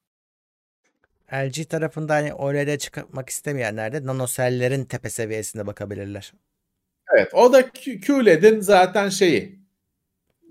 LG 1.33 1.69
tarafında 1.69 2.13
hani 2.13 2.33
OLED'e 2.33 2.77
çıkmak 2.77 3.29
istemeyenler 3.29 3.93
de 3.93 4.05
nanosellerin 4.05 4.85
tepe 4.85 5.09
seviyesine 5.09 5.67
bakabilirler. 5.67 6.33
Evet, 7.13 7.33
o 7.33 7.53
da 7.53 7.71
QLED'in 8.07 8.59
zaten 8.59 9.09
şeyi. 9.09 9.59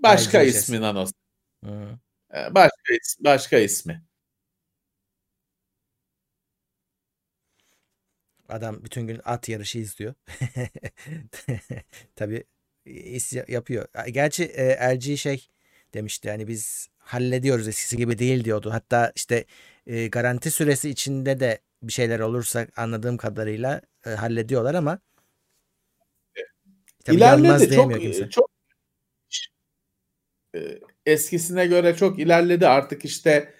Başka 0.03 0.39
LG 0.39 0.47
ismi 0.47 0.81
nanos. 0.81 1.11
Hı. 1.65 1.99
Ee, 2.33 2.55
Başka 2.55 2.93
başka 3.19 3.57
ismi. 3.57 4.03
Adam 8.49 8.83
bütün 8.83 9.07
gün 9.07 9.21
at 9.25 9.49
yarışı 9.49 9.79
izliyor. 9.79 10.13
Tabii 12.15 12.43
yapıyor. 13.47 13.87
Gerçi 14.11 14.43
e, 14.43 14.95
LG 14.95 15.17
şey 15.17 15.47
demişti 15.93 16.27
yani 16.27 16.47
biz 16.47 16.87
hallediyoruz 16.97 17.67
eskisi 17.67 17.97
gibi 17.97 18.19
değil 18.19 18.43
diyordu. 18.43 18.73
Hatta 18.73 19.11
işte 19.15 19.45
e, 19.87 20.07
garanti 20.07 20.51
süresi 20.51 20.89
içinde 20.89 21.39
de 21.39 21.59
bir 21.83 21.93
şeyler 21.93 22.19
olursa 22.19 22.67
anladığım 22.75 23.17
kadarıyla 23.17 23.81
e, 24.05 24.09
hallediyorlar 24.09 24.73
ama 24.73 24.99
tabii 27.05 27.17
İlerledi 27.17 27.75
çok 27.75 28.01
kimse. 28.01 28.29
çok 28.29 28.51
e, 30.55 30.79
eskisine 31.05 31.67
göre 31.67 31.95
çok 31.95 32.19
ilerledi. 32.19 32.67
Artık 32.67 33.05
işte 33.05 33.53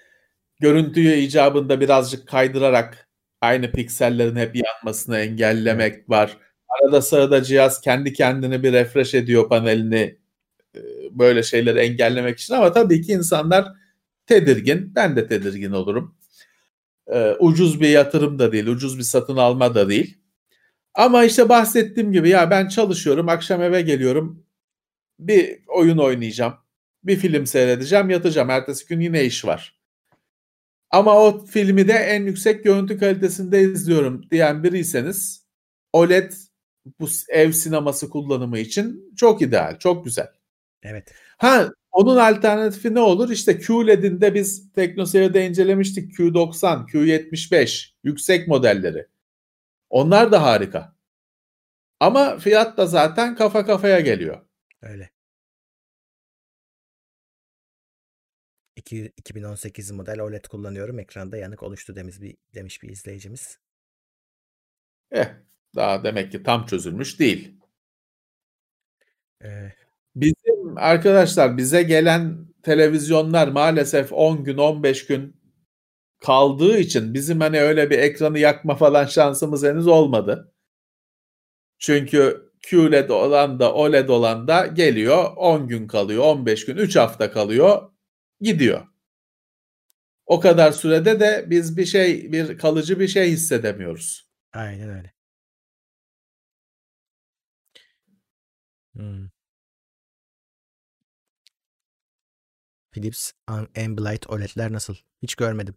görüntüyü 0.60 1.14
icabında 1.14 1.82
birazcık 1.82 2.28
kaydırarak 2.28 3.10
aynı 3.44 3.72
piksellerin 3.72 4.36
hep 4.36 4.56
yanmasını 4.56 5.18
engellemek 5.20 6.10
var. 6.10 6.38
Arada 6.70 7.02
sırada 7.02 7.44
cihaz 7.44 7.82
kendi 7.82 8.14
kendini 8.14 8.64
bir 8.64 8.74
refresh 8.74 9.14
ediyor 9.14 9.50
panelini 9.50 10.18
e, 10.76 10.80
böyle 11.12 11.44
şeyleri 11.44 11.80
engellemek 11.80 12.40
için 12.40 12.54
ama 12.54 12.72
tabii 12.72 13.02
ki 13.02 13.12
insanlar 13.12 13.68
tedirgin. 14.26 14.96
Ben 14.96 15.16
de 15.16 15.28
tedirgin 15.28 15.72
olurum. 15.72 16.16
E, 17.08 17.32
ucuz 17.40 17.82
bir 17.82 17.90
yatırım 17.90 18.40
da 18.40 18.52
değil, 18.52 18.68
ucuz 18.68 18.98
bir 18.98 19.04
satın 19.04 19.38
alma 19.38 19.76
da 19.76 19.90
değil. 19.90 20.18
Ama 20.94 21.24
işte 21.24 21.50
bahsettiğim 21.50 22.12
gibi 22.12 22.30
ya 22.30 22.50
ben 22.52 22.68
çalışıyorum, 22.68 23.30
akşam 23.30 23.62
eve 23.62 23.82
geliyorum. 23.82 24.46
Bir 25.20 25.60
oyun 25.68 25.98
oynayacağım. 25.98 26.54
Bir 27.04 27.16
film 27.16 27.48
seyredeceğim, 27.48 28.10
yatacağım. 28.10 28.50
Ertesi 28.50 28.88
gün 28.88 29.00
yine 29.00 29.26
iş 29.26 29.46
var. 29.46 29.83
Ama 30.94 31.16
o 31.24 31.46
filmi 31.46 31.88
de 31.88 31.94
en 31.94 32.26
yüksek 32.26 32.64
görüntü 32.64 33.00
kalitesinde 33.00 33.62
izliyorum 33.62 34.30
diyen 34.32 34.64
biriyseniz 34.64 35.48
OLED 35.94 36.32
bu 37.00 37.08
ev 37.30 37.52
sineması 37.52 38.10
kullanımı 38.10 38.60
için 38.60 39.14
çok 39.18 39.42
ideal, 39.42 39.80
çok 39.80 40.06
güzel. 40.06 40.28
Evet. 40.84 41.14
Ha 41.38 41.70
onun 41.92 42.18
alternatifi 42.18 42.94
ne 42.94 43.00
olur? 43.00 43.30
İşte 43.30 43.60
QLED'in 43.60 44.22
de 44.22 44.34
biz 44.34 44.72
TeknoSeyir'de 44.74 45.48
incelemiştik. 45.48 46.20
Q90, 46.20 46.88
Q75 46.88 47.94
yüksek 48.04 48.48
modelleri. 48.48 49.08
Onlar 49.90 50.32
da 50.32 50.44
harika. 50.44 50.96
Ama 52.00 52.38
fiyat 52.38 52.78
da 52.78 52.86
zaten 52.86 53.36
kafa 53.36 53.66
kafaya 53.66 54.00
geliyor. 54.00 54.42
Öyle. 54.82 55.13
2018 58.92 59.92
model 59.92 60.20
OLED 60.20 60.46
kullanıyorum. 60.46 61.00
Ekranda 61.00 61.38
yanık 61.38 61.64
oluştu 61.64 61.96
demiş 61.96 62.22
bir, 62.22 62.38
demiş 62.56 62.84
bir 62.84 62.90
izleyicimiz. 62.90 63.58
Eh, 65.12 65.28
daha 65.76 66.04
demek 66.04 66.32
ki 66.32 66.44
tam 66.44 66.66
çözülmüş 66.66 67.20
değil. 67.20 67.60
Ee, 69.44 69.72
Bizim 70.16 70.78
arkadaşlar 70.78 71.58
bize 71.58 71.84
gelen 71.84 72.48
televizyonlar 72.64 73.48
maalesef 73.48 74.14
10 74.14 74.44
gün 74.44 74.58
15 74.58 75.06
gün 75.06 75.36
kaldığı 76.20 76.78
için 76.78 77.14
bizim 77.14 77.40
hani 77.40 77.62
öyle 77.62 77.90
bir 77.90 78.00
ekranı 78.00 78.40
yakma 78.40 78.76
falan 78.76 79.06
şansımız 79.06 79.64
henüz 79.64 79.88
olmadı. 79.88 80.54
Çünkü 81.80 82.52
QLED 82.70 83.10
olan 83.10 83.60
da 83.60 83.74
OLED 83.74 84.10
olan 84.10 84.48
da 84.48 84.66
geliyor 84.68 85.26
10 85.36 85.68
gün 85.68 85.88
kalıyor 85.88 86.24
15 86.24 86.66
gün 86.66 86.78
3 86.78 86.96
hafta 86.96 87.32
kalıyor 87.32 87.93
gidiyor. 88.44 88.88
O 90.26 90.40
kadar 90.40 90.72
sürede 90.72 91.20
de 91.20 91.46
biz 91.50 91.78
bir 91.78 91.86
şey 91.86 92.32
bir 92.32 92.58
kalıcı 92.58 93.00
bir 93.00 93.08
şey 93.08 93.32
hissedemiyoruz. 93.32 94.30
aynen 94.54 94.90
öyle. 94.90 95.14
Hmm. 98.96 99.30
Philips 102.92 103.32
Am- 103.48 103.68
Ambilight 103.86 104.30
OLED'ler 104.30 104.72
nasıl? 104.74 104.96
Hiç 105.22 105.36
görmedim. 105.36 105.76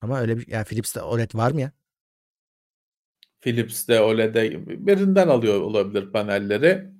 Ama 0.00 0.20
öyle 0.20 0.36
bir 0.38 0.48
yani 0.48 0.64
Philips'te 0.64 1.02
OLED 1.02 1.30
var 1.34 1.50
mı 1.52 1.60
ya? 1.60 1.72
Philips'te 3.40 4.00
OLED'e 4.00 4.66
birinden 4.86 5.28
alıyor 5.28 5.60
olabilir 5.60 6.12
panelleri. 6.12 6.93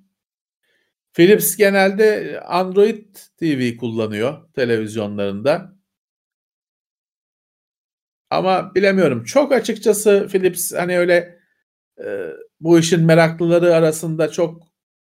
Philips 1.15 1.55
genelde 1.55 2.39
Android 2.41 3.15
TV 3.39 3.77
kullanıyor 3.77 4.53
televizyonlarında. 4.53 5.75
Ama 8.29 8.75
bilemiyorum. 8.75 9.23
Çok 9.23 9.51
açıkçası 9.51 10.27
Philips 10.31 10.73
hani 10.73 10.97
öyle 10.97 11.39
e, 12.05 12.29
bu 12.59 12.79
işin 12.79 13.05
meraklıları 13.05 13.75
arasında 13.75 14.31
çok 14.31 14.63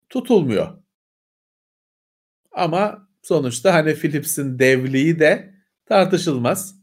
tutulmuyor. 0.09 0.83
Ama 2.51 3.09
sonuçta 3.21 3.73
hani 3.73 3.95
Philips'in 3.95 4.59
devliği 4.59 5.19
de 5.19 5.53
tartışılmaz. 5.85 6.79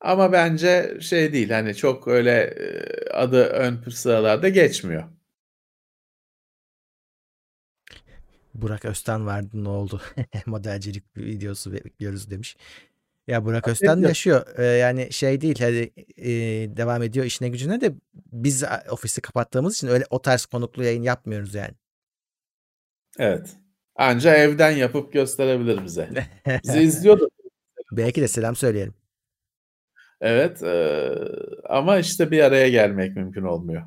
Ama 0.00 0.32
bence 0.32 0.98
şey 1.00 1.32
değil 1.32 1.50
hani 1.50 1.74
çok 1.74 2.08
öyle 2.08 2.30
e, 2.40 3.10
adı 3.10 3.44
ön 3.44 3.82
sıralarda 3.90 4.48
geçmiyor. 4.48 5.15
Burak 8.62 8.84
Özten 8.84 9.26
vardı 9.26 9.48
ne 9.52 9.68
oldu? 9.68 10.00
Modelcilik 10.46 11.04
videosu 11.16 11.72
bekliyoruz 11.72 12.30
demiş. 12.30 12.56
Ya 13.26 13.44
Burak 13.44 13.68
Özten 13.68 13.96
yaşıyor. 13.96 14.46
Ee, 14.58 14.64
yani 14.64 15.12
şey 15.12 15.40
değil 15.40 15.56
hadi 15.60 15.92
e, 16.16 16.30
devam 16.76 17.02
ediyor 17.02 17.26
işine 17.26 17.48
gücüne 17.48 17.80
de 17.80 17.92
biz 18.14 18.64
ofisi 18.90 19.20
kapattığımız 19.20 19.76
için 19.76 19.88
öyle 19.88 20.04
o 20.10 20.22
tarz 20.22 20.46
konuklu 20.46 20.84
yayın 20.84 21.02
yapmıyoruz 21.02 21.54
yani. 21.54 21.74
Evet. 23.18 23.56
Anca 23.96 24.34
evden 24.34 24.70
yapıp 24.70 25.12
gösterebilir 25.12 25.84
bize. 25.84 26.08
Bizi 26.64 26.80
izliyordu. 26.80 27.28
Belki 27.92 28.20
de 28.20 28.28
selam 28.28 28.56
söyleyelim. 28.56 28.94
Evet. 30.20 30.62
e, 30.62 31.08
ama 31.68 31.98
işte 31.98 32.30
bir 32.30 32.40
araya 32.40 32.68
gelmek 32.68 33.16
mümkün 33.16 33.42
olmuyor. 33.42 33.82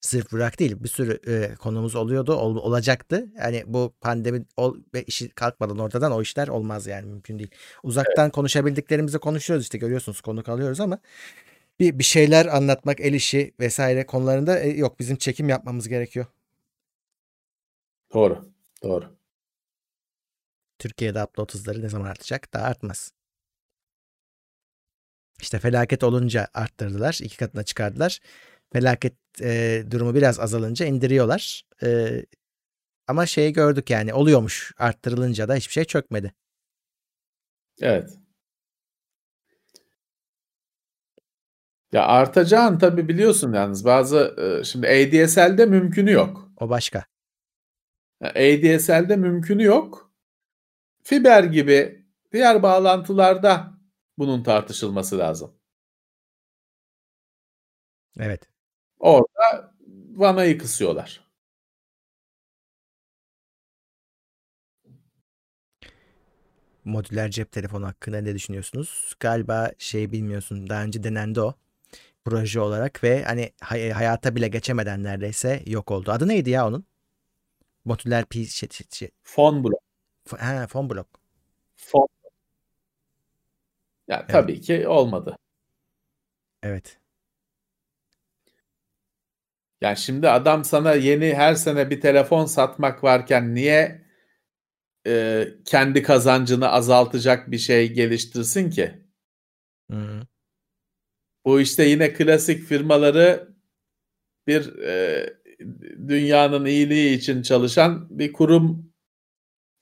Sırf 0.00 0.32
Burak 0.32 0.58
değil 0.58 0.76
bir 0.84 0.88
sürü 0.88 1.20
e, 1.26 1.54
konumuz 1.54 1.94
oluyordu 1.94 2.34
ol- 2.34 2.56
olacaktı. 2.56 3.26
Yani 3.38 3.64
bu 3.66 3.94
pandemi 4.00 4.44
ol, 4.56 4.76
ve 4.94 5.02
işi 5.02 5.28
kalkmadan 5.28 5.78
ortadan 5.78 6.12
o 6.12 6.22
işler 6.22 6.48
olmaz 6.48 6.86
yani 6.86 7.06
mümkün 7.06 7.38
değil. 7.38 7.50
Uzaktan 7.82 8.30
konuşabildiklerimizi 8.30 9.18
konuşuyoruz 9.18 9.64
işte 9.64 9.78
görüyorsunuz 9.78 10.20
konuk 10.20 10.48
alıyoruz 10.48 10.80
ama 10.80 10.98
bir, 11.80 11.98
bir 11.98 12.04
şeyler 12.04 12.46
anlatmak 12.46 13.00
el 13.00 13.14
işi 13.14 13.54
vesaire 13.60 14.06
konularında 14.06 14.58
e, 14.58 14.68
yok 14.68 14.98
bizim 15.00 15.16
çekim 15.16 15.48
yapmamız 15.48 15.88
gerekiyor. 15.88 16.26
Doğru. 18.14 18.52
Doğru. 18.82 19.18
Türkiye'de 20.78 21.24
upload 21.24 21.54
hızları 21.54 21.82
ne 21.82 21.88
zaman 21.88 22.06
artacak? 22.06 22.52
Daha 22.54 22.64
artmaz. 22.64 23.12
İşte 25.40 25.58
felaket 25.58 26.04
olunca 26.04 26.48
arttırdılar. 26.54 27.18
iki 27.22 27.36
katına 27.36 27.62
çıkardılar. 27.62 28.20
Felaket 28.72 29.14
e, 29.42 29.82
durumu 29.90 30.14
biraz 30.14 30.40
azalınca 30.40 30.86
indiriyorlar. 30.86 31.62
E, 31.82 32.22
ama 33.06 33.26
şeyi 33.26 33.52
gördük 33.52 33.90
yani 33.90 34.14
oluyormuş. 34.14 34.72
Arttırılınca 34.78 35.48
da 35.48 35.54
hiçbir 35.54 35.72
şey 35.72 35.84
çökmedi. 35.84 36.34
Evet. 37.80 38.10
Ya 41.92 42.06
artacağın 42.06 42.78
tabii 42.78 43.08
biliyorsun 43.08 43.52
yalnız 43.52 43.84
bazı 43.84 44.36
şimdi 44.64 44.86
ADSL'de 44.88 45.66
mümkünü 45.66 46.10
yok. 46.10 46.50
O 46.56 46.68
başka. 46.68 47.04
ADSL'de 48.22 49.16
mümkünü 49.16 49.62
yok. 49.62 50.12
Fiber 51.02 51.44
gibi 51.44 52.06
diğer 52.32 52.62
bağlantılarda 52.62 53.78
bunun 54.18 54.42
tartışılması 54.42 55.18
lazım. 55.18 55.54
Evet. 58.20 58.57
Orada 59.00 59.74
vanayı 60.16 60.58
kısıyorlar. 60.58 61.28
Modüler 66.84 67.30
cep 67.30 67.52
telefonu 67.52 67.86
hakkında 67.86 68.20
ne 68.20 68.34
düşünüyorsunuz? 68.34 69.14
Galiba 69.20 69.72
şey 69.78 70.12
bilmiyorsun. 70.12 70.68
Daha 70.68 70.82
önce 70.84 71.04
denendi 71.04 71.40
o. 71.40 71.54
Proje 72.24 72.60
olarak 72.60 73.04
ve 73.04 73.24
hani 73.24 73.52
hay- 73.60 73.90
hayata 73.90 74.36
bile 74.36 74.48
geçemeden 74.48 75.04
neredeyse 75.04 75.62
yok 75.66 75.90
oldu. 75.90 76.12
Adı 76.12 76.28
neydi 76.28 76.50
ya 76.50 76.66
onun? 76.68 76.86
Modüler 77.84 78.24
P 78.24 78.44
şey, 78.44 78.68
şey, 78.70 78.86
şey- 78.92 79.10
Fon 79.22 79.64
blok. 79.64 79.80
f- 80.28 80.36
ha, 80.36 80.66
phone 80.66 80.90
block. 80.90 81.08
Fon. 81.76 82.08
Ya 84.08 84.26
tabii 84.26 84.60
ki 84.60 84.88
olmadı. 84.88 85.36
Evet. 86.62 86.98
Yani 89.80 89.96
şimdi 89.96 90.28
adam 90.28 90.64
sana 90.64 90.94
yeni 90.94 91.34
her 91.34 91.54
sene 91.54 91.90
bir 91.90 92.00
telefon 92.00 92.44
satmak 92.44 93.04
varken 93.04 93.54
niye 93.54 94.02
e, 95.06 95.44
kendi 95.64 96.02
kazancını 96.02 96.68
azaltacak 96.68 97.50
bir 97.50 97.58
şey 97.58 97.92
geliştirsin 97.92 98.70
ki? 98.70 98.94
Hı. 99.90 100.20
Bu 101.44 101.60
işte 101.60 101.84
yine 101.84 102.12
klasik 102.12 102.64
firmaları 102.64 103.48
bir 104.46 104.78
e, 104.78 105.26
dünyanın 106.08 106.64
iyiliği 106.64 107.16
için 107.16 107.42
çalışan 107.42 108.18
bir 108.18 108.32
kurum 108.32 108.92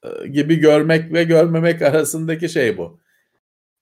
e, 0.04 0.28
gibi 0.28 0.56
görmek 0.56 1.12
ve 1.12 1.24
görmemek 1.24 1.82
arasındaki 1.82 2.48
şey 2.48 2.78
bu. 2.78 3.00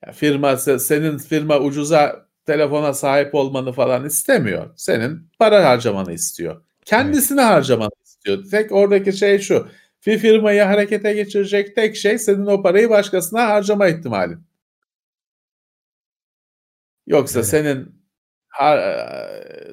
Ya 0.07 0.13
firma 0.13 0.53
se- 0.53 0.79
senin 0.79 1.19
firma 1.19 1.61
ucuza 1.61 2.24
telefona 2.47 2.93
sahip 2.95 3.35
olmanı 3.35 3.73
falan 3.73 4.05
istemiyor. 4.05 4.71
Senin 4.77 5.31
para 5.39 5.65
harcamanı 5.65 6.13
istiyor. 6.13 6.63
Kendisine 6.85 7.41
harcamanı 7.43 7.91
istiyor. 8.05 8.45
Tek 8.51 8.73
oradaki 8.73 9.13
şey 9.13 9.39
şu. 9.39 9.69
Bir 10.07 10.19
firmayı 10.19 10.63
harekete 10.63 11.13
geçirecek 11.15 11.75
tek 11.77 11.97
şey 11.97 12.19
senin 12.19 12.47
o 12.47 12.63
parayı 12.63 12.91
başkasına 12.91 13.49
harcama 13.49 13.89
ihtimalin. 13.89 14.41
Yoksa 17.07 17.39
Öyle. 17.39 17.49
senin 17.49 18.03
ha- 18.49 19.01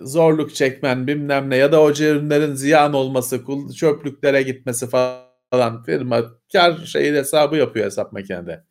zorluk 0.04 0.56
çekmen 0.56 1.08
bilmem 1.08 1.50
ne 1.50 1.56
ya 1.56 1.72
da 1.72 1.82
o 1.82 1.92
ürünlerin 1.92 2.54
ziyan 2.54 2.94
olması, 2.94 3.42
çöplüklere 3.80 4.42
gitmesi 4.42 4.90
falan 4.90 5.84
firma 5.84 6.22
kar 6.54 6.78
şeyi 6.78 7.14
hesabı 7.14 7.58
yapıyor 7.58 7.86
hesap 7.86 8.12
makinede. 8.14 8.64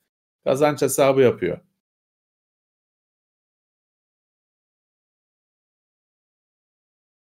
Kazanç 0.44 0.82
hesabı 0.82 1.20
yapıyor. 1.20 1.58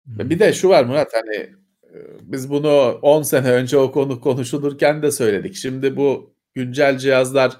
Hı. 0.07 0.29
Bir 0.29 0.39
de 0.39 0.53
şu 0.53 0.69
var 0.69 0.85
Murat 0.85 1.13
hani 1.13 1.35
e, 1.35 1.97
biz 2.21 2.49
bunu 2.49 2.99
10 3.01 3.21
sene 3.21 3.51
önce 3.51 3.77
o 3.77 3.91
konu 3.91 4.21
konuşulurken 4.21 5.01
de 5.01 5.11
söyledik. 5.11 5.55
Şimdi 5.55 5.97
bu 5.97 6.35
güncel 6.55 6.97
cihazlar, 6.97 7.57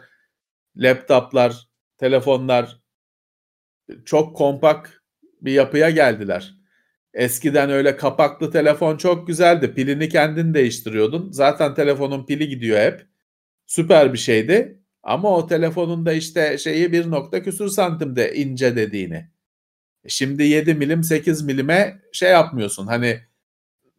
laptoplar, 0.76 1.68
telefonlar 1.98 2.80
çok 4.06 4.36
kompakt 4.36 4.92
bir 5.42 5.52
yapıya 5.52 5.90
geldiler. 5.90 6.56
Eskiden 7.14 7.70
öyle 7.70 7.96
kapaklı 7.98 8.52
telefon 8.52 8.98
çok 8.98 9.28
güzeldi. 9.28 9.74
Pilini 9.74 10.10
kendin 10.10 10.54
değiştiriyordun. 10.54 11.32
Zaten 11.32 11.76
telefonun 11.76 12.26
pili 12.26 12.50
gidiyor 12.50 12.80
hep. 12.80 13.08
Süper 13.68 14.14
bir 14.14 14.18
şeydi. 14.18 14.80
Ama 15.04 15.38
o 15.38 15.48
telefonun 15.48 16.06
da 16.06 16.14
işte 16.14 16.58
şeyi 16.58 16.92
bir 16.92 17.12
nokta 17.12 17.44
küsur 17.44 17.70
santimde 17.70 18.36
ince 18.36 18.76
dediğini. 18.76 19.33
Şimdi 20.08 20.44
7 20.44 20.74
milim 20.74 21.04
8 21.04 21.42
milime 21.42 22.02
şey 22.12 22.32
yapmıyorsun. 22.32 22.88
Hani 22.88 23.22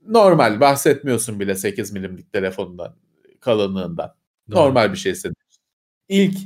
normal 0.06 0.60
bahsetmiyorsun 0.60 1.40
bile 1.40 1.54
8 1.54 1.92
milimlik 1.92 2.32
telefonundan 2.32 2.96
kalınlığından. 3.40 4.14
Doğru. 4.50 4.58
Normal 4.58 4.92
bir 4.92 4.98
şey 4.98 5.14
senin. 5.14 5.36
İlk 6.08 6.38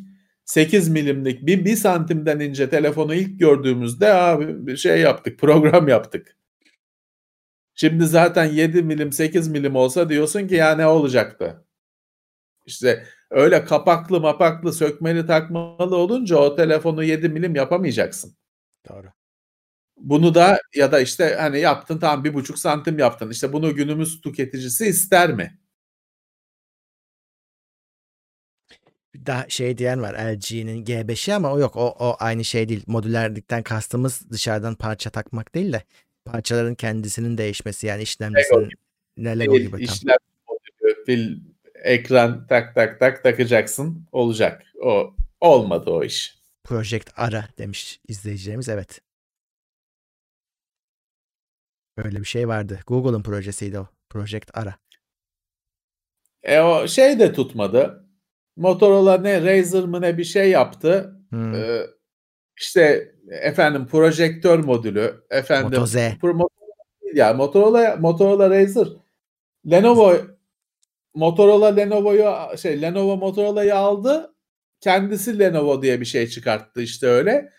8 0.45 0.89
milimlik 0.89 1.47
bir, 1.47 1.65
bir 1.65 1.77
santimden 1.77 2.41
ince 2.41 2.71
telefonu 2.71 3.15
ilk 3.15 3.41
gördüğümüzde 3.41 4.13
abi 4.13 4.67
bir 4.67 4.77
şey 4.77 5.01
yaptık 5.01 5.39
program 5.39 5.89
yaptık. 5.89 6.37
Şimdi 7.75 8.07
zaten 8.07 8.45
7 8.45 8.83
milim 8.83 9.13
8 9.13 9.49
milim 9.49 9.77
olsa 9.77 10.09
diyorsun 10.09 10.49
ki 10.49 10.55
ya 10.55 10.75
ne 10.75 10.87
olacaktı? 10.87 11.65
İşte 12.67 13.07
öyle 13.31 13.65
kapaklı 13.65 14.21
mapaklı 14.21 14.73
sökmeli 14.73 15.27
takmalı 15.27 15.97
olunca 15.97 16.37
o 16.37 16.57
telefonu 16.57 17.05
7 17.05 17.29
milim 17.29 17.55
yapamayacaksın. 17.55 18.37
Doğru. 18.89 19.07
Bunu 19.99 20.35
da 20.35 20.61
ya 20.75 20.93
da 20.93 21.01
işte 21.01 21.37
hani 21.41 21.61
yaptın 21.61 21.99
tam 21.99 22.25
bir 22.25 22.35
buçuk 22.35 22.59
santim 22.59 22.99
yaptın. 22.99 23.31
İşte 23.31 23.53
bunu 23.53 23.75
günümüz 23.75 24.21
tüketicisi 24.21 24.87
ister 24.87 25.33
mi? 25.33 25.59
Daha 29.27 29.49
şey 29.49 29.79
diyen 29.79 30.03
var 30.03 30.15
LG'nin 30.15 30.85
G5'i 30.85 31.35
ama 31.35 31.53
o 31.53 31.59
yok. 31.59 31.77
O, 31.77 31.97
o 31.99 32.17
aynı 32.19 32.45
şey 32.45 32.69
değil. 32.69 32.85
Modülerlikten 32.87 33.63
kastımız 33.63 34.31
dışarıdan 34.31 34.75
parça 34.75 35.11
takmak 35.11 35.55
değil 35.55 35.73
de 35.73 35.83
parçaların 36.25 36.75
kendisinin 36.75 37.39
değişmesi 37.39 37.87
yani 37.87 38.03
işlemcisinin 38.03 38.69
ne 39.17 39.39
Lego 39.39 39.59
gibi. 39.59 39.83
İşlem 39.83 40.17
modülü, 40.49 41.05
pil, 41.05 41.41
ekran 41.75 42.47
tak 42.47 42.75
tak 42.75 43.01
tak 43.01 43.23
takacaksın 43.23 44.07
olacak. 44.13 44.63
O 44.83 45.15
olmadı 45.41 45.91
o 45.91 46.05
iş. 46.05 46.39
Project 46.65 47.11
Ara 47.17 47.49
demiş 47.59 48.01
izleyicilerimiz 48.09 48.69
evet. 48.69 49.01
Öyle 52.05 52.19
bir 52.19 52.25
şey 52.25 52.49
vardı. 52.49 52.81
Google'ın 52.87 53.23
projesiydi 53.23 53.79
o. 53.79 53.87
Project 54.11 54.51
Ara. 54.55 54.75
E 56.43 56.61
o 56.61 56.89
şey 56.89 57.19
de 57.19 57.33
tutmadı. 57.33 58.05
Motorola 58.57 59.19
ne 59.19 59.43
Razer 59.43 59.85
mı 59.85 60.01
ne 60.01 60.19
bir 60.19 60.25
şey 60.25 60.51
yaptı. 60.51 61.15
Hmm. 61.31 61.55
Ee, 61.55 61.87
işte 62.61 63.13
efendim 63.29 63.87
projektör 63.87 64.59
modülü, 64.59 65.25
efendim 65.31 65.71
Moto 65.71 65.87
Z. 65.87 65.97
Pro, 66.21 66.49
ya 67.15 67.35
Motorola 67.35 67.97
Motorola 67.97 68.51
Razer 68.51 68.89
Lenovo 69.71 70.17
Motorola 71.15 71.67
Lenovo'yu 71.67 72.59
şey 72.59 72.83
Lenovo 72.83 73.17
Motorola'yı 73.17 73.77
aldı. 73.77 74.35
Kendisi 74.81 75.39
Lenovo 75.39 75.83
diye 75.83 76.01
bir 76.01 76.07
şey 76.07 76.27
çıkarttı 76.27 76.83
işte 76.83 77.07
öyle. 77.07 77.53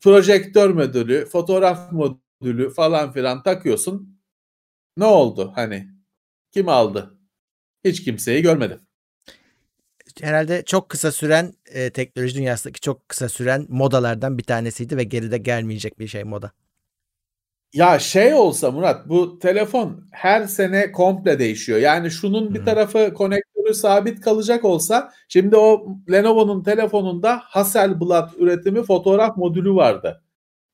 Projektör 0.00 0.70
modülü, 0.70 1.24
fotoğraf 1.26 1.92
modülü 1.92 2.29
falan 2.76 3.12
filan 3.12 3.42
takıyorsun. 3.42 4.20
Ne 4.96 5.04
oldu 5.04 5.52
hani? 5.54 5.88
Kim 6.52 6.68
aldı? 6.68 7.18
Hiç 7.84 8.04
kimseyi 8.04 8.42
görmedim 8.42 8.80
herhalde 10.20 10.62
çok 10.66 10.88
kısa 10.88 11.12
süren 11.12 11.52
e, 11.66 11.90
teknoloji 11.90 12.34
dünyasındaki 12.34 12.80
çok 12.80 13.08
kısa 13.08 13.28
süren 13.28 13.66
modalardan 13.68 14.38
bir 14.38 14.42
tanesiydi 14.42 14.96
ve 14.96 15.04
geride 15.04 15.38
gelmeyecek 15.38 15.98
bir 15.98 16.06
şey 16.06 16.24
moda. 16.24 16.52
Ya 17.72 17.98
şey 17.98 18.34
olsa 18.34 18.70
Murat 18.70 19.08
bu 19.08 19.38
telefon 19.38 20.08
her 20.10 20.46
sene 20.46 20.92
komple 20.92 21.38
değişiyor. 21.38 21.78
Yani 21.78 22.10
şunun 22.10 22.54
bir 22.54 22.64
tarafı 22.64 23.14
konektörü 23.14 23.74
sabit 23.74 24.20
kalacak 24.20 24.64
olsa 24.64 25.12
şimdi 25.28 25.56
o 25.56 25.86
Lenovo'nun 26.10 26.62
telefonunda 26.62 27.40
Hasselblad 27.44 28.30
üretimi 28.38 28.82
fotoğraf 28.82 29.36
modülü 29.36 29.74
vardı. 29.74 30.24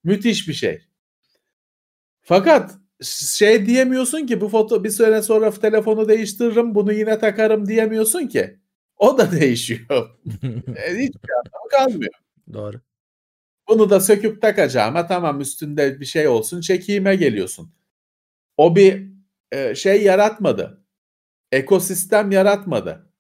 Müthiş 0.05 0.49
bir 0.49 0.53
şey. 0.53 0.81
Fakat 2.27 2.79
şey 3.03 3.67
diyemiyorsun 3.67 4.27
ki 4.27 4.41
bu 4.41 4.49
foto 4.49 4.85
bir 4.85 4.91
süre 4.91 5.23
sonra 5.23 5.51
telefonu 5.51 6.09
değiştiririm 6.09 6.75
bunu 6.75 6.93
yine 6.93 7.19
takarım 7.19 7.69
diyemiyorsun 7.69 8.27
ki. 8.27 8.61
O 8.97 9.19
da 9.19 9.33
değişiyor. 9.41 10.11
e, 10.77 10.95
hiçbir 10.99 11.31
anlamı 11.31 11.69
kalmıyor. 11.71 12.13
Doğru. 12.53 12.81
Bunu 13.69 13.91
da 13.91 14.01
söküp 14.01 14.43
takacağıma 14.43 15.07
tamam 15.07 15.41
üstünde 15.41 16.01
bir 16.01 16.07
şey 16.07 16.29
olsun 16.29 16.61
çekime 16.61 17.17
geliyorsun. 17.17 17.73
O 18.57 18.77
bir 18.77 19.09
e, 19.53 19.75
şey 19.75 20.03
yaratmadı. 20.03 20.85
Ekosistem 21.53 22.31
yaratmadı. 22.31 23.11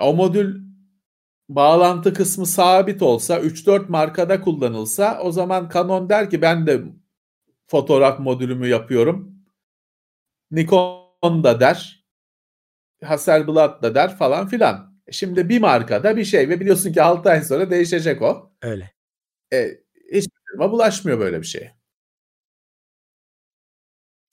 O 0.00 0.14
modül 0.14 0.62
bağlantı 1.48 2.14
kısmı 2.14 2.46
sabit 2.46 3.02
olsa 3.02 3.40
3-4 3.40 3.88
markada 3.88 4.40
kullanılsa 4.40 5.20
o 5.22 5.32
zaman 5.32 5.70
Canon 5.74 6.08
der 6.08 6.30
ki 6.30 6.42
ben 6.42 6.66
de 6.66 6.82
fotoğraf 7.66 8.20
modülümü 8.20 8.68
yapıyorum. 8.68 9.34
Nikon 10.50 11.44
da 11.44 11.60
der. 11.60 12.04
Hasselblad 13.04 13.82
da 13.82 13.94
der 13.94 14.16
falan 14.16 14.48
filan. 14.48 14.94
Şimdi 15.10 15.48
bir 15.48 15.60
markada 15.60 16.16
bir 16.16 16.24
şey 16.24 16.48
ve 16.48 16.60
biliyorsun 16.60 16.92
ki 16.92 17.02
6 17.02 17.30
ay 17.30 17.42
sonra 17.42 17.70
değişecek 17.70 18.22
o. 18.22 18.52
Öyle. 18.62 18.92
E, 19.52 19.70
firma 20.54 20.72
bulaşmıyor 20.72 21.18
böyle 21.20 21.40
bir 21.40 21.46
şeye. 21.46 21.76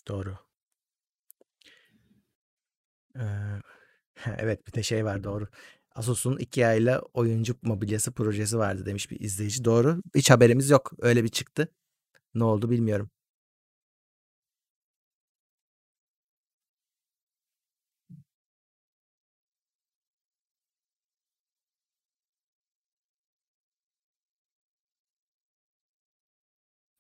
Doğru. 0.08 0.38
Ee, 3.16 3.22
evet 4.38 4.68
bir 4.68 4.74
de 4.74 4.84
şey 4.84 5.06
var 5.06 5.24
doğru. 5.24 5.48
Asus'un 5.96 6.38
iki 6.38 6.68
ayla 6.68 7.02
oyuncu 7.14 7.56
mobilyası 7.62 8.12
projesi 8.12 8.58
vardı 8.58 8.86
demiş 8.86 9.12
bir 9.12 9.20
izleyici. 9.20 9.66
Doğru. 9.66 10.02
Hiç 10.16 10.32
haberimiz 10.32 10.70
yok. 10.70 10.92
Öyle 11.00 11.24
bir 11.24 11.30
çıktı. 11.30 11.68
Ne 12.36 12.44
oldu 12.44 12.70
bilmiyorum. 12.70 13.10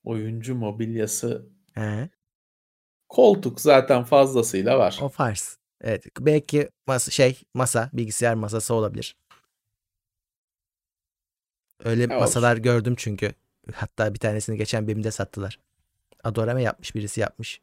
Oyuncu 0.04 0.56
mobilyası. 0.56 1.46
He. 1.74 2.10
Koltuk 3.10 3.62
zaten 3.62 4.04
fazlasıyla 4.04 4.80
var. 4.80 5.00
O 5.02 5.10
farz. 5.10 5.58
Evet. 5.82 6.06
Belki 6.20 6.70
masa, 6.88 7.12
şey 7.12 7.42
masa, 7.54 7.90
bilgisayar 7.94 8.34
masası 8.36 8.74
olabilir. 8.74 9.16
Öyle 11.84 12.10
ne 12.10 12.18
masalar 12.18 12.58
gördüm 12.58 12.96
çünkü. 12.98 13.32
Hatta 13.74 14.14
bir 14.14 14.20
tanesini 14.20 14.58
geçen 14.58 14.88
BİM'de 14.88 15.12
sattılar. 15.12 15.60
Adorame 16.24 16.62
yapmış 16.64 16.96
birisi 16.96 17.22
yapmış. 17.22 17.62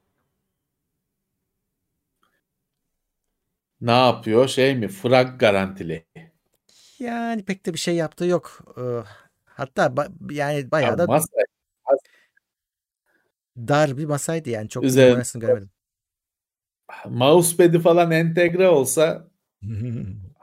Ne 3.81 3.91
yapıyor? 4.07 4.49
Şey 4.49 4.77
mi? 4.77 4.89
Frag 4.89 5.41
garantili. 5.41 6.07
Yani 6.99 7.45
pek 7.45 7.67
de 7.67 7.73
bir 7.75 7.79
şey 7.79 7.95
yaptığı 7.97 8.25
yok. 8.25 8.75
Hatta 9.45 9.87
ba- 9.87 10.35
yani 10.35 10.71
bayağı 10.71 10.91
ya 10.91 10.99
da 10.99 11.07
masa, 11.07 11.29
dar 13.69 13.99
bir 13.99 14.05
masaydı 14.05 14.51
yani. 14.51 14.69
Çok 14.69 14.85
Üzerinde, 14.85 15.11
numarasını 15.11 15.41
göremedim. 15.41 15.71
Mousepad'i 17.07 17.79
falan 17.79 18.11
entegre 18.11 18.69
olsa 18.69 19.29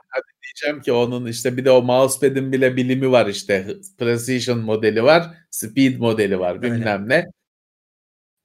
hadi 0.08 0.26
diyeceğim 0.42 0.82
ki 0.82 0.92
onun 0.92 1.26
işte 1.26 1.56
bir 1.56 1.64
de 1.64 1.70
o 1.70 1.82
mousepad'in 1.82 2.52
bile 2.52 2.76
bilimi 2.76 3.10
var 3.12 3.26
işte. 3.26 3.76
Precision 3.98 4.58
modeli 4.58 5.02
var, 5.02 5.34
speed 5.50 5.98
modeli 5.98 6.38
var 6.38 6.62
bilmem 6.62 7.02
Öyle. 7.02 7.08
ne. 7.08 7.26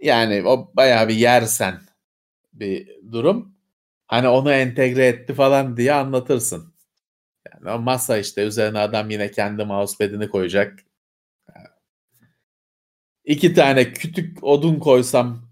Yani 0.01 0.43
o 0.47 0.71
bayağı 0.75 1.07
bir 1.07 1.15
yersen 1.15 1.81
bir 2.53 2.89
durum. 3.11 3.55
Hani 4.07 4.27
onu 4.27 4.51
entegre 4.53 5.07
etti 5.07 5.33
falan 5.33 5.77
diye 5.77 5.93
anlatırsın. 5.93 6.73
Yani 7.53 7.75
o 7.75 7.79
masa 7.79 8.17
işte 8.17 8.43
üzerine 8.43 8.79
adam 8.79 9.09
yine 9.09 9.31
kendi 9.31 9.65
mousepad'ini 9.65 10.29
koyacak 10.29 10.79
iki 13.31 13.53
tane 13.53 13.93
kütük 13.93 14.43
odun 14.43 14.79
koysam 14.79 15.51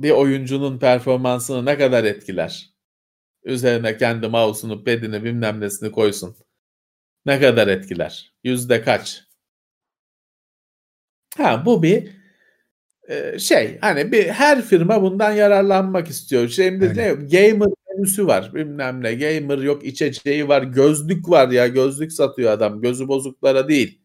bir 0.00 0.10
oyuncunun 0.10 0.78
performansını 0.78 1.66
ne 1.66 1.78
kadar 1.78 2.04
etkiler? 2.04 2.70
Üzerine 3.44 3.96
kendi 3.96 4.28
mouse'unu, 4.28 4.84
pad'ini 4.84 5.24
bilmem 5.24 5.60
nesini 5.60 5.92
koysun. 5.92 6.36
Ne 7.26 7.40
kadar 7.40 7.68
etkiler? 7.68 8.34
Yüzde 8.44 8.82
kaç? 8.82 9.24
Ha 11.36 11.62
bu 11.66 11.82
bir 11.82 12.10
e, 13.08 13.38
şey 13.38 13.78
hani 13.80 14.12
bir 14.12 14.28
her 14.28 14.62
firma 14.62 15.02
bundan 15.02 15.32
yararlanmak 15.32 16.08
istiyor. 16.08 16.48
Şimdi 16.48 16.96
ne 16.96 17.08
gamer 17.08 17.68
menüsü 17.88 18.26
var 18.26 18.54
bilmem 18.54 19.02
ne 19.02 19.14
gamer 19.14 19.58
yok 19.58 19.84
içeceği 19.84 20.48
var 20.48 20.62
gözlük 20.62 21.28
var 21.28 21.48
ya 21.48 21.66
gözlük 21.66 22.12
satıyor 22.12 22.50
adam 22.50 22.80
gözü 22.80 23.08
bozuklara 23.08 23.68
değil 23.68 24.00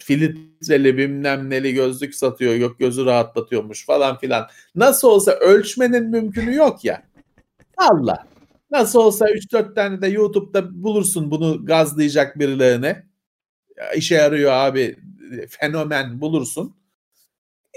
filtreli 0.00 0.96
bilmem 0.96 1.50
neli 1.50 1.74
gözlük 1.74 2.14
satıyor 2.14 2.54
yok 2.54 2.78
gözü 2.78 3.04
rahatlatıyormuş 3.04 3.86
falan 3.86 4.18
filan. 4.18 4.48
Nasıl 4.74 5.08
olsa 5.08 5.32
ölçmenin 5.32 6.10
mümkünü 6.10 6.54
yok 6.54 6.84
ya. 6.84 7.02
Allah. 7.76 8.26
Nasıl 8.70 8.98
olsa 8.98 9.30
3-4 9.30 9.74
tane 9.74 10.02
de 10.02 10.06
YouTube'da 10.06 10.82
bulursun 10.82 11.30
bunu 11.30 11.66
gazlayacak 11.66 12.38
birilerini. 12.38 12.96
İşe 13.96 14.14
yarıyor 14.14 14.52
abi 14.52 14.98
fenomen 15.48 16.20
bulursun. 16.20 16.76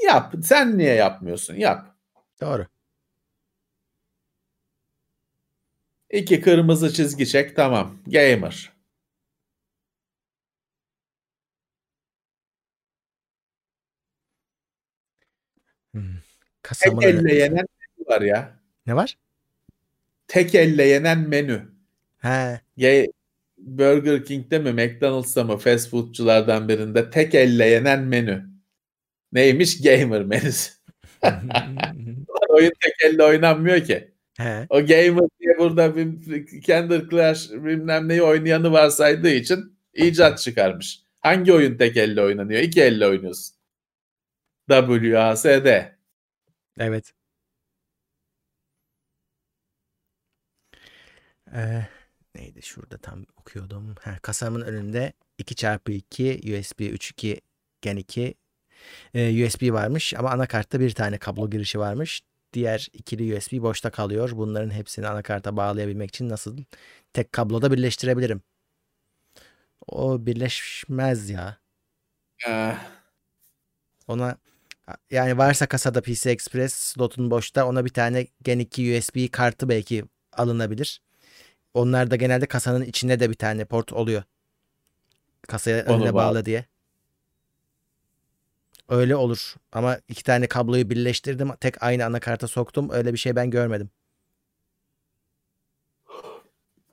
Yap. 0.06 0.34
Sen 0.44 0.78
niye 0.78 0.94
yapmıyorsun? 0.94 1.56
Yap. 1.56 1.96
Doğru. 2.42 2.66
İki 6.10 6.42
kırmızı 6.42 6.94
çizgi 6.94 7.28
çek 7.28 7.56
tamam. 7.56 7.98
Gamer. 8.08 8.75
Tek 16.66 16.70
Kasamın 16.70 17.02
elle 17.02 17.18
önü- 17.20 17.34
yenen 17.34 17.66
menü 17.80 18.08
var 18.08 18.22
ya. 18.22 18.60
Ne 18.88 18.96
var? 18.96 19.18
Tek 20.28 20.56
elle 20.56 20.84
yenen 20.84 21.20
menü. 21.30 21.62
He. 22.18 22.62
Ya 22.78 23.06
Burger 23.58 24.26
King'de 24.26 24.60
mi 24.60 24.72
McDonald's'ta 24.74 25.44
mı 25.44 25.58
fast 25.58 25.90
foodçulardan 25.90 26.70
birinde 26.70 27.10
tek 27.10 27.36
elle 27.36 27.66
yenen 27.66 28.02
menü. 28.04 28.46
Neymiş? 29.32 29.82
Gamer 29.82 30.24
menüsü. 30.24 30.72
Oyun 32.50 32.72
tek 32.82 32.94
elle 33.06 33.24
oynanmıyor 33.24 33.84
ki. 33.84 34.12
He. 34.38 34.66
O 34.70 34.86
gamer 34.86 35.30
diye 35.40 35.58
burada 35.60 35.96
bir 35.96 36.08
Candy 36.62 37.00
Crush 37.10 37.52
bilmem 37.52 38.08
neyi 38.08 38.22
oynayanı 38.24 38.72
varsaydığı 38.72 39.30
için 39.30 39.78
icat 39.94 40.40
çıkarmış. 40.40 41.02
Hangi 41.22 41.54
oyun 41.54 41.78
tek 41.78 41.98
elle 41.98 42.22
oynanıyor? 42.22 42.62
İki 42.62 42.82
elle 42.82 43.08
oynuyorsun. 43.08 43.56
WASD. 44.70 45.95
Evet. 46.78 47.14
Ee, 51.54 51.86
neydi 52.36 52.62
şurada 52.62 52.98
tam 52.98 53.26
okuyordum. 53.38 53.96
Ha, 54.02 54.18
kasamın 54.22 54.62
önünde 54.62 55.14
2x2 55.38 56.40
USB 56.60 56.80
3.2 56.90 57.42
Gen 57.82 57.96
2 57.98 58.36
e, 59.14 59.46
USB 59.48 59.74
varmış 59.74 60.14
ama 60.14 60.32
anakartta 60.32 60.80
bir 60.80 60.92
tane 60.92 61.18
kablo 61.18 61.50
girişi 61.50 61.80
varmış. 61.80 62.22
Diğer 62.54 62.90
ikili 62.94 63.38
USB 63.38 63.62
boşta 63.62 63.92
kalıyor. 63.92 64.32
Bunların 64.36 64.70
hepsini 64.72 65.08
anakarta 65.08 65.58
bağlayabilmek 65.58 66.10
için 66.10 66.30
nasıl 66.30 66.58
tek 67.14 67.34
kabloda 67.34 67.72
birleştirebilirim? 67.72 68.42
O 69.88 70.26
birleşmez 70.26 71.30
ya. 71.30 71.58
Ah, 72.48 72.80
Ona 74.08 74.38
yani 75.12 75.38
varsa 75.38 75.66
kasada 75.66 76.02
PC 76.02 76.32
Express 76.32 76.74
slotun 76.74 77.32
boşta 77.32 77.68
ona 77.68 77.86
bir 77.86 77.90
tane 77.90 78.28
Gen 78.44 78.60
2 78.60 78.98
USB 78.98 79.32
kartı 79.32 79.70
belki 79.70 80.04
alınabilir. 80.34 81.02
Onlar 81.74 82.12
da 82.12 82.16
genelde 82.16 82.46
kasanın 82.46 82.82
içinde 82.86 83.20
de 83.20 83.30
bir 83.30 83.36
tane 83.36 83.66
port 83.66 83.94
oluyor. 83.94 84.24
Kasaya 85.48 85.86
Onu 85.86 85.96
önüne 85.96 86.14
bağlı. 86.14 86.14
bağla 86.14 86.46
diye. 86.46 86.66
Öyle 88.90 89.16
olur. 89.16 89.56
Ama 89.72 90.00
iki 90.10 90.24
tane 90.24 90.48
kabloyu 90.48 90.90
birleştirdim. 90.90 91.50
Tek 91.62 91.84
aynı 91.84 92.06
anakarta 92.06 92.48
soktum. 92.48 92.90
Öyle 92.90 93.14
bir 93.14 93.18
şey 93.18 93.36
ben 93.36 93.50
görmedim. 93.52 93.90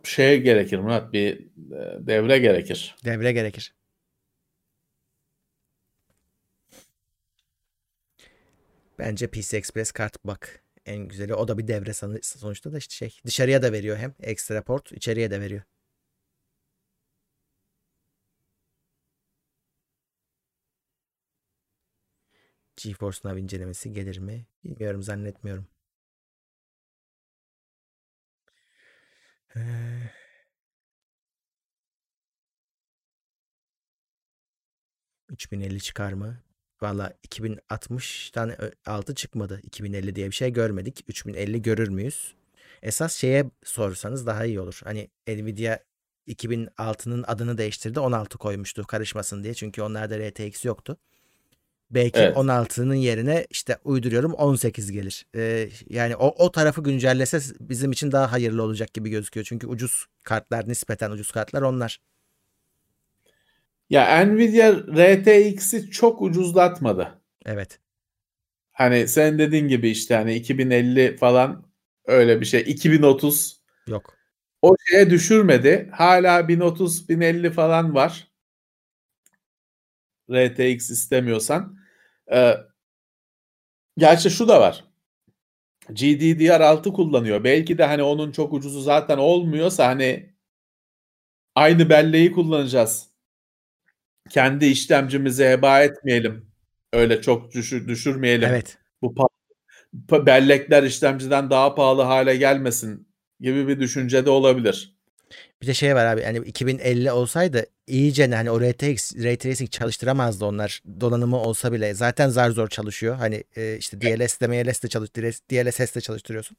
şey 0.04 0.40
gerekir 0.40 0.78
Murat 0.78 1.12
bir 1.12 1.36
e, 1.72 2.06
devre 2.06 2.38
gerekir. 2.38 2.96
Devre 3.04 3.32
gerekir. 3.32 3.74
Bence 9.02 9.26
PC 9.26 9.56
Express 9.56 9.92
kart 9.92 10.24
bak. 10.24 10.62
En 10.86 11.08
güzeli 11.08 11.34
o 11.34 11.48
da 11.48 11.58
bir 11.58 11.68
devre 11.68 11.92
sonuçta 12.22 12.72
da 12.72 12.78
işte 12.78 12.94
şey. 12.94 13.18
Dışarıya 13.26 13.62
da 13.62 13.72
veriyor 13.72 13.96
hem 13.96 14.14
ekstra 14.20 14.62
port, 14.64 14.92
içeriye 14.92 15.30
de 15.30 15.40
veriyor. 15.40 15.62
GeForce 22.76 23.18
Now 23.24 23.40
incelemesi 23.40 23.92
gelir 23.92 24.18
mi? 24.18 24.46
Bilmiyorum 24.64 25.02
zannetmiyorum. 25.02 25.66
Ee, 29.56 30.10
...3050 35.30 35.80
çıkar 35.80 36.12
mı? 36.12 36.42
Valla 36.82 37.12
2060'tan 37.28 38.62
ö- 38.62 38.72
altı 38.86 39.14
çıkmadı. 39.14 39.60
2050 39.62 40.14
diye 40.14 40.26
bir 40.26 40.34
şey 40.34 40.52
görmedik. 40.52 41.04
3050 41.08 41.62
görür 41.62 41.88
müyüz? 41.88 42.34
Esas 42.82 43.14
şeye 43.16 43.50
sorsanız 43.64 44.26
daha 44.26 44.44
iyi 44.44 44.60
olur. 44.60 44.80
Hani 44.84 45.10
Nvidia 45.28 45.78
2006'nın 46.28 47.24
adını 47.26 47.58
değiştirdi. 47.58 48.00
16 48.00 48.38
koymuştu 48.38 48.86
karışmasın 48.86 49.44
diye. 49.44 49.54
Çünkü 49.54 49.82
onlarda 49.82 50.18
RTX 50.18 50.64
yoktu. 50.64 50.96
Belki 51.90 52.18
Evet. 52.18 52.36
16'nın 52.36 52.94
yerine 52.94 53.46
işte 53.50 53.78
uyduruyorum 53.84 54.32
18 54.32 54.92
gelir. 54.92 55.26
Ee, 55.36 55.68
yani 55.88 56.16
o, 56.16 56.44
o 56.44 56.52
tarafı 56.52 56.82
güncellese 56.82 57.40
bizim 57.60 57.92
için 57.92 58.12
daha 58.12 58.32
hayırlı 58.32 58.62
olacak 58.62 58.94
gibi 58.94 59.10
gözüküyor. 59.10 59.46
Çünkü 59.48 59.66
ucuz 59.66 60.06
kartlar 60.22 60.68
nispeten 60.68 61.10
ucuz 61.10 61.30
kartlar 61.30 61.62
onlar. 61.62 61.98
Ya 63.92 64.24
Nvidia 64.24 64.72
RTX'i 64.72 65.90
çok 65.90 66.22
ucuzlatmadı. 66.22 67.20
Evet. 67.46 67.80
Hani 68.72 69.08
sen 69.08 69.38
dediğin 69.38 69.68
gibi 69.68 69.90
işte 69.90 70.14
hani 70.14 70.34
2050 70.34 71.16
falan 71.16 71.66
öyle 72.04 72.40
bir 72.40 72.46
şey. 72.46 72.60
2030 72.60 73.60
Yok. 73.86 74.18
o 74.62 74.76
şeye 74.84 75.10
düşürmedi. 75.10 75.90
Hala 75.92 76.48
1030 76.48 77.08
1050 77.08 77.50
falan 77.50 77.94
var. 77.94 78.32
RTX 80.30 80.90
istemiyorsan. 80.90 81.78
Ee, 82.32 82.56
gerçi 83.98 84.30
şu 84.30 84.48
da 84.48 84.60
var. 84.60 84.84
GDDR6 85.90 86.92
kullanıyor. 86.92 87.44
Belki 87.44 87.78
de 87.78 87.84
hani 87.84 88.02
onun 88.02 88.32
çok 88.32 88.52
ucuzu 88.52 88.80
zaten 88.80 89.18
olmuyorsa 89.18 89.86
hani 89.88 90.34
aynı 91.54 91.90
belleği 91.90 92.32
kullanacağız. 92.32 93.11
Kendi 94.30 94.66
işlemcimizi 94.66 95.44
heba 95.44 95.82
etmeyelim. 95.82 96.46
Öyle 96.92 97.22
çok 97.22 97.52
düşür, 97.52 97.88
düşürmeyelim. 97.88 98.48
Evet. 98.48 98.78
Bu 99.02 100.26
bellekler 100.26 100.82
işlemciden 100.82 101.50
daha 101.50 101.74
pahalı 101.74 102.02
hale 102.02 102.36
gelmesin 102.36 103.08
gibi 103.40 103.68
bir 103.68 103.80
düşünce 103.80 104.26
de 104.26 104.30
olabilir. 104.30 104.96
Bir 105.62 105.66
de 105.66 105.74
şey 105.74 105.94
var 105.94 106.06
abi 106.06 106.22
hani 106.22 106.38
2050 106.38 107.12
olsaydı 107.12 107.66
iyice 107.86 108.26
hani 108.26 108.50
o 108.50 108.60
RTX, 108.60 109.16
Ray 109.16 109.36
Tracing 109.36 109.70
çalıştıramazdı 109.70 110.44
onlar. 110.44 110.82
Donanımı 111.00 111.36
olsa 111.36 111.72
bile 111.72 111.94
zaten 111.94 112.28
zar 112.28 112.50
zor 112.50 112.68
çalışıyor. 112.68 113.16
Hani 113.16 113.44
e, 113.56 113.76
işte 113.76 114.00
DLS 114.00 114.40
de 114.40 114.46
MLS 114.46 114.82
de 114.82 114.88
çalış 114.88 115.10
DLSS 115.50 115.94
de 115.94 116.00
çalıştırıyorsun. 116.00 116.56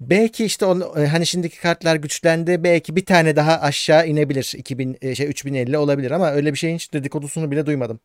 Belki 0.00 0.44
işte 0.44 0.64
onu, 0.64 0.92
e, 0.98 1.06
hani 1.06 1.26
şimdiki 1.26 1.60
kartlar 1.60 1.96
güçlendi. 1.96 2.64
Belki 2.64 2.96
bir 2.96 3.04
tane 3.04 3.36
daha 3.36 3.60
aşağı 3.60 4.06
inebilir. 4.06 4.52
2000 4.56 4.98
e, 5.00 5.14
şey 5.14 5.28
3050 5.28 5.78
olabilir 5.78 6.10
ama 6.10 6.30
öyle 6.30 6.52
bir 6.52 6.58
şeyin 6.58 6.74
hiç 6.74 6.92
dedikodusunu 6.92 7.50
bile 7.50 7.66
duymadım. 7.66 8.00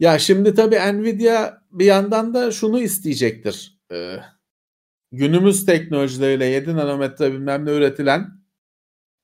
Ya 0.00 0.18
şimdi 0.18 0.54
tabii 0.54 0.76
Nvidia 0.76 1.58
bir 1.72 1.84
yandan 1.84 2.34
da 2.34 2.52
şunu 2.52 2.80
isteyecektir. 2.80 3.78
Ee, 3.92 4.16
günümüz 5.12 5.66
teknolojileriyle 5.66 6.46
7 6.46 6.76
nanometre 6.76 7.32
bilmem 7.32 7.66
ne 7.66 7.70
üretilen 7.70 8.28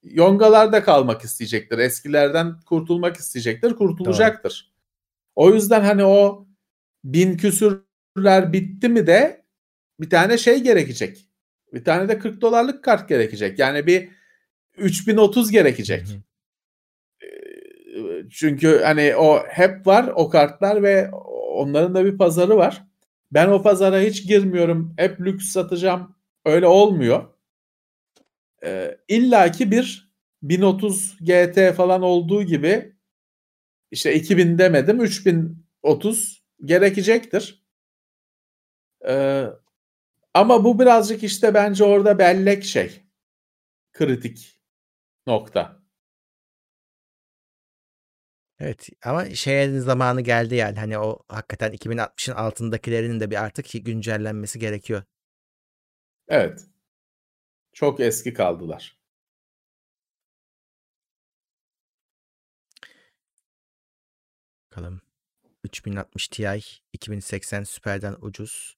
yongalarda 0.02 0.84
kalmak 0.84 1.24
isteyecektir. 1.24 1.78
Eskilerden 1.78 2.60
kurtulmak 2.60 3.16
isteyecektir. 3.16 3.74
Kurtulacaktır. 3.74 4.72
O 5.34 5.50
yüzden 5.50 5.80
hani 5.80 6.04
o 6.04 6.46
bin 7.04 7.36
küsürler 7.36 8.52
bitti 8.52 8.88
mi 8.88 9.06
de 9.06 9.44
bir 10.00 10.10
tane 10.10 10.38
şey 10.38 10.62
gerekecek. 10.62 11.23
Bir 11.74 11.84
tane 11.84 12.08
de 12.08 12.18
40 12.18 12.40
dolarlık 12.40 12.84
kart 12.84 13.08
gerekecek. 13.08 13.58
Yani 13.58 13.86
bir 13.86 14.08
3030 14.76 15.50
gerekecek. 15.50 16.06
Hı 16.08 16.12
hı. 16.12 16.18
Ee, 17.26 18.28
Çünkü 18.30 18.80
hani 18.84 19.16
o 19.16 19.46
hep 19.48 19.86
var 19.86 20.12
o 20.14 20.28
kartlar 20.30 20.82
ve 20.82 21.10
onların 21.54 21.94
da 21.94 22.04
bir 22.04 22.18
pazarı 22.18 22.56
var. 22.56 22.84
Ben 23.32 23.48
o 23.48 23.62
pazara 23.62 24.00
hiç 24.00 24.26
girmiyorum. 24.26 24.94
Hep 24.96 25.20
lüks 25.20 25.46
satacağım. 25.46 26.16
Öyle 26.44 26.66
olmuyor. 26.66 27.24
Ee, 28.64 28.98
İlla 29.08 29.50
ki 29.52 29.70
bir 29.70 30.12
1030 30.42 31.16
GT 31.20 31.72
falan 31.76 32.02
olduğu 32.02 32.42
gibi 32.42 32.92
işte 33.90 34.14
2000 34.14 34.58
demedim 34.58 35.00
3030 35.00 36.42
gerekecektir. 36.64 37.64
Ee, 39.08 39.46
ama 40.34 40.64
bu 40.64 40.78
birazcık 40.80 41.22
işte 41.22 41.54
bence 41.54 41.84
orada 41.84 42.18
bellek 42.18 42.64
şey. 42.64 43.04
Kritik 43.92 44.60
nokta. 45.26 45.84
Evet 48.58 48.88
ama 49.04 49.30
şeyin 49.30 49.78
zamanı 49.78 50.20
geldi 50.20 50.54
yani 50.54 50.78
hani 50.78 50.98
o 50.98 51.22
hakikaten 51.28 51.72
2060'ın 51.72 52.34
altındakilerinin 52.34 53.20
de 53.20 53.30
bir 53.30 53.44
artık 53.44 53.66
güncellenmesi 53.84 54.58
gerekiyor. 54.58 55.02
Evet. 56.28 56.66
Çok 57.72 58.00
eski 58.00 58.34
kaldılar. 58.34 58.98
Bakalım. 64.70 65.00
3060 65.64 66.28
Ti 66.28 66.60
2080 66.92 67.64
Super'den 67.64 68.16
ucuz. 68.20 68.76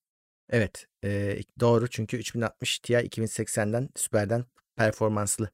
Evet, 0.51 0.87
e, 1.05 1.39
doğru 1.61 1.89
çünkü 1.89 2.17
3060 2.17 2.79
Ti 2.79 2.93
2080'den 2.93 3.89
Super'den 3.97 4.45
performanslı. 4.77 5.51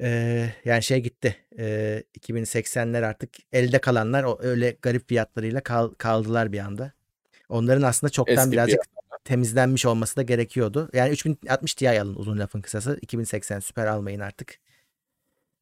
E, 0.00 0.48
yani 0.64 0.82
şey 0.82 1.00
gitti. 1.02 1.36
E, 1.58 2.02
2080'ler 2.14 3.02
artık 3.02 3.30
elde 3.52 3.80
kalanlar 3.80 4.24
o 4.24 4.38
öyle 4.42 4.76
garip 4.82 5.08
fiyatlarıyla 5.08 5.60
kal, 5.62 5.88
kaldılar 5.88 6.52
bir 6.52 6.58
anda. 6.58 6.92
Onların 7.48 7.82
aslında 7.82 8.10
çoktan 8.10 8.36
Eski 8.36 8.52
birazcık 8.52 8.82
fiyatlar. 8.84 9.18
temizlenmiş 9.24 9.86
olması 9.86 10.16
da 10.16 10.22
gerekiyordu. 10.22 10.90
Yani 10.92 11.10
3060 11.10 11.74
Ti 11.74 11.90
alın 11.90 12.14
uzun 12.14 12.38
lafın 12.38 12.60
kısası. 12.60 12.98
2080 13.02 13.60
Super 13.60 13.86
almayın 13.86 14.20
artık. 14.20 14.58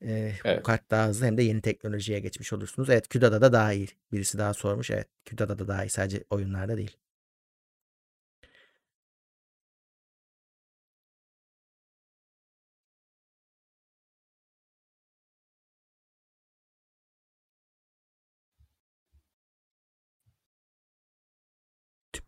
Bu 0.02 0.06
Evet. 0.44 0.62
kart 0.62 0.90
daha 0.90 1.06
hızlı 1.08 1.26
hem 1.26 1.36
de 1.36 1.42
yeni 1.42 1.60
teknolojiye 1.60 2.20
geçmiş 2.20 2.52
olursunuz. 2.52 2.90
Evet 2.90 3.10
CUDA'da 3.10 3.40
da 3.40 3.52
daha 3.52 3.72
iyi. 3.72 3.88
Birisi 4.12 4.38
daha 4.38 4.54
sormuş. 4.54 4.90
Evet 4.90 5.08
CUDA'da 5.26 5.58
da 5.58 5.68
daha 5.68 5.84
iyi. 5.84 5.90
Sadece 5.90 6.24
oyunlarda 6.30 6.76
değil. 6.76 6.96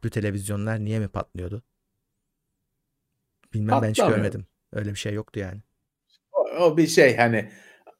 Tüplü 0.05 0.20
televizyonlar 0.20 0.85
niye 0.85 0.98
mi 0.98 1.09
patlıyordu? 1.09 1.62
Bilmem 3.55 3.82
ben 3.82 3.90
hiç 3.90 3.98
Patlamıyor. 3.98 4.22
görmedim. 4.22 4.47
Öyle 4.72 4.90
bir 4.90 4.97
şey 4.97 5.14
yoktu 5.14 5.40
yani. 5.40 5.60
O, 6.32 6.40
o 6.40 6.76
bir 6.76 6.86
şey 6.86 7.16
hani 7.16 7.51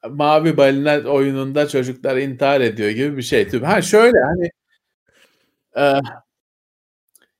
Mavi 0.09 0.57
Balina 0.57 1.09
oyununda 1.09 1.67
çocuklar 1.67 2.17
intihar 2.17 2.61
ediyor 2.61 2.89
gibi 2.89 3.17
bir 3.17 3.21
şey. 3.21 3.51
Ha 3.51 3.81
şöyle 3.81 4.17
hani 4.19 4.51
e, 5.77 6.01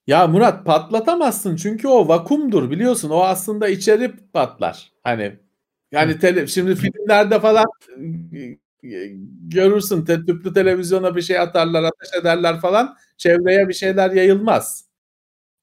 ya 0.08 0.28
Murat 0.28 0.66
patlatamazsın 0.66 1.56
çünkü 1.56 1.88
o 1.88 2.08
vakumdur 2.08 2.72
biliyorsun. 2.72 3.10
O 3.10 3.20
aslında 3.22 3.68
içeri 3.68 4.16
patlar. 4.34 4.92
Hani 5.04 5.40
yani 5.92 6.20
tele, 6.20 6.48
şimdi 6.48 6.76
filmlerde 6.76 7.40
falan 7.40 7.66
görürsün 9.42 10.06
te, 10.06 10.26
tüplü 10.26 10.54
televizyona 10.54 11.16
bir 11.16 11.22
şey 11.22 11.40
atarlar, 11.40 11.84
ateş 11.84 12.14
ederler 12.22 12.62
falan. 12.62 12.98
Çevreye 13.18 13.68
bir 13.68 13.74
şeyler 13.74 14.12
yayılmaz. 14.12 14.90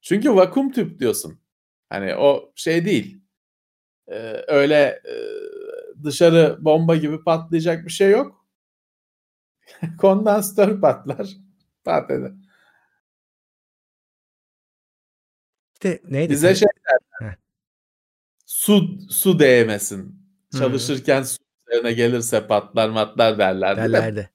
Çünkü 0.01 0.35
vakum 0.35 0.73
tüp 0.73 0.99
diyorsun. 0.99 1.41
Hani 1.89 2.17
o 2.17 2.53
şey 2.55 2.85
değil. 2.85 3.23
Ee, 4.09 4.45
öyle 4.49 5.03
e, 5.09 5.15
dışarı 6.05 6.59
bomba 6.61 6.97
gibi 6.97 7.25
patlayacak 7.25 7.87
bir 7.87 7.93
şey 7.93 8.11
yok. 8.11 8.47
Kondansatör 9.99 10.81
patlar. 10.81 11.37
Patladı. 11.85 12.35
İşte 15.75 16.01
neydi? 16.05 16.33
Bize 16.33 16.55
şey 16.55 16.69
derler. 16.87 17.37
Su, 18.47 18.99
su 19.11 19.39
değmesin. 19.39 20.23
Çalışırken 20.59 21.23
su 21.23 21.42
üzerine 21.73 21.93
gelirse 21.93 22.47
patlar 22.47 22.89
matlar 22.89 23.39
derlerdi. 23.39 23.81
de. 23.81 23.93
derlerdi. 23.93 24.31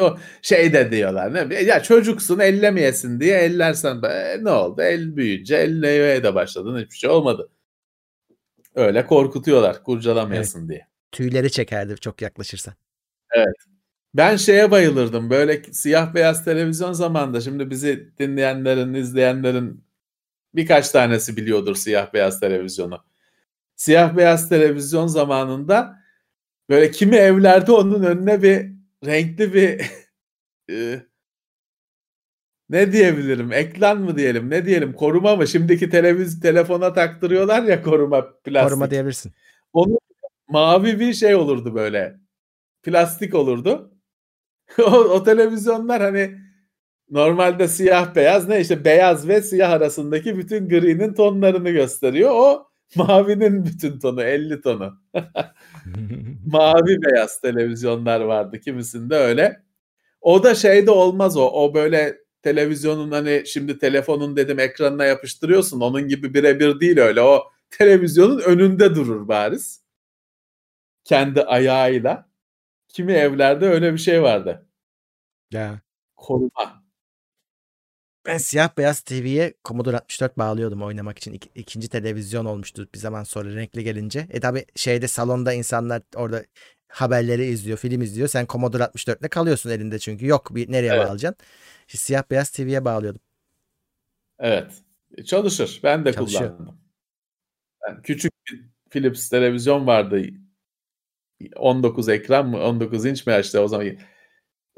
O 0.00 0.16
şey 0.42 0.72
de 0.72 0.90
diyorlar. 0.90 1.34
Ne? 1.34 1.62
Ya 1.62 1.82
çocuksun 1.82 2.38
ellemeyesin 2.38 3.20
diye 3.20 3.38
ellersen 3.38 4.02
be, 4.02 4.36
ne 4.40 4.50
oldu? 4.50 4.82
El 4.82 5.16
büyüyünce 5.16 5.56
ellemeye 5.56 6.22
de 6.22 6.34
başladın. 6.34 6.78
Hiçbir 6.78 6.96
şey 6.96 7.10
olmadı. 7.10 7.50
Öyle 8.74 9.06
korkutuyorlar 9.06 9.82
kurcalamayasın 9.82 10.68
diye. 10.68 10.86
Tüyleri 11.12 11.50
çekerdi 11.50 11.96
çok 11.96 12.22
yaklaşırsan. 12.22 12.74
Ben 14.14 14.36
şeye 14.36 14.70
bayılırdım. 14.70 15.30
Böyle 15.30 15.62
siyah 15.62 16.14
beyaz 16.14 16.44
televizyon 16.44 16.92
zamanında 16.92 17.40
şimdi 17.40 17.70
bizi 17.70 18.12
dinleyenlerin, 18.18 18.94
izleyenlerin 18.94 19.84
birkaç 20.54 20.90
tanesi 20.90 21.36
biliyordur 21.36 21.74
siyah 21.74 22.12
beyaz 22.12 22.40
televizyonu. 22.40 23.04
Siyah 23.76 24.16
beyaz 24.16 24.48
televizyon 24.48 25.06
zamanında 25.06 26.01
böyle 26.68 26.90
kimi 26.90 27.16
evlerde 27.16 27.72
onun 27.72 28.02
önüne 28.02 28.42
bir 28.42 28.72
renkli 29.06 29.54
bir 29.54 29.80
e, 30.70 31.02
ne 32.70 32.92
diyebilirim? 32.92 33.52
Ekran 33.52 34.00
mı 34.00 34.16
diyelim? 34.16 34.50
Ne 34.50 34.66
diyelim? 34.66 34.92
Koruma 34.92 35.36
mı? 35.36 35.48
Şimdiki 35.48 35.90
televiz 35.90 36.40
telefona 36.40 36.92
taktırıyorlar 36.92 37.62
ya 37.62 37.82
koruma 37.82 38.32
plastik. 38.44 38.68
Koruma 38.68 38.90
diyebilirsin. 38.90 39.32
Onun 39.72 39.98
mavi 40.48 41.00
bir 41.00 41.14
şey 41.14 41.34
olurdu 41.34 41.74
böyle. 41.74 42.16
Plastik 42.82 43.34
olurdu. 43.34 43.92
o, 44.78 44.90
o 44.92 45.24
televizyonlar 45.24 46.02
hani 46.02 46.38
normalde 47.10 47.68
siyah 47.68 48.14
beyaz 48.14 48.48
ne 48.48 48.60
işte 48.60 48.84
beyaz 48.84 49.28
ve 49.28 49.42
siyah 49.42 49.70
arasındaki 49.70 50.38
bütün 50.38 50.68
gri'nin 50.68 51.14
tonlarını 51.14 51.70
gösteriyor. 51.70 52.30
O 52.34 52.66
mavinin 52.94 53.64
bütün 53.64 53.98
tonu 53.98 54.22
50 54.22 54.60
tonu. 54.60 55.00
Mavi 56.46 57.02
beyaz 57.02 57.40
televizyonlar 57.40 58.20
vardı 58.20 58.60
kimisinde 58.60 59.14
öyle. 59.16 59.62
O 60.20 60.42
da 60.42 60.54
şeyde 60.54 60.90
olmaz 60.90 61.36
o. 61.36 61.50
O 61.50 61.74
böyle 61.74 62.18
televizyonun 62.42 63.10
hani 63.12 63.42
şimdi 63.46 63.78
telefonun 63.78 64.36
dedim 64.36 64.58
ekranına 64.58 65.04
yapıştırıyorsun. 65.04 65.80
Onun 65.80 66.08
gibi 66.08 66.34
birebir 66.34 66.80
değil 66.80 66.98
öyle. 66.98 67.20
O 67.22 67.42
televizyonun 67.70 68.38
önünde 68.40 68.94
durur 68.94 69.28
bariz. 69.28 69.82
Kendi 71.04 71.42
ayağıyla. 71.42 72.28
Kimi 72.88 73.12
evlerde 73.12 73.66
öyle 73.66 73.92
bir 73.92 73.98
şey 73.98 74.22
vardı. 74.22 74.66
ya. 75.52 75.80
Koruma. 76.16 76.81
Ben 78.26 78.38
siyah 78.38 78.76
beyaz 78.78 79.00
TV'ye 79.00 79.54
Commodore 79.64 79.96
64 79.96 80.38
bağlıyordum 80.38 80.82
oynamak 80.82 81.18
için. 81.18 81.32
İk- 81.32 81.50
ikinci 81.54 81.88
televizyon 81.88 82.44
olmuştu 82.44 82.88
bir 82.94 82.98
zaman 82.98 83.24
sonra 83.24 83.54
renkli 83.54 83.84
gelince. 83.84 84.26
E 84.30 84.40
tabi 84.40 84.64
şeyde 84.76 85.08
salonda 85.08 85.52
insanlar 85.52 86.02
orada 86.16 86.44
haberleri 86.88 87.44
izliyor, 87.44 87.78
film 87.78 88.02
izliyor. 88.02 88.28
Sen 88.28 88.46
Commodore 88.46 88.82
64'le 88.82 89.28
kalıyorsun 89.28 89.70
elinde 89.70 89.98
çünkü. 89.98 90.26
Yok 90.26 90.54
bir 90.54 90.72
nereye 90.72 90.92
Evet. 90.92 91.06
bağlayacaksın? 91.06 91.46
İşte 91.86 91.98
siyah 91.98 92.22
beyaz 92.30 92.50
TV'ye 92.50 92.84
bağlıyordum. 92.84 93.20
Evet. 94.38 94.72
Çalışır. 95.26 95.80
Ben 95.82 96.04
de 96.04 96.12
Çalışıyor. 96.12 96.56
kullandım. 96.56 96.78
Ben 97.86 98.02
küçük 98.02 98.32
bir 98.50 98.64
Philips 98.90 99.28
televizyon 99.28 99.86
vardı. 99.86 100.22
19 101.56 102.08
ekran 102.08 102.48
mı 102.48 102.58
19 102.62 103.06
inç 103.06 103.26
mi 103.26 103.38
işte 103.40 103.58
o 103.58 103.68
zaman 103.68 103.86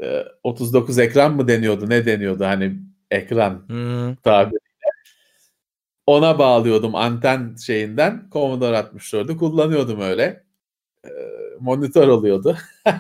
e, 0.02 0.24
39 0.42 0.98
ekran 0.98 1.34
mı 1.36 1.48
deniyordu 1.48 1.90
ne 1.90 2.06
deniyordu 2.06 2.44
hani 2.44 2.76
ekran 3.14 3.64
Hmm. 3.68 4.14
tabiriyle. 4.16 4.58
Ona 6.06 6.38
bağlıyordum 6.38 6.94
anten 6.94 7.56
şeyinden 7.66 8.28
Commodore 8.32 8.76
64'ü 8.76 9.36
kullanıyordum 9.36 10.00
öyle. 10.00 10.44
E, 11.04 11.10
monitör 11.60 12.08
oluyordu. 12.08 12.56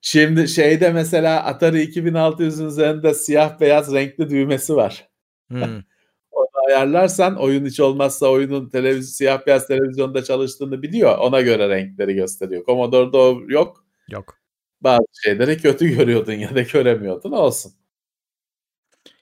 Şimdi 0.00 0.48
şeyde 0.48 0.92
mesela 0.92 1.44
Atari 1.44 1.82
2600'ün 1.82 2.66
üzerinde 2.66 3.14
siyah 3.14 3.60
beyaz 3.60 3.94
renkli 3.94 4.30
düğmesi 4.30 4.76
var. 4.76 5.08
Hmm. 5.48 5.62
Onu 6.32 6.48
ayarlarsan 6.68 7.36
oyun 7.36 7.66
hiç 7.66 7.80
olmazsa 7.80 8.26
oyunun 8.26 8.68
televiz 8.70 9.16
siyah 9.16 9.46
beyaz 9.46 9.66
televizyonda 9.66 10.24
çalıştığını 10.24 10.82
biliyor. 10.82 11.18
Ona 11.18 11.40
göre 11.40 11.68
renkleri 11.68 12.14
gösteriyor. 12.14 12.66
Commodore'da 12.66 13.18
o 13.18 13.40
yok. 13.48 13.84
Yok. 14.10 14.38
Bazı 14.80 15.04
şeyleri 15.24 15.58
kötü 15.58 15.88
görüyordun 15.96 16.32
ya 16.32 16.54
da 16.54 16.62
göremiyordun. 16.62 17.32
Olsun. 17.32 17.72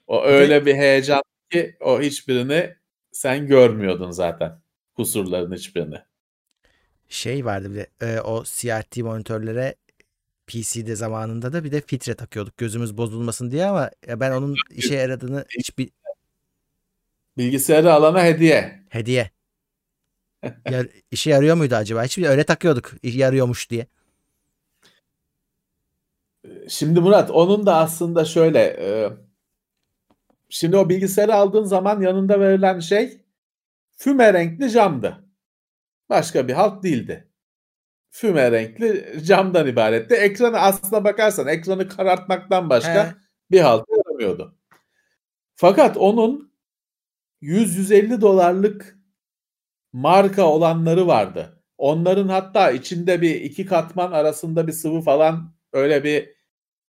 O 0.07 0.23
öyle 0.23 0.65
bir 0.65 0.75
heyecan 0.75 1.21
ki 1.51 1.77
o 1.79 2.01
hiçbirini 2.01 2.75
sen 3.11 3.47
görmüyordun 3.47 4.11
zaten. 4.11 4.61
Kusurların 4.95 5.53
hiçbirini. 5.55 5.97
Şey 7.09 7.45
vardı 7.45 7.71
bir 7.71 7.75
de 7.75 7.89
e, 8.01 8.19
o 8.21 8.43
CRT 8.43 8.97
monitörlere 8.97 9.75
PC'de 10.47 10.95
zamanında 10.95 11.53
da 11.53 11.63
bir 11.63 11.71
de 11.71 11.81
filtre 11.81 12.13
takıyorduk 12.15 12.57
gözümüz 12.57 12.97
bozulmasın 12.97 13.51
diye 13.51 13.65
ama 13.65 13.89
ben 14.07 14.31
onun 14.31 14.55
işe 14.69 14.95
yaradığını 14.95 15.45
hiçbir 15.59 15.89
Bilgisayarı 17.37 17.93
alana 17.93 18.23
hediye. 18.23 18.83
hediye. 18.89 19.31
Ya, 20.69 20.85
işe 21.11 21.29
yarıyor 21.29 21.55
muydu 21.55 21.75
acaba? 21.75 22.03
Hiçbir 22.03 22.25
öyle 22.25 22.43
takıyorduk. 22.43 22.91
Yarıyormuş 23.03 23.69
diye. 23.69 23.87
Şimdi 26.69 26.99
Murat 26.99 27.31
onun 27.31 27.65
da 27.65 27.75
aslında 27.75 28.25
şöyle 28.25 28.59
e, 28.59 29.11
şimdi 30.53 30.77
o 30.77 30.89
bilgisayarı 30.89 31.35
aldığın 31.35 31.63
zaman 31.63 32.01
yanında 32.01 32.39
verilen 32.39 32.79
şey 32.79 33.21
füme 33.97 34.33
renkli 34.33 34.71
camdı. 34.71 35.23
Başka 36.09 36.47
bir 36.47 36.53
halt 36.53 36.83
değildi. 36.83 37.29
füme 38.09 38.51
renkli 38.51 39.19
camdan 39.25 39.67
ibaretti. 39.67 40.15
Ekranı 40.15 40.59
aslına 40.59 41.03
bakarsan 41.03 41.47
ekranı 41.47 41.87
karartmaktan 41.89 42.69
başka 42.69 43.07
He. 43.07 43.13
bir 43.51 43.59
halt 43.59 43.85
yaramıyordu. 43.89 44.57
Fakat 45.55 45.97
onun 45.97 46.53
100-150 47.41 48.21
dolarlık 48.21 48.97
marka 49.93 50.43
olanları 50.43 51.07
vardı. 51.07 51.63
Onların 51.77 52.27
hatta 52.27 52.71
içinde 52.71 53.21
bir 53.21 53.35
iki 53.41 53.65
katman 53.65 54.11
arasında 54.11 54.67
bir 54.67 54.71
sıvı 54.71 55.01
falan 55.01 55.53
öyle 55.73 56.03
bir 56.03 56.29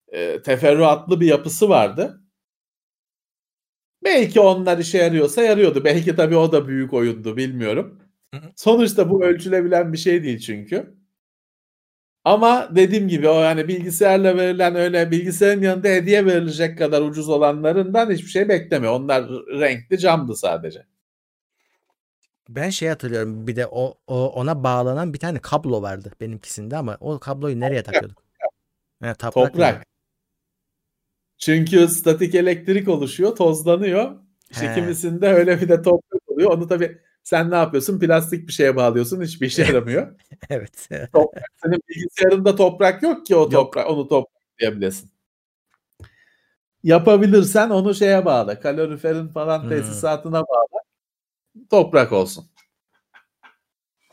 e, 0.07 0.41
teferruatlı 0.41 1.21
bir 1.21 1.27
yapısı 1.27 1.69
vardı. 1.69 2.24
Belki 4.05 4.39
onlar 4.39 4.77
işe 4.77 4.97
yarıyorsa 4.97 5.41
yarıyordu. 5.41 5.83
Belki 5.83 6.15
tabii 6.15 6.35
o 6.35 6.51
da 6.51 6.67
büyük 6.67 6.93
oyundu 6.93 7.37
bilmiyorum. 7.37 7.99
Sonuçta 8.55 9.09
bu 9.09 9.23
ölçülebilen 9.23 9.93
bir 9.93 9.97
şey 9.97 10.23
değil 10.23 10.39
çünkü. 10.39 10.95
Ama 12.23 12.75
dediğim 12.75 13.07
gibi 13.07 13.29
o 13.29 13.41
yani 13.41 13.67
bilgisayarla 13.67 14.37
verilen 14.37 14.75
öyle 14.75 15.11
bilgisayarın 15.11 15.61
yanında 15.61 15.87
hediye 15.87 16.25
verilecek 16.25 16.77
kadar 16.77 17.01
ucuz 17.01 17.29
olanlarından 17.29 18.11
hiçbir 18.11 18.29
şey 18.29 18.49
bekleme. 18.49 18.89
Onlar 18.89 19.29
renkli 19.29 19.99
camdı 19.99 20.35
sadece. 20.35 20.85
Ben 22.49 22.69
şey 22.69 22.89
hatırlıyorum 22.89 23.47
bir 23.47 23.55
de 23.55 23.67
o, 23.67 23.97
o 24.07 24.29
ona 24.29 24.63
bağlanan 24.63 25.13
bir 25.13 25.19
tane 25.19 25.39
kablo 25.39 25.81
vardı 25.81 26.11
benimkisinde 26.21 26.77
ama 26.77 26.97
o 26.99 27.19
kabloyu 27.19 27.59
nereye 27.59 27.83
takıyorduk? 27.83 28.23
Yani 29.03 29.15
toprak. 29.15 29.53
toprak. 29.53 29.94
Çünkü 31.37 31.87
statik 31.87 32.35
elektrik 32.35 32.87
oluşuyor, 32.87 33.35
tozlanıyor. 33.35 34.15
İşte 34.51 34.73
kimisinde 34.75 35.27
öyle 35.27 35.61
bir 35.61 35.69
de 35.69 35.81
toprak 35.81 36.21
oluyor. 36.27 36.51
Onu 36.51 36.67
tabii 36.67 37.01
sen 37.23 37.51
ne 37.51 37.55
yapıyorsun? 37.55 37.99
Plastik 37.99 38.47
bir 38.47 38.53
şeye 38.53 38.75
bağlıyorsun. 38.75 39.21
Hiçbir 39.21 39.47
işe 39.47 39.63
yaramıyor. 39.65 40.19
evet. 40.49 40.89
Toprak, 41.13 41.43
senin 41.63 41.79
bilgisayarında 41.89 42.55
toprak 42.55 43.03
yok 43.03 43.25
ki 43.25 43.35
o 43.35 43.49
toprak, 43.49 43.89
onu 43.89 44.07
toprak 44.07 44.59
diyebilesin. 44.59 45.11
Yapabilirsen 46.83 47.69
onu 47.69 47.95
şeye 47.95 48.25
bağla. 48.25 48.59
Kaloriferin 48.59 49.27
falan 49.27 49.61
hmm. 49.61 49.69
tesisatına 49.69 50.41
bağla. 50.41 50.79
Toprak 51.69 52.11
olsun. 52.11 52.45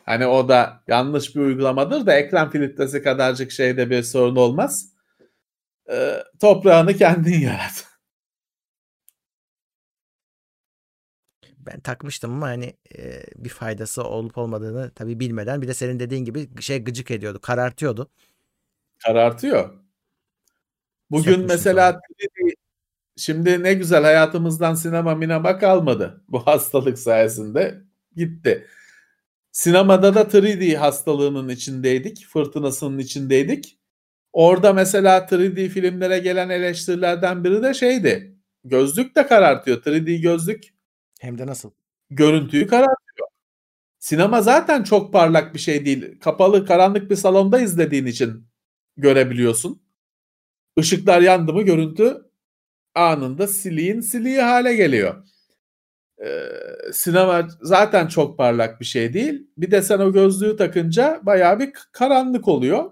Hani 0.05 0.27
o 0.27 0.49
da 0.49 0.83
yanlış 0.89 1.37
bir 1.37 1.41
uygulamadır 1.41 2.07
da 2.07 2.15
ekran 2.15 2.51
filtresi 2.51 3.03
kadarcık 3.03 3.51
şeyde 3.51 3.91
bir 3.91 4.03
sorun 4.03 4.37
olmaz. 4.37 4.92
Ee, 5.93 6.25
toprağını 6.41 6.97
kendin 6.97 7.41
yarat. 7.41 7.87
ben 11.67 11.81
takmıştım 11.81 12.33
ama 12.33 12.47
hani 12.47 12.77
e, 12.99 13.23
bir 13.37 13.49
faydası 13.49 14.05
olup 14.05 14.39
olmadığını 14.39 14.91
tabii 14.95 15.21
bilmeden 15.21 15.63
bir 15.63 15.69
de 15.69 15.75
senin 15.75 16.01
dediğin 16.01 16.25
gibi 16.25 16.63
şey 16.63 16.85
gıcık 16.85 17.11
ediyordu, 17.11 17.41
karartıyordu. 17.41 18.11
Karartıyor. 18.99 19.83
Bugün 21.11 21.25
Sekmişim 21.25 21.47
mesela 21.49 22.01
şimdi 23.17 23.63
ne 23.63 23.75
güzel 23.75 24.03
hayatımızdan 24.03 24.75
sinema 24.75 25.15
minema 25.15 25.59
kalmadı. 25.59 26.25
Bu 26.29 26.47
hastalık 26.47 26.99
sayesinde 26.99 27.83
gitti. 28.17 28.67
Sinemada 29.53 30.15
da 30.15 30.23
3D 30.23 30.77
hastalığının 30.77 31.49
içindeydik, 31.49 32.27
fırtınasının 32.27 32.99
içindeydik. 32.99 33.82
Orada 34.33 34.73
mesela 34.73 35.19
3D 35.19 35.69
filmlere 35.69 36.19
gelen 36.19 36.49
eleştirilerden 36.49 37.45
biri 37.45 37.63
de 37.63 37.75
şeydi. 37.75 38.37
Gözlük 38.65 39.17
de 39.17 39.27
karartıyor. 39.27 39.83
3D 39.83 40.21
gözlük 40.21 40.65
hem 41.21 41.39
de 41.39 41.47
nasıl? 41.47 41.71
Görüntüyü 42.11 42.67
karartıyor. 42.67 43.29
Sinema 43.99 44.43
zaten 44.43 44.83
çok 44.83 45.13
parlak 45.13 45.55
bir 45.55 45.59
şey 45.59 45.85
değil. 45.87 46.21
Kapalı, 46.21 46.67
karanlık 46.67 47.11
bir 47.11 47.17
salonda 47.17 47.61
izlediğin 47.61 48.07
için 48.07 48.49
görebiliyorsun. 48.97 49.83
Işıklar 50.77 51.21
yandı 51.21 51.53
mı 51.53 51.63
görüntü 51.63 52.23
anında 52.95 53.47
siliğin 53.47 54.01
siliği 54.01 54.41
hale 54.41 54.75
geliyor. 54.75 55.25
Ee, 56.25 56.49
sinema 56.93 57.49
zaten 57.63 58.07
çok 58.07 58.39
parlak 58.39 58.81
bir 58.81 58.85
şey 58.85 59.15
değil. 59.15 59.47
Bir 59.57 59.71
de 59.71 59.83
sen 59.83 59.99
o 59.99 60.13
gözlüğü 60.13 60.57
takınca 60.57 61.21
bayağı 61.23 61.59
bir 61.59 61.73
karanlık 61.93 62.49
oluyor. 62.49 62.91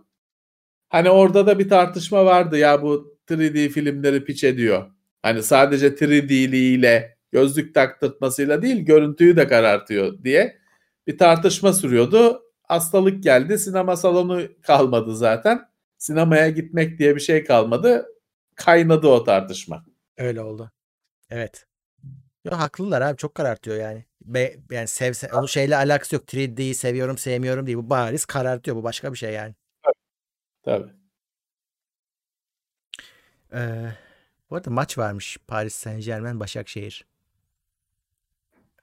Hani 0.90 1.10
orada 1.10 1.46
da 1.46 1.58
bir 1.58 1.68
tartışma 1.68 2.24
vardı 2.24 2.58
ya 2.58 2.82
bu 2.82 3.18
3D 3.28 3.68
filmleri 3.68 4.24
piç 4.24 4.44
ediyor. 4.44 4.90
Hani 5.22 5.42
sadece 5.42 5.88
3D'liğiyle 5.88 7.16
gözlük 7.32 7.74
taktırtmasıyla 7.74 8.62
değil 8.62 8.84
görüntüyü 8.84 9.36
de 9.36 9.48
karartıyor 9.48 10.24
diye 10.24 10.58
bir 11.06 11.18
tartışma 11.18 11.72
sürüyordu. 11.72 12.42
Hastalık 12.62 13.22
geldi 13.22 13.58
sinema 13.58 13.96
salonu 13.96 14.42
kalmadı 14.62 15.16
zaten. 15.16 15.60
Sinemaya 15.98 16.50
gitmek 16.50 16.98
diye 16.98 17.16
bir 17.16 17.20
şey 17.20 17.44
kalmadı. 17.44 18.06
Kaynadı 18.54 19.08
o 19.08 19.24
tartışma. 19.24 19.84
Öyle 20.18 20.40
oldu. 20.40 20.70
Evet. 21.30 21.66
Yo, 22.44 22.52
haklılar 22.52 23.02
abi 23.02 23.16
çok 23.16 23.34
karartıyor 23.34 23.76
yani. 23.76 24.04
Be, 24.22 24.56
yani 24.70 24.88
sev, 24.88 25.12
sev 25.12 25.28
onun 25.34 25.46
şeyle 25.46 25.76
alakası 25.76 26.14
yok. 26.14 26.24
3D'yi 26.24 26.74
seviyorum 26.74 27.18
sevmiyorum 27.18 27.66
değil. 27.66 27.78
Bu 27.78 27.90
bariz 27.90 28.24
karartıyor. 28.24 28.76
Bu 28.76 28.82
başka 28.82 29.12
bir 29.12 29.18
şey 29.18 29.32
yani. 29.32 29.54
Tabii. 30.62 30.90
Ee, 33.52 33.92
bu 34.50 34.56
arada 34.56 34.70
maç 34.70 34.98
varmış. 34.98 35.38
Paris 35.46 35.74
Saint 35.74 36.04
Germain 36.04 36.40
Başakşehir. 36.40 37.04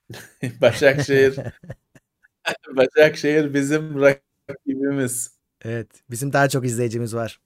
Başakşehir 0.62 1.36
Başakşehir 2.78 3.54
bizim 3.54 4.02
rakibimiz. 4.02 5.32
Evet. 5.62 5.88
Bizim 6.10 6.34
daha 6.34 6.50
çok 6.50 6.66
izleyicimiz 6.66 7.16
var. 7.16 7.40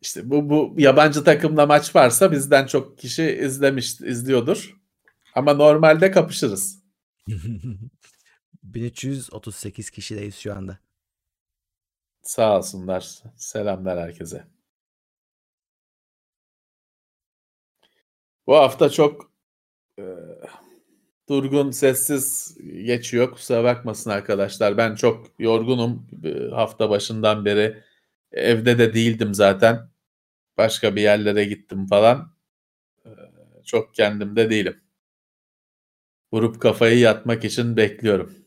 İşte 0.00 0.30
bu 0.30 0.50
bu 0.50 0.74
yabancı 0.78 1.24
takımla 1.24 1.66
maç 1.66 1.96
varsa 1.96 2.32
bizden 2.32 2.66
çok 2.66 2.98
kişi 2.98 3.24
izlemiş 3.24 4.00
izliyordur. 4.00 4.76
Ama 5.34 5.54
normalde 5.54 6.10
kapışırız. 6.10 6.82
1338 8.74 9.90
kişideyiz 9.90 10.36
şu 10.36 10.54
anda. 10.54 10.78
Sağ 12.22 12.58
olsunlar. 12.58 13.22
Selamlar 13.36 13.98
herkese. 13.98 14.44
Bu 18.46 18.56
hafta 18.56 18.90
çok 18.90 19.30
e, 19.98 20.04
durgun, 21.28 21.70
sessiz 21.70 22.56
geçiyor. 22.84 23.30
Kusura 23.30 23.64
bakmasın 23.64 24.10
arkadaşlar. 24.10 24.76
Ben 24.76 24.94
çok 24.94 25.26
yorgunum. 25.38 26.06
Hafta 26.52 26.90
başından 26.90 27.44
beri 27.44 27.82
evde 28.32 28.78
de 28.78 28.94
değildim 28.94 29.34
zaten. 29.34 29.90
Başka 30.58 30.96
bir 30.96 31.02
yerlere 31.02 31.44
gittim 31.44 31.86
falan. 31.86 32.32
E, 33.04 33.10
çok 33.64 33.94
kendimde 33.94 34.50
değilim. 34.50 34.80
Vurup 36.32 36.60
kafayı 36.62 36.98
yatmak 36.98 37.44
için 37.44 37.76
bekliyorum. 37.76 38.45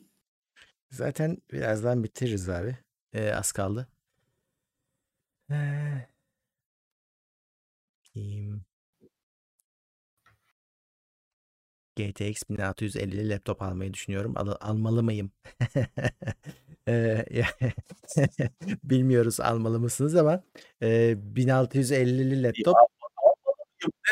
Zaten 0.91 1.37
birazdan 1.51 2.03
bitiririz 2.03 2.49
abi. 2.49 2.77
Ee, 3.13 3.31
az 3.33 3.51
kaldı. 3.51 3.87
Ee, 5.49 6.09
GTX 11.95 12.43
1650 12.49 13.29
laptop 13.29 13.61
almayı 13.61 13.93
düşünüyorum. 13.93 14.33
Al, 14.37 14.55
almalı 14.59 15.03
mıyım? 15.03 15.31
bilmiyoruz 18.83 19.39
almalı 19.39 19.79
mısınız 19.79 20.15
ama 20.15 20.43
e, 20.81 21.15
1650'li 21.35 22.43
laptop. 22.43 22.75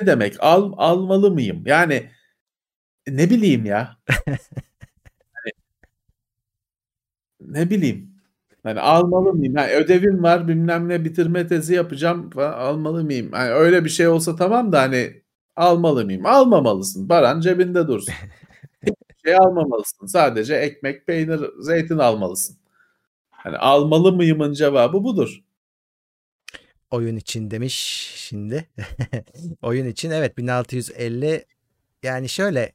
Ne 0.01 0.07
demek? 0.07 0.35
Al, 0.43 0.73
almalı 0.77 1.31
mıyım? 1.31 1.63
Yani 1.65 2.11
ne 3.07 3.29
bileyim 3.29 3.65
ya. 3.65 3.97
ne 7.47 7.69
bileyim. 7.69 8.11
Yani 8.65 8.79
almalı 8.79 9.33
mıyım? 9.33 9.55
Yani 9.57 9.71
ödevim 9.71 10.23
var 10.23 10.47
bilmem 10.47 10.89
ne 10.89 11.05
bitirme 11.05 11.47
tezi 11.47 11.73
yapacağım 11.73 12.29
falan, 12.29 12.53
almalı 12.53 13.03
mıyım? 13.03 13.29
Yani 13.33 13.51
öyle 13.51 13.85
bir 13.85 13.89
şey 13.89 14.07
olsa 14.07 14.35
tamam 14.35 14.71
da 14.71 14.81
hani 14.81 15.21
Almalı 15.57 16.05
mıyım? 16.05 16.25
Almamalısın. 16.25 17.07
Paran 17.07 17.39
cebinde 17.39 17.87
dursun. 17.87 18.13
Hiçbir 18.83 19.29
şey 19.29 19.35
almamalısın. 19.35 20.05
Sadece 20.05 20.55
ekmek, 20.55 21.07
peynir, 21.07 21.41
zeytin 21.59 21.97
almalısın. 21.97 22.57
Hani 23.29 23.57
almalı 23.57 24.13
mıyımın 24.13 24.53
cevabı 24.53 25.03
budur. 25.03 25.39
Oyun 26.91 27.15
için 27.15 27.51
demiş 27.51 27.75
şimdi. 28.15 28.67
Oyun 29.61 29.85
için 29.85 30.11
evet 30.11 30.37
1650 30.37 31.45
yani 32.03 32.29
şöyle 32.29 32.71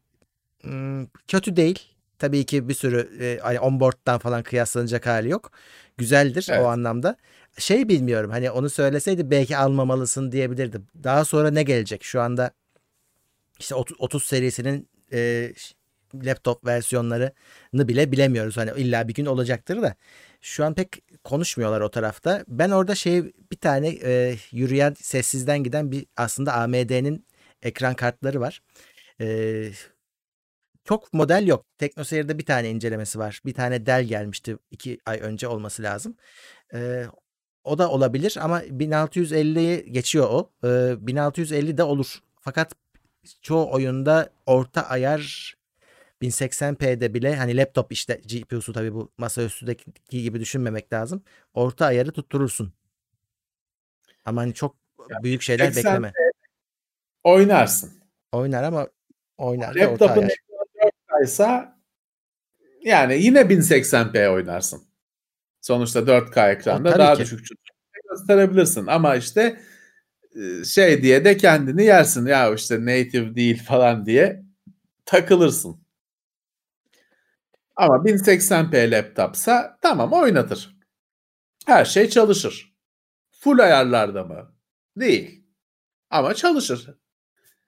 hmm, 0.61 1.07
kötü 1.29 1.57
değil. 1.57 1.92
Tabii 2.23 2.47
ki 2.47 2.69
bir 2.69 2.75
sürü 2.75 3.09
e, 3.21 3.39
hani 3.43 3.61
onboard'dan 3.61 4.19
falan 4.19 4.43
kıyaslanacak 4.43 5.07
hali 5.07 5.29
yok. 5.29 5.51
Güzeldir 5.99 6.47
evet. 6.51 6.61
o 6.61 6.67
anlamda. 6.67 7.17
Şey 7.59 7.89
bilmiyorum 7.89 8.31
hani 8.31 8.51
onu 8.51 8.71
söyleseydi 8.71 9.31
belki 9.31 9.57
almamalısın 9.57 10.33
diyebilirdim. 10.33 10.87
Daha 11.05 11.25
sonra 11.25 11.51
ne 11.51 11.63
gelecek? 11.63 12.05
Şu 12.05 12.21
anda 12.21 12.51
işte 13.59 13.75
30, 13.75 14.01
30 14.01 14.25
serisinin 14.25 14.89
e, 15.13 15.53
laptop 16.15 16.67
versiyonlarını 16.67 17.89
bile 17.89 18.13
bilemiyoruz. 18.13 18.57
Hani 18.57 18.71
illa 18.77 19.09
bir 19.09 19.15
gün 19.15 19.27
olacaktır 19.27 19.83
da. 19.83 19.95
Şu 20.41 20.65
an 20.65 20.75
pek 20.75 20.89
konuşmuyorlar 21.25 21.81
o 21.81 21.91
tarafta. 21.91 22.45
Ben 22.49 22.71
orada 22.71 22.95
şey 22.95 23.25
bir 23.25 23.57
tane 23.57 23.89
e, 23.89 24.37
yürüyen 24.53 24.95
sessizden 25.01 25.65
giden 25.65 25.93
bir 25.93 26.07
aslında 26.17 26.53
AMD'nin 26.53 27.27
ekran 27.63 27.95
kartları 27.95 28.41
var. 28.41 28.63
E, 29.21 29.71
çok 30.85 31.13
model 31.13 31.47
yok. 31.47 31.67
TeknoSeyir'de 31.79 32.39
bir 32.39 32.47
tane 32.47 32.71
incelemesi 32.71 33.19
var. 33.19 33.41
Bir 33.47 33.55
tane 33.55 33.87
Dell 33.87 34.05
gelmişti. 34.05 34.57
iki 34.71 34.99
ay 35.07 35.19
önce 35.23 35.49
olması 35.49 35.83
lazım. 35.83 36.17
E, 36.75 37.05
o 37.65 37.79
da 37.79 37.91
olabilir 37.91 38.39
ama 38.41 38.63
1650'yi 38.63 39.93
geçiyor 39.93 40.29
o. 40.31 40.51
E, 40.65 41.07
1650 41.07 41.79
de 41.79 41.83
olur. 41.83 42.23
Fakat 42.41 42.73
çoğu 43.43 43.73
oyunda 43.73 44.31
orta 44.47 44.83
ayar 44.83 45.55
1080p'de 46.23 47.15
bile 47.15 47.37
hani 47.37 47.57
laptop 47.57 47.93
işte 47.93 48.15
GPU'su 48.15 48.73
tabii 48.73 48.95
bu 48.95 49.13
masaüstündeki 49.19 50.23
gibi 50.23 50.41
düşünmemek 50.41 50.93
lazım. 50.93 51.23
Orta 51.55 51.87
ayarı 51.87 52.13
tutturursun. 52.13 52.73
Ama 54.25 54.41
hani 54.41 54.55
çok 54.55 54.77
yani 55.11 55.23
büyük 55.23 55.43
şeyler 55.43 55.77
bekleme. 55.77 56.13
Oynarsın. 57.25 57.93
Oynar 58.33 58.63
ama 58.63 58.89
oynar 59.39 59.87
orta 59.87 60.13
ayar. 60.13 60.33
4K'ysa 61.23 61.79
yani 62.83 63.23
yine 63.23 63.41
1080p 63.41 64.29
oynarsın. 64.29 64.83
Sonuçta 65.61 66.01
4K 66.01 66.53
ekranda 66.53 66.99
daha 66.99 67.15
ki. 67.15 67.23
düşük 67.23 67.47
gösterebilirsin 68.11 68.87
ama 68.87 69.17
işte 69.17 69.61
şey 70.65 71.03
diye 71.03 71.25
de 71.25 71.37
kendini 71.37 71.85
yersin 71.85 72.27
ya 72.27 72.55
işte 72.55 72.81
native 72.81 73.35
değil 73.35 73.65
falan 73.65 74.07
diye 74.07 74.43
takılırsın. 75.05 75.83
Ama 77.77 77.97
1080p 77.97 78.91
laptopsa 78.91 79.79
tamam 79.83 80.13
oynatır. 80.13 80.77
Her 81.67 81.85
şey 81.85 82.09
çalışır. 82.09 82.75
Full 83.31 83.59
ayarlarda 83.59 84.25
mı? 84.25 84.55
Değil. 84.97 85.45
Ama 86.11 86.35
çalışır. 86.35 86.95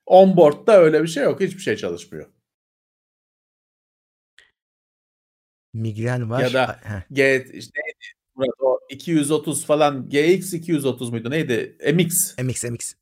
Onboard'da 0.06 0.78
öyle 0.81 1.02
bir 1.02 1.09
şey 1.09 1.24
yok. 1.24 1.40
Hiçbir 1.40 1.60
şey 1.60 1.76
çalışmıyor. 1.76 2.34
Migren 5.75 6.31
var. 6.31 6.41
Ya 6.41 6.53
da 6.53 6.81
G 7.13 7.47
işte 7.53 7.81
neydi? 8.37 8.53
o 8.59 8.81
230 8.91 9.65
falan 9.65 10.09
GX 10.09 10.55
230 10.55 11.11
muydu? 11.11 11.31
Neydi? 11.31 11.77
MX. 11.95 12.39
MX 12.39 12.65
MX. 12.65 12.95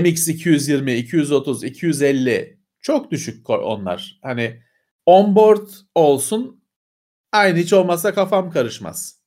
MX 0.00 0.28
220, 0.28 0.94
230, 0.94 1.64
250 1.64 2.60
çok 2.80 3.10
düşük 3.10 3.50
onlar. 3.50 4.18
Hani 4.22 4.62
onboard 5.06 5.68
olsun 5.94 6.64
aynı 7.32 7.58
hiç 7.58 7.72
olmazsa 7.72 8.14
kafam 8.14 8.50
karışmaz. 8.50 9.20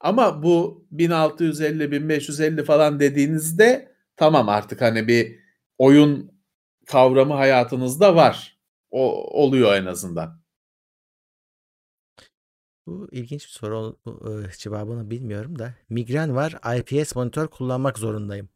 Ama 0.00 0.42
bu 0.42 0.86
1650 0.90 1.92
1550 1.92 2.64
falan 2.64 3.00
dediğinizde 3.00 3.92
tamam 4.16 4.48
artık 4.48 4.80
hani 4.80 5.08
bir 5.08 5.38
oyun 5.78 6.40
kavramı 6.86 7.34
hayatınızda 7.34 8.16
var. 8.16 8.58
O 8.90 9.12
oluyor 9.42 9.74
en 9.74 9.86
azından. 9.86 10.45
Bu 12.86 13.08
ilginç 13.12 13.44
bir 13.44 13.50
soru. 13.50 13.96
Cevabını 14.58 15.10
bilmiyorum 15.10 15.58
da. 15.58 15.74
Migren 15.88 16.36
var. 16.36 16.76
IPS 16.78 17.14
monitör 17.16 17.48
kullanmak 17.48 17.98
zorundayım. 17.98 18.48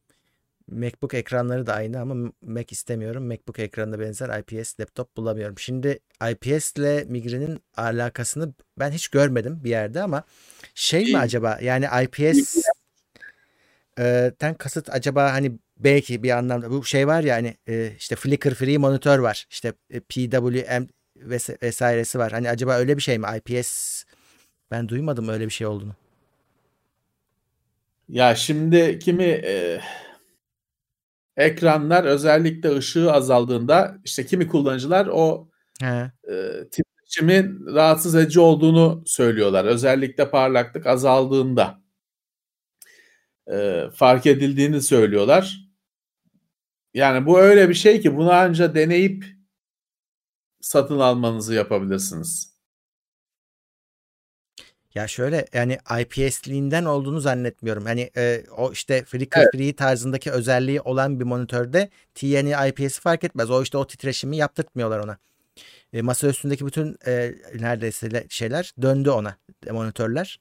MacBook 0.70 1.15
ekranları 1.15 1.66
da 1.66 1.74
aynı 1.74 2.01
ama 2.01 2.32
Mac 2.43 2.66
istemiyorum. 2.70 3.27
MacBook 3.27 3.59
ekranına 3.59 4.01
benzer 4.01 4.39
IPS 4.39 4.81
laptop 4.81 5.16
bulamıyorum. 5.16 5.59
Şimdi 5.59 5.98
IPS 6.31 6.73
ile 6.77 7.05
Migren'in 7.09 7.62
alakasını 7.77 8.55
ben 8.78 8.90
hiç 8.90 9.09
görmedim 9.09 9.65
bir 9.65 9.70
yerde 9.70 10.02
ama 10.02 10.24
şey 10.74 11.12
mi 11.12 11.19
acaba 11.19 11.59
yani 11.62 11.86
IPS 12.05 12.57
e, 13.98 14.32
ten 14.39 14.55
kasıt 14.55 14.90
acaba 14.90 15.32
hani 15.32 15.52
belki 15.78 16.23
bir 16.23 16.31
anlamda 16.31 16.70
bu 16.70 16.85
şey 16.85 17.07
var 17.07 17.23
ya 17.23 17.35
hani 17.36 17.57
e, 17.69 17.93
işte 17.98 18.16
flicker 18.16 18.55
free 18.55 18.78
monitör 18.78 19.19
var. 19.19 19.47
İşte 19.51 19.73
e, 19.90 20.01
PWM 20.01 20.86
ves- 21.16 21.62
vesairesi 21.62 22.19
var. 22.19 22.32
Hani 22.32 22.51
acaba 22.51 22.74
öyle 22.77 22.97
bir 22.97 23.02
şey 23.02 23.19
mi 23.19 23.27
IPS? 23.36 24.05
Ben 24.71 24.89
duymadım 24.89 25.29
öyle 25.29 25.45
bir 25.47 25.51
şey 25.51 25.67
olduğunu. 25.67 25.95
Ya 28.09 28.35
şimdi 28.35 28.99
kimi 28.99 29.25
e, 29.25 29.81
ekranlar 31.37 32.05
özellikle 32.05 32.77
ışığı 32.77 33.13
azaldığında 33.13 33.99
işte 34.05 34.27
kimi 34.27 34.49
kullanıcılar 34.49 35.09
o 35.13 35.49
He. 35.81 35.87
e, 36.33 36.69
titreşimin 36.71 37.67
rahatsız 37.75 38.15
edici 38.15 38.41
olduğunu 38.41 39.03
söylüyorlar. 39.07 39.65
Özellikle 39.65 40.31
parlaklık 40.31 40.87
azaldığında 40.87 41.81
e, 43.53 43.85
fark 43.95 44.27
edildiğini 44.27 44.83
söylüyorlar. 44.83 45.71
Yani 46.95 47.27
bu 47.27 47.41
öyle 47.41 47.69
bir 47.69 47.75
şey 47.75 48.01
ki 48.01 48.17
bunu 48.17 48.33
anca 48.33 48.75
deneyip 48.75 49.25
satın 50.61 50.99
almanızı 50.99 51.55
yapabilirsiniz. 51.55 52.50
Ya 54.95 55.09
şöyle 55.09 55.47
yani 55.53 55.79
IPS'liğinden 56.01 56.85
olduğunu 56.85 57.21
zannetmiyorum. 57.21 57.85
Hani 57.85 58.11
e, 58.17 58.45
o 58.57 58.73
işte 58.73 59.05
flicker 59.05 59.43
evet. 59.43 59.53
free 59.53 59.73
tarzındaki 59.73 60.31
özelliği 60.31 60.81
olan 60.81 61.21
bir 61.21 61.25
monitörde 61.25 61.89
TN'i 62.15 62.69
IPS'i 62.69 63.01
fark 63.01 63.25
etmez. 63.25 63.51
O 63.51 63.62
işte 63.62 63.79
o 63.79 63.87
titreşimi 63.87 64.37
yaptırtmıyorlar 64.37 64.99
ona. 64.99 65.19
E, 65.93 66.03
masa 66.03 66.29
üstündeki 66.29 66.67
bütün 66.67 66.97
e, 67.07 67.35
neredeyse 67.61 68.27
şeyler 68.29 68.75
döndü 68.83 69.11
ona 69.11 69.37
monitörler. 69.71 70.41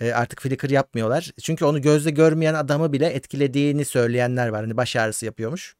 E, 0.00 0.12
artık 0.12 0.42
flicker 0.42 0.70
yapmıyorlar. 0.70 1.30
Çünkü 1.42 1.64
onu 1.64 1.82
gözle 1.82 2.10
görmeyen 2.10 2.54
adamı 2.54 2.92
bile 2.92 3.06
etkilediğini 3.06 3.84
söyleyenler 3.84 4.48
var. 4.48 4.60
Hani 4.60 4.76
baş 4.76 4.96
ağrısı 4.96 5.26
yapıyormuş. 5.26 5.76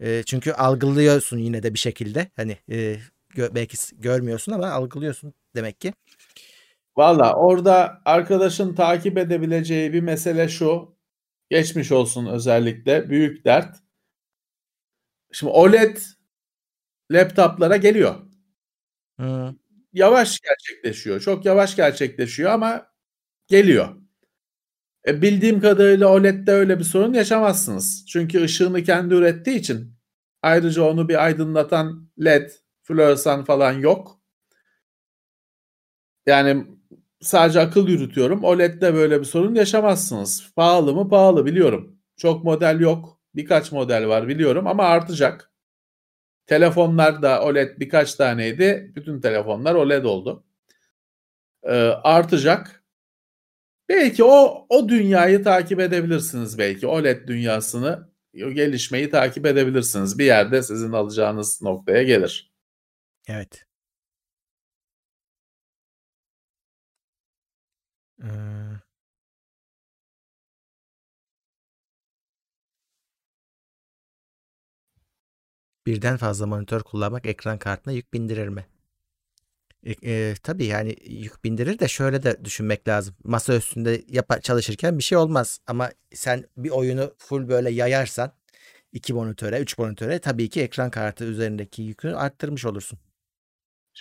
E, 0.00 0.22
çünkü 0.26 0.52
algılıyorsun 0.52 1.38
yine 1.38 1.62
de 1.62 1.74
bir 1.74 1.78
şekilde. 1.78 2.30
Hani 2.36 2.58
e, 2.70 2.96
gö- 3.34 3.54
belki 3.54 3.76
görmüyorsun 3.92 4.52
ama 4.52 4.70
algılıyorsun 4.70 5.34
demek 5.56 5.80
ki. 5.80 5.92
Valla 6.96 7.34
orada 7.36 8.02
arkadaşın 8.04 8.74
takip 8.74 9.18
edebileceği 9.18 9.92
bir 9.92 10.00
mesele 10.00 10.48
şu. 10.48 10.96
Geçmiş 11.50 11.92
olsun 11.92 12.26
özellikle. 12.26 13.10
Büyük 13.10 13.44
dert. 13.44 13.76
Şimdi 15.32 15.52
OLED 15.52 15.96
laptoplara 17.12 17.76
geliyor. 17.76 18.14
Hı. 19.20 19.54
Yavaş 19.92 20.40
gerçekleşiyor. 20.40 21.20
Çok 21.20 21.44
yavaş 21.44 21.76
gerçekleşiyor 21.76 22.50
ama 22.52 22.86
geliyor. 23.48 23.96
E 25.08 25.22
bildiğim 25.22 25.60
kadarıyla 25.60 26.08
OLED'de 26.08 26.52
öyle 26.52 26.78
bir 26.78 26.84
sorun 26.84 27.12
yaşamazsınız. 27.14 28.06
Çünkü 28.08 28.42
ışığını 28.42 28.84
kendi 28.84 29.14
ürettiği 29.14 29.56
için 29.58 29.94
ayrıca 30.42 30.82
onu 30.82 31.08
bir 31.08 31.24
aydınlatan 31.24 32.10
LED, 32.24 32.50
floresan 32.82 33.44
falan 33.44 33.72
yok. 33.72 34.20
Yani 36.26 36.66
sadece 37.20 37.60
akıl 37.60 37.88
yürütüyorum. 37.88 38.44
OLED'de 38.44 38.94
böyle 38.94 39.20
bir 39.20 39.24
sorun 39.24 39.54
yaşamazsınız. 39.54 40.52
Pahalı 40.56 40.94
mı? 40.94 41.08
Pahalı 41.08 41.46
biliyorum. 41.46 41.98
Çok 42.16 42.44
model 42.44 42.80
yok. 42.80 43.20
Birkaç 43.34 43.72
model 43.72 44.08
var 44.08 44.28
biliyorum 44.28 44.66
ama 44.66 44.84
artacak. 44.84 45.52
Telefonlar 46.46 47.22
da 47.22 47.42
OLED 47.42 47.80
birkaç 47.80 48.14
taneydi. 48.14 48.92
Bütün 48.96 49.20
telefonlar 49.20 49.74
OLED 49.74 50.04
oldu. 50.04 50.44
Ee, 51.62 51.72
artacak. 52.02 52.84
Belki 53.88 54.24
o 54.24 54.66
o 54.68 54.88
dünyayı 54.88 55.44
takip 55.44 55.80
edebilirsiniz 55.80 56.58
belki. 56.58 56.86
OLED 56.86 57.28
dünyasını, 57.28 58.10
gelişmeyi 58.32 59.10
takip 59.10 59.46
edebilirsiniz. 59.46 60.18
Bir 60.18 60.24
yerde 60.24 60.62
sizin 60.62 60.92
alacağınız 60.92 61.62
noktaya 61.62 62.02
gelir. 62.02 62.52
Evet. 63.28 63.65
Birden 75.86 76.16
fazla 76.16 76.46
monitör 76.46 76.82
kullanmak 76.82 77.26
ekran 77.26 77.58
kartına 77.58 77.92
yük 77.94 78.12
bindirir 78.14 78.48
mi? 78.48 78.66
E, 79.86 79.94
e, 80.12 80.34
tabii 80.42 80.64
yani 80.64 80.96
yük 81.06 81.44
bindirir 81.44 81.78
de 81.78 81.88
şöyle 81.88 82.22
de 82.22 82.44
düşünmek 82.44 82.88
lazım. 82.88 83.14
Masa 83.24 83.56
üstünde 83.56 84.02
yap 84.08 84.42
çalışırken 84.42 84.98
bir 84.98 85.02
şey 85.02 85.18
olmaz. 85.18 85.60
Ama 85.66 85.90
sen 86.14 86.44
bir 86.56 86.70
oyunu 86.70 87.14
full 87.18 87.48
böyle 87.48 87.70
yayarsan 87.70 88.32
iki 88.92 89.14
monitöre, 89.14 89.60
üç 89.60 89.78
monitöre 89.78 90.18
tabii 90.18 90.48
ki 90.48 90.62
ekran 90.62 90.90
kartı 90.90 91.24
üzerindeki 91.24 91.82
yükü 91.82 92.08
arttırmış 92.08 92.64
olursun. 92.64 92.98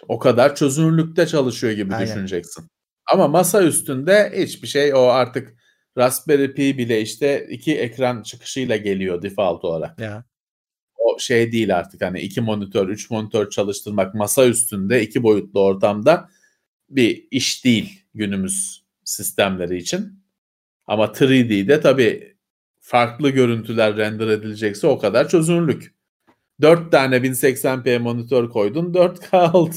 O 0.08 0.20
kadar 0.20 0.56
çözünürlükte 0.56 1.28
çalışıyor 1.28 1.74
gibi 1.74 1.94
Aynen. 1.94 2.08
düşüneceksin. 2.08 2.68
Ama 3.12 3.28
masa 3.28 3.64
üstünde 3.64 4.34
hiçbir 4.38 4.68
şey 4.68 4.94
o 4.94 5.00
artık 5.02 5.56
Raspberry 5.98 6.54
Pi 6.54 6.78
bile 6.78 7.02
işte 7.02 7.48
iki 7.50 7.78
ekran 7.78 8.24
çıkışıyla 8.24 8.78
geliyor 8.78 9.22
default 9.22 9.66
olarak. 9.66 10.00
Ya. 10.00 10.26
o 10.98 11.20
şey 11.20 11.52
değil 11.52 11.78
artık 11.78 12.02
hani 12.02 12.20
iki 12.22 12.42
monitör, 12.42 12.90
üç 12.90 13.12
monitör 13.12 13.50
çalıştırmak 13.50 14.16
masa 14.16 14.46
üstünde 14.48 15.02
iki 15.02 15.24
boyutlu 15.24 15.60
ortamda 15.60 16.30
bir 16.90 17.28
iş 17.32 17.66
değil 17.66 18.04
günümüz 18.14 18.84
sistemleri 19.04 19.78
için. 19.78 20.24
Ama 20.88 21.06
3D'de 21.06 21.82
tabii 21.82 22.38
farklı 22.80 23.30
görüntüler 23.30 23.98
render 23.98 24.28
edilecekse 24.28 24.88
o 24.88 25.00
kadar 25.00 25.30
çözünürlük. 25.30 25.96
4 26.62 26.92
tane 26.92 27.16
1080p 27.16 28.00
monitör 28.00 28.50
koydun 28.50 28.94
4K 28.94 29.52
oldu. 29.54 29.76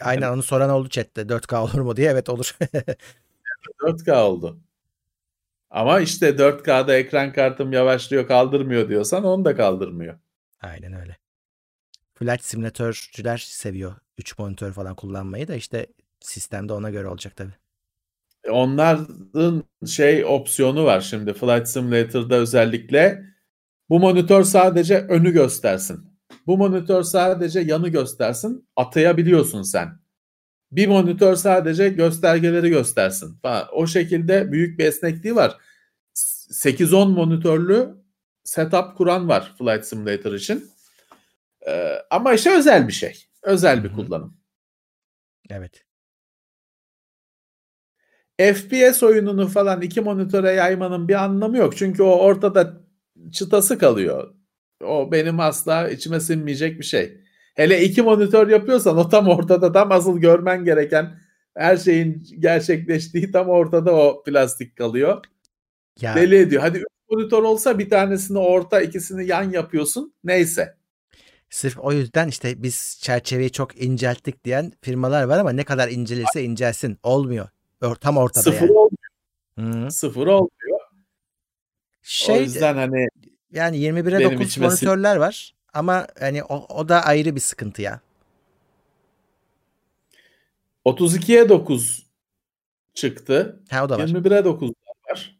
Aynen 0.00 0.32
onu 0.32 0.42
soran 0.42 0.70
oldu 0.70 0.88
chatte 0.88 1.20
4K 1.28 1.56
olur 1.56 1.80
mu 1.80 1.96
diye. 1.96 2.10
Evet 2.10 2.28
olur. 2.28 2.56
4K 3.80 4.20
oldu. 4.22 4.60
Ama 5.70 6.00
işte 6.00 6.28
4K'da 6.38 6.96
ekran 6.96 7.32
kartım 7.32 7.72
yavaşlıyor 7.72 8.28
kaldırmıyor 8.28 8.88
diyorsan 8.88 9.24
onu 9.24 9.44
da 9.44 9.56
kaldırmıyor. 9.56 10.18
Aynen 10.60 10.92
öyle. 10.92 11.16
Flight 12.14 12.44
simülatörcüler 12.44 13.38
seviyor 13.38 13.94
3 14.18 14.38
monitör 14.38 14.72
falan 14.72 14.94
kullanmayı 14.94 15.48
da 15.48 15.54
işte 15.54 15.86
sistemde 16.20 16.72
ona 16.72 16.90
göre 16.90 17.08
olacak 17.08 17.36
tabii. 17.36 17.54
Onların 18.50 19.64
şey 19.86 20.24
opsiyonu 20.24 20.84
var 20.84 21.00
şimdi 21.00 21.32
Flight 21.34 21.68
Simulator'da 21.68 22.34
özellikle 22.34 23.24
bu 23.88 24.00
monitör 24.00 24.42
sadece 24.42 24.98
önü 24.98 25.32
göstersin. 25.32 26.17
Bu 26.48 26.58
monitör 26.58 27.02
sadece 27.02 27.60
yanı 27.60 27.88
göstersin. 27.88 28.68
Atayabiliyorsun 28.76 29.62
sen. 29.62 29.88
Bir 30.72 30.88
monitör 30.88 31.34
sadece 31.34 31.88
göstergeleri 31.88 32.70
göstersin. 32.70 33.40
O 33.72 33.86
şekilde 33.86 34.52
büyük 34.52 34.78
bir 34.78 34.84
esnekliği 34.84 35.34
var. 35.34 35.56
8-10 36.14 37.08
monitörlü 37.12 37.94
setup 38.44 38.96
kuran 38.96 39.28
var 39.28 39.54
Flight 39.58 39.84
Simulator 39.86 40.32
için. 40.32 40.70
Ee, 41.66 41.94
ama 42.10 42.32
işte 42.32 42.58
özel 42.58 42.88
bir 42.88 42.92
şey. 42.92 43.24
Özel 43.42 43.84
bir 43.84 43.92
kullanım. 43.92 44.40
Evet. 45.50 45.84
FPS 48.40 49.02
oyununu 49.02 49.48
falan 49.48 49.82
iki 49.82 50.00
monitöre 50.00 50.50
yaymanın 50.50 51.08
bir 51.08 51.24
anlamı 51.24 51.56
yok. 51.56 51.76
Çünkü 51.76 52.02
o 52.02 52.18
ortada 52.18 52.80
çıtası 53.32 53.78
kalıyor. 53.78 54.37
O 54.84 55.12
benim 55.12 55.40
asla 55.40 55.88
içime 55.88 56.20
sinmeyecek 56.20 56.78
bir 56.78 56.84
şey. 56.84 57.20
Hele 57.54 57.82
iki 57.82 58.02
monitör 58.02 58.48
yapıyorsan 58.48 58.96
o 58.96 59.08
tam 59.08 59.28
ortada 59.28 59.72
tam 59.72 59.92
asıl 59.92 60.18
görmen 60.18 60.64
gereken 60.64 61.18
her 61.54 61.76
şeyin 61.76 62.26
gerçekleştiği 62.38 63.32
tam 63.32 63.48
ortada 63.48 63.94
o 63.94 64.22
plastik 64.22 64.76
kalıyor. 64.76 65.24
Ya. 66.00 66.14
Deli 66.14 66.36
ediyor. 66.36 66.62
Hadi 66.62 66.78
üç 66.78 66.86
monitör 67.10 67.42
olsa 67.42 67.78
bir 67.78 67.90
tanesini 67.90 68.38
orta 68.38 68.80
ikisini 68.80 69.26
yan 69.26 69.50
yapıyorsun. 69.50 70.14
Neyse. 70.24 70.76
Sırf 71.50 71.78
o 71.78 71.92
yüzden 71.92 72.28
işte 72.28 72.62
biz 72.62 72.98
çerçeveyi 73.02 73.50
çok 73.50 73.82
incelttik 73.82 74.44
diyen 74.44 74.72
firmalar 74.82 75.24
var 75.24 75.38
ama 75.38 75.52
ne 75.52 75.64
kadar 75.64 75.88
incelirse 75.88 76.42
incelsin 76.42 76.98
olmuyor. 77.02 77.48
Tam 78.00 78.16
ortada 78.16 78.42
Sıfır 78.42 78.68
yani. 78.68 78.78
olmuyor. 78.78 79.84
Hı. 79.84 79.90
Sıfır 79.90 80.26
olmuyor. 80.26 80.78
Şey, 82.02 82.38
o 82.38 82.40
yüzden 82.40 82.74
hani 82.74 83.08
yani 83.52 83.76
21'e 83.76 84.32
9 84.32 84.58
monitörler 84.58 85.16
var 85.16 85.54
ama 85.74 86.06
hani 86.20 86.44
o, 86.44 86.66
o 86.68 86.88
da 86.88 87.04
ayrı 87.04 87.34
bir 87.34 87.40
sıkıntı 87.40 87.82
ya. 87.82 88.00
32'ye 90.84 91.48
9 91.48 92.06
çıktı. 92.94 93.60
Ha 93.70 93.84
o 93.84 93.88
da 93.88 93.98
var. 93.98 94.08
21'e 94.08 94.44
9 94.44 94.70
var. 95.10 95.38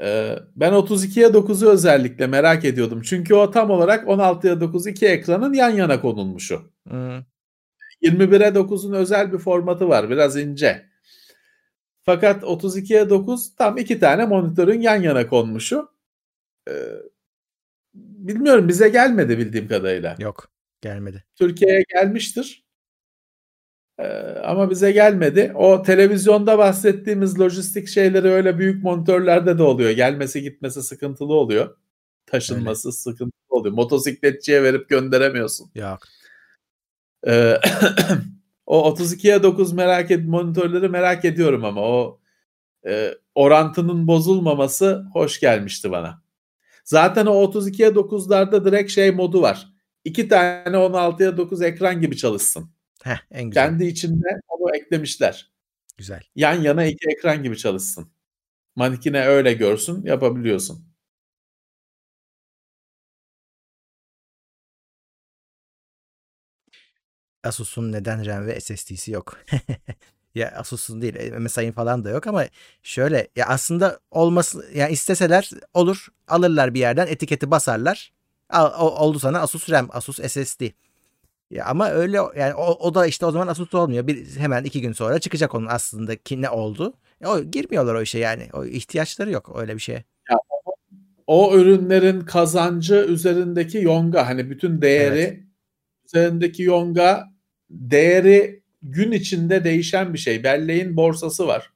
Ee, 0.00 0.38
ben 0.56 0.72
32'ye 0.72 1.26
9'u 1.26 1.70
özellikle 1.70 2.26
merak 2.26 2.64
ediyordum. 2.64 3.02
Çünkü 3.02 3.34
o 3.34 3.50
tam 3.50 3.70
olarak 3.70 4.08
16'ya 4.08 4.60
9 4.60 4.86
iki 4.86 5.06
ekranın 5.06 5.52
yan 5.52 5.70
yana 5.70 6.00
konulmuşu. 6.00 6.72
Hmm. 6.88 7.18
21'e 8.02 8.48
9'un 8.48 8.92
özel 8.92 9.32
bir 9.32 9.38
formatı 9.38 9.88
var. 9.88 10.10
Biraz 10.10 10.36
ince. 10.36 10.86
Fakat 12.02 12.42
32'ye 12.42 13.10
9 13.10 13.54
tam 13.54 13.78
iki 13.78 14.00
tane 14.00 14.26
monitörün 14.26 14.80
yan 14.80 15.02
yana 15.02 15.26
konmuşu. 15.26 15.95
Ee, 16.68 16.72
bilmiyorum 17.94 18.68
bize 18.68 18.88
gelmedi 18.88 19.38
bildiğim 19.38 19.68
kadarıyla. 19.68 20.16
Yok 20.18 20.48
gelmedi. 20.80 21.24
Türkiye'ye 21.36 21.84
gelmiştir. 21.88 22.66
Ee, 23.98 24.04
ama 24.44 24.70
bize 24.70 24.92
gelmedi. 24.92 25.52
O 25.54 25.82
televizyonda 25.82 26.58
bahsettiğimiz 26.58 27.40
lojistik 27.40 27.88
şeyleri 27.88 28.28
öyle 28.28 28.58
büyük 28.58 28.84
monitörlerde 28.84 29.58
de 29.58 29.62
oluyor. 29.62 29.90
Gelmesi 29.90 30.42
gitmesi 30.42 30.82
sıkıntılı 30.82 31.34
oluyor. 31.34 31.76
Taşınması 32.26 32.88
öyle. 32.88 32.96
sıkıntılı 32.96 33.32
oluyor. 33.48 33.74
Motosikletçiye 33.74 34.62
verip 34.62 34.88
gönderemiyorsun. 34.88 35.70
Yok. 35.74 35.98
Ee, 37.26 37.60
o 38.66 38.90
32'ye 38.90 39.42
9 39.42 39.72
merak 39.72 40.10
et 40.10 40.24
monitörleri 40.28 40.88
merak 40.88 41.24
ediyorum 41.24 41.64
ama 41.64 41.80
o 41.80 42.20
e, 42.86 43.14
orantının 43.34 44.06
bozulmaması 44.06 45.06
hoş 45.12 45.40
gelmişti 45.40 45.90
bana. 45.90 46.25
Zaten 46.86 47.26
o 47.26 47.32
32'ye 47.32 47.88
9'larda 47.88 48.64
direkt 48.64 48.90
şey 48.90 49.10
modu 49.10 49.42
var. 49.42 49.68
İki 50.04 50.28
tane 50.28 50.76
16'ya 50.76 51.36
9 51.36 51.62
ekran 51.62 52.00
gibi 52.00 52.16
çalışsın. 52.16 52.70
Heh, 53.02 53.18
en 53.30 53.44
güzel. 53.44 53.64
Kendi 53.68 53.84
içinde 53.86 54.26
onu 54.48 54.76
eklemişler. 54.76 55.52
Güzel. 55.98 56.22
Yan 56.34 56.54
yana 56.62 56.84
iki 56.84 57.08
ekran 57.10 57.42
gibi 57.42 57.56
çalışsın. 57.56 58.08
Manikine 58.76 59.26
öyle 59.26 59.52
görsün 59.52 60.04
yapabiliyorsun. 60.04 60.86
Asus'un 67.44 67.92
neden 67.92 68.26
RAM 68.26 68.46
ve 68.46 68.60
SSD'si 68.60 69.10
yok? 69.12 69.38
ya 70.36 70.50
Asus'un 70.50 71.02
değil. 71.02 71.32
MSI'nin 71.38 71.72
falan 71.72 72.04
da 72.04 72.10
yok 72.10 72.26
ama 72.26 72.44
şöyle 72.82 73.28
ya 73.36 73.46
aslında 73.46 74.00
olması 74.10 74.58
ya 74.58 74.82
yani 74.82 74.92
isteseler 74.92 75.50
olur 75.74 76.06
alırlar 76.28 76.74
bir 76.74 76.80
yerden 76.80 77.06
etiketi 77.06 77.50
basarlar. 77.50 78.12
Al, 78.50 78.88
oldu 79.00 79.18
sana 79.18 79.40
Asus 79.40 79.70
RAM 79.70 79.88
Asus 79.92 80.16
SSD 80.16 80.62
ya 81.50 81.64
ama 81.64 81.90
öyle 81.90 82.18
yani 82.36 82.54
o, 82.54 82.88
o 82.88 82.94
da 82.94 83.06
işte 83.06 83.26
o 83.26 83.30
zaman 83.30 83.46
Asus 83.46 83.74
olmuyor. 83.74 84.06
Bir 84.06 84.36
hemen 84.36 84.64
iki 84.64 84.80
gün 84.80 84.92
sonra 84.92 85.18
çıkacak 85.18 85.54
onun 85.54 85.66
aslında 85.66 86.16
ki 86.16 86.42
ne 86.42 86.50
oldu. 86.50 86.94
O 87.26 87.42
girmiyorlar 87.42 87.94
o 87.94 88.02
işe 88.02 88.18
yani. 88.18 88.48
O 88.52 88.64
ihtiyaçları 88.64 89.30
yok 89.30 89.56
öyle 89.58 89.74
bir 89.74 89.80
şeye. 89.80 90.04
Ya, 90.30 90.36
o 91.26 91.56
ürünlerin 91.56 92.20
kazancı 92.20 92.94
üzerindeki 92.94 93.78
yonga 93.78 94.26
hani 94.26 94.50
bütün 94.50 94.82
değeri 94.82 95.18
evet. 95.18 95.40
üzerindeki 96.06 96.62
yonga 96.62 97.24
değeri 97.70 98.65
gün 98.82 99.12
içinde 99.12 99.64
değişen 99.64 100.14
bir 100.14 100.18
şey. 100.18 100.44
Belleğin 100.44 100.96
borsası 100.96 101.46
var. 101.46 101.72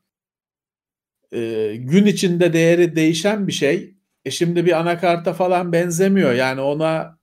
Ee, 1.32 1.74
gün 1.78 2.06
içinde 2.06 2.52
değeri 2.52 2.96
değişen 2.96 3.46
bir 3.46 3.52
şey. 3.52 3.94
E 4.24 4.30
şimdi 4.30 4.66
bir 4.66 4.80
anakarta 4.80 5.32
falan 5.32 5.72
benzemiyor. 5.72 6.32
Yani 6.32 6.60
ona 6.60 7.18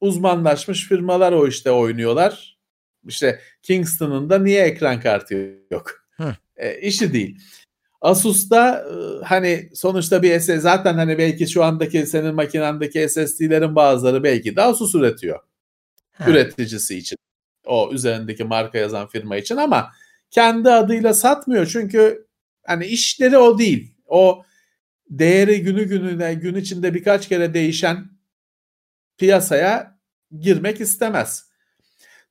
uzmanlaşmış 0.00 0.88
firmalar 0.88 1.32
o 1.32 1.48
işte 1.48 1.70
oynuyorlar. 1.70 2.58
İşte 3.08 3.40
Kingston'ın 3.62 4.30
da 4.30 4.38
niye 4.38 4.64
ekran 4.64 5.00
kartı 5.00 5.58
yok? 5.70 6.04
E, 6.56 6.80
işi 6.80 7.12
değil. 7.12 7.38
Asus'ta 8.00 8.78
e, 8.78 9.24
hani 9.24 9.70
sonuçta 9.74 10.22
bir 10.22 10.40
SS 10.40 10.60
zaten 10.60 10.94
hani 10.94 11.18
belki 11.18 11.48
şu 11.48 11.64
andaki 11.64 12.06
senin 12.06 12.34
makinandaki 12.34 13.08
SSD'lerin 13.08 13.76
bazıları 13.76 14.22
belki 14.22 14.56
de 14.56 14.62
Asus 14.62 14.94
üretiyor. 14.94 15.40
Hı. 16.12 16.30
Üreticisi 16.30 16.98
için 16.98 17.16
o 17.66 17.90
üzerindeki 17.92 18.44
marka 18.44 18.78
yazan 18.78 19.06
firma 19.08 19.36
için 19.36 19.56
ama 19.56 19.92
kendi 20.30 20.70
adıyla 20.70 21.14
satmıyor 21.14 21.66
çünkü 21.66 22.26
hani 22.66 22.86
işleri 22.86 23.38
o 23.38 23.58
değil. 23.58 23.94
O 24.06 24.44
değeri 25.10 25.62
günü 25.62 25.84
gününe 25.84 26.34
gün 26.34 26.54
içinde 26.54 26.94
birkaç 26.94 27.28
kere 27.28 27.54
değişen 27.54 28.04
piyasaya 29.18 29.98
girmek 30.40 30.80
istemez. 30.80 31.52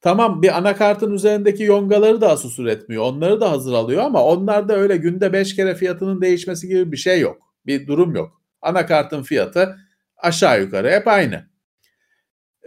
Tamam 0.02 0.41
bir 0.41 0.58
anakartın 0.58 1.14
üzerindeki 1.14 1.64
yongaları 1.64 2.22
da 2.22 2.30
Asus 2.30 2.60
üretmiyor. 2.60 3.03
Onları 3.03 3.41
da 3.41 3.52
hazır 3.52 3.74
alıyor 3.74 4.03
ama 4.03 4.24
onlarda 4.24 4.76
öyle 4.76 4.98
günde 4.98 5.34
5 5.34 5.56
kere 5.56 5.76
fiyatının 5.76 6.22
değişmesi 6.22 6.68
gibi 6.68 6.91
bir 6.91 6.98
şey 6.98 7.20
yok. 7.20 7.53
Bir 7.66 7.88
durum 7.88 8.16
yok. 8.16 8.41
Anakartın 8.62 9.24
fiyatı 9.24 9.78
aşağı 10.18 10.62
yukarı 10.62 10.91
hep 10.91 11.08
aynı. 11.08 11.49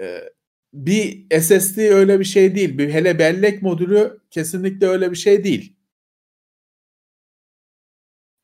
Ee, 0.00 0.20
bir 0.74 1.26
SSD 1.40 1.78
öyle 1.78 2.20
bir 2.20 2.24
şey 2.24 2.54
değil. 2.54 2.78
Bir 2.78 2.90
hele 2.92 3.18
bellek 3.18 3.62
modülü 3.62 4.20
kesinlikle 4.30 4.86
öyle 4.86 5.10
bir 5.10 5.16
şey 5.16 5.44
değil. 5.44 5.76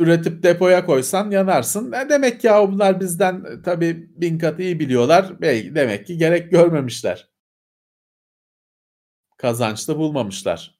Üretip 0.01 0.43
depoya 0.43 0.87
koysan 0.87 1.31
yanarsın. 1.31 1.93
E 1.93 2.09
demek 2.09 2.41
ki 2.41 2.47
ya 2.47 2.73
bunlar 2.73 3.01
bizden 3.01 3.45
e, 3.45 3.63
tabii 3.63 4.11
bin 4.21 4.39
kat 4.39 4.61
iyi 4.61 4.81
biliyorlar. 4.81 5.41
Belki 5.41 5.75
demek 5.75 6.07
ki 6.07 6.19
gerek 6.19 6.51
görmemişler. 6.51 7.31
Kazançlı 9.37 9.97
bulmamışlar. 9.99 10.79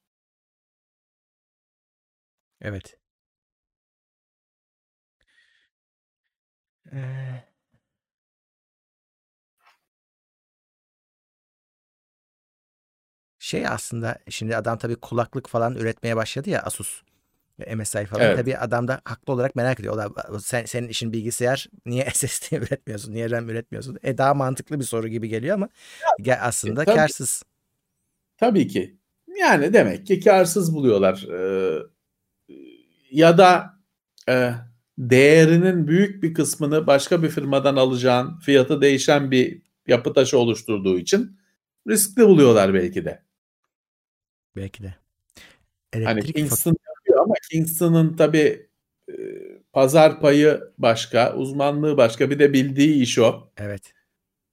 Evet. 2.61 2.99
Ee, 6.93 7.30
Şey 13.51 13.67
aslında 13.67 14.19
şimdi 14.29 14.57
adam 14.57 14.79
tabii 14.79 14.97
kulaklık 14.97 15.49
falan 15.49 15.75
üretmeye 15.75 16.17
başladı 16.17 16.51
ya 16.51 16.63
Asus. 16.63 17.03
MSI 17.75 18.07
falan. 18.07 18.27
Evet. 18.27 18.37
Tabii 18.37 18.57
adam 18.57 18.89
da 18.89 19.01
haklı 19.05 19.33
olarak 19.33 19.57
merak 19.57 19.81
ediyor. 19.81 19.95
O 19.95 19.99
da, 19.99 20.41
sen, 20.41 20.65
senin 20.65 20.89
işin 20.89 21.13
bilgisayar 21.13 21.69
niye 21.87 22.09
SSD 22.15 22.57
üretmiyorsun? 22.57 23.13
Niye 23.13 23.31
RAM 23.31 23.49
üretmiyorsun? 23.49 23.99
E 24.03 24.19
daha 24.19 24.35
mantıklı 24.35 24.81
bir 24.81 24.85
soru 24.85 25.09
gibi 25.09 25.29
geliyor 25.29 25.55
ama 25.55 25.69
ge- 26.21 26.39
aslında 26.41 26.85
tabii. 26.85 26.97
karsız. 26.97 27.43
Tabii 28.37 28.69
ki. 28.69 28.97
Yani 29.41 29.73
demek 29.73 30.07
ki 30.07 30.21
karsız 30.21 30.75
buluyorlar. 30.75 31.27
Ee, 31.33 31.79
ya 33.11 33.39
da 33.39 33.75
e, 34.29 34.53
değerinin 34.99 35.89
büyük 35.89 36.23
bir 36.23 36.35
kısmını 36.35 36.87
başka 36.87 37.23
bir 37.23 37.29
firmadan 37.29 37.77
alacağın, 37.77 38.39
fiyatı 38.39 38.81
değişen 38.81 39.31
bir 39.31 39.63
yapı 39.87 40.13
taşı 40.13 40.39
oluşturduğu 40.39 40.99
için 40.99 41.39
riskli 41.89 42.23
buluyorlar 42.23 42.75
belki 42.75 43.05
de. 43.05 43.30
Belki 44.57 44.83
de. 44.83 44.95
Hani 45.95 46.05
Elektrik 46.05 46.27
fat- 46.27 46.33
Kingston 46.33 46.77
yapıyor 46.89 47.25
ama 47.25 47.35
Kingston'ın 47.51 48.17
tabii 48.17 48.69
e, 49.09 49.15
pazar 49.73 50.21
payı 50.21 50.61
başka, 50.79 51.35
uzmanlığı 51.35 51.97
başka. 51.97 52.31
Bir 52.31 52.39
de 52.39 52.53
bildiği 52.53 53.03
iş 53.03 53.19
o. 53.19 53.51
Evet. 53.57 53.93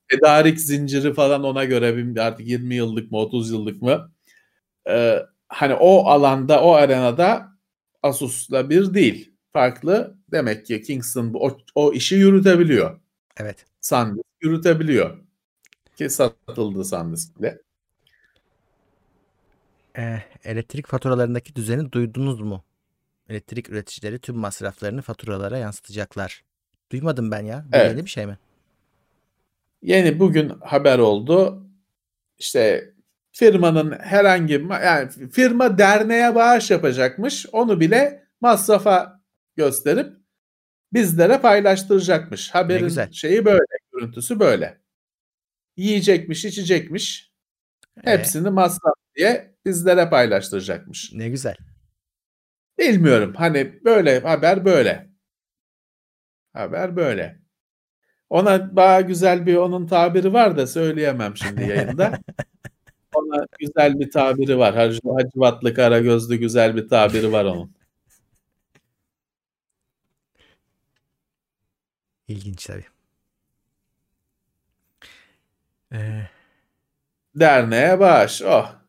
tedarik 0.07 0.59
zinciri 0.59 1.13
falan 1.13 1.43
ona 1.43 1.65
göre 1.65 2.21
artık 2.21 2.47
20 2.47 2.75
yıllık 2.75 3.11
mı 3.11 3.17
30 3.17 3.51
yıllık 3.51 3.81
mı 3.81 4.11
Ee, 4.89 5.19
hani 5.47 5.73
o 5.73 6.05
alanda 6.05 6.63
o 6.63 6.71
arenada 6.71 7.47
Asus'la 8.03 8.69
bir 8.69 8.93
değil 8.93 9.33
farklı 9.53 10.17
demek 10.31 10.65
ki 10.65 10.81
Kingston 10.81 11.33
o, 11.33 11.57
o 11.75 11.93
işi 11.93 12.15
yürütebiliyor 12.15 12.99
Evet. 13.37 13.65
SanDisk 13.81 14.25
yürütebiliyor 14.41 15.17
ki 15.95 16.09
satıldı 16.09 16.85
SanDisk 16.85 17.41
Ee, 19.97 20.21
elektrik 20.43 20.87
faturalarındaki 20.87 21.55
düzeni 21.55 21.91
duydunuz 21.91 22.41
mu? 22.41 22.63
Elektrik 23.29 23.69
üreticileri 23.69 24.19
tüm 24.19 24.35
masraflarını 24.35 25.01
faturalara 25.01 25.57
yansıtacaklar. 25.57 26.43
Duymadım 26.91 27.31
ben 27.31 27.41
ya. 27.41 27.65
Bu 27.65 27.75
Evet. 27.77 27.91
yeni 27.91 28.05
bir 28.05 28.09
şey 28.09 28.25
mi? 28.25 28.37
yeni 29.81 30.19
bugün 30.19 30.49
haber 30.49 30.99
oldu 30.99 31.67
işte 32.37 32.93
firmanın 33.31 33.91
herhangi 33.99 34.67
yani 34.83 35.09
firma 35.31 35.77
derneğe 35.77 36.35
bağış 36.35 36.71
yapacakmış 36.71 37.45
onu 37.51 37.79
bile 37.79 38.27
masrafa 38.41 39.21
gösterip 39.55 40.13
bizlere 40.93 41.41
paylaştıracakmış. 41.41 42.49
Haberin 42.49 42.83
güzel. 42.83 43.11
şeyi 43.11 43.45
böyle, 43.45 43.65
görüntüsü 43.93 44.39
böyle. 44.39 44.77
Yiyecekmiş, 45.77 46.45
içecekmiş. 46.45 47.31
Ee, 48.03 48.11
Hepsini 48.11 48.49
masraf 48.49 48.93
diye 49.15 49.56
bizlere 49.67 50.09
paylaştıracakmış. 50.09 51.13
ne 51.13 51.29
güzel. 51.29 51.55
Bilmiyorum. 52.79 53.33
Hani 53.37 53.79
böyle 53.85 54.19
haber 54.19 54.65
böyle. 54.65 55.09
Haber 56.53 56.95
böyle. 56.95 57.39
Ona 58.29 58.75
daha 58.75 59.01
güzel 59.01 59.45
bir 59.45 59.55
onun 59.55 59.87
tabiri 59.87 60.33
var 60.33 60.57
da 60.57 60.67
söyleyemem 60.67 61.37
şimdi 61.37 61.63
yayında. 61.63 62.19
Ona 63.13 63.45
güzel 63.59 63.99
bir 63.99 64.11
tabiri 64.11 64.57
var. 64.57 64.75
Hacı, 64.75 64.99
Hacivatlı 65.17 65.73
Karagözlü 65.73 66.35
güzel 66.35 66.75
bir 66.75 66.87
tabiri 66.89 67.31
var 67.31 67.45
onun. 67.45 67.75
İlginç 72.27 72.65
tabii. 72.65 72.85
Ee, 75.93 76.27
Derneğe 77.35 77.99
bağış. 77.99 78.41
Oh. 78.41 78.86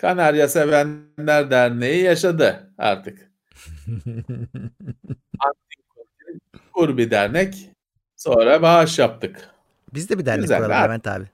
Kanarya 0.00 0.48
Sevenler 0.48 1.50
Derneği 1.50 2.02
yaşadı 2.02 2.72
artık. 2.78 3.30
Kur 6.72 6.96
bir 6.96 7.10
dernek. 7.10 7.70
Sonra 8.16 8.62
bağış 8.62 8.98
yaptık. 8.98 9.50
Biz 9.94 10.10
de 10.10 10.18
bir 10.18 10.26
dernek 10.26 10.42
Güzel, 10.42 10.58
kuralım 10.58 10.76
abi. 10.76 10.84
Levent 10.84 11.06
abi. 11.06 11.24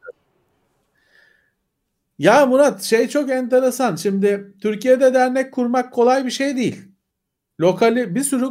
Ya 2.18 2.46
Murat 2.46 2.82
şey 2.82 3.08
çok 3.08 3.30
enteresan. 3.30 3.96
Şimdi 3.96 4.54
Türkiye'de 4.62 5.14
dernek 5.14 5.52
kurmak 5.52 5.92
kolay 5.92 6.24
bir 6.24 6.30
şey 6.30 6.56
değil. 6.56 6.82
Lokali 7.60 8.14
bir 8.14 8.22
sürü 8.22 8.46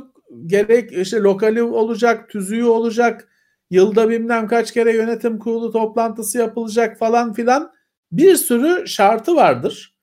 gerek 0.46 0.92
işte 0.92 1.18
lokali 1.18 1.64
olacak, 1.64 2.30
tüzüğü 2.30 2.64
olacak. 2.64 3.28
Yılda 3.70 4.10
bilmem 4.10 4.48
kaç 4.48 4.72
kere 4.72 4.96
yönetim 4.96 5.40
kurulu 5.40 5.72
toplantısı 5.72 6.38
yapılacak 6.38 6.98
falan 6.98 7.34
filan. 7.34 7.74
Bir 8.12 8.36
sürü 8.36 8.88
şartı 8.88 9.36
vardır. 9.36 9.95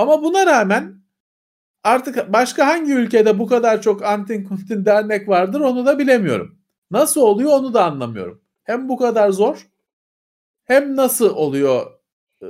Ama 0.00 0.22
buna 0.22 0.46
rağmen 0.46 1.00
artık 1.84 2.32
başka 2.32 2.66
hangi 2.66 2.92
ülkede 2.92 3.38
bu 3.38 3.46
kadar 3.46 3.82
çok 3.82 4.04
antin 4.04 4.44
kuntin 4.44 4.84
dernek 4.84 5.28
vardır 5.28 5.60
onu 5.60 5.86
da 5.86 5.98
bilemiyorum. 5.98 6.58
Nasıl 6.90 7.20
oluyor 7.20 7.50
onu 7.50 7.74
da 7.74 7.84
anlamıyorum. 7.84 8.42
Hem 8.64 8.88
bu 8.88 8.96
kadar 8.96 9.30
zor 9.30 9.66
hem 10.64 10.96
nasıl 10.96 11.30
oluyor 11.36 11.86
e, 12.42 12.46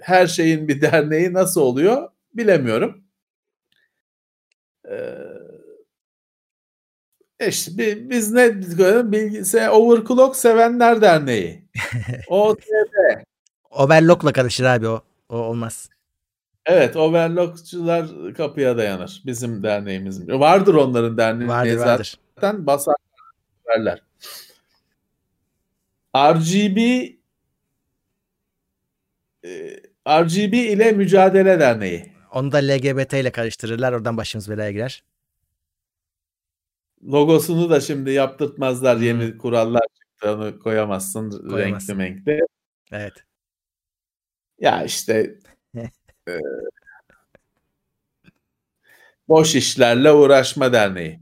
her 0.00 0.26
şeyin 0.26 0.68
bir 0.68 0.80
derneği 0.80 1.32
nasıl 1.32 1.60
oluyor 1.60 2.10
bilemiyorum. 2.34 3.04
E, 4.88 4.96
işte 7.48 7.78
bi- 7.78 8.10
biz 8.10 8.32
ne 8.32 8.62
bilgisayar 9.12 9.68
overclock 9.68 10.36
sevenler 10.36 11.00
derneği. 11.02 11.68
O 12.28 12.56
Overlock'la 13.70 14.32
karışır 14.32 14.64
abi 14.64 14.88
o. 14.88 15.02
O 15.28 15.36
olmaz. 15.36 15.90
Evet 16.66 16.96
overlockçular 16.96 18.34
kapıya 18.34 18.76
dayanır. 18.76 19.22
Bizim 19.26 19.62
derneğimiz. 19.62 20.28
Vardır 20.28 20.74
onların 20.74 21.18
derneği 21.18 21.48
Vardır 21.48 21.76
vardır. 21.76 22.18
zaten 22.34 22.66
basar 22.66 22.94
verler. 23.68 24.02
RGB 26.16 26.76
e, 29.44 29.82
RGB 30.08 30.54
ile 30.54 30.92
Mücadele 30.92 31.60
Derneği. 31.60 32.12
Onu 32.32 32.52
da 32.52 32.56
LGBT 32.58 33.12
ile 33.12 33.30
karıştırırlar. 33.32 33.92
Oradan 33.92 34.16
başımız 34.16 34.50
belaya 34.50 34.70
girer. 34.70 35.04
Logosunu 37.04 37.70
da 37.70 37.80
şimdi 37.80 38.10
yaptırtmazlar. 38.10 38.96
Yeni 38.96 39.38
kurallar 39.38 39.82
çıktı. 39.94 40.32
Onu 40.34 40.58
koyamazsın. 40.58 41.48
Koyamazsın. 41.48 41.98
Renkli 41.98 42.32
renkli. 42.32 42.46
Evet. 42.92 43.12
Ya 44.58 44.84
işte 44.84 45.38
e, 46.28 46.38
boş 49.28 49.54
işlerle 49.54 50.12
uğraşma 50.12 50.72
derneği. 50.72 51.20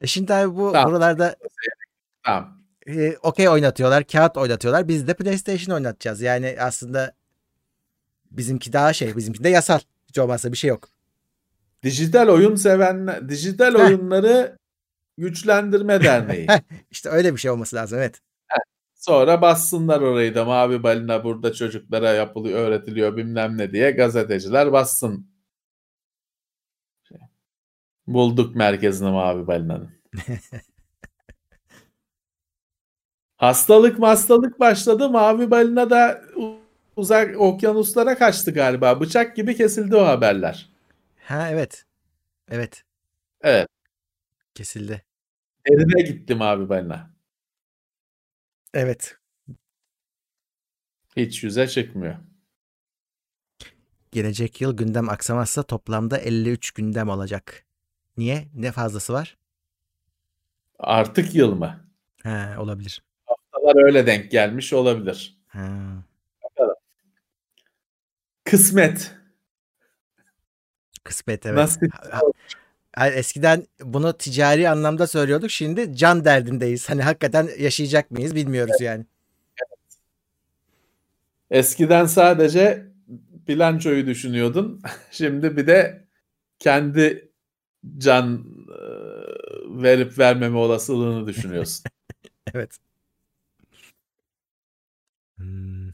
E 0.00 0.06
şimdi 0.06 0.34
abi 0.34 0.56
bu 0.56 0.72
Tamam. 0.72 0.90
buralarda 0.90 1.36
Tamam. 2.22 2.58
e, 2.86 3.16
okey 3.22 3.48
oynatıyorlar, 3.48 4.04
kağıt 4.04 4.36
oynatıyorlar. 4.36 4.88
Biz 4.88 5.08
de 5.08 5.14
PlayStation 5.14 5.74
oynatacağız. 5.74 6.20
Yani 6.20 6.56
aslında 6.60 7.12
bizimki 8.30 8.72
daha 8.72 8.92
şey, 8.92 9.16
bizimki 9.16 9.44
de 9.44 9.48
yasal. 9.48 9.80
Hiç 10.08 10.18
olmazsa 10.18 10.52
bir 10.52 10.56
şey 10.56 10.68
yok. 10.68 10.88
Dijital 11.82 12.28
oyun 12.28 12.56
sevenler, 12.56 13.28
dijital 13.28 13.74
Heh. 13.74 13.84
oyunları 13.84 14.58
güçlendirme 15.18 16.02
derneği. 16.02 16.46
İşte 16.90 17.08
öyle 17.08 17.32
bir 17.34 17.38
şey 17.40 17.50
olması 17.50 17.76
lazım. 17.76 17.98
Evet. 17.98 18.20
Sonra 19.08 19.42
bassınlar 19.42 20.00
orayı 20.00 20.34
da 20.34 20.44
mavi 20.44 20.82
balina 20.82 21.24
burada 21.24 21.52
çocuklara 21.52 22.10
yapılıyor, 22.10 22.58
öğretiliyor 22.58 23.16
bilmem 23.16 23.58
ne 23.58 23.72
diye 23.72 23.90
gazeteciler 23.90 24.72
bassın. 24.72 25.30
Şey, 27.08 27.18
Bulduk 28.06 28.56
merkezini 28.56 29.10
mavi 29.10 29.46
balinanın. 29.46 29.90
hastalık 33.36 34.02
hastalık 34.02 34.60
başladı. 34.60 35.10
Mavi 35.10 35.50
balina 35.50 35.90
da 35.90 36.22
uzak 36.96 37.40
okyanuslara 37.40 38.18
kaçtı 38.18 38.50
galiba. 38.54 39.00
Bıçak 39.00 39.36
gibi 39.36 39.56
kesildi 39.56 39.96
o 39.96 40.06
haberler. 40.06 40.68
Ha 41.24 41.48
evet. 41.50 41.84
Evet. 42.50 42.84
Evet. 43.42 43.68
Kesildi. 44.54 45.04
Derine 45.68 46.02
gitti 46.02 46.34
mavi 46.34 46.68
balina. 46.68 47.17
Evet. 48.78 49.16
Hiç 51.16 51.42
yüze 51.44 51.68
çıkmıyor. 51.68 52.16
Gelecek 54.12 54.60
yıl 54.60 54.76
gündem 54.76 55.08
aksamazsa 55.08 55.62
toplamda 55.62 56.18
53 56.18 56.70
gündem 56.70 57.08
olacak. 57.08 57.64
Niye? 58.16 58.48
Ne 58.54 58.72
fazlası 58.72 59.12
var? 59.12 59.38
Artık 60.78 61.34
yıl 61.34 61.54
mı? 61.54 61.90
Ha 62.22 62.56
olabilir. 62.58 63.02
Haftalar 63.26 63.84
öyle 63.84 64.06
denk 64.06 64.30
gelmiş 64.30 64.72
olabilir. 64.72 65.38
Ha. 65.48 65.68
Kısmet. 68.44 69.14
Kısmet 71.04 71.46
evet. 71.46 71.56
Nasip. 71.56 71.94
Ha- 71.94 72.20
ha- 72.96 73.10
eskiden 73.10 73.66
bunu 73.82 74.16
ticari 74.18 74.68
anlamda 74.68 75.06
söylüyorduk. 75.06 75.50
Şimdi 75.50 75.96
can 75.96 76.24
derdindeyiz. 76.24 76.90
Hani 76.90 77.02
hakikaten 77.02 77.48
yaşayacak 77.58 78.10
mıyız 78.10 78.34
bilmiyoruz 78.34 78.80
yani. 78.80 79.04
Eskiden 81.50 82.06
sadece 82.06 82.86
bilançoyu 83.48 84.06
düşünüyordun. 84.06 84.82
Şimdi 85.10 85.56
bir 85.56 85.66
de 85.66 86.08
kendi 86.58 87.32
can 87.98 88.44
e, 88.68 88.82
verip 89.82 90.18
vermeme 90.18 90.58
olasılığını 90.58 91.26
düşünüyorsun. 91.26 91.84
evet. 92.54 92.78
Hmm, 95.36 95.88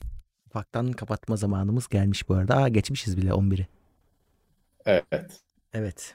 ufaktan 0.46 0.92
kapatma 0.92 1.36
zamanımız 1.36 1.88
gelmiş 1.88 2.28
bu 2.28 2.34
arada. 2.34 2.56
Aa, 2.56 2.68
geçmişiz 2.68 3.16
bile 3.16 3.30
11'i. 3.30 3.66
Evet. 4.86 5.40
Evet. 5.72 6.14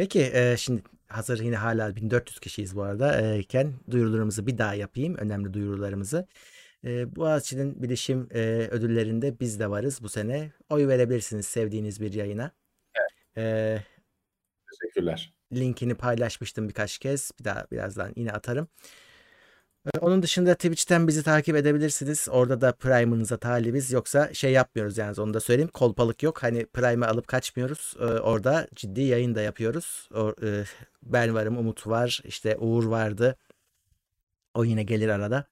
Peki 0.00 0.30
e, 0.34 0.56
şimdi 0.56 0.82
hazır 1.08 1.40
yine 1.40 1.56
hala 1.56 1.96
1400 1.96 2.40
kişiyiz 2.40 2.76
bu 2.76 2.82
arada 2.82 3.20
e, 3.20 3.38
iken 3.38 3.72
duyurularımızı 3.90 4.46
bir 4.46 4.58
daha 4.58 4.74
yapayım. 4.74 5.16
Önemli 5.16 5.54
duyurularımızı. 5.54 6.26
E, 6.84 7.16
Boğaziçi'nin 7.16 7.82
bilişim 7.82 8.28
e, 8.34 8.40
ödüllerinde 8.70 9.40
biz 9.40 9.60
de 9.60 9.70
varız 9.70 10.02
bu 10.02 10.08
sene. 10.08 10.52
Oy 10.68 10.88
verebilirsiniz 10.88 11.46
sevdiğiniz 11.46 12.00
bir 12.00 12.12
yayına. 12.12 12.50
Evet. 12.94 13.10
E, 13.36 13.84
Teşekkürler. 14.70 15.34
Linkini 15.52 15.94
paylaşmıştım 15.94 16.68
birkaç 16.68 16.98
kez. 16.98 17.30
Bir 17.40 17.44
daha 17.44 17.66
birazdan 17.72 18.12
yine 18.16 18.32
atarım. 18.32 18.68
Onun 20.00 20.22
dışında 20.22 20.54
Twitch'ten 20.54 21.08
bizi 21.08 21.22
takip 21.22 21.56
edebilirsiniz. 21.56 22.28
Orada 22.30 22.60
da 22.60 22.72
Prime'ınıza 22.72 23.36
talibiz. 23.36 23.92
Yoksa 23.92 24.34
şey 24.34 24.52
yapmıyoruz 24.52 24.98
yani 24.98 25.20
onu 25.20 25.34
da 25.34 25.40
söyleyeyim. 25.40 25.70
Kolpalık 25.74 26.22
yok. 26.22 26.42
Hani 26.42 26.66
Prime'ı 26.66 27.08
alıp 27.08 27.26
kaçmıyoruz. 27.26 27.94
Orada 28.00 28.68
ciddi 28.74 29.00
yayın 29.00 29.34
da 29.34 29.40
yapıyoruz. 29.40 30.08
Ben 31.02 31.34
varım, 31.34 31.58
Umut 31.58 31.86
var, 31.86 32.20
işte 32.24 32.56
Uğur 32.56 32.84
vardı. 32.84 33.36
O 34.54 34.64
yine 34.64 34.82
gelir 34.82 35.08
arada. 35.08 35.44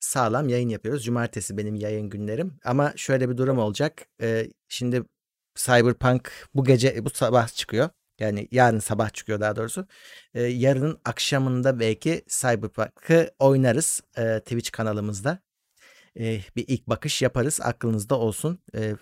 Sağlam 0.00 0.48
yayın 0.48 0.68
yapıyoruz. 0.68 1.04
Cumartesi 1.04 1.56
benim 1.56 1.74
yayın 1.74 2.10
günlerim. 2.10 2.54
Ama 2.64 2.92
şöyle 2.96 3.30
bir 3.30 3.36
durum 3.36 3.58
olacak. 3.58 4.06
Şimdi 4.68 5.02
Cyberpunk 5.54 6.32
bu 6.54 6.64
gece 6.64 7.04
bu 7.04 7.10
sabah 7.10 7.48
çıkıyor. 7.48 7.88
Yani 8.20 8.48
yarın 8.50 8.78
sabah 8.78 9.10
çıkıyor 9.10 9.40
daha 9.40 9.56
doğrusu. 9.56 9.86
Ee, 10.34 10.42
yarının 10.42 10.98
akşamında 11.04 11.80
belki 11.80 12.22
Cyberpunk'ı 12.28 13.30
oynarız 13.38 14.00
e, 14.16 14.40
Twitch 14.40 14.70
kanalımızda. 14.70 15.38
E, 16.18 16.40
bir 16.56 16.64
ilk 16.68 16.88
bakış 16.88 17.22
yaparız. 17.22 17.60
Aklınızda 17.62 18.18
olsun. 18.18 18.58
E, 18.74 18.94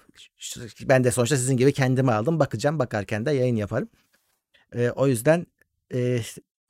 ben 0.83 1.05
de 1.05 1.11
sonuçta 1.11 1.37
sizin 1.37 1.57
gibi 1.57 1.73
kendimi 1.73 2.13
aldım. 2.13 2.39
Bakacağım. 2.39 2.79
Bakarken 2.79 3.27
de 3.27 3.31
yayın 3.31 3.57
yaparım. 3.57 3.89
E, 4.75 4.91
o 4.91 5.07
yüzden 5.07 5.47
e, 5.95 6.21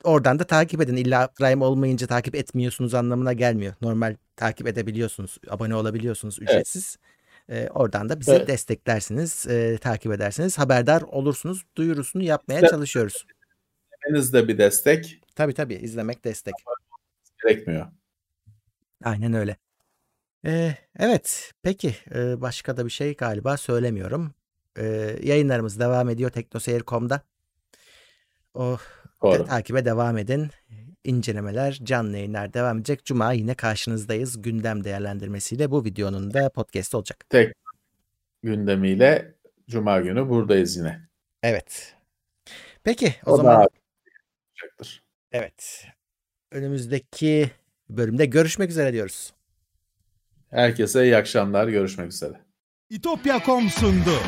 oradan 0.03 0.39
da 0.39 0.43
takip 0.43 0.81
edin. 0.81 0.95
İlla 0.95 1.27
Prime 1.27 1.65
olmayınca 1.65 2.07
takip 2.07 2.35
etmiyorsunuz 2.35 2.93
anlamına 2.93 3.33
gelmiyor. 3.33 3.73
Normal 3.81 4.15
takip 4.35 4.67
edebiliyorsunuz. 4.67 5.37
Abone 5.49 5.75
olabiliyorsunuz 5.75 6.39
ücretsiz. 6.39 6.97
Evet. 6.99 7.18
E, 7.49 7.69
oradan 7.69 8.09
da 8.09 8.19
bizi 8.19 8.31
evet. 8.31 8.47
desteklersiniz, 8.47 9.47
e, 9.47 9.77
takip 9.77 10.11
edersiniz, 10.11 10.57
haberdar 10.57 11.01
olursunuz, 11.01 11.65
duyurusunu 11.75 12.23
yapmaya 12.23 12.59
evet. 12.59 12.69
çalışıyoruz. 12.69 13.25
İzlemeniz 14.05 14.33
de 14.33 14.47
bir 14.47 14.57
destek. 14.57 15.21
Tabii 15.35 15.53
tabii 15.53 15.75
izlemek 15.75 16.25
destek. 16.25 16.53
Gerekmiyor. 17.43 17.85
Aynen 19.03 19.33
öyle. 19.33 19.57
Ee, 20.45 20.75
evet 20.99 21.53
peki 21.63 21.95
ee, 22.15 22.41
başka 22.41 22.77
da 22.77 22.85
bir 22.85 22.89
şey 22.89 23.15
galiba 23.15 23.57
söylemiyorum. 23.57 24.33
Ee, 24.77 25.15
yayınlarımız 25.23 25.79
devam 25.79 26.09
ediyor 26.09 26.29
teknoseyir.com'da. 26.29 27.21
O 28.53 28.77
de, 29.23 29.45
takibe 29.45 29.85
devam 29.85 30.17
edin. 30.17 30.49
İncelemeler, 31.03 31.79
canlı 31.83 32.17
yayınlar 32.17 32.53
devam 32.53 32.77
edecek. 32.77 33.05
Cuma 33.05 33.33
yine 33.33 33.53
karşınızdayız. 33.53 34.41
Gündem 34.41 34.83
değerlendirmesiyle 34.83 35.71
bu 35.71 35.85
videonun 35.85 36.33
da 36.33 36.49
podcast 36.49 36.95
olacak. 36.95 37.25
Tek 37.29 37.53
gündemiyle 38.43 39.35
Cuma 39.69 39.99
günü 39.99 40.29
buradayız 40.29 40.77
yine. 40.77 41.01
Evet. 41.43 41.95
Peki 42.83 43.15
o, 43.25 43.31
o 43.31 43.37
zaman. 43.37 43.67
olacaktır. 44.61 45.03
Evet. 45.31 45.85
Önümüzdeki 46.51 47.51
bölümde 47.89 48.25
görüşmek 48.25 48.69
üzere 48.69 48.93
diyoruz. 48.93 49.33
Herkese 50.49 51.03
iyi 51.03 51.17
akşamlar. 51.17 51.67
Görüşmek 51.67 52.11
üzere. 52.11 52.33
İtopya.com 52.89 53.69
sundu. 53.69 54.19